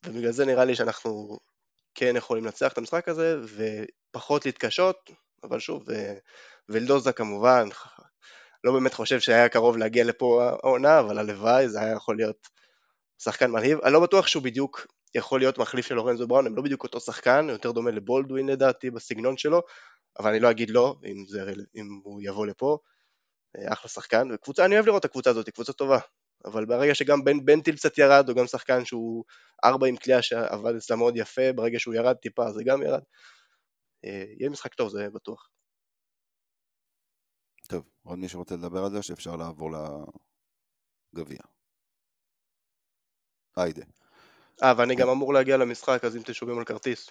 ובגלל 0.05 0.31
זה 0.31 0.45
נראה 0.45 0.65
לי 0.65 0.75
שאנחנו 0.75 1.39
כן 1.95 2.13
יכולים 2.15 2.45
לנצח 2.45 2.73
את 2.73 2.77
המשחק 2.77 3.09
הזה, 3.09 3.35
ופחות 4.13 4.45
להתקשות, 4.45 5.11
אבל 5.43 5.59
שוב, 5.59 5.83
ו- 5.87 6.17
וילדוזה 6.69 7.11
כמובן, 7.11 7.67
לא 8.63 8.73
באמת 8.73 8.93
חושב 8.93 9.19
שהיה 9.19 9.49
קרוב 9.49 9.77
להגיע 9.77 10.03
לפה 10.03 10.43
העונה, 10.43 10.99
אבל 10.99 11.17
הלוואי, 11.19 11.69
זה 11.69 11.79
היה 11.79 11.93
יכול 11.93 12.17
להיות 12.17 12.47
שחקן 13.21 13.51
מלהיב. 13.51 13.79
אני 13.83 13.93
לא 13.93 13.99
בטוח 13.99 14.27
שהוא 14.27 14.43
בדיוק 14.43 14.87
יכול 15.15 15.39
להיות 15.39 15.57
מחליף 15.57 15.85
של 15.85 15.95
לורנזו 15.95 16.27
בראון, 16.27 16.47
הם 16.47 16.55
לא 16.55 16.61
בדיוק 16.61 16.83
אותו 16.83 16.99
שחקן, 16.99 17.47
יותר 17.49 17.71
דומה 17.71 17.91
לבולדווין 17.91 18.47
לדעתי 18.49 18.89
בסגנון 18.91 19.37
שלו, 19.37 19.61
אבל 20.19 20.29
אני 20.29 20.39
לא 20.39 20.51
אגיד 20.51 20.69
לא, 20.69 20.95
אם, 21.05 21.25
זה, 21.27 21.53
אם 21.75 21.99
הוא 22.03 22.21
יבוא 22.23 22.45
לפה. 22.45 22.77
אה, 23.57 23.73
אחלה 23.73 23.89
שחקן, 23.89 24.27
וקבוצה, 24.33 24.65
אני 24.65 24.75
אוהב 24.75 24.85
לראות 24.85 24.99
את 24.99 25.05
הקבוצה 25.05 25.29
הזאת, 25.29 25.45
היא 25.45 25.53
קבוצה 25.53 25.73
טובה. 25.73 25.99
אבל 26.45 26.65
ברגע 26.65 26.95
שגם 26.95 27.23
בן 27.23 27.45
בנטיל 27.45 27.75
קצת 27.75 27.97
ירד, 27.97 28.29
הוא 28.29 28.37
גם 28.37 28.47
שחקן 28.47 28.85
שהוא 28.85 29.23
ארבע 29.63 29.87
עם 29.87 29.95
קליעה 29.97 30.21
שעבד 30.21 30.75
אצלה 30.75 30.95
מאוד 30.95 31.17
יפה, 31.17 31.53
ברגע 31.55 31.79
שהוא 31.79 31.93
ירד 31.93 32.15
טיפה 32.15 32.51
זה 32.51 32.63
גם 32.63 32.81
ירד. 32.81 33.01
אה, 34.05 34.23
יהיה 34.39 34.49
משחק 34.49 34.73
טוב, 34.73 34.89
זה 34.89 35.09
בטוח. 35.13 35.49
טוב, 37.67 37.89
עוד 38.03 38.19
מישהו 38.19 38.39
רוצה 38.39 38.55
לדבר 38.55 38.83
על 38.83 38.91
זה, 38.91 39.03
שאפשר 39.03 39.35
לעבור 39.35 39.69
לגביע. 41.13 41.39
היידה. 43.55 43.83
אה, 44.63 44.73
ואני 44.77 44.95
גם 44.95 45.09
אמור 45.09 45.33
להגיע 45.33 45.57
למשחק, 45.57 46.03
אז 46.03 46.15
אם 46.15 46.21
אתם 46.21 46.33
שומעים 46.33 46.59
על 46.59 46.65
כרטיס. 46.65 47.09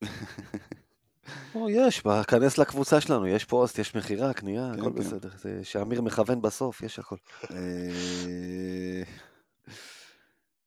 או, 1.54 1.70
יש, 1.70 2.02
כנס 2.28 2.58
לקבוצה 2.58 3.00
שלנו, 3.00 3.26
יש 3.26 3.44
פוסט, 3.44 3.78
יש 3.78 3.94
מכירה, 3.94 4.34
קנייה, 4.34 4.70
כן, 4.74 4.80
הכל 4.80 4.90
כן. 4.90 4.98
בסדר. 4.98 5.30
שאמיר 5.62 6.02
מכוון 6.02 6.42
בסוף, 6.42 6.82
יש 6.82 6.98
הכל. 6.98 7.16
אה, 7.50 9.02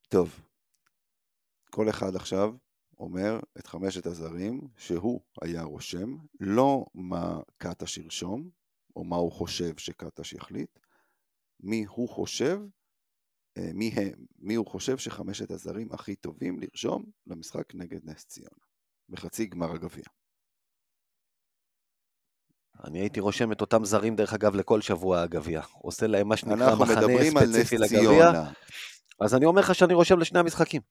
טוב, 0.10 0.40
כל 1.70 1.90
אחד 1.90 2.16
עכשיו 2.16 2.54
אומר 3.00 3.40
את 3.60 3.68
חמשת 3.68 4.06
הזרים 4.06 4.62
שהוא 4.78 5.22
היה 5.42 5.64
רושם, 5.64 6.16
לא 6.40 6.86
מה 6.94 7.40
קטש 7.58 7.98
ירשום, 7.98 8.50
או 8.96 9.04
מה 9.04 9.16
הוא 9.16 9.32
חושב 9.32 9.78
שקטש 9.78 10.34
יחליט, 10.34 10.80
מי 11.60 11.86
הוא 11.90 12.10
חושב, 12.10 12.60
אה, 13.58 13.70
מי, 13.74 13.92
הם, 13.96 14.26
מי 14.40 14.56
הוא 14.56 14.68
חושב 14.68 14.98
שחמשת 14.98 15.52
הזרים 15.52 15.92
הכי 15.92 16.16
טובים 16.16 16.60
לרשום 16.60 17.04
למשחק 17.28 17.76
נגד 17.76 18.00
נס 18.04 18.26
ציונה, 18.26 18.66
בחצי 19.10 19.46
גמר 19.46 19.72
הגביע. 19.72 20.06
אני 22.84 23.00
הייתי 23.00 23.20
רושם 23.20 23.52
את 23.52 23.62
אותם 23.62 23.86
זרים, 23.86 24.16
דרך 24.16 24.34
אגב, 24.34 24.56
לכל 24.56 24.82
שבוע 24.82 25.22
הגביע. 25.22 25.62
עושה 25.74 26.08
להם 26.08 26.28
מה 26.28 26.38
שנקרא 26.38 26.76
מחנה 26.76 27.02
ספציפי 27.30 27.78
לגביע. 27.78 28.32
אז 29.20 29.36
אני 29.36 29.46
אומר 29.46 29.62
לך 29.62 29.76
שאני 29.76 29.94
רושם 29.94 30.20
לשני 30.20 30.40
המשחקים. 30.40 30.82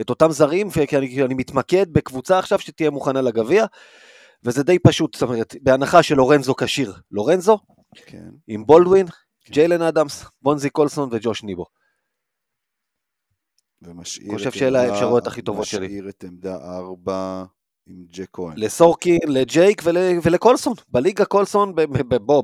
את 0.00 0.10
אותם 0.10 0.30
זרים, 0.30 0.68
כי 0.88 0.96
אני, 0.98 1.24
אני 1.24 1.34
מתמקד 1.34 1.92
בקבוצה 1.92 2.38
עכשיו 2.38 2.58
שתהיה 2.58 2.90
מוכנה 2.90 3.20
לגביע, 3.20 3.64
וזה 4.44 4.62
די 4.62 4.78
פשוט, 4.78 5.14
זאת 5.14 5.22
אומרת, 5.22 5.54
בהנחה 5.62 6.02
שלורנזו 6.02 6.54
כשיר, 6.54 6.94
לורנזו, 7.10 7.58
כן. 8.06 8.30
עם 8.46 8.66
בולדווין, 8.66 9.06
ג'יילן 9.50 9.82
אדמס, 9.82 10.24
בונזי 10.42 10.70
קולסון 10.70 11.08
וג'וש 11.12 11.42
ניבו. 11.42 11.66
ומשאיר 13.82 14.32
חושב 14.32 14.50
שאלה 14.50 14.82
האפשרויות 14.82 15.26
הכי 15.26 15.42
טובות 15.42 15.66
שלי. 15.66 15.86
משאיר 15.86 16.08
את 16.08 16.24
עמדה 16.24 16.56
4 16.56 17.44
עם 17.88 18.04
ג'ק 18.12 18.28
כהן. 18.32 18.52
לסורקין, 18.56 19.18
לג'ייק 19.26 19.82
ול, 19.84 19.96
ולקולסון. 20.22 20.74
בליגה 20.88 21.24
קולסון, 21.24 21.74
ב, 21.74 21.80
ב, 21.82 22.16
בוא, 22.16 22.42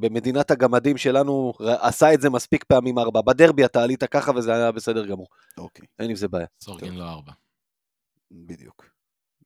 במדינת 0.00 0.50
הגמדים 0.50 0.96
שלנו, 0.96 1.52
עשה 1.60 2.14
את 2.14 2.20
זה 2.20 2.30
מספיק 2.30 2.64
פעמים 2.64 2.98
ארבע. 2.98 3.20
בדרבי 3.20 3.64
אתה 3.64 3.82
עלית 3.82 4.04
ככה 4.04 4.32
וזה 4.36 4.54
היה 4.54 4.72
בסדר 4.72 5.06
גמור. 5.06 5.26
אוקיי, 5.58 5.86
אין 5.98 6.10
עם 6.10 6.16
זה 6.16 6.28
בעיה. 6.28 6.46
סורגין 6.60 6.94
לא 6.94 7.04
ארבע. 7.04 7.32
בדיוק. 8.30 8.86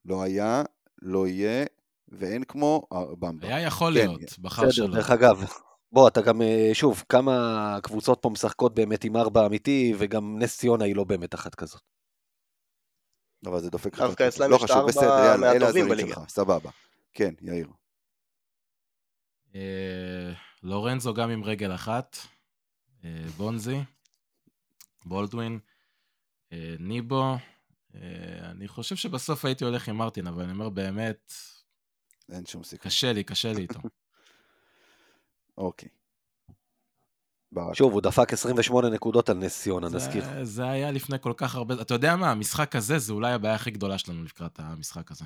לא 0.04 0.22
היה, 0.22 0.62
לא 1.02 1.26
יהיה, 1.26 1.64
ואין 2.08 2.44
כמו 2.44 2.82
במבה. 2.90 3.48
היה 3.48 3.60
יכול 3.66 3.88
כן, 3.88 4.06
להיות, 4.06 4.38
בחר 4.38 4.62
בסדר, 4.62 4.72
שלא. 4.72 4.94
דרך 4.94 5.10
אגב. 5.10 5.44
בוא, 5.92 6.08
אתה 6.08 6.20
גם, 6.20 6.42
אה, 6.42 6.70
שוב, 6.72 7.04
כמה 7.08 7.78
קבוצות 7.82 8.18
פה 8.22 8.30
משחקות 8.30 8.74
באמת 8.74 9.04
עם 9.04 9.16
ארבע 9.16 9.46
אמיתי, 9.46 9.94
וגם 9.98 10.38
נס 10.38 10.58
ציונה 10.58 10.84
היא 10.84 10.96
לא 10.96 11.04
באמת 11.04 11.34
אחת 11.34 11.54
כזאת. 11.54 11.95
אבל 13.46 13.60
זה 13.60 13.70
דופק 13.70 13.94
לך. 13.94 14.00
דווקא 14.00 14.28
אצלם 14.28 14.50
לא 14.50 14.56
יש 14.56 14.62
את 14.62 14.64
חשוב, 14.64 14.76
הארבע 14.76 14.92
בסדר, 14.92 15.08
יאללה, 15.08 15.34
אלה 15.34 15.58
מהטובים 15.58 15.66
הזרים 15.66 15.88
בליגה. 15.88 16.14
שלך, 16.14 16.28
סבבה. 16.28 16.70
כן, 17.12 17.34
יאיר. 17.40 17.68
אה, 19.54 20.32
לורנזו 20.62 21.14
גם 21.14 21.30
עם 21.30 21.44
רגל 21.44 21.74
אחת, 21.74 22.16
אה, 23.04 23.24
בונזי, 23.36 23.78
בולדווין, 25.04 25.58
אה, 26.52 26.74
ניבו. 26.78 27.36
אני 28.40 28.68
חושב 28.68 28.96
שבסוף 28.96 29.44
הייתי 29.44 29.64
הולך 29.64 29.88
עם 29.88 29.96
מרטין, 29.96 30.26
אבל 30.26 30.42
אני 30.42 30.52
אומר 30.52 30.68
באמת, 30.68 31.32
אין 32.32 32.46
שום 32.46 32.64
סיכוי. 32.64 32.90
קשה 32.90 33.12
לי, 33.12 33.24
קשה 33.24 33.52
לי 33.52 33.62
איתו. 33.62 33.80
אוקיי. 35.58 35.88
שוב, 37.72 37.92
הוא 37.92 38.02
דפק 38.02 38.32
28 38.32 38.88
נקודות 38.88 39.28
על 39.28 39.36
נס 39.36 39.60
ציונה, 39.60 39.88
נזכיר. 39.88 40.24
זה, 40.24 40.44
זה 40.44 40.68
היה 40.68 40.90
לפני 40.90 41.16
כל 41.20 41.32
כך 41.36 41.54
הרבה... 41.54 41.74
אתה 41.80 41.94
יודע 41.94 42.16
מה, 42.16 42.30
המשחק 42.30 42.76
הזה 42.76 42.98
זה 42.98 43.12
אולי 43.12 43.32
הבעיה 43.32 43.54
הכי 43.54 43.70
גדולה 43.70 43.98
שלנו 43.98 44.24
לקראת 44.24 44.60
המשחק 44.62 45.10
הזה. 45.10 45.24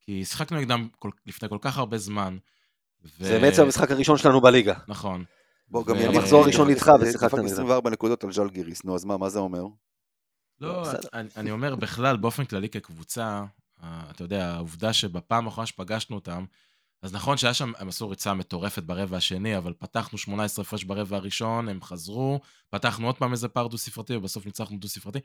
כי 0.00 0.24
שיחקנו 0.24 0.58
נגדם 0.58 0.88
כל, 0.98 1.10
לפני 1.26 1.48
כל 1.48 1.58
כך 1.60 1.78
הרבה 1.78 1.98
זמן. 1.98 2.36
ו... 3.04 3.24
זה 3.24 3.38
בעצם 3.40 3.62
המשחק 3.62 3.90
הראשון 3.90 4.18
שלנו 4.18 4.40
בליגה. 4.40 4.74
נכון. 4.88 5.24
בוא, 5.68 5.86
גם 5.86 5.96
ו- 5.96 6.08
המחזור 6.08 6.42
הראשון 6.42 6.68
איתך 6.70 6.88
אה, 6.88 6.94
ושיחקת 7.00 7.24
דפק 7.26 7.38
נגדם. 7.38 7.52
24 7.52 7.90
נקודות 7.90 8.24
על 8.24 8.32
ז'אל 8.32 8.48
גיריס, 8.48 8.84
נו, 8.84 8.94
אז 8.94 9.04
מה, 9.04 9.16
מה 9.16 9.28
זה 9.28 9.38
אומר? 9.38 9.64
לא. 10.60 10.84
אני, 11.12 11.28
אני 11.36 11.50
אומר 11.50 11.74
בכלל, 11.74 12.16
באופן 12.16 12.44
כללי 12.44 12.68
כקבוצה, 12.68 13.44
אה, 13.82 14.02
אתה 14.10 14.22
יודע, 14.24 14.54
העובדה 14.54 14.92
שבפעם 14.92 15.46
האחרונה 15.46 15.66
שפגשנו 15.66 16.16
אותם, 16.16 16.44
אז 17.02 17.14
נכון 17.14 17.36
שהיה 17.36 17.54
שם, 17.54 17.72
הם 17.78 17.88
עשו 17.88 18.08
ריצה 18.08 18.34
מטורפת 18.34 18.82
ברבע 18.82 19.16
השני, 19.16 19.56
אבל 19.56 19.72
פתחנו 19.78 20.18
18 20.18 20.62
הפרש 20.62 20.84
ברבע 20.84 21.16
הראשון, 21.16 21.68
הם 21.68 21.82
חזרו, 21.82 22.40
פתחנו 22.70 23.06
עוד 23.06 23.18
פעם 23.18 23.32
איזה 23.32 23.48
פער 23.48 23.66
דו-ספרתי, 23.66 24.16
ובסוף 24.16 24.46
ניצחנו 24.46 24.78
דו-ספרתי. 24.78 25.18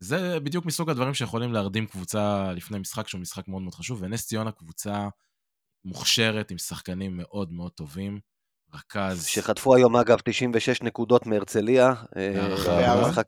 זה 0.00 0.40
בדיוק 0.40 0.66
מסוג 0.66 0.90
הדברים 0.90 1.14
שיכולים 1.14 1.52
להרדים 1.52 1.86
קבוצה 1.86 2.52
לפני 2.52 2.78
משחק 2.78 3.08
שהוא 3.08 3.20
משחק 3.20 3.48
מאוד 3.48 3.62
מאוד 3.62 3.74
חשוב, 3.74 3.98
ונס 4.02 4.26
ציונה 4.26 4.52
קבוצה 4.52 5.08
מוכשרת 5.84 6.50
עם 6.50 6.58
שחקנים 6.58 7.16
מאוד 7.16 7.52
מאוד 7.52 7.72
טובים, 7.72 8.20
רכז. 8.74 9.26
שחטפו 9.26 9.74
היום, 9.74 9.96
אגב, 9.96 10.18
96 10.24 10.82
נקודות 10.82 11.26
מהרצליה. 11.26 11.94
אה, 12.16 12.48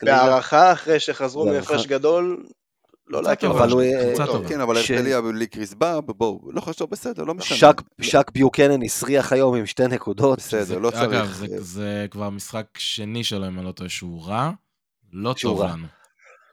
בהערכה. 0.02 0.72
אחרי 0.72 1.00
שחזרו. 1.00 1.46
מהפרש 1.46 1.86
גדול, 1.86 2.46
לא 3.06 3.34
טובה, 3.34 3.64
אבל 3.64 3.72
הוא, 3.72 3.82
אה, 3.82 4.06
קבוצה 4.06 4.26
טוב, 4.26 4.36
טובה. 4.36 4.48
כן, 4.48 4.60
אבל 4.60 4.76
הרצליה 4.76 5.20
בלי 5.20 5.46
קריס 5.46 5.74
באב, 5.74 6.06
בואו, 6.06 6.40
לא 6.52 6.60
חשוב, 6.60 6.90
בסדר, 6.90 7.24
לא 7.24 7.34
משנה. 7.34 7.72
שק, 8.00 8.30
ביוקנן 8.30 8.82
הסריח 8.82 9.32
היום 9.32 9.54
עם 9.54 9.66
שתי 9.66 9.86
נקודות. 9.86 10.38
בסדר, 10.38 10.78
לא 10.78 10.90
צריך. 10.90 11.02
אגב, 11.02 11.26
זה, 11.26 11.46
זה 11.60 12.06
כבר 12.10 12.30
משחק 12.30 12.66
שני 12.78 13.24
שלו, 13.24 13.48
אם 13.48 13.58
אני 13.58 13.66
לא 13.66 13.72
טועה, 13.72 13.90
שהוא 13.90 14.26
רע. 14.26 14.50
לא 15.12 15.34
טוב. 15.42 15.62
לנו. 15.62 15.86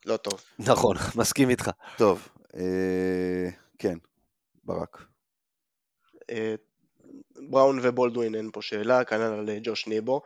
לא 0.06 0.18
טוב. 0.18 0.42
נכון, 0.60 0.96
מסכים 1.16 1.50
איתך. 1.50 1.70
טוב, 1.98 2.28
אה, 2.58 3.50
כן, 3.80 3.98
ברק. 4.64 5.06
אה, 6.32 6.56
בראון 7.50 7.80
ובולדווין 7.82 8.36
אין 8.36 8.50
פה 8.54 8.62
שאלה, 8.62 9.04
כנ"ל 9.04 9.22
על 9.22 9.50
ג'וש 9.64 9.88
ניבו. 9.88 10.22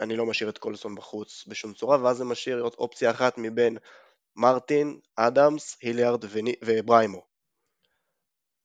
אני 0.00 0.16
לא 0.16 0.26
משאיר 0.26 0.48
את 0.48 0.58
קולסון 0.58 0.94
בחוץ 0.94 1.44
בשום 1.48 1.72
צורה, 1.72 2.02
ואז 2.02 2.16
זה 2.16 2.24
משאיר 2.24 2.62
אופציה 2.62 3.10
אחת 3.10 3.34
מבין 3.38 3.76
מרטין, 4.36 4.98
אדמס, 5.16 5.76
היליארד 5.82 6.24
ובריימו. 6.64 7.26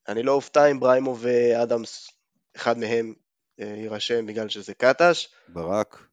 אני 0.07 0.23
לא 0.23 0.31
אופתע 0.31 0.65
אם 0.71 0.79
בריימו 0.79 1.17
ואדמס 1.19 2.09
אחד 2.55 2.77
מהם 2.77 3.13
אה, 3.59 3.65
יירשם 3.65 4.25
בגלל 4.25 4.49
שזה 4.49 4.73
קטש, 4.73 5.27
ברק, 5.47 6.07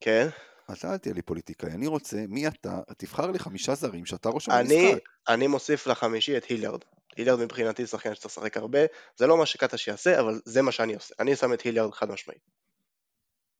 כן. 0.00 0.28
אתה 0.72 0.92
אל 0.92 0.98
תהיה 0.98 1.14
לי 1.14 1.22
פוליטיקאי, 1.22 1.70
אני 1.70 1.86
רוצה, 1.86 2.24
מי 2.28 2.48
אתה? 2.48 2.80
תבחר 2.98 3.30
לי 3.30 3.38
חמישה 3.38 3.74
זרים 3.74 4.06
שאתה 4.06 4.28
רושם 4.28 4.52
אני, 4.52 4.86
במשחק. 4.92 5.08
אני 5.28 5.46
מוסיף 5.46 5.86
לחמישי 5.86 6.36
את 6.36 6.44
היליארד. 6.44 6.80
היליארד 7.16 7.40
מבחינתי 7.40 7.86
שחקן 7.86 8.14
שצריך 8.14 8.32
לשחק 8.38 8.56
הרבה, 8.56 8.78
זה 9.16 9.26
לא 9.26 9.36
מה 9.36 9.46
שקטש 9.46 9.88
יעשה, 9.88 10.20
אבל 10.20 10.40
זה 10.44 10.62
מה 10.62 10.72
שאני 10.72 10.94
עושה. 10.94 11.14
אני 11.20 11.36
שם 11.36 11.52
את 11.52 11.60
היליארד 11.60 11.90
חד 11.92 12.10
משמעית. 12.10 12.50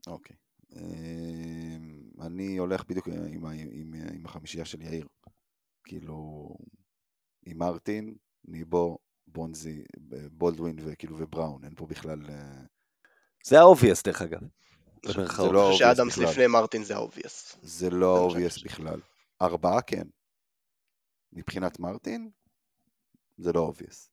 אוקיי. 0.07 0.37
אמ, 0.77 2.03
אני 2.23 2.57
הולך 2.57 2.85
בדיוק 2.89 3.09
עם, 3.09 3.47
ה- 3.47 3.51
עם, 3.53 3.95
עם 4.15 4.27
החמישייה 4.27 4.65
של 4.65 4.83
יאיר. 4.83 5.07
כאילו, 5.87 6.49
עם 7.47 7.59
מרטין, 7.59 8.15
ניבו, 8.45 8.99
בונזי, 9.27 9.85
בולדווין 10.33 10.77
וכאילו 10.79 11.17
ובראון, 11.19 11.65
אין 11.65 11.75
פה 11.75 11.87
בכלל... 11.87 12.21
אה, 12.29 12.63
זה 13.45 13.61
ה 13.61 13.66
obvious 13.66 14.03
דרך 14.03 14.23
אגב. 14.23 14.41
זה. 15.07 15.53
לא 15.53 15.77
שאדמס. 15.77 16.19
לפני 16.19 16.47
מרטין 16.47 16.85
זה 16.85 16.95
ה 16.95 17.02
obvious. 17.02 17.57
זה 17.63 17.91
לא 17.91 17.97
זה 17.97 18.05
מה 18.05 18.17
שאני 18.17 18.29
obvious 18.29 18.53
חושב. 18.53 18.67
בכלל. 18.67 19.01
ארבעה 19.43 19.83
כן. 19.83 20.07
מבחינת 21.33 21.81
מרטין, 21.81 22.31
זה 23.39 23.53
לא 23.53 23.61
obvious. 23.61 24.11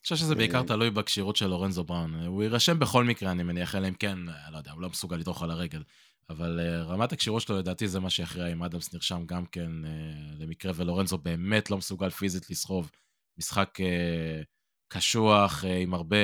אני 0.00 0.02
חושב 0.02 0.16
שזה 0.16 0.34
בעיקר 0.34 0.58
אה, 0.60 0.66
תלוי 0.66 0.90
בכשירות 0.90 1.36
של 1.36 1.46
לורנזו 1.46 1.84
בראון. 1.84 2.14
הוא 2.14 2.42
יירשם 2.42 2.78
בכל 2.78 3.04
מקרה, 3.04 3.30
אני 3.30 3.42
מניח, 3.42 3.74
אלא 3.74 3.88
אם 3.88 3.94
כן, 3.94 4.28
אה, 4.28 4.50
לא 4.50 4.58
יודע, 4.58 4.72
הוא 4.72 4.80
לא 4.80 4.88
מסוגל 4.88 5.16
לדרוך 5.16 5.42
על 5.42 5.50
הרגל. 5.50 5.82
אבל 6.30 6.60
אה, 6.60 6.82
רמת 6.82 7.12
הכשירות 7.12 7.42
שלו, 7.42 7.58
לדעתי, 7.58 7.88
זה 7.88 8.00
מה 8.00 8.10
שיכריע 8.10 8.52
אם 8.52 8.62
אדמס 8.62 8.94
נרשם 8.94 9.26
גם 9.26 9.46
כן 9.46 9.84
אה, 9.84 9.90
למקרה 10.38 10.72
ולורנזו 10.76 11.18
באמת 11.18 11.70
לא 11.70 11.76
מסוגל 11.76 12.10
פיזית 12.10 12.50
לסחוב 12.50 12.90
משחק 13.38 13.80
אה, 13.80 14.42
קשוח, 14.88 15.64
אה, 15.64 15.78
עם 15.78 15.94
הרבה 15.94 16.16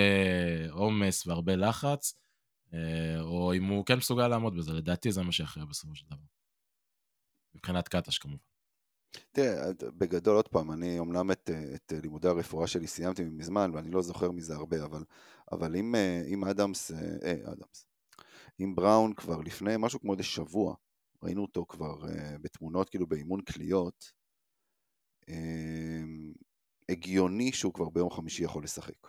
עומס 0.71 1.27
והרבה 1.27 1.57
לחץ, 1.57 2.15
אה, 2.75 3.21
או 3.21 3.55
אם 3.55 3.65
הוא 3.65 3.87
כן 3.87 3.97
מסוגל 3.97 4.29
לעמוד 4.29 4.57
בזה, 4.57 4.73
לדעתי 4.73 5.13
זה 5.13 5.23
מה 5.23 5.33
שיכריע 5.33 5.65
בסופו 5.67 5.95
של 5.95 6.07
דבר. 6.07 6.25
מבחינת 7.55 7.89
קטש 7.89 8.19
כמובן. 8.19 8.39
תראה, 9.33 9.73
בגדול, 9.99 10.37
עוד 10.37 10.49
פעם, 10.49 10.73
אני 10.73 10.99
אומנם 10.99 11.31
את, 11.31 11.51
את 11.75 11.93
לימודי 12.03 12.29
הרפואה 12.29 12.67
שלי 12.67 12.87
סיימתי 12.87 13.25
מזמן, 13.25 13.71
ואני 13.75 13.91
לא 13.91 14.03
זוכר 14.03 14.31
מזה 14.31 14.55
הרבה, 14.55 14.85
אבל, 14.85 15.05
אבל 15.53 15.77
אם, 15.77 15.95
אם 16.33 16.45
אדמס, 16.45 16.91
אה, 16.91 17.53
אדמס, 17.53 17.87
אם 18.61 18.75
בראון 18.75 19.15
כבר 19.15 19.41
לפני 19.41 19.75
משהו 19.79 20.01
כמו 20.01 20.13
איזה 20.13 20.23
שבוע, 20.25 20.75
ראינו 21.23 21.43
אותו 21.43 21.67
כבר 21.69 22.09
אה, 22.09 22.39
בתמונות 22.39 22.91
כאילו 22.91 23.07
באימון 23.07 23.41
קליות, 23.41 24.13
אה, 25.29 26.03
הגיוני 26.89 27.53
שהוא 27.53 27.75
כבר 27.75 27.89
ביום 27.89 28.11
חמישי 28.11 28.45
יכול 28.45 28.65
לשחק. 28.65 29.07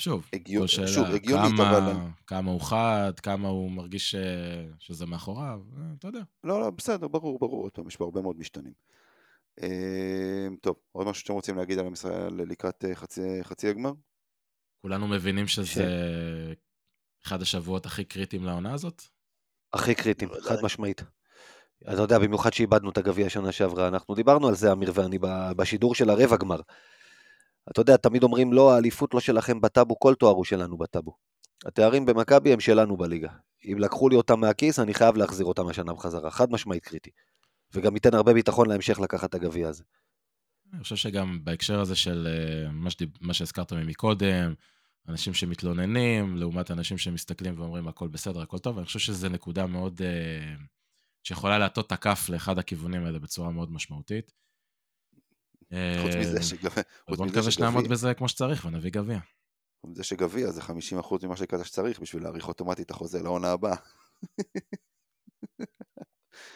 שוב, 0.00 0.28
הגיוני- 0.32 0.66
כל 0.68 0.74
שאלה, 0.76 0.86
שוב, 0.88 1.06
הגיונית, 1.06 1.52
כמה, 1.56 1.78
אבל- 1.78 2.10
כמה 2.26 2.50
הוא 2.50 2.60
חד, 2.60 3.12
כמה 3.22 3.48
הוא 3.48 3.70
מרגיש 3.70 4.10
ש... 4.10 4.14
שזה 4.78 5.06
מאחוריו, 5.06 5.60
אה, 5.76 5.82
אתה 5.98 6.08
יודע. 6.08 6.20
לא, 6.44 6.60
לא, 6.60 6.70
בסדר, 6.70 7.08
ברור, 7.08 7.38
ברור, 7.38 7.62
עוד 7.62 7.72
פעם, 7.72 7.86
יש 7.88 7.96
פה 7.96 8.04
הרבה 8.04 8.22
מאוד 8.22 8.38
משתנים. 8.38 8.72
אה, 9.62 10.46
טוב, 10.62 10.76
עוד 10.92 11.06
משהו 11.06 11.20
שאתם 11.20 11.32
רוצים 11.32 11.56
להגיד 11.56 11.78
על 11.78 11.86
המשחק 11.86 12.10
לקראת 12.32 12.84
אה, 12.84 12.94
חצי, 12.94 13.20
חצי 13.42 13.68
הגמר? 13.68 13.92
כולנו 14.82 15.08
מבינים 15.08 15.46
שזה 15.46 15.82
אחד 17.26 17.42
השבועות 17.42 17.86
הכי 17.86 18.04
קריטיים 18.04 18.44
לעונה 18.44 18.72
הזאת. 18.72 19.02
הכי 19.72 19.94
קריטיים, 19.94 20.30
בוודאי. 20.30 20.48
חד 20.48 20.56
משמעית. 20.62 21.02
אתה 21.92 22.02
יודע, 22.02 22.18
במיוחד 22.18 22.52
שאיבדנו 22.52 22.90
את 22.90 22.98
הגביע 22.98 23.28
שנה 23.28 23.52
שעברה, 23.52 23.88
אנחנו 23.88 24.14
דיברנו 24.14 24.48
על 24.48 24.54
זה, 24.54 24.72
אמיר 24.72 24.92
ואני, 24.94 25.18
בשידור 25.56 25.94
של 25.94 26.10
הרבע 26.10 26.36
גמר. 26.36 26.60
אתה 27.70 27.80
יודע, 27.80 27.96
תמיד 27.96 28.22
אומרים, 28.22 28.52
לא, 28.52 28.74
האליפות 28.74 29.14
לא 29.14 29.20
שלכם 29.20 29.60
בטאבו, 29.60 29.98
כל 29.98 30.14
תואר 30.14 30.34
הוא 30.34 30.44
שלנו 30.44 30.78
בטאבו. 30.78 31.16
התארים 31.64 32.06
במכבי 32.06 32.52
הם 32.52 32.60
שלנו 32.60 32.96
בליגה. 32.96 33.28
אם 33.72 33.78
לקחו 33.78 34.08
לי 34.08 34.16
אותם 34.16 34.40
מהכיס, 34.40 34.78
אני 34.78 34.94
חייב 34.94 35.16
להחזיר 35.16 35.46
אותם 35.46 35.68
השנה 35.68 35.92
בחזרה. 35.92 36.30
חד 36.30 36.50
משמעית 36.50 36.84
קריטי. 36.84 37.10
וגם 37.74 37.94
ייתן 37.94 38.14
הרבה 38.14 38.34
ביטחון 38.34 38.68
להמשך 38.68 39.00
לקחת 39.00 39.30
את 39.30 39.34
הגביע 39.34 39.68
הזה. 39.68 39.84
אני 40.72 40.82
חושב 40.82 40.96
שגם 40.96 41.38
בהקשר 41.44 41.80
הזה 41.80 41.96
של 41.96 42.28
אה, 42.30 42.70
מה, 42.70 42.90
שדיב... 42.90 43.08
מה 43.20 43.34
שהזכרת 43.34 43.72
מקודם, 43.72 44.54
אנשים 45.08 45.34
שמתלוננים, 45.34 46.36
לעומת 46.36 46.70
אנשים 46.70 46.98
שמסתכלים 46.98 47.60
ואומרים 47.60 47.88
הכל 47.88 48.08
בסדר, 48.08 48.42
הכל 48.42 48.58
טוב, 48.58 48.78
אני 48.78 48.86
חושב 48.86 48.98
שזו 48.98 49.28
נקודה 49.28 49.66
מאוד, 49.66 50.02
אה, 50.02 50.54
שיכולה 51.22 51.58
להטות 51.58 51.86
את 51.86 51.92
הכף 51.92 52.28
לאחד 52.28 52.58
הכיוונים 52.58 53.04
האלה 53.04 53.18
בצורה 53.18 53.50
מאוד 53.50 53.72
משמעותית. 53.72 54.32
חוץ 56.02 56.14
אה, 56.14 56.20
מזה 56.20 56.42
שגביע, 56.42 56.70
אז 56.76 56.84
חוץ 57.08 57.18
בוא 57.18 57.26
נקווה 57.26 57.50
שנעמוד 57.50 57.88
בזה 57.88 58.14
כמו 58.14 58.28
שצריך 58.28 58.64
ונביא 58.64 58.90
גביע. 58.90 59.18
חוץ 59.80 59.90
מזה 59.90 60.04
שגביע 60.04 60.50
זה 60.50 60.60
50% 60.60 61.26
ממה 61.26 61.36
שקטע 61.36 61.64
שצריך 61.64 62.00
בשביל 62.00 62.22
להאריך 62.22 62.48
אוטומטית 62.48 62.86
את 62.86 62.90
החוזה 62.90 63.22
לעונה 63.22 63.50
הבאה. 63.50 63.76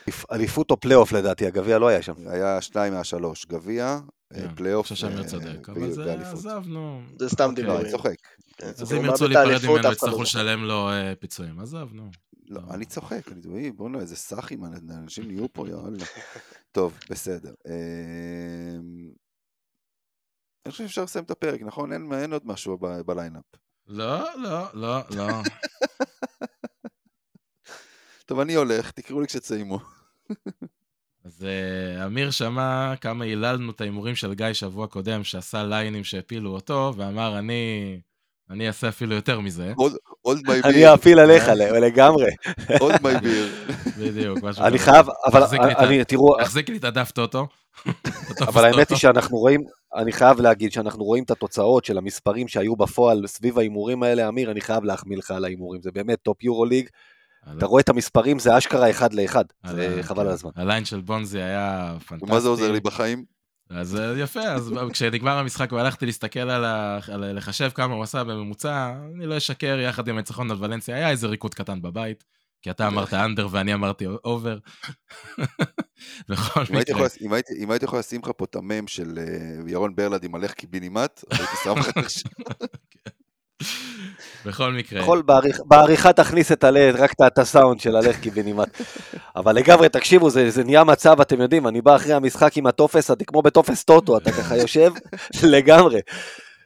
אליפ- 0.09 0.25
אליפות 0.33 0.71
או 0.71 0.81
פלייאוף 0.81 1.13
לדעתי, 1.13 1.47
הגביע 1.47 1.79
לא 1.79 1.89
היה 1.89 2.03
שם. 2.03 2.15
היה 2.27 2.61
שניים 2.61 2.93
מהשלוש, 2.93 3.47
גביע, 3.47 3.87
אה, 3.87 4.01
כן, 4.41 4.55
פלייאוף 4.55 4.87
אני 4.87 4.95
חושב 4.95 5.09
שאמיר 5.09 5.23
ו- 5.25 5.29
צודק, 5.29 5.69
אבל 5.69 5.91
זה. 5.93 6.15
עזוב, 6.31 6.67
נו. 6.69 7.03
זה 7.19 7.29
סתם 7.29 7.49
אוקיי. 7.51 7.65
לא, 7.65 7.81
אני. 7.81 7.91
צוחק. 7.91 8.15
כן, 8.57 8.67
אז 8.67 8.93
אם 8.93 9.05
ירצו 9.05 9.29
להיפרד 9.29 9.63
ממנו, 9.65 9.77
לא 9.79 9.89
יצטרכו 9.89 10.11
זוכר. 10.11 10.23
לשלם 10.23 10.65
לו 10.65 10.89
אה, 10.91 11.13
פיצויים. 11.21 11.61
עזוב, 11.61 11.93
נו. 11.95 12.11
לא, 12.49 12.61
לא. 12.69 12.75
אני 12.75 12.85
צוחק, 12.85 13.29
אני 13.33 13.41
אומר, 13.47 13.69
בוא'נה, 13.77 13.99
איזה 14.01 14.17
סאחים, 14.17 14.65
אנשים 14.91 15.25
נהיו 15.27 15.53
פה, 15.53 15.69
יאללה. 15.69 16.05
טוב, 16.73 16.99
בסדר. 17.11 17.55
אמ, 17.67 19.11
אני 20.67 20.73
חושב 20.73 20.85
שאפשר 20.87 21.05
לסיים 21.05 21.25
את 21.25 21.31
הפרק, 21.31 21.61
נכון? 21.63 21.93
אין 22.13 22.33
עוד 22.33 22.43
משהו 22.47 22.79
ב 23.07 23.11
lineup. 23.11 23.43
לא, 23.89 24.37
לא, 24.37 24.65
לא, 24.75 24.99
לא. 25.17 25.27
טוב, 28.31 28.41
אני 28.41 28.55
הולך, 28.55 28.91
תקראו 28.91 29.21
לי 29.21 29.27
כשתסיימו. 29.27 29.79
אז 31.25 31.45
אה, 31.45 32.07
אמיר 32.07 32.31
שמע 32.31 32.95
כמה 33.01 33.25
היללנו 33.25 33.73
את 33.73 33.81
ההימורים 33.81 34.15
של 34.15 34.35
גיא 34.35 34.53
שבוע 34.53 34.87
קודם, 34.87 35.25
שעשה 35.25 35.65
ליינים 35.65 36.05
שהפילו 36.05 36.51
אותו, 36.51 36.93
ואמר, 36.97 37.39
אני... 37.39 38.01
אני 38.51 38.67
אעשה 38.67 38.89
אפילו 38.89 39.15
יותר 39.15 39.41
מזה. 39.41 39.73
hold 40.25 40.41
my 40.49 40.55
אני 40.65 40.73
beer, 40.73 40.95
אפיל 40.95 41.19
עליך 41.19 41.49
לגמרי. 41.83 42.31
hold 42.81 43.03
my 43.03 43.21
beer. 43.21 43.49
בדיוק, 43.99 44.39
משהו 44.43 44.65
אני. 44.65 44.79
חייב, 44.79 45.07
אבל 45.27 45.43
אני, 45.79 46.05
תראו, 46.05 46.37
תחזיק 46.41 46.69
לי 46.69 46.77
את 46.77 46.85
הדף 46.85 47.11
טוטו. 47.11 47.47
אבל 48.49 48.65
האמת 48.65 48.91
היא 48.91 48.99
שאנחנו 48.99 49.39
רואים, 49.39 49.65
אני 49.95 50.13
חייב 50.13 50.41
להגיד 50.41 50.73
שאנחנו 50.73 51.05
רואים 51.05 51.25
את 51.25 51.31
התוצאות 51.31 51.85
של 51.85 51.99
המספרים 51.99 52.49
שהיו 52.49 52.77
בפועל 52.77 53.27
סביב 53.27 53.59
ההימורים 53.59 54.03
האלה, 54.03 54.29
אמיר, 54.29 54.51
אני 54.51 54.61
חייב 54.61 54.85
להחמיא 54.85 55.19
לך 55.19 55.31
על 55.31 55.45
ההימורים, 55.45 55.83
זה 55.83 55.91
באמת 55.91 56.19
top 56.23 56.43
יורוליג, 56.43 56.89
אתה 57.59 57.67
רואה 57.67 57.81
את 57.81 57.89
המספרים, 57.89 58.39
זה 58.39 58.59
אשכרה 58.59 58.91
אחד 58.91 59.15
לאחד, 59.15 59.45
זה 59.67 59.99
חבל 60.03 60.27
על 60.27 60.33
הזמן. 60.33 60.51
ה 60.57 60.62
line 60.62 60.85
של 60.85 61.01
בונזי 61.01 61.43
היה 61.43 61.97
פנטסטי. 62.07 62.31
ומה 62.31 62.41
זה 62.41 62.49
עוזר 62.49 62.73
לי 62.73 62.81
בחיים? 62.81 63.25
אז 63.71 63.97
אה, 63.97 64.19
יפה, 64.19 64.41
אז 64.41 64.73
כשנגמר 64.93 65.39
המשחק 65.39 65.73
והלכתי 65.73 66.07
להסתכל 66.07 66.41
על 66.41 66.65
ה... 66.65 66.99
על 67.13 67.37
לחשב 67.37 67.71
כמה 67.75 67.95
הוא 67.95 68.03
עשה 68.03 68.25
בממוצע, 68.25 68.93
אני 69.17 69.27
לא 69.27 69.37
אשקר, 69.37 69.79
יחד 69.79 70.09
עם 70.09 70.15
הניצחון 70.15 70.51
על 70.51 70.57
ולנסיה, 70.61 70.97
היה 70.97 71.11
איזה 71.11 71.27
ריקוד 71.27 71.55
קטן 71.55 71.83
בבית, 71.83 72.25
כי 72.63 72.71
אתה 72.71 72.87
אמרת 72.87 73.15
under 73.15 73.49
ואני 73.51 73.75
אמרתי 73.75 74.07
over. 74.07 74.59
בכל 76.29 76.61
מקרה, 76.63 77.07
אם 77.21 77.33
הייתי- 77.71 77.85
יכול 77.85 77.99
לשים 77.99 78.21
לך 78.25 78.31
פה 78.37 78.45
את 78.45 78.57
המם 78.57 78.87
של 78.87 79.19
אה, 79.19 79.71
ירון 79.71 79.95
ברלד 79.95 80.25
עם 80.25 80.35
הלך 80.35 80.53
קיבינימט, 80.53 81.25
הייתי 81.31 81.53
שם 81.65 81.75
לך 81.79 81.89
את 81.89 81.97
השם. 81.97 82.29
בכל 84.47 84.73
מקרה, 84.73 85.01
יכול 85.01 85.23
בעריכ- 85.27 85.63
בעריכה 85.67 86.13
תכניס 86.13 86.53
את 86.53 86.65
הלד, 86.65 86.95
רק 86.97 87.13
את- 87.27 87.39
הסאונד 87.39 87.81
של 87.81 87.97
הלך 87.97 88.21
קיבינימט. 88.21 88.69
אבל 89.37 89.53
לגמרי, 89.57 89.89
תקשיבו, 89.89 90.31
זה 90.31 90.51
זה 90.51 90.65
נהיה 90.65 90.85
מצב, 90.85 91.21
אתם 91.21 91.41
יודעים, 91.41 91.69
אני 91.69 91.81
בא 91.81 91.97
אחרי 91.97 92.13
המשחק 92.13 92.57
עם 92.57 92.67
הטופס, 92.67 93.11
אתה 93.11 93.25
כמו 93.25 93.43
בטופס 93.43 93.85
טוטו, 93.85 94.17
אתה 94.17 94.33
ככה 94.33 94.57
יושב, 94.57 94.93
לגמרי. 95.53 96.01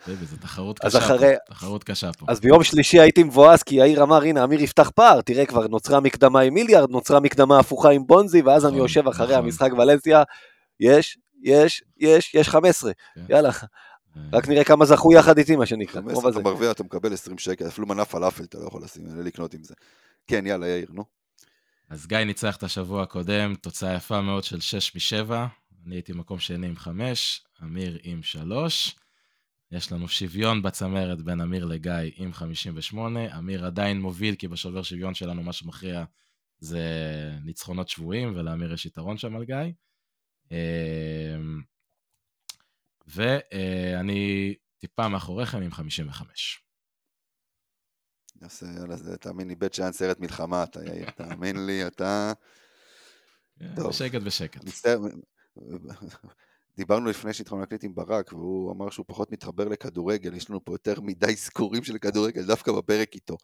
זה 0.07 0.37
תחרות 0.37 0.79
קשה 0.79 0.91
פה, 1.01 1.05
אחרי- 1.07 1.35
תחרות 1.51 1.85
קשה 1.85 2.13
פה. 2.13 2.27
אז 2.29 2.41
ביום 2.41 2.65
שלישי 2.65 3.01
הייתי 3.01 3.23
מבואס, 3.23 3.63
כי 3.63 3.75
יאיר 3.75 4.03
אמר, 4.03 4.23
הנה, 4.23 4.45
אמיר 4.45 4.63
יפתח 4.63 4.91
פער, 4.95 5.21
תראה, 5.21 5.47
כבר 5.47 5.67
נוצרה 5.67 6.01
מקדמה 6.01 6.41
עם 6.41 6.55
מיליארד, 6.55 6.91
נוצרה 6.91 7.21
מקדמה 7.21 7.59
הפוכה 7.59 7.91
עם 7.91 8.07
בונזי, 8.07 8.43
ואז 8.43 8.65
אני 8.65 8.73
נכון, 8.73 8.83
יושב 8.83 9.09
אחרי 9.09 9.27
נכון. 9.27 9.45
המשחק 9.45 9.71
ולנסיה, 9.79 10.23
יש, 10.81 11.19
יש, 11.43 11.83
יש, 12.01 12.35
יש 12.35 12.49
15, 12.49 12.93
כן. 13.15 13.21
יאללה, 13.29 13.51
רק 14.33 14.49
נראה 14.49 14.65
כמה 14.65 14.85
זכו 14.85 15.13
יחד 15.13 15.39
איתי, 15.39 15.57
מה 15.57 15.67
שנקרא. 15.67 16.01
15 16.01 16.15
רוב 16.15 16.27
הזה. 16.27 16.41
אתה 16.41 16.49
מרוויח, 16.49 16.73
אתה 16.73 16.85
מקבל 16.85 17.13
20 17.13 17.39
שקל, 17.39 17.69
אפילו 17.69 17.87
מנה 17.87 18.05
פלאפל 18.05 18.45
אתה 18.45 18.59
לא 18.59 18.67
יכול 18.67 18.83
לשים, 18.83 19.07
אין 19.07 19.17
לי 19.17 19.25
לקנות 19.25 19.55
עם 19.55 19.65
זה. 19.65 19.75
כן, 20.27 20.47
יאללה, 20.47 20.69
יאיר, 20.69 20.89
נו. 20.93 21.05
אז 21.91 22.07
גיא 22.07 22.19
ניצח 22.19 22.57
את 22.57 22.63
השבוע 22.63 23.03
הקודם, 23.03 23.55
תוצאה 23.55 23.95
יפה 23.95 24.21
מאוד 24.21 24.45
של 24.45 24.61
6 24.61 25.15
מ-7, 25.15 25.33
אני 25.87 25.95
הייתי 25.95 26.13
מקום 26.13 26.39
שני 26.39 26.67
עם 26.67 26.77
5, 26.77 27.43
אמיר 27.63 27.99
עם 28.03 28.23
3. 28.23 28.97
יש 29.73 29.93
לנו 29.93 30.09
שוויון 30.09 30.63
בצמרת 30.63 31.23
בין 31.23 31.41
אמיר 31.41 31.65
לגיא 31.65 31.93
עם 32.17 32.33
58, 32.33 33.39
אמיר 33.39 33.67
עדיין 33.67 34.01
מוביל, 34.01 34.35
כי 34.35 34.49
בשובר 34.49 34.83
שוויון 34.83 35.15
שלנו 35.15 35.43
מה 35.43 35.53
שמכריע 35.53 36.05
זה 36.59 36.83
ניצחונות 37.45 37.89
שבויים, 37.89 38.33
ולאמיר 38.37 38.73
יש 38.73 38.87
יתרון 38.87 39.17
שם 39.17 39.37
על 39.37 39.45
גיא. 39.45 39.57
ואני 43.07 44.55
טיפה 44.79 45.09
מאחוריכם 45.09 45.63
עם 45.63 45.71
55. 45.71 46.65
נעשה, 48.41 48.67
יאללה, 48.67 48.97
זה, 48.97 49.17
תאמין 49.17 49.49
לי, 49.49 49.55
בית 49.55 49.75
שאן 49.75 49.93
סרט 49.93 50.21
מלחמה, 50.21 50.63
אתה 50.63 50.81
יאיר, 50.85 51.11
תאמין 51.11 51.67
לי, 51.67 51.87
אתה... 51.87 52.33
טוב. 53.77 53.89
בשקט 53.89 54.23
בשקט. 54.23 54.65
מצטער, 54.65 54.99
דיברנו 56.77 57.11
לפני 57.11 57.33
שהתחלנו 57.33 57.61
להקליט 57.61 57.85
עם 57.85 57.95
ברק, 57.95 58.33
והוא 58.33 58.73
אמר 58.73 58.91
שהוא 58.91 59.07
פחות 59.09 59.33
מתחבר 59.33 59.69
לכדורגל, 59.69 60.35
יש 60.35 60.51
לנו 60.51 60.65
פה 60.65 60.75
יותר 60.75 61.01
מדי 61.01 61.37
סקורים 61.37 61.85
של 61.85 61.99
כדורגל 61.99 62.47
דווקא 62.47 62.73
בפרק 62.73 63.15
איתו. 63.15 63.37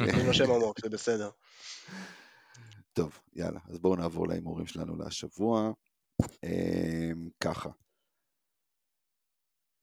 אני 0.00 0.22
נושם 0.26 0.50
עמוק, 0.50 0.80
זה 0.80 0.88
בסדר. 0.88 1.30
טוב, 2.92 3.18
יאללה, 3.34 3.60
אז 3.68 3.78
בואו 3.78 3.96
נעבור 3.96 4.28
להימורים 4.28 4.66
שלנו 4.66 4.96
להשבוע. 4.96 5.72
אמ, 6.44 7.28
ככה. 7.40 7.68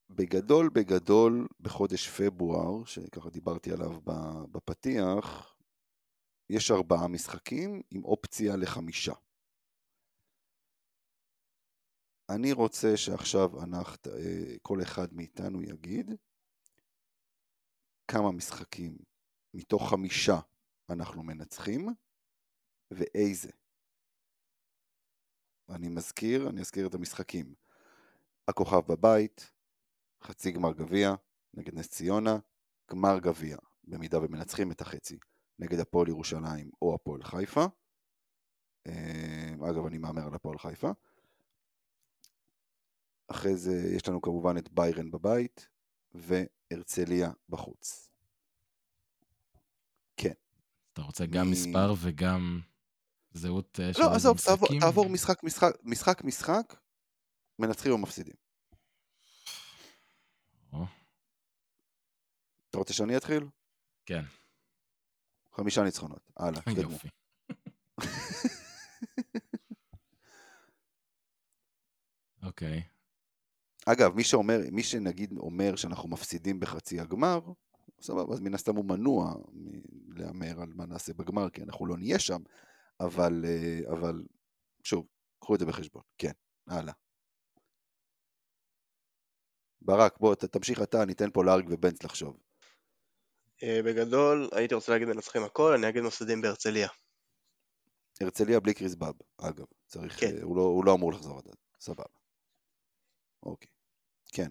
בגדול, 0.10 0.70
בגדול, 0.70 1.48
בחודש 1.60 2.10
פברואר, 2.10 2.86
שככה 2.86 3.30
דיברתי 3.30 3.72
עליו 3.72 4.02
בפתיח, 4.52 5.56
יש 6.50 6.72
ארבעה 6.72 7.08
משחקים 7.08 7.82
עם 7.92 8.04
אופציה 8.04 8.56
לחמישה. 8.56 9.14
אני 12.30 12.52
רוצה 12.52 12.98
שעכשיו 12.98 13.64
אנחנו, 13.64 14.12
אה, 14.12 14.56
כל 14.62 14.82
אחד 14.82 15.14
מאיתנו 15.14 15.64
יגיד 15.64 16.12
כמה 18.08 18.32
משחקים 18.32 18.98
מתוך 19.54 19.90
חמישה 19.90 20.40
אנחנו 20.90 21.24
מנצחים 21.24 21.88
ואיזה. 22.92 23.52
אני 25.70 25.90
מזכיר, 25.90 26.50
אני 26.50 26.62
אזכיר 26.62 26.88
את 26.88 26.94
המשחקים. 26.94 27.56
הכוכב 28.48 28.82
בבית, 28.88 29.52
חצי 30.26 30.52
גמר 30.52 30.74
גביע 30.74 31.14
נגד 31.54 31.74
נס 31.74 31.88
ציונה, 31.88 32.38
גמר 32.92 33.20
גביע, 33.20 33.58
במידה 33.84 34.20
ומנצחים 34.20 34.72
את 34.72 34.82
החצי, 34.82 35.18
נגד 35.60 35.80
הפועל 35.80 36.08
ירושלים 36.08 36.70
או 36.82 36.96
הפועל 36.96 37.24
חיפה. 37.24 37.66
אה, 38.88 39.54
אגב, 39.70 39.86
אני 39.86 39.98
מהמר 39.98 40.28
על 40.28 40.34
הפועל 40.34 40.58
חיפה. 40.58 40.92
אחרי 43.28 43.56
זה 43.56 43.96
יש 43.96 44.08
לנו 44.08 44.22
כמובן 44.22 44.58
את 44.58 44.70
ביירן 44.72 45.12
בבית 45.12 45.68
והרצליה 46.14 47.32
בחוץ. 47.50 48.10
כן. 50.18 50.34
אתה 50.94 51.02
רוצה 51.02 51.26
גם 51.26 51.52
מספר 51.52 51.94
וגם 52.02 52.62
זהות 53.32 53.80
אה, 53.80 53.94
של 53.94 54.02
לא, 54.02 54.16
עזוב? 54.16 54.38
תעבור 54.80 55.10
משחק, 55.10 55.44
משחק, 55.44 55.72
משחק, 55.84 56.24
משחק, 56.24 56.76
מנצחים 57.60 57.92
או 57.92 57.98
מפסידים. 57.98 58.45
אתה 62.76 62.80
רוצה 62.80 62.94
שאני 62.94 63.18
אתחיל? 63.18 63.48
כן, 64.06 64.22
חמישה 65.54 65.84
ניצחונות. 65.84 66.32
הלאה, 66.38 66.62
תקדמו. 66.62 66.92
יופי. 66.92 67.08
אוקיי. 72.44 72.84
אגב, 73.86 74.16
מי 74.16 74.24
שאומר, 74.24 74.60
מי 74.72 74.84
שנגיד 74.84 75.38
אומר 75.38 75.76
שאנחנו 75.76 76.10
מפסידים 76.10 76.60
בחצי 76.60 77.00
הגמר, 77.00 77.40
סבבה, 78.02 78.34
אז 78.34 78.40
מן 78.40 78.54
הסתם 78.54 78.76
הוא 78.76 78.86
מנוע 78.86 79.34
מלהמר 79.54 80.62
על 80.62 80.74
מה 80.76 80.86
נעשה 80.86 81.14
בגמר, 81.14 81.50
כי 81.50 81.64
אנחנו 81.64 81.86
לא 81.86 81.98
נהיה 81.98 82.20
שם, 82.20 82.42
אבל, 83.00 83.46
אה, 83.46 83.80
אבל, 83.92 84.26
שוב, 84.84 85.08
קחו 85.40 85.56
את 85.56 85.60
זה 85.60 85.66
בחשבון. 85.66 86.04
כן, 86.18 86.32
הלאה. 86.68 86.94
ברק, 89.82 90.18
בוא, 90.20 90.36
תמשיך 90.36 90.82
אתה, 90.82 91.06
ניתן 91.06 91.32
פה 91.32 91.44
לאריק 91.44 91.66
ובנץ 91.70 92.04
לחשוב. 92.04 92.45
אה, 93.66 93.84
בגדול, 93.84 94.50
הייתי 94.52 94.76
רוצה 94.76 94.92
להגיד 94.92 95.08
מנצחים 95.08 95.44
הכל, 95.44 95.74
אני 95.74 95.90
אגיד 95.90 96.04
מפסידים 96.04 96.42
בהרצליה. 96.42 96.88
הרצליה 98.22 98.60
בלי 98.60 98.74
קריס 98.74 98.96
באב, 98.96 99.16
אגב, 99.38 99.66
צריך, 99.88 100.20
כן. 100.20 100.38
אה, 100.38 100.44
הוא, 100.44 100.58
לא, 100.58 100.62
הוא 100.62 100.86
לא 100.86 100.94
אמור 100.94 101.14
לחזור 101.14 101.38
עד 101.38 101.48
אז, 101.48 101.56
סבבה. 101.80 102.04
אוקיי, 103.44 103.70
כן, 104.34 104.50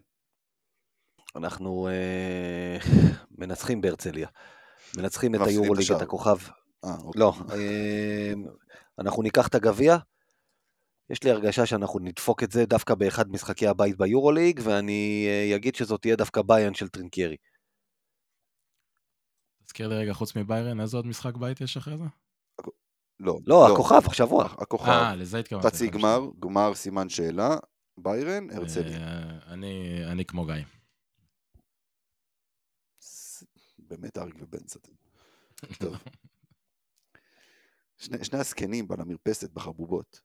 אנחנו 1.37 1.89
אה, 1.89 2.79
מנצחים 3.39 3.81
בהרצליה. 3.81 4.29
מנצחים 4.97 5.35
את 5.35 5.41
היורוליג. 5.47 5.93
את 5.93 6.03
הכוכב. 6.03 6.37
אה, 6.85 6.97
אוקיי. 7.05 7.21
לא, 7.21 7.33
אה, 7.53 8.33
אנחנו 8.99 9.23
ניקח 9.23 9.49
את 9.49 9.55
הגביע. 9.55 9.97
יש 11.11 11.23
לי 11.23 11.31
הרגשה 11.31 11.67
שאנחנו 11.67 12.01
נדפוק 12.01 12.43
את 12.43 12.53
זה 12.53 12.67
דווקא 12.67 12.95
באחד 12.95 13.31
משחקי 13.31 13.67
הבית 13.67 13.97
ביורוליג, 13.97 14.61
ואני 14.65 15.27
אה, 15.29 15.57
אגיד 15.57 15.75
שזאת 15.75 16.01
תהיה 16.01 16.17
דווקא 16.17 16.43
ביין 16.43 16.75
של 16.75 16.89
טרינקיירי. 16.89 17.37
תזכיר 19.75 19.89
לי 19.89 19.95
רגע, 19.97 20.13
חוץ 20.13 20.37
מביירן, 20.37 20.81
איזה 20.81 20.97
עוד 20.97 21.07
משחק 21.07 21.37
בית 21.37 21.61
יש 21.61 21.77
אחרי 21.77 21.99
זה? 21.99 22.05
לא, 23.21 23.39
לא, 23.47 23.73
הכוכב, 23.73 24.01
השבוע. 24.11 24.45
הכוכב, 24.45 24.89
אה, 24.89 25.17
לזה 25.17 25.39
התכוונתי. 25.39 25.67
חצי 25.69 25.89
גמר, 25.91 26.21
גמר 26.41 26.75
סימן 26.75 27.09
שאלה, 27.09 27.57
ביירן, 27.99 28.51
הרצליה. 28.51 28.99
אה, 28.99 29.53
אני 29.53 30.05
אני 30.13 30.25
כמו 30.25 30.47
גיא. 30.47 30.55
באמת 33.79 34.19
אריק 34.19 34.35
ובנץ 34.39 34.77
אתם. 34.77 34.93
טוב. 35.81 35.97
שני, 37.97 38.25
שני 38.25 38.39
הזקנים 38.39 38.93
על 38.93 39.01
המרפסת 39.01 39.51
בחבובות. 39.51 40.21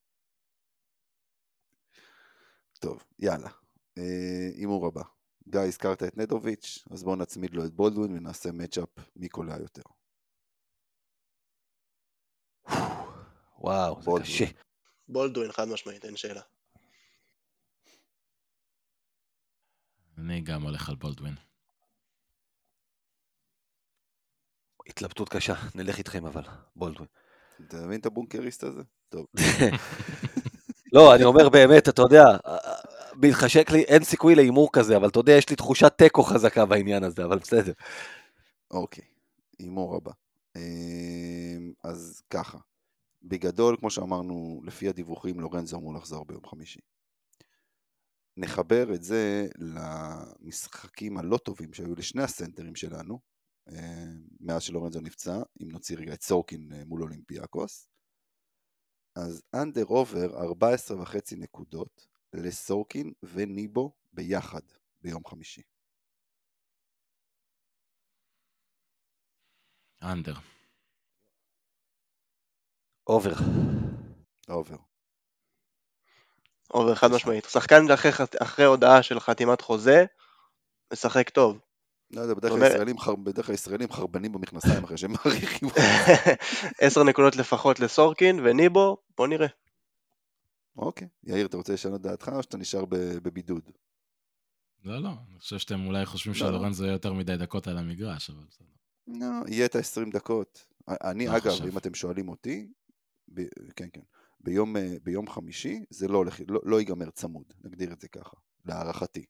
טוב, 2.79 3.03
יאללה. 3.19 3.49
אה, 3.97 4.49
הימור 4.55 4.87
הבא. 4.87 5.03
גיא, 5.49 5.59
הזכרת 5.59 6.03
את 6.03 6.17
נדוביץ', 6.17 6.85
אז 6.91 7.03
בואו 7.03 7.15
נצמיד 7.15 7.53
לו 7.53 7.65
את 7.65 7.73
בולדווין 7.73 8.17
ונעשה 8.17 8.51
מצ'אפ 8.51 8.89
מי 9.15 9.29
קולע 9.29 9.57
יותר. 9.59 9.81
וואו, 13.59 14.01
זה 14.01 14.05
בולדווין. 14.05 14.33
קשה. 14.33 14.45
בולדווין 15.07 15.51
חד 15.51 15.67
משמעית, 15.67 16.05
אין 16.05 16.17
שאלה. 16.17 16.41
אני 20.17 20.41
גם 20.41 20.61
הולך 20.61 20.89
על 20.89 20.95
בולדווין. 20.95 21.35
התלבטות 24.87 25.29
קשה, 25.29 25.53
נלך 25.75 25.97
איתכם 25.97 26.25
אבל, 26.25 26.43
בולדווין. 26.75 27.07
אתה 27.67 27.77
מבין 27.85 27.99
את 27.99 28.05
הבונקריסט 28.05 28.63
הזה? 28.63 28.81
טוב. 29.09 29.25
לא, 30.93 31.15
אני 31.15 31.23
אומר 31.23 31.49
באמת, 31.49 31.89
אתה 31.89 32.01
יודע, 32.01 32.23
מתחשק 33.23 33.71
לי, 33.71 33.81
אין 33.81 34.03
סיכוי 34.03 34.35
להימור 34.35 34.69
כזה, 34.73 34.97
אבל 34.97 35.07
אתה 35.07 35.19
יודע, 35.19 35.33
יש 35.33 35.49
לי 35.49 35.55
תחושת 35.55 35.93
תיקו 35.97 36.23
חזקה 36.23 36.65
בעניין 36.65 37.03
הזה, 37.03 37.25
אבל 37.25 37.39
בסדר. 37.39 37.73
אוקיי, 38.71 39.05
הימור 39.59 39.95
הבא. 39.95 40.11
אמ, 40.55 41.73
אז 41.83 42.21
ככה, 42.29 42.57
בגדול, 43.23 43.77
כמו 43.79 43.89
שאמרנו, 43.89 44.61
לפי 44.63 44.89
הדיווחים, 44.89 45.39
לורנזו 45.39 45.77
אמור 45.77 45.93
לחזור 45.93 46.25
ביום 46.25 46.47
חמישי. 46.47 46.79
נחבר 48.37 48.93
את 48.93 49.03
זה 49.03 49.47
למשחקים 49.57 51.17
הלא 51.17 51.37
טובים 51.37 51.73
שהיו 51.73 51.95
לשני 51.95 52.23
הסנטרים 52.23 52.75
שלנו, 52.75 53.19
אמ, 53.69 54.21
מאז 54.39 54.61
שלורנזו 54.61 55.01
נפצע, 55.01 55.41
אם 55.61 55.71
נוציא 55.71 55.97
רגע 55.97 56.13
את 56.13 56.21
סורקין 56.23 56.73
אה, 56.73 56.85
מול 56.85 57.03
אולימפיאקוס. 57.03 57.89
אז 59.15 59.41
אנדר 59.53 59.83
עובר 59.83 60.37
14 60.41 61.01
וחצי 61.01 61.35
נקודות 61.35 62.07
לסורקין 62.33 63.13
וניבו 63.23 63.91
ביחד 64.13 64.61
ביום 65.01 65.25
חמישי. 65.25 65.61
under. 70.03 70.33
over. 73.07 73.33
over. 74.47 74.75
over 76.73 76.95
חד 76.95 77.07
משמעית. 77.11 77.45
שחקן 77.45 77.81
אחרי, 78.41 78.65
הודעה 78.65 79.03
של 79.03 79.19
חתימת 79.19 79.61
חוזה, 79.61 80.05
משחק 80.93 81.29
טוב. 81.29 81.59
לא 82.11 82.21
יודע, 82.21 82.33
בדרך 82.33 82.51
כלל 82.51 82.67
ישראלים 82.67 82.99
חר- 82.99 83.15
בדרך 83.15 83.45
כלל 83.45 83.55
ישראלים 83.55 83.91
חרבנים 83.91 84.31
במכנסיים 84.31 84.83
אחרי 84.83 84.97
שהם 84.97 85.11
מאריכים. 85.25 85.69
עשר 86.81 87.03
נקודות 87.03 87.35
לפחות 87.35 87.79
לסורקין 87.79 88.39
וניבו, 88.39 88.97
בוא 89.17 89.27
נראה. 89.27 89.47
אוקיי. 90.79 91.07
יאיר, 91.23 91.45
אתה 91.45 91.57
רוצה 91.57 91.73
לשנות 91.73 92.01
דעתך 92.01 92.31
או 92.35 92.43
שאתה 92.43 92.57
נשאר 92.57 92.85
בבידוד? 93.23 93.71
לא, 94.83 95.03
לא, 95.03 95.09
אני 95.29 95.39
חושב 95.39 95.57
שאתם 95.57 95.85
אולי 95.85 96.05
חושבים 96.05 96.33
לא. 96.33 96.39
שלורנזו 96.39 96.83
יהיה 96.83 96.93
יותר 96.93 97.13
מדי 97.13 97.37
דקות 97.37 97.67
על 97.67 97.77
המגרש, 97.77 98.29
אבל 98.29 98.43
בסדר. 98.49 98.67
לא, 99.07 99.25
יהיה 99.47 99.65
את 99.65 99.75
ה-20 99.75 100.11
דקות. 100.13 100.65
אני, 100.87 101.27
לא 101.27 101.37
אגב. 101.37 101.65
אם 101.71 101.77
אתם 101.77 101.93
שואלים 101.93 102.29
אותי. 102.29 102.71
כן, 103.75 103.87
כן. 103.93 104.01
ביום, 104.39 104.77
אה, 104.77 104.95
ביום 105.03 105.29
חמישי 105.29 105.85
זה 105.89 106.07
לא 106.07 106.17
הולך, 106.17 106.39
לא, 106.47 106.61
לא 106.63 106.79
ייגמר 106.79 107.09
צמוד, 107.09 107.53
נגדיר 107.63 107.93
את 107.93 108.01
זה 108.01 108.07
ככה, 108.07 108.37
להערכתי. 108.65 109.25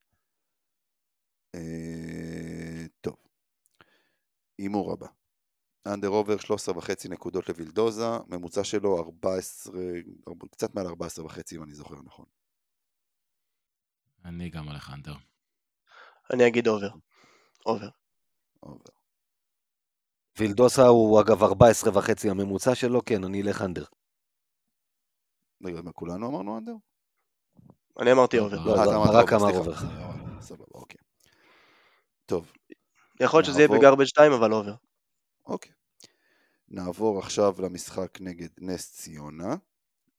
אה, 1.55 2.85
טוב. 3.01 3.15
הימור 4.57 4.93
הבא. 4.93 5.07
אנדר 5.93 6.07
עובר 6.07 6.37
13 6.37 6.77
וחצי 6.77 7.09
נקודות 7.09 7.49
לווילדוזה, 7.49 8.07
ממוצע 8.27 8.63
שלו 8.63 8.99
14, 9.01 9.73
ארבע- 10.27 10.47
קצת 10.51 10.75
מעל 10.75 10.87
14 10.87 11.25
וחצי 11.25 11.55
אם 11.57 11.63
אני 11.63 11.73
זוכר 11.73 11.95
נכון. 12.05 12.25
אני 14.25 14.49
גם 14.49 14.67
הולך 14.67 14.91
under. 14.93 15.13
אני 16.33 16.47
אגיד 16.47 16.67
over. 16.67 16.89
over. 17.65 17.89
over. 18.59 18.85
וילדוסה 20.37 20.87
הוא 20.87 21.21
אגב 21.21 21.43
14 21.43 21.97
וחצי 21.97 22.29
הממוצע 22.29 22.75
שלו, 22.75 23.05
כן, 23.05 23.23
אני 23.23 23.41
אלך 23.41 23.61
under. 23.61 23.85
רגע, 25.65 25.81
מה, 25.81 25.91
כולנו 25.91 26.27
אמרנו 26.27 26.57
under? 26.57 26.73
אני 27.99 28.11
אמרתי 28.11 28.39
over. 28.39 28.57
לא, 28.65 28.79
אה, 28.79 28.85
לא, 28.85 28.91
ברק 29.05 29.33
over, 29.34 29.45
אמר 29.45 29.63
סליחה. 29.63 29.85
over. 29.85 30.41
סבבה, 30.41 30.63
אוקיי. 30.73 30.97
טוב, 32.25 32.51
יכול 33.19 33.39
להיות 33.39 33.45
שזה 33.51 33.61
יהיה. 33.61 33.67
בגרבג' 33.79 34.05
2 34.05 34.31
אבל 34.31 34.53
אובר. 34.53 34.73
אוקיי. 35.45 35.71
נעבור 36.71 37.19
עכשיו 37.19 37.53
למשחק 37.63 38.21
נגד 38.21 38.49
נס 38.57 38.91
ציונה. 38.91 39.55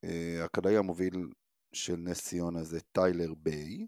אה, 0.05 0.45
הקלעי 0.45 0.77
המוביל 0.77 1.29
של 1.73 1.97
נס 1.97 2.29
ציונה 2.29 2.65
זה 2.65 2.81
טיילר 2.81 3.35
ביי, 3.35 3.87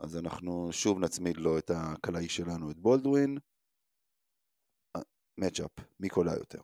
אז 0.00 0.16
אנחנו 0.16 0.72
שוב 0.72 0.98
נצמיד 0.98 1.36
לו 1.36 1.58
את 1.58 1.70
הקלעי 1.74 2.28
שלנו, 2.28 2.70
את 2.70 2.78
בולדווין. 2.78 3.38
matchup, 5.38 5.70
מי 6.00 6.08
קולע 6.08 6.32
יותר? 6.32 6.60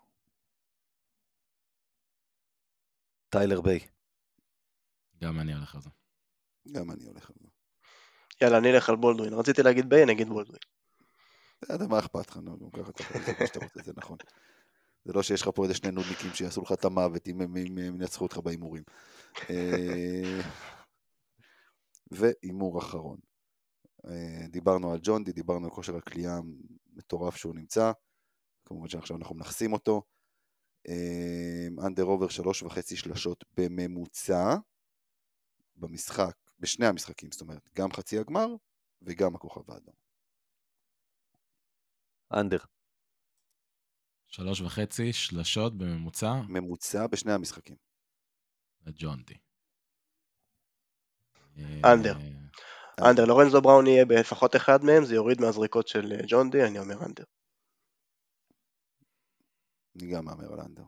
טיילר 3.29 3.61
ביי. 3.61 3.81
גם 5.23 5.41
אני 5.41 5.55
הולך 5.55 5.75
על 5.75 5.81
זה. 5.81 5.91
גם 6.73 6.91
אני 6.91 7.05
הולך 7.05 7.31
על 7.31 7.37
זה. 7.41 7.49
יאללה, 8.43 8.59
אני 8.59 8.71
אלך 8.71 8.89
על 8.89 8.97
בולדווין. 8.97 9.33
רציתי 9.33 9.63
להגיד 9.63 9.89
ביי, 9.89 10.03
אני 10.03 10.13
אגיד 10.13 10.29
בולדווין. 10.29 10.61
בסדר, 11.63 11.89
מה 11.89 11.99
אכפת 11.99 12.29
לך? 12.31 12.37
נו, 12.37 12.59
גם 12.59 12.71
ככה 12.71 12.91
אתה 12.91 13.03
יכול 13.03 13.21
לעשות 13.21 13.41
מה 13.41 13.47
שאתה 13.47 13.59
רוצה, 13.59 13.83
זה 13.83 13.93
נכון. 13.97 14.19
זה 15.05 15.13
לא 15.13 15.23
שיש 15.23 15.43
לך 15.43 15.51
פה 15.55 15.63
איזה 15.63 15.75
שני 15.75 15.91
נודניקים 15.91 16.31
שיעשו 16.35 16.63
לך 16.63 16.73
את 16.73 16.85
המוות 16.85 17.29
אם 17.29 17.41
הם 17.41 17.57
ינצחו 17.79 18.25
אותך 18.25 18.39
בהימורים. 18.39 18.83
אה, 19.51 20.41
והימור 22.11 22.79
אחרון. 22.79 23.19
אה, 24.07 24.47
דיברנו 24.49 24.93
על 24.93 24.99
ג'ונדי, 25.03 25.33
דיברנו 25.33 25.65
על 25.65 25.71
כושר 25.71 25.97
הכלייה 25.97 26.41
המטורף 26.93 27.37
שהוא 27.37 27.55
נמצא. 27.55 27.93
כמובן 28.65 28.89
שעכשיו 28.89 29.17
אנחנו 29.17 29.35
מנכסים 29.35 29.73
אותו. 29.73 30.03
אנדר 31.87 32.03
עובר 32.03 32.29
שלוש 32.29 32.63
וחצי 32.63 32.97
שלשות 32.97 33.45
בממוצע 33.57 34.57
במשחק, 35.77 36.37
בשני 36.59 36.87
המשחקים, 36.87 37.33
זאת 37.33 37.41
אומרת, 37.41 37.71
גם 37.75 37.93
חצי 37.93 38.19
הגמר 38.19 38.47
וגם 39.03 39.35
הכוכב 39.35 39.71
האדום. 39.71 39.95
אנדר. 42.33 42.59
שלוש 44.35 44.61
וחצי 44.61 45.13
שלשות 45.13 45.79
בממוצע 45.79 46.33
ממוצע 46.49 47.07
בשני 47.07 47.33
המשחקים. 47.33 47.77
לג'ון 48.87 49.23
די. 49.23 49.35
אנדר. 51.85 52.15
אנדר, 53.01 53.25
לורנזו 53.25 53.63
בראון 53.63 53.87
יהיה 53.87 54.05
בלפחות 54.05 54.57
אחד 54.57 54.79
מהם, 54.85 55.05
זה 55.05 55.15
יוריד 55.15 55.41
מהזריקות 55.41 55.89
של 55.89 56.13
אה, 56.13 56.19
ג'ון 56.29 56.51
די, 56.51 56.65
אני 56.65 56.79
אומר 56.79 57.07
under. 57.07 57.25
אני 59.97 60.13
גם 60.13 60.25
מהמר 60.25 60.53
על 60.53 60.61
under. 60.61 60.85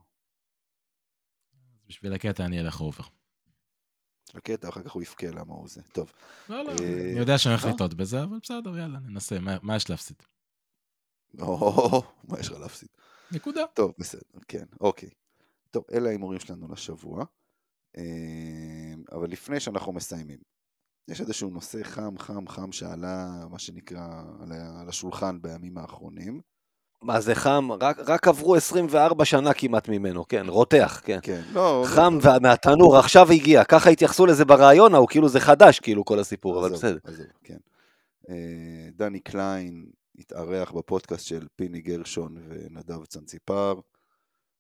בשביל 1.86 2.12
הקטע 2.12 2.44
אני 2.44 2.60
אלך 2.60 2.81
over. 2.81 3.05
הקטע, 4.35 4.68
אחר 4.68 4.82
כך 4.82 4.93
הוא 4.93 5.02
יבכה 5.02 5.27
למה 5.27 5.55
הוא 5.55 5.68
זה. 5.68 5.82
טוב, 5.82 6.12
לא, 6.48 6.64
לא, 6.64 6.70
אה, 6.70 6.77
אני 7.12 7.18
יודע 7.18 7.39
שאני 7.39 7.55
הולך 7.55 7.64
אה. 7.66 7.70
לטעות 7.70 7.94
בזה, 7.94 8.23
אבל 8.23 8.39
בסדר, 8.43 8.78
יאללה, 8.78 8.98
ננסה, 8.98 9.39
מה- 9.40 9.59
מה 9.62 9.77
יש 9.77 9.90
להפסיד? 9.90 10.16
או, 11.39 12.02
מה 12.28 12.40
יש 12.40 12.48
לך 12.48 12.59
להפסיד? 12.59 12.89
נקודה. 13.32 13.62
טוב, 13.74 13.93
בסדר, 13.98 14.20
כן, 14.48 14.65
אוקיי. 14.81 15.09
טוב, 15.70 15.85
אלה 15.93 16.09
ההימורים 16.09 16.40
שלנו 16.40 16.73
לשבוע. 16.73 17.24
אה, 17.97 18.03
אבל 19.12 19.31
לפני 19.31 19.61
שאנחנו 19.61 19.93
מסיימים, 19.93 20.39
יש 21.09 21.20
איזשהו 21.20 21.51
נושא 21.51 21.82
חם, 21.82 22.19
חם, 22.19 22.48
חם 22.48 22.73
שעלה, 22.73 23.27
מה 23.51 23.59
שנקרא, 23.59 24.23
על 24.81 24.89
השולחן 24.89 25.43
בימים 25.43 25.78
האחרונים. 25.78 26.40
מה 27.03 27.20
זה 27.20 27.35
חם? 27.35 27.69
רק, 27.81 27.98
רק 27.98 28.28
עברו 28.28 28.57
24 28.57 29.24
שנה 29.24 29.55
כמעט 29.55 29.89
ממנו, 29.89 30.28
כן, 30.28 30.47
רותח, 30.48 31.01
כן. 31.05 31.19
כן, 31.23 31.43
לא... 31.53 31.85
חם 31.86 32.19
וה- 32.23 32.39
מהתנור, 32.39 32.97
עכשיו 32.98 33.32
הגיע. 33.32 33.65
ככה 33.65 33.90
התייחסו 33.90 34.27
לזה 34.27 34.44
ברעיון 34.44 34.94
ההוא, 34.94 35.09
כאילו 35.09 35.28
זה 35.28 35.40
חדש, 35.40 35.81
כאילו 35.81 36.05
כל 36.05 36.19
הסיפור, 36.19 36.61
אבל 36.61 36.73
בסדר. 36.73 36.98
עזוב, 37.05 37.27
כן. 37.44 37.57
אה, 38.28 38.35
דני 38.93 39.20
קליין 39.20 39.86
התארח 40.18 40.70
בפודקאסט 40.70 41.26
של 41.26 41.47
פיני 41.56 41.80
גרשון 41.80 42.36
ונדב 42.36 43.05
צנציפר, 43.05 43.80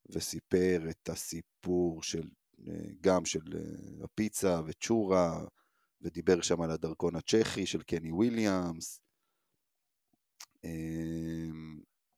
וסיפר 0.08 0.86
את 0.90 1.08
הסיפור 1.08 2.02
של, 2.02 2.28
אה, 2.68 2.88
גם 3.00 3.24
של 3.24 3.40
אה, 3.54 4.04
הפיצה 4.04 4.60
וצ'ורה, 4.66 5.44
ודיבר 6.00 6.40
שם 6.40 6.60
על 6.60 6.70
הדרכון 6.70 7.16
הצ'כי 7.16 7.66
של 7.66 7.82
קני 7.82 8.12
וויליאמס. 8.12 9.00
אה, 10.64 11.50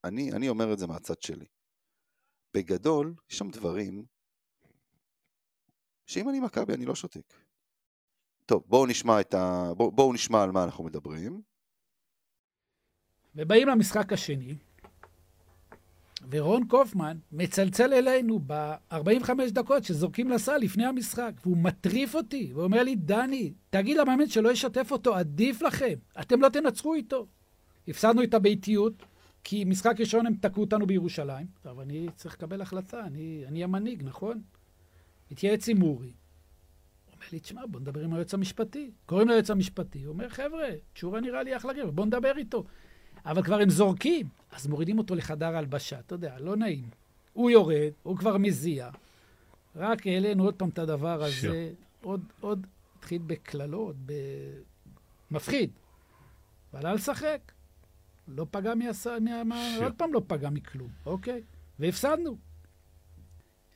אני, 0.04 0.32
אני 0.32 0.48
אומר 0.48 0.72
את 0.72 0.78
זה 0.78 0.86
מהצד 0.86 1.22
שלי. 1.22 1.46
בגדול, 2.54 3.14
יש 3.30 3.38
שם 3.38 3.50
דברים 3.50 4.06
שאם 6.06 6.28
אני 6.28 6.40
מכבי 6.40 6.74
אני 6.74 6.86
לא 6.86 6.94
שותק. 6.94 7.34
טוב, 8.46 8.62
בואו 8.66 8.86
נשמע 8.86 9.20
ה... 9.34 9.74
בואו, 9.74 9.92
בואו 9.92 10.12
נשמע 10.12 10.42
על 10.42 10.50
מה 10.50 10.64
אנחנו 10.64 10.84
מדברים. 10.84 11.42
ובאים 13.38 13.68
למשחק 13.68 14.12
השני, 14.12 14.54
ורון 16.30 16.66
קופמן 16.68 17.18
מצלצל 17.32 17.92
אלינו 17.92 18.40
ב-45 18.46 19.30
דקות 19.50 19.84
שזורקים 19.84 20.30
לסל 20.30 20.56
לפני 20.56 20.86
המשחק, 20.86 21.32
והוא 21.42 21.56
מטריף 21.56 22.14
אותי, 22.14 22.52
ואומר 22.54 22.82
לי, 22.82 22.96
דני, 22.96 23.52
תגיד 23.70 23.96
למאמן 23.96 24.28
שלא 24.28 24.52
ישתף 24.52 24.92
אותו, 24.92 25.14
עדיף 25.14 25.62
לכם, 25.62 25.94
אתם 26.20 26.40
לא 26.40 26.48
תנצחו 26.48 26.94
איתו. 26.94 27.26
הפסדנו 27.88 28.22
את 28.22 28.34
הביתיות, 28.34 29.02
כי 29.44 29.64
משחק 29.64 30.00
ראשון 30.00 30.26
הם 30.26 30.34
תקעו 30.34 30.62
אותנו 30.62 30.86
בירושלים. 30.86 31.46
עכשיו, 31.56 31.82
אני 31.82 32.08
צריך 32.14 32.34
לקבל 32.34 32.60
החלטה, 32.60 33.00
אני, 33.00 33.44
אני 33.46 33.64
המנהיג, 33.64 34.02
נכון? 34.02 34.42
התייעץ 35.30 35.68
עם 35.68 35.82
אורי. 35.82 36.06
הוא 36.06 37.12
אומר 37.14 37.26
לי, 37.32 37.40
תשמע, 37.40 37.66
בוא 37.66 37.80
נדבר 37.80 38.04
עם 38.04 38.12
היועץ 38.12 38.34
המשפטי. 38.34 38.90
קוראים 39.06 39.28
ליועץ 39.28 39.50
המשפטי, 39.50 40.02
הוא 40.02 40.12
אומר, 40.12 40.28
חבר'ה, 40.28 40.68
תשורה 40.92 41.20
נראה 41.20 41.42
לי 41.42 41.56
אחלה 41.56 41.72
גבר, 41.72 41.90
בוא 41.90 42.06
נדבר 42.06 42.36
איתו. 42.36 42.64
אבל 43.28 43.42
כבר 43.42 43.60
הם 43.60 43.70
זורקים, 43.70 44.28
אז 44.52 44.66
מורידים 44.66 44.98
אותו 44.98 45.14
לחדר 45.14 45.56
הלבשה, 45.56 45.98
אתה 45.98 46.14
יודע, 46.14 46.38
לא 46.38 46.56
נעים. 46.56 46.88
הוא 47.32 47.50
יורד, 47.50 47.92
הוא 48.02 48.16
כבר 48.16 48.36
מזיע. 48.36 48.90
רק 49.76 50.06
העלינו 50.06 50.44
עוד 50.44 50.54
פעם 50.54 50.68
את 50.68 50.78
הדבר 50.78 51.22
הזה, 51.22 51.72
עוד, 52.02 52.20
עוד, 52.40 52.66
התחיל 52.98 53.22
בקללות, 53.26 53.96
במפחיד. 55.30 55.70
ועלה 56.72 56.94
לשחק. 56.94 57.52
לא 58.28 58.46
פגע 58.50 58.74
מהס... 58.74 59.06
מה... 59.06 59.44
מה... 59.44 59.76
עוד 59.82 59.92
פעם 59.96 60.12
לא 60.12 60.22
פגע 60.26 60.50
מכלום, 60.50 60.88
אוקיי? 61.06 61.42
והפסדנו. 61.78 62.36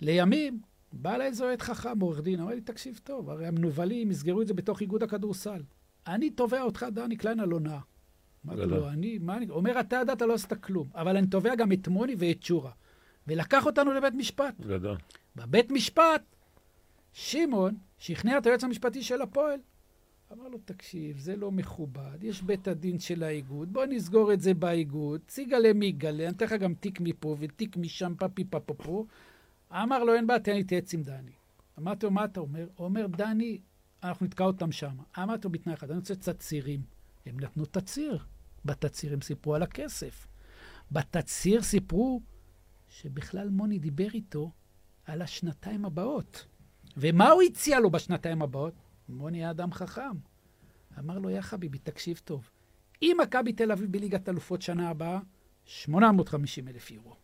לימים, 0.00 0.60
בא 0.92 1.14
אליי 1.14 1.26
איזה 1.26 1.44
אוהד 1.44 1.62
חכם, 1.62 2.00
עורך 2.00 2.20
דין, 2.20 2.40
אמר 2.40 2.54
לי, 2.54 2.60
תקשיב 2.60 3.00
טוב, 3.04 3.30
הרי 3.30 3.46
המנוולים 3.46 4.10
יסגרו 4.10 4.42
את 4.42 4.46
זה 4.46 4.54
בתוך 4.54 4.80
איגוד 4.80 5.02
הכדורסל. 5.02 5.62
אני 6.06 6.30
תובע 6.30 6.62
אותך, 6.62 6.86
דני 6.92 7.16
קליין, 7.16 7.40
על 7.40 7.50
הונאה. 7.50 7.78
אמרתי 8.46 8.60
גדול. 8.60 8.78
לו, 8.78 8.88
אני, 8.88 9.18
מה 9.18 9.36
אני... 9.36 9.50
אומר, 9.50 9.80
אתה 9.80 9.96
ידעת, 9.96 10.22
לא 10.22 10.34
עשית 10.34 10.52
כלום. 10.52 10.88
אבל 10.94 11.16
אני 11.16 11.26
תובע 11.26 11.54
גם 11.54 11.72
את 11.72 11.88
מוני 11.88 12.14
ואת 12.18 12.42
שורה. 12.42 12.70
ולקח 13.26 13.66
אותנו 13.66 13.92
לבית 13.92 14.14
משפט. 14.14 14.60
גדול. 14.60 14.96
בבית 15.36 15.70
משפט, 15.70 16.22
שמעון 17.12 17.74
שכנע 17.98 18.38
את 18.38 18.46
היועץ 18.46 18.64
המשפטי 18.64 19.02
של 19.02 19.22
הפועל. 19.22 19.60
אמר 20.32 20.48
לו, 20.48 20.58
תקשיב, 20.64 21.18
זה 21.18 21.36
לא 21.36 21.52
מכובד, 21.52 22.24
יש 22.24 22.42
בית 22.42 22.68
הדין 22.68 22.98
של 22.98 23.22
האיגוד, 23.22 23.72
בוא 23.72 23.84
נסגור 23.84 24.32
את 24.32 24.40
זה 24.40 24.54
באיגוד, 24.54 25.20
ציגלה 25.26 25.72
מיגלה, 25.72 26.24
אני 26.24 26.36
אתן 26.36 26.44
לך 26.44 26.52
גם 26.52 26.74
תיק 26.74 27.00
מפה 27.00 27.36
ותיק 27.38 27.76
משם, 27.76 28.14
פפי 28.18 28.44
פפפו. 28.44 29.06
אמר 29.72 30.04
לו, 30.04 30.14
אין 30.14 30.26
בעיה, 30.26 30.40
תן 30.40 30.52
לי 30.52 30.58
להתייעץ 30.58 30.94
עם 30.94 31.02
דני. 31.02 31.30
אמרתי 31.78 32.06
לו, 32.06 32.12
מה 32.12 32.24
אתה 32.24 32.40
אומר? 32.40 32.66
הוא 32.76 32.84
אומר, 32.84 33.06
דני, 33.06 33.58
אנחנו 34.02 34.26
נתקע 34.26 34.44
אותם 34.44 34.72
שם. 34.72 34.94
אמרתי 35.18 35.44
לו, 35.44 35.52
בתנאי 35.52 35.74
אחד, 35.74 35.90
אני 35.90 35.98
רוצה 35.98 36.14
תצהירים. 36.14 36.80
הם 37.26 37.40
נתנו 37.40 37.64
תצהיר. 37.64 38.18
בתצהיר 38.64 39.12
הם 39.12 39.20
סיפרו 39.20 39.54
על 39.54 39.62
הכסף. 39.62 40.26
בתצהיר 40.92 41.62
סיפרו 41.62 42.20
שבכלל 42.88 43.48
מוני 43.48 43.78
דיבר 43.78 44.08
איתו 44.14 44.50
על 45.04 45.22
השנתיים 45.22 45.84
הבאות. 45.84 46.46
ומה 46.96 47.30
הוא 47.30 47.42
הציע 47.42 47.80
לו 47.80 47.90
בשנתיים 47.90 48.42
הבאות? 48.42 48.74
מוני 49.08 49.38
היה 49.38 49.50
אדם 49.50 49.72
חכם. 49.72 50.16
אמר 50.98 51.18
לו, 51.18 51.30
יא 51.30 51.40
חביבי, 51.40 51.78
תקשיב 51.78 52.20
טוב. 52.24 52.50
אם 53.02 53.16
מכבי 53.22 53.52
תל 53.52 53.72
אביב 53.72 53.92
בליגת 53.92 54.28
אלופות 54.28 54.62
שנה 54.62 54.88
הבאה, 54.88 55.20
850 55.64 56.68
אלף 56.68 56.90
יורו. 56.90 57.16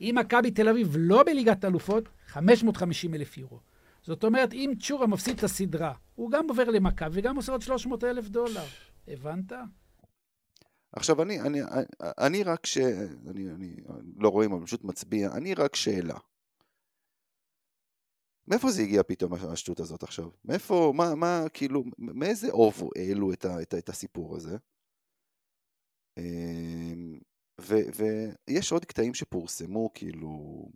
אם 0.00 0.16
מכבי 0.20 0.50
תל 0.50 0.68
אביב 0.68 0.94
לא 0.98 1.22
בליגת 1.22 1.64
אלופות, 1.64 2.08
550 2.26 3.14
אלף 3.14 3.38
יורו. 3.38 3.60
זאת 4.02 4.24
אומרת, 4.24 4.52
אם 4.52 4.72
צ'ורה 4.80 5.06
מפסיד 5.06 5.38
את 5.38 5.44
הסדרה, 5.44 5.92
הוא 6.14 6.30
גם 6.30 6.48
עובר 6.48 6.64
למכבי 6.64 7.20
וגם 7.20 7.36
עושה 7.36 7.52
עוד 7.52 7.62
300 7.62 8.04
אלף 8.04 8.28
דולר. 8.28 8.64
הבנת? 9.08 9.52
עכשיו, 10.92 11.22
אני, 11.22 11.40
אני, 11.40 11.60
אני 12.00 12.42
רק 12.42 12.66
ש... 12.66 12.78
אני, 13.30 13.50
אני 13.50 13.76
לא 14.16 14.28
רואים, 14.28 14.52
אבל 14.52 14.66
פשוט 14.66 14.84
מצביע. 14.84 15.30
אני 15.36 15.54
רק 15.54 15.74
שאלה. 15.76 16.18
מאיפה 18.48 18.70
זה 18.70 18.82
הגיע 18.82 19.02
פתאום 19.02 19.32
השטות 19.34 19.80
הזאת 19.80 20.02
עכשיו? 20.02 20.30
מאיפה, 20.44 20.92
מה, 20.96 21.14
מה, 21.14 21.44
כאילו, 21.54 21.84
מאיזה 21.98 22.50
אוב 22.50 22.74
העלו 22.96 23.32
את, 23.32 23.44
ה, 23.44 23.62
את, 23.62 23.74
ה, 23.74 23.78
את 23.78 23.88
הסיפור 23.88 24.36
הזה? 24.36 24.56
אמ, 26.18 27.18
ויש 28.48 28.72
עוד 28.72 28.84
קטעים 28.84 29.14
שפורסמו, 29.14 29.90
כאילו, 29.94 30.68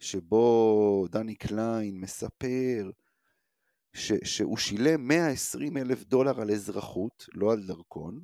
שבו 0.00 1.06
דני 1.10 1.34
קליין 1.34 2.00
מספר 2.00 2.90
ש, 3.96 4.12
שהוא 4.24 4.56
שילם 4.56 5.08
120 5.08 5.76
אלף 5.76 6.04
דולר 6.04 6.40
על 6.40 6.50
אזרחות, 6.50 7.26
לא 7.34 7.52
על 7.52 7.62
דרכון, 7.66 8.20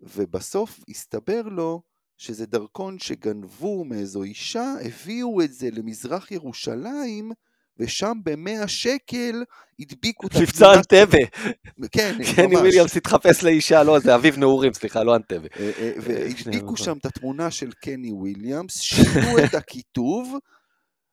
ובסוף 0.00 0.80
הסתבר 0.88 1.42
לו 1.42 1.82
שזה 2.16 2.46
דרכון 2.46 2.98
שגנבו 2.98 3.84
מאיזו 3.84 4.22
אישה, 4.22 4.74
הביאו 4.84 5.42
את 5.42 5.52
זה 5.52 5.68
למזרח 5.72 6.30
ירושלים, 6.30 7.32
ושם 7.78 8.12
במאה 8.24 8.68
שקל 8.68 9.44
הדביקו 9.80 10.26
את 10.26 10.36
מבצע 10.36 10.74
אנטבה. 10.74 11.18
כן, 11.92 12.18
קני 12.34 12.46
ממש. 12.46 12.56
וויליאמס 12.56 12.96
התחפש 12.96 13.42
לאישה, 13.42 13.82
לא, 13.82 13.98
זה 13.98 14.14
אביב 14.14 14.38
נעורים, 14.38 14.72
סליחה, 14.74 15.02
לא 15.04 15.16
אנטבה. 15.16 15.48
אה, 15.58 15.70
אה, 15.78 15.92
והדביקו 15.96 16.76
שנייה, 16.76 16.76
שם 16.76 16.98
את 16.98 17.06
התמונה 17.06 17.50
של 17.50 17.72
קני 17.72 18.12
וויליאמס, 18.12 18.80
שינו 18.80 19.38
את 19.44 19.54
הכיתוב, 19.60 20.38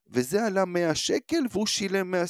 וזה 0.10 0.46
עלה 0.46 0.66
100 0.66 0.96
שקל, 0.96 1.44
והוא 1.52 1.68
שילם 1.68 2.12
100... 2.12 2.24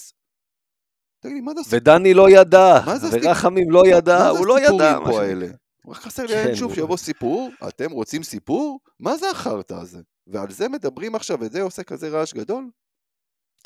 תגיד 1.23 1.35
לי, 1.35 1.41
מה 1.41 1.53
זה 1.53 1.59
הסיפור? 1.59 1.79
ודני 1.79 2.13
לא 2.13 2.29
ידע, 2.29 2.79
מה? 2.85 2.95
ורחמים 3.11 3.71
לא 3.71 3.83
ידע, 3.87 4.19
מה 4.19 4.29
הוא 4.29 4.47
לא 4.47 4.55
זה 4.55 4.61
ידע. 4.61 4.73
הסיפורים 4.73 5.03
מה 5.03 5.11
פה 5.11 5.21
האלה? 5.21 5.47
רק 5.87 5.97
חסר 5.97 6.23
לי 6.23 6.27
כן, 6.27 6.45
היום 6.45 6.55
שוב 6.55 6.75
שיבוא 6.75 6.97
סיפור, 6.97 7.49
אתם 7.67 7.91
רוצים 7.91 8.23
סיפור? 8.23 8.79
מה 8.99 9.17
זה 9.17 9.29
החרטא 9.29 9.73
הזה? 9.73 9.99
ועל 10.27 10.51
זה 10.51 10.69
מדברים 10.69 11.15
עכשיו, 11.15 11.37
וזה 11.41 11.61
עושה 11.61 11.83
כזה 11.83 12.09
רעש 12.09 12.33
גדול? 12.33 12.69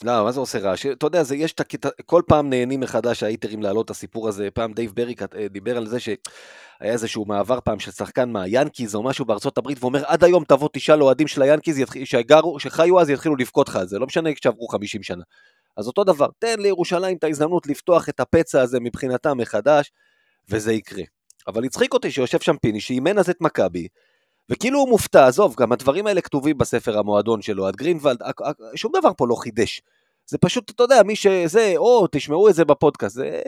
לא, 0.03 0.23
מה 0.23 0.31
זה 0.31 0.39
עושה 0.39 0.59
רעש? 0.59 0.85
אתה 0.85 1.05
יודע, 1.05 1.23
זה, 1.23 1.35
יש 1.35 1.53
את 1.53 1.59
הקטע, 1.59 1.89
כל 2.05 2.21
פעם 2.27 2.49
נהנים 2.49 2.79
מחדש 2.79 3.23
ה 3.23 3.29
haters 3.29 3.61
להעלות 3.61 3.85
את 3.85 3.89
הסיפור 3.89 4.27
הזה. 4.27 4.49
פעם 4.53 4.73
דייב 4.73 4.91
בריק 4.95 5.21
אה, 5.21 5.47
דיבר 5.47 5.77
על 5.77 5.87
זה 5.87 5.99
שהיה 5.99 6.17
איזשהו 6.81 7.25
מעבר 7.25 7.59
פעם 7.61 7.79
של 7.79 7.91
שחקן 7.91 8.29
מהיאנקיז 8.29 8.95
או 8.95 9.03
משהו 9.03 9.25
בארצות 9.25 9.57
הברית, 9.57 9.77
ואומר, 9.81 10.03
עד 10.05 10.23
היום 10.23 10.43
תבוא 10.43 10.69
תשאל 10.73 11.03
אוהדים 11.03 11.27
של 11.27 11.41
היאנקיז 11.41 11.81
שגרו, 12.03 12.59
שחיו 12.59 12.99
אז 13.01 13.09
יתחילו 13.09 13.35
לבכות 13.35 13.69
לך 13.69 13.75
על 13.75 13.87
זה, 13.87 13.99
לא 13.99 14.05
משנה 14.05 14.33
כשעברו 14.33 14.67
50 14.67 15.03
שנה. 15.03 15.23
אז 15.77 15.87
אותו 15.87 16.03
דבר, 16.03 16.27
תן 16.39 16.59
לירושלים 16.59 17.17
את 17.17 17.23
ההזדמנות 17.23 17.67
לפתוח 17.67 18.09
את 18.09 18.19
הפצע 18.19 18.61
הזה 18.61 18.79
מבחינתם 18.79 19.37
מחדש, 19.37 19.91
וזה 20.49 20.73
יקרה. 20.73 21.03
אבל 21.47 21.65
הצחיק 21.65 21.93
אותי 21.93 22.11
שיושב 22.11 22.39
שם 22.39 22.57
פיני, 22.57 22.81
שאימן 22.81 23.17
אז 23.17 23.29
את 23.29 23.41
מכבי, 23.41 23.87
וכאילו 24.49 24.79
הוא 24.79 24.89
מופתע, 24.89 25.27
עזוב, 25.27 25.55
גם 25.57 25.71
הדברים 25.71 26.07
האלה 26.07 26.21
כתובים 26.21 26.57
בספר 26.57 26.97
המועדון 26.97 27.41
שלו, 27.41 27.67
עד 27.67 27.75
גרינוולד, 27.75 28.21
שום 28.75 28.91
דבר 28.99 29.09
פה 29.17 29.27
לא 29.27 29.35
חידש. 29.35 29.81
זה 30.25 30.37
פשוט, 30.37 30.71
אתה 30.71 30.83
יודע, 30.83 31.03
מי 31.03 31.15
שזה, 31.15 31.73
או, 31.77 32.07
תשמעו 32.11 32.49
את 32.49 32.55
זה 32.55 32.65
בפודקאסט, 32.65 33.15
זה... 33.15 33.41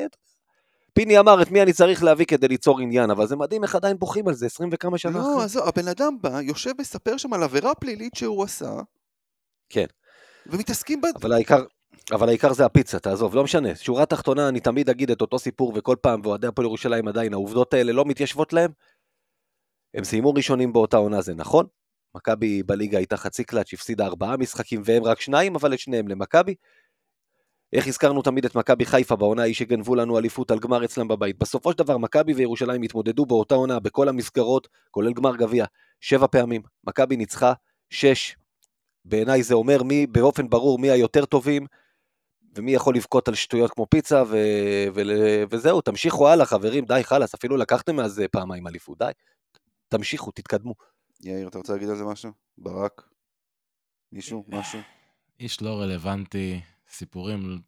פיני 0.94 1.20
אמר 1.20 1.42
את 1.42 1.52
מי 1.52 1.62
אני 1.62 1.74
צריך 1.74 2.04
להביא 2.04 2.26
כדי 2.26 2.48
ליצור 2.48 2.80
עניין, 2.80 3.10
אבל 3.10 3.28
זה 3.28 3.36
מדהים 3.36 3.64
איך 3.64 3.76
עדיין 3.76 3.98
בוכים 4.00 4.28
על 4.28 4.34
זה 4.34 4.46
20 4.46 4.70
וכמה 4.74 4.98
שנה 4.98 5.18
לא, 5.20 5.34
אחרי. 5.34 5.44
עזוב, 5.44 5.68
הבן 5.68 5.88
אדם 5.88 6.18
בא, 6.22 6.42
יושב 6.42 6.72
מספר 6.80 7.18
שם 7.18 7.34
על 7.34 7.44
עבירה 7.44 7.76
פלילית 7.76 8.16
שהוא 8.16 8.44
עשה, 8.44 8.72
כן. 9.70 9.86
ומתעסקים 10.46 11.02
ב... 11.02 11.06
אבל 11.16 11.34
העיקר, 11.34 11.64
אבל 12.12 12.30
העיקר 12.30 12.54
זה 12.54 12.66
הפיצה, 12.66 13.00
תעזוב, 13.00 13.36
לא 13.36 13.44
משנה. 13.44 13.76
שורה 13.76 14.06
תחתונה, 14.06 14.50
אני 14.50 14.60
תמיד 14.60 14.90
אגיד 14.90 15.12
את 15.12 15.22
אותו 15.22 15.40
סיפור, 15.40 15.74
וכל 15.76 15.96
פעם, 16.02 16.22
ואוהדי 16.24 16.48
הפועל 16.48 16.66
ירושלים 16.66 17.08
עדיין, 17.08 17.34
העובדות 17.34 17.74
האלה 17.74 17.92
לא 17.92 18.06
מתיישבות 18.06 18.54
להם. 18.54 18.72
הם 19.94 20.04
סיימו 20.04 20.34
ראשונים 20.34 20.74
באותה 20.74 20.98
עונה, 20.98 21.22
זה 21.22 21.34
נכון. 21.34 21.66
מכבי 22.16 22.64
בליגה 22.64 22.98
הייתה 22.98 23.18
חצי 23.18 23.44
קלאץ', 23.44 23.74
הפסידה 23.74 24.06
ארבעה 24.06 24.38
משחקים, 24.38 24.82
והם 24.86 25.04
רק 25.04 25.22
שניים, 25.22 25.56
אבל 25.56 25.74
את 25.74 25.80
שניהם 25.80 26.08
למכבי. 26.08 26.56
איך 27.74 27.88
הזכרנו 27.88 28.22
תמיד 28.22 28.46
את 28.46 28.56
מכבי 28.56 28.86
חיפה 28.86 29.16
בעונה 29.16 29.42
ההיא 29.42 29.54
שגנבו 29.54 29.96
לנו 29.96 30.18
אליפות 30.18 30.52
על 30.52 30.60
גמר 30.60 30.86
אצלם 30.86 31.08
בבית. 31.08 31.40
בסופו 31.40 31.72
של 31.72 31.78
דבר, 31.78 31.98
מכבי 31.98 32.34
וירושלים 32.34 32.82
התמודדו 32.82 33.26
באותה 33.26 33.56
עונה 33.56 33.80
בכל 33.80 34.10
המסגרות, 34.10 34.68
כולל 34.92 35.14
גמר 35.14 35.36
גביע, 35.36 35.66
שבע 36.00 36.28
פעמים. 36.28 36.62
מכבי 36.84 37.18
ניצחה 37.18 37.54
שש. 37.90 38.36
בעיניי 39.06 39.44
זה 39.44 39.54
אומר 39.54 39.84
מי, 39.84 40.08
באופן 40.08 40.50
ברור 40.50 40.80
מי 40.80 40.92
היותר 40.92 41.26
טובים, 41.26 41.66
ומי 42.56 42.72
יכול 42.72 42.96
לבכות 42.96 43.28
על 43.28 43.36
שטויות 43.36 43.72
כמו 43.72 43.88
פיצה, 43.90 44.24
ו... 44.24 44.38
ו... 44.96 45.02
וזהו, 45.50 45.82
תמשיכו 45.82 46.30
הלאה, 46.30 46.46
חברים, 46.46 46.86
די, 46.86 47.02
חלאס, 47.04 47.34
אפילו 47.34 47.58
לקחתם 47.58 47.96
מאז 47.96 48.22
פעמיים 48.32 48.68
אליפות, 48.68 48.98
די. 48.98 49.12
תמשיכו, 49.88 50.32
תתקדמו. 50.32 50.74
יאיר, 51.22 51.48
אתה 51.48 51.58
רוצה 51.58 51.74
להגיד 51.74 51.90
על 51.90 51.96
זה 51.96 52.04
משהו? 52.04 52.32
ברק? 52.58 53.10
מישהו? 54.12 54.46
משהו? 54.48 54.80
איש 55.40 55.62
לא 55.62 55.82
רלוונטי, 55.82 56.62
סיפורים 56.90 57.62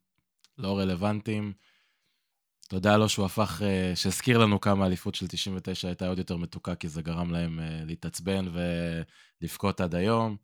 לא 0.57 0.79
רלוונטיים. 0.79 1.53
תודה 2.69 2.97
לו 2.97 3.09
שהוא 3.09 3.25
הפך, 3.25 3.61
אה, 3.65 3.91
שהזכיר 3.95 4.37
לנו 4.37 4.61
כמה 4.61 4.83
האליפות 4.83 5.15
של 5.15 5.27
99 5.27 5.87
הייתה 5.87 6.07
עוד 6.07 6.17
יותר 6.17 6.37
מתוקה, 6.37 6.75
כי 6.75 6.89
זה 6.89 7.01
גרם 7.01 7.31
להם 7.31 7.59
אה, 7.59 7.81
להתעצבן 7.85 8.45
ולבכות 9.41 9.81
עד 9.81 9.95
היום. 9.95 10.37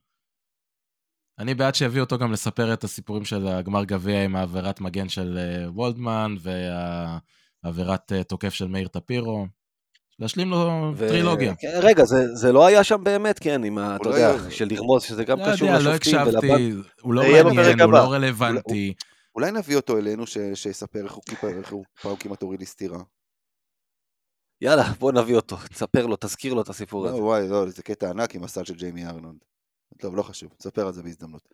אני 1.40 1.56
בעד 1.56 1.76
שיביאו 1.76 2.04
אותו 2.04 2.18
גם 2.18 2.32
לספר 2.32 2.74
את 2.74 2.84
הסיפורים 2.84 3.26
של 3.26 3.48
הגמר 3.48 3.84
גביע 3.84 4.24
עם 4.24 4.36
העבירת 4.36 4.82
מגן 4.82 5.10
של 5.10 5.38
אה, 5.38 5.72
וולדמן 5.72 6.36
והעבירת 7.64 8.12
אה, 8.12 8.24
תוקף 8.24 8.54
של 8.54 8.68
מאיר 8.68 8.88
טפירו. 8.88 9.46
להשלים 10.20 10.50
לו 10.50 10.92
ו- 10.96 11.08
טרילוגיה. 11.08 11.56
כן, 11.56 11.80
רגע, 11.82 12.06
זה, 12.06 12.36
זה 12.36 12.52
לא 12.52 12.66
היה 12.66 12.84
שם 12.84 13.04
באמת, 13.04 13.40
כן, 13.40 13.64
עם 13.64 13.78
ה... 13.78 13.96
אתה 13.96 14.10
אולי 14.10 14.20
יודע, 14.20 14.44
לא. 14.44 14.50
של 14.50 14.68
לרמוז, 14.72 15.04
שזה 15.04 15.24
גם 15.24 15.40
לא 15.40 15.46
קשור 15.54 15.68
יודע, 15.68 15.80
לא 15.80 15.92
לשופטים 15.92 16.16
הקשבתי, 16.20 16.48
ולבנק. 16.48 16.86
הוא 17.02 17.14
לא 17.14 17.22
זה 17.22 17.28
יהיה 17.28 17.44
מעניין, 17.44 17.64
בפרק 17.66 17.82
הוא 17.82 17.90
הבא. 17.90 17.98
לא 18.04 18.14
רלוונטי. 18.14 18.94
אולי 19.36 19.52
נביא 19.52 19.76
אותו 19.76 19.98
אלינו 19.98 20.28
ש... 20.28 20.38
שיספר 20.54 21.04
איך 21.04 21.14
הוא 21.14 21.24
כיפה- 21.30 21.50
איך 21.50 21.72
הוא 21.72 21.84
פעם 22.02 22.16
כמעט 22.16 22.42
הוריד 22.42 22.60
לי 22.60 22.66
סטירה. 22.66 23.00
יאללה, 24.62 24.84
בוא 25.00 25.12
נביא 25.12 25.36
אותו, 25.36 25.58
תספר 25.58 26.06
לו, 26.06 26.16
תזכיר 26.20 26.54
לו 26.54 26.62
את 26.62 26.70
הסיפור 26.70 27.04
לא, 27.06 27.10
הזה. 27.10 27.18
וואי, 27.18 27.48
לא, 27.48 27.70
זה 27.70 27.84
קטע 27.84 28.10
ענק 28.10 28.36
עם 28.36 28.44
הסל 28.44 28.64
של 28.64 28.76
ג'יימי 28.76 29.06
ארנונד. 29.06 29.40
טוב, 30.00 30.16
לא 30.16 30.24
חשוב, 30.24 30.54
נספר 30.60 30.88
על 30.88 30.94
זה 30.94 31.04
בהזדמנות. 31.04 31.54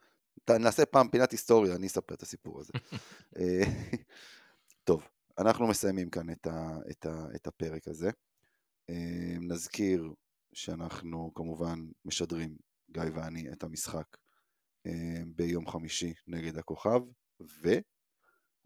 נעשה 0.49 0.86
פעם 0.86 1.10
פינת 1.10 1.32
היסטוריה, 1.32 1.76
אני 1.76 1.88
אספר 1.88 2.15
את 2.15 2.22
הסיפור 2.22 2.60
הזה. 2.60 2.74
אה, 3.38 3.64
טוב, 4.84 5.07
אנחנו 5.38 5.68
מסיימים 5.68 6.10
כאן 6.10 6.30
את, 6.30 6.48
ה, 6.48 6.78
את, 6.91 7.06
ה, 7.06 7.26
את 7.36 7.48
הפרק 7.48 7.88
הזה. 7.88 8.10
אה, 8.90 9.36
נזכיר 9.41 10.14
שאנחנו 10.53 11.32
כמובן 11.36 11.80
משדרים, 12.06 12.57
גיא 12.91 13.03
ואני, 13.14 13.52
את 13.52 13.64
המשחק 13.64 14.18
אה, 14.86 15.22
ביום 15.26 15.68
חמישי 15.68 16.14
נגד 16.28 16.57
הכוכב, 16.57 17.02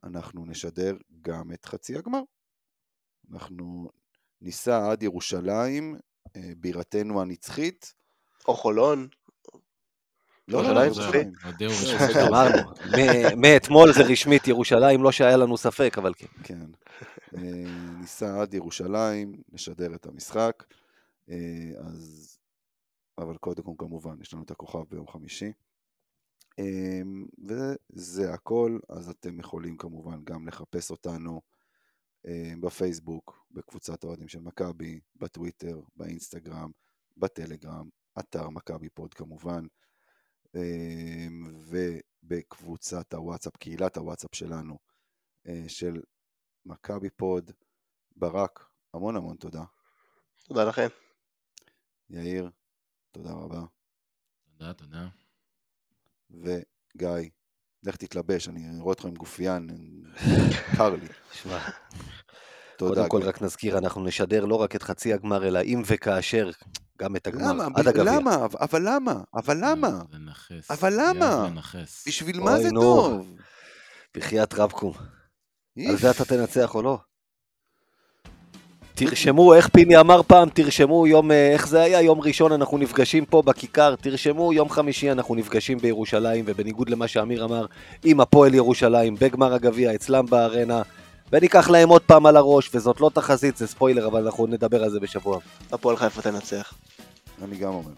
ואנחנו 0.04 0.46
נשדר 0.46 0.98
גם 1.22 1.52
את 1.52 1.66
חצי 1.66 1.98
הגמר. 1.98 2.22
אנחנו 3.32 3.90
ניסע 4.42 4.92
עד 4.92 5.04
ירושלים, 5.04 5.98
בירתנו 6.58 7.22
הנצחית. 7.22 7.94
או 8.48 8.56
חולון. 8.56 9.08
לא, 10.48 10.74
לא, 10.74 10.86
ירושלים, 10.86 11.34
לא, 11.60 11.68
לא, 12.16 12.28
אמרנו, 12.28 12.72
מאתמול 13.38 13.94
זה 13.94 14.04
רשמית 14.04 14.48
ירושלים, 14.48 15.04
לא 15.04 15.12
שהיה 15.12 15.38
לנו 15.38 15.58
ספק, 15.58 15.96
אבל 15.98 16.14
כן. 16.14 16.28
כן. 16.44 16.66
אה, 17.38 17.66
ניסע 18.00 18.42
עד 18.42 18.54
ירושלים, 18.54 19.42
נשדר 19.52 19.96
את 19.96 20.06
המשחק. 20.06 20.64
אה, 21.30 21.72
אז... 21.78 22.34
אבל 23.18 23.38
קודם 23.38 23.64
כל 23.64 23.74
כמובן, 23.78 24.22
יש 24.22 24.34
לנו 24.34 24.44
את 24.44 24.52
הכוכב 24.52 24.84
ביום 24.90 25.08
חמישי. 25.08 25.52
אה, 26.60 27.02
וזה 27.48 28.34
הכל, 28.34 28.80
אז 28.90 29.10
אתם 29.10 29.40
יכולים 29.40 29.78
כמובן 29.78 30.24
גם 30.24 30.48
לחפש 30.48 30.92
אותנו 30.92 31.42
בפייסבוק, 32.60 33.46
בקבוצת 33.52 34.04
האוהדים 34.04 34.28
של 34.28 34.40
מכבי, 34.40 35.00
בטוויטר, 35.16 35.80
באינסטגרם, 35.96 36.72
בטלגרם, 37.18 37.90
אתר 38.20 38.50
מכבי 38.50 38.90
Pod 38.90 39.14
כמובן, 39.14 39.66
ובקבוצת 42.24 43.14
הוואטסאפ, 43.14 43.58
קהילת 43.58 43.98
הוואטסאפ 43.98 44.36
שלנו, 44.36 44.78
אה, 45.48 45.64
של 45.68 46.02
מכבי 46.66 47.10
Pod. 47.10 47.52
ברק, 48.16 48.70
המון 48.94 49.16
המון 49.16 49.38
תודה. 49.38 49.64
תודה 50.48 50.64
לכם. 50.64 50.88
יאיר, 52.10 52.50
תודה 53.12 53.32
רבה. 53.32 53.62
תודה, 54.58 54.74
תודה. 54.74 55.08
וגיא, 56.30 57.30
לך 57.84 57.96
תתלבש, 57.96 58.48
אני 58.48 58.80
רואה 58.80 58.94
אותך 58.94 59.06
עם 59.06 59.14
גופיין, 59.14 59.70
קר 60.78 60.90
לי. 60.90 61.08
שמע, 61.32 61.60
תודה. 62.78 62.96
קודם 62.96 63.10
כל. 63.10 63.22
רק 63.22 63.42
נזכיר, 63.42 63.78
אנחנו 63.78 64.04
נשדר 64.04 64.46
לא 64.46 64.56
רק 64.56 64.76
את 64.76 64.84
חצי 64.84 65.14
הגמר, 65.14 65.48
אלא 65.48 65.62
אם 65.62 65.82
וכאשר, 65.88 66.50
גם 67.00 67.16
את 67.16 67.28
הגמר, 67.28 67.50
למה? 67.50 67.68
עד 67.76 67.88
הגביע. 67.88 68.04
למה? 68.04 68.48
אבל 68.60 68.82
למה? 68.90 69.14
אבל 69.34 69.58
למה? 69.62 70.00
לנכס. 70.14 70.72
אבל 70.72 70.94
למה? 70.98 71.48
לנכס. 71.52 72.04
בשביל 72.08 72.40
מה 72.40 72.60
זה 72.60 72.72
נו. 72.72 72.82
טוב? 72.82 73.36
בחייאת 74.18 74.54
רבקום. 74.54 74.94
על 74.98 75.84
איף. 75.84 76.00
זה 76.00 76.12
אתה 76.12 76.26
תנצח 76.26 76.76
או 76.76 76.82
לא? 76.82 76.98
תרשמו, 78.96 79.54
איך 79.54 79.68
פיני 79.68 79.98
אמר 80.00 80.24
פעם, 80.24 80.50
תרשמו 80.50 81.08
יום, 81.08 81.32
אה, 81.32 81.52
איך 81.54 81.68
זה 81.68 81.82
היה? 81.82 82.02
יום 82.02 82.22
ראשון 82.22 82.52
אנחנו 82.52 82.78
נפגשים 82.78 83.26
פה 83.26 83.42
בכיכר, 83.42 83.96
תרשמו 83.96 84.54
יום 84.54 84.70
חמישי 84.70 85.12
אנחנו 85.12 85.36
נפגשים 85.36 85.78
בירושלים, 85.78 86.44
ובניגוד 86.48 86.90
למה 86.90 87.08
שאמיר 87.08 87.46
אמר, 87.46 87.66
עם 88.04 88.20
הפועל 88.20 88.54
ירושלים, 88.54 89.16
בגמר 89.20 89.54
הגביע, 89.54 89.96
אצלם 89.96 90.26
בארנה, 90.26 90.82
וניקח 91.32 91.70
להם 91.70 91.90
עוד 91.90 92.02
פעם 92.02 92.26
על 92.26 92.38
הראש, 92.38 92.76
וזאת 92.76 93.02
לא 93.02 93.12
תחזית, 93.14 93.58
זה 93.58 93.68
ספוילר, 93.68 94.08
אבל 94.08 94.26
אנחנו 94.26 94.48
נדבר 94.48 94.84
על 94.84 94.90
זה 94.90 95.00
בשבוע. 95.00 95.40
הפועל 95.72 95.98
חיפה 95.98 96.22
תנצח. 96.22 96.74
אני 97.44 97.58
גם 97.58 97.74
אומר, 97.74 97.92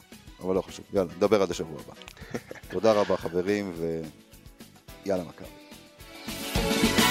אבל 0.44 0.56
לא 0.56 0.62
חשוב. 0.62 0.86
יאללה, 0.94 1.10
נדבר 1.18 1.42
עד 1.42 1.52
השבוע 1.52 1.78
הבא. 1.86 1.94
תודה 2.72 2.92
רבה 2.92 3.18
חברים, 3.18 3.74
ויאללה 5.06 5.24
מכבי. 5.24 7.09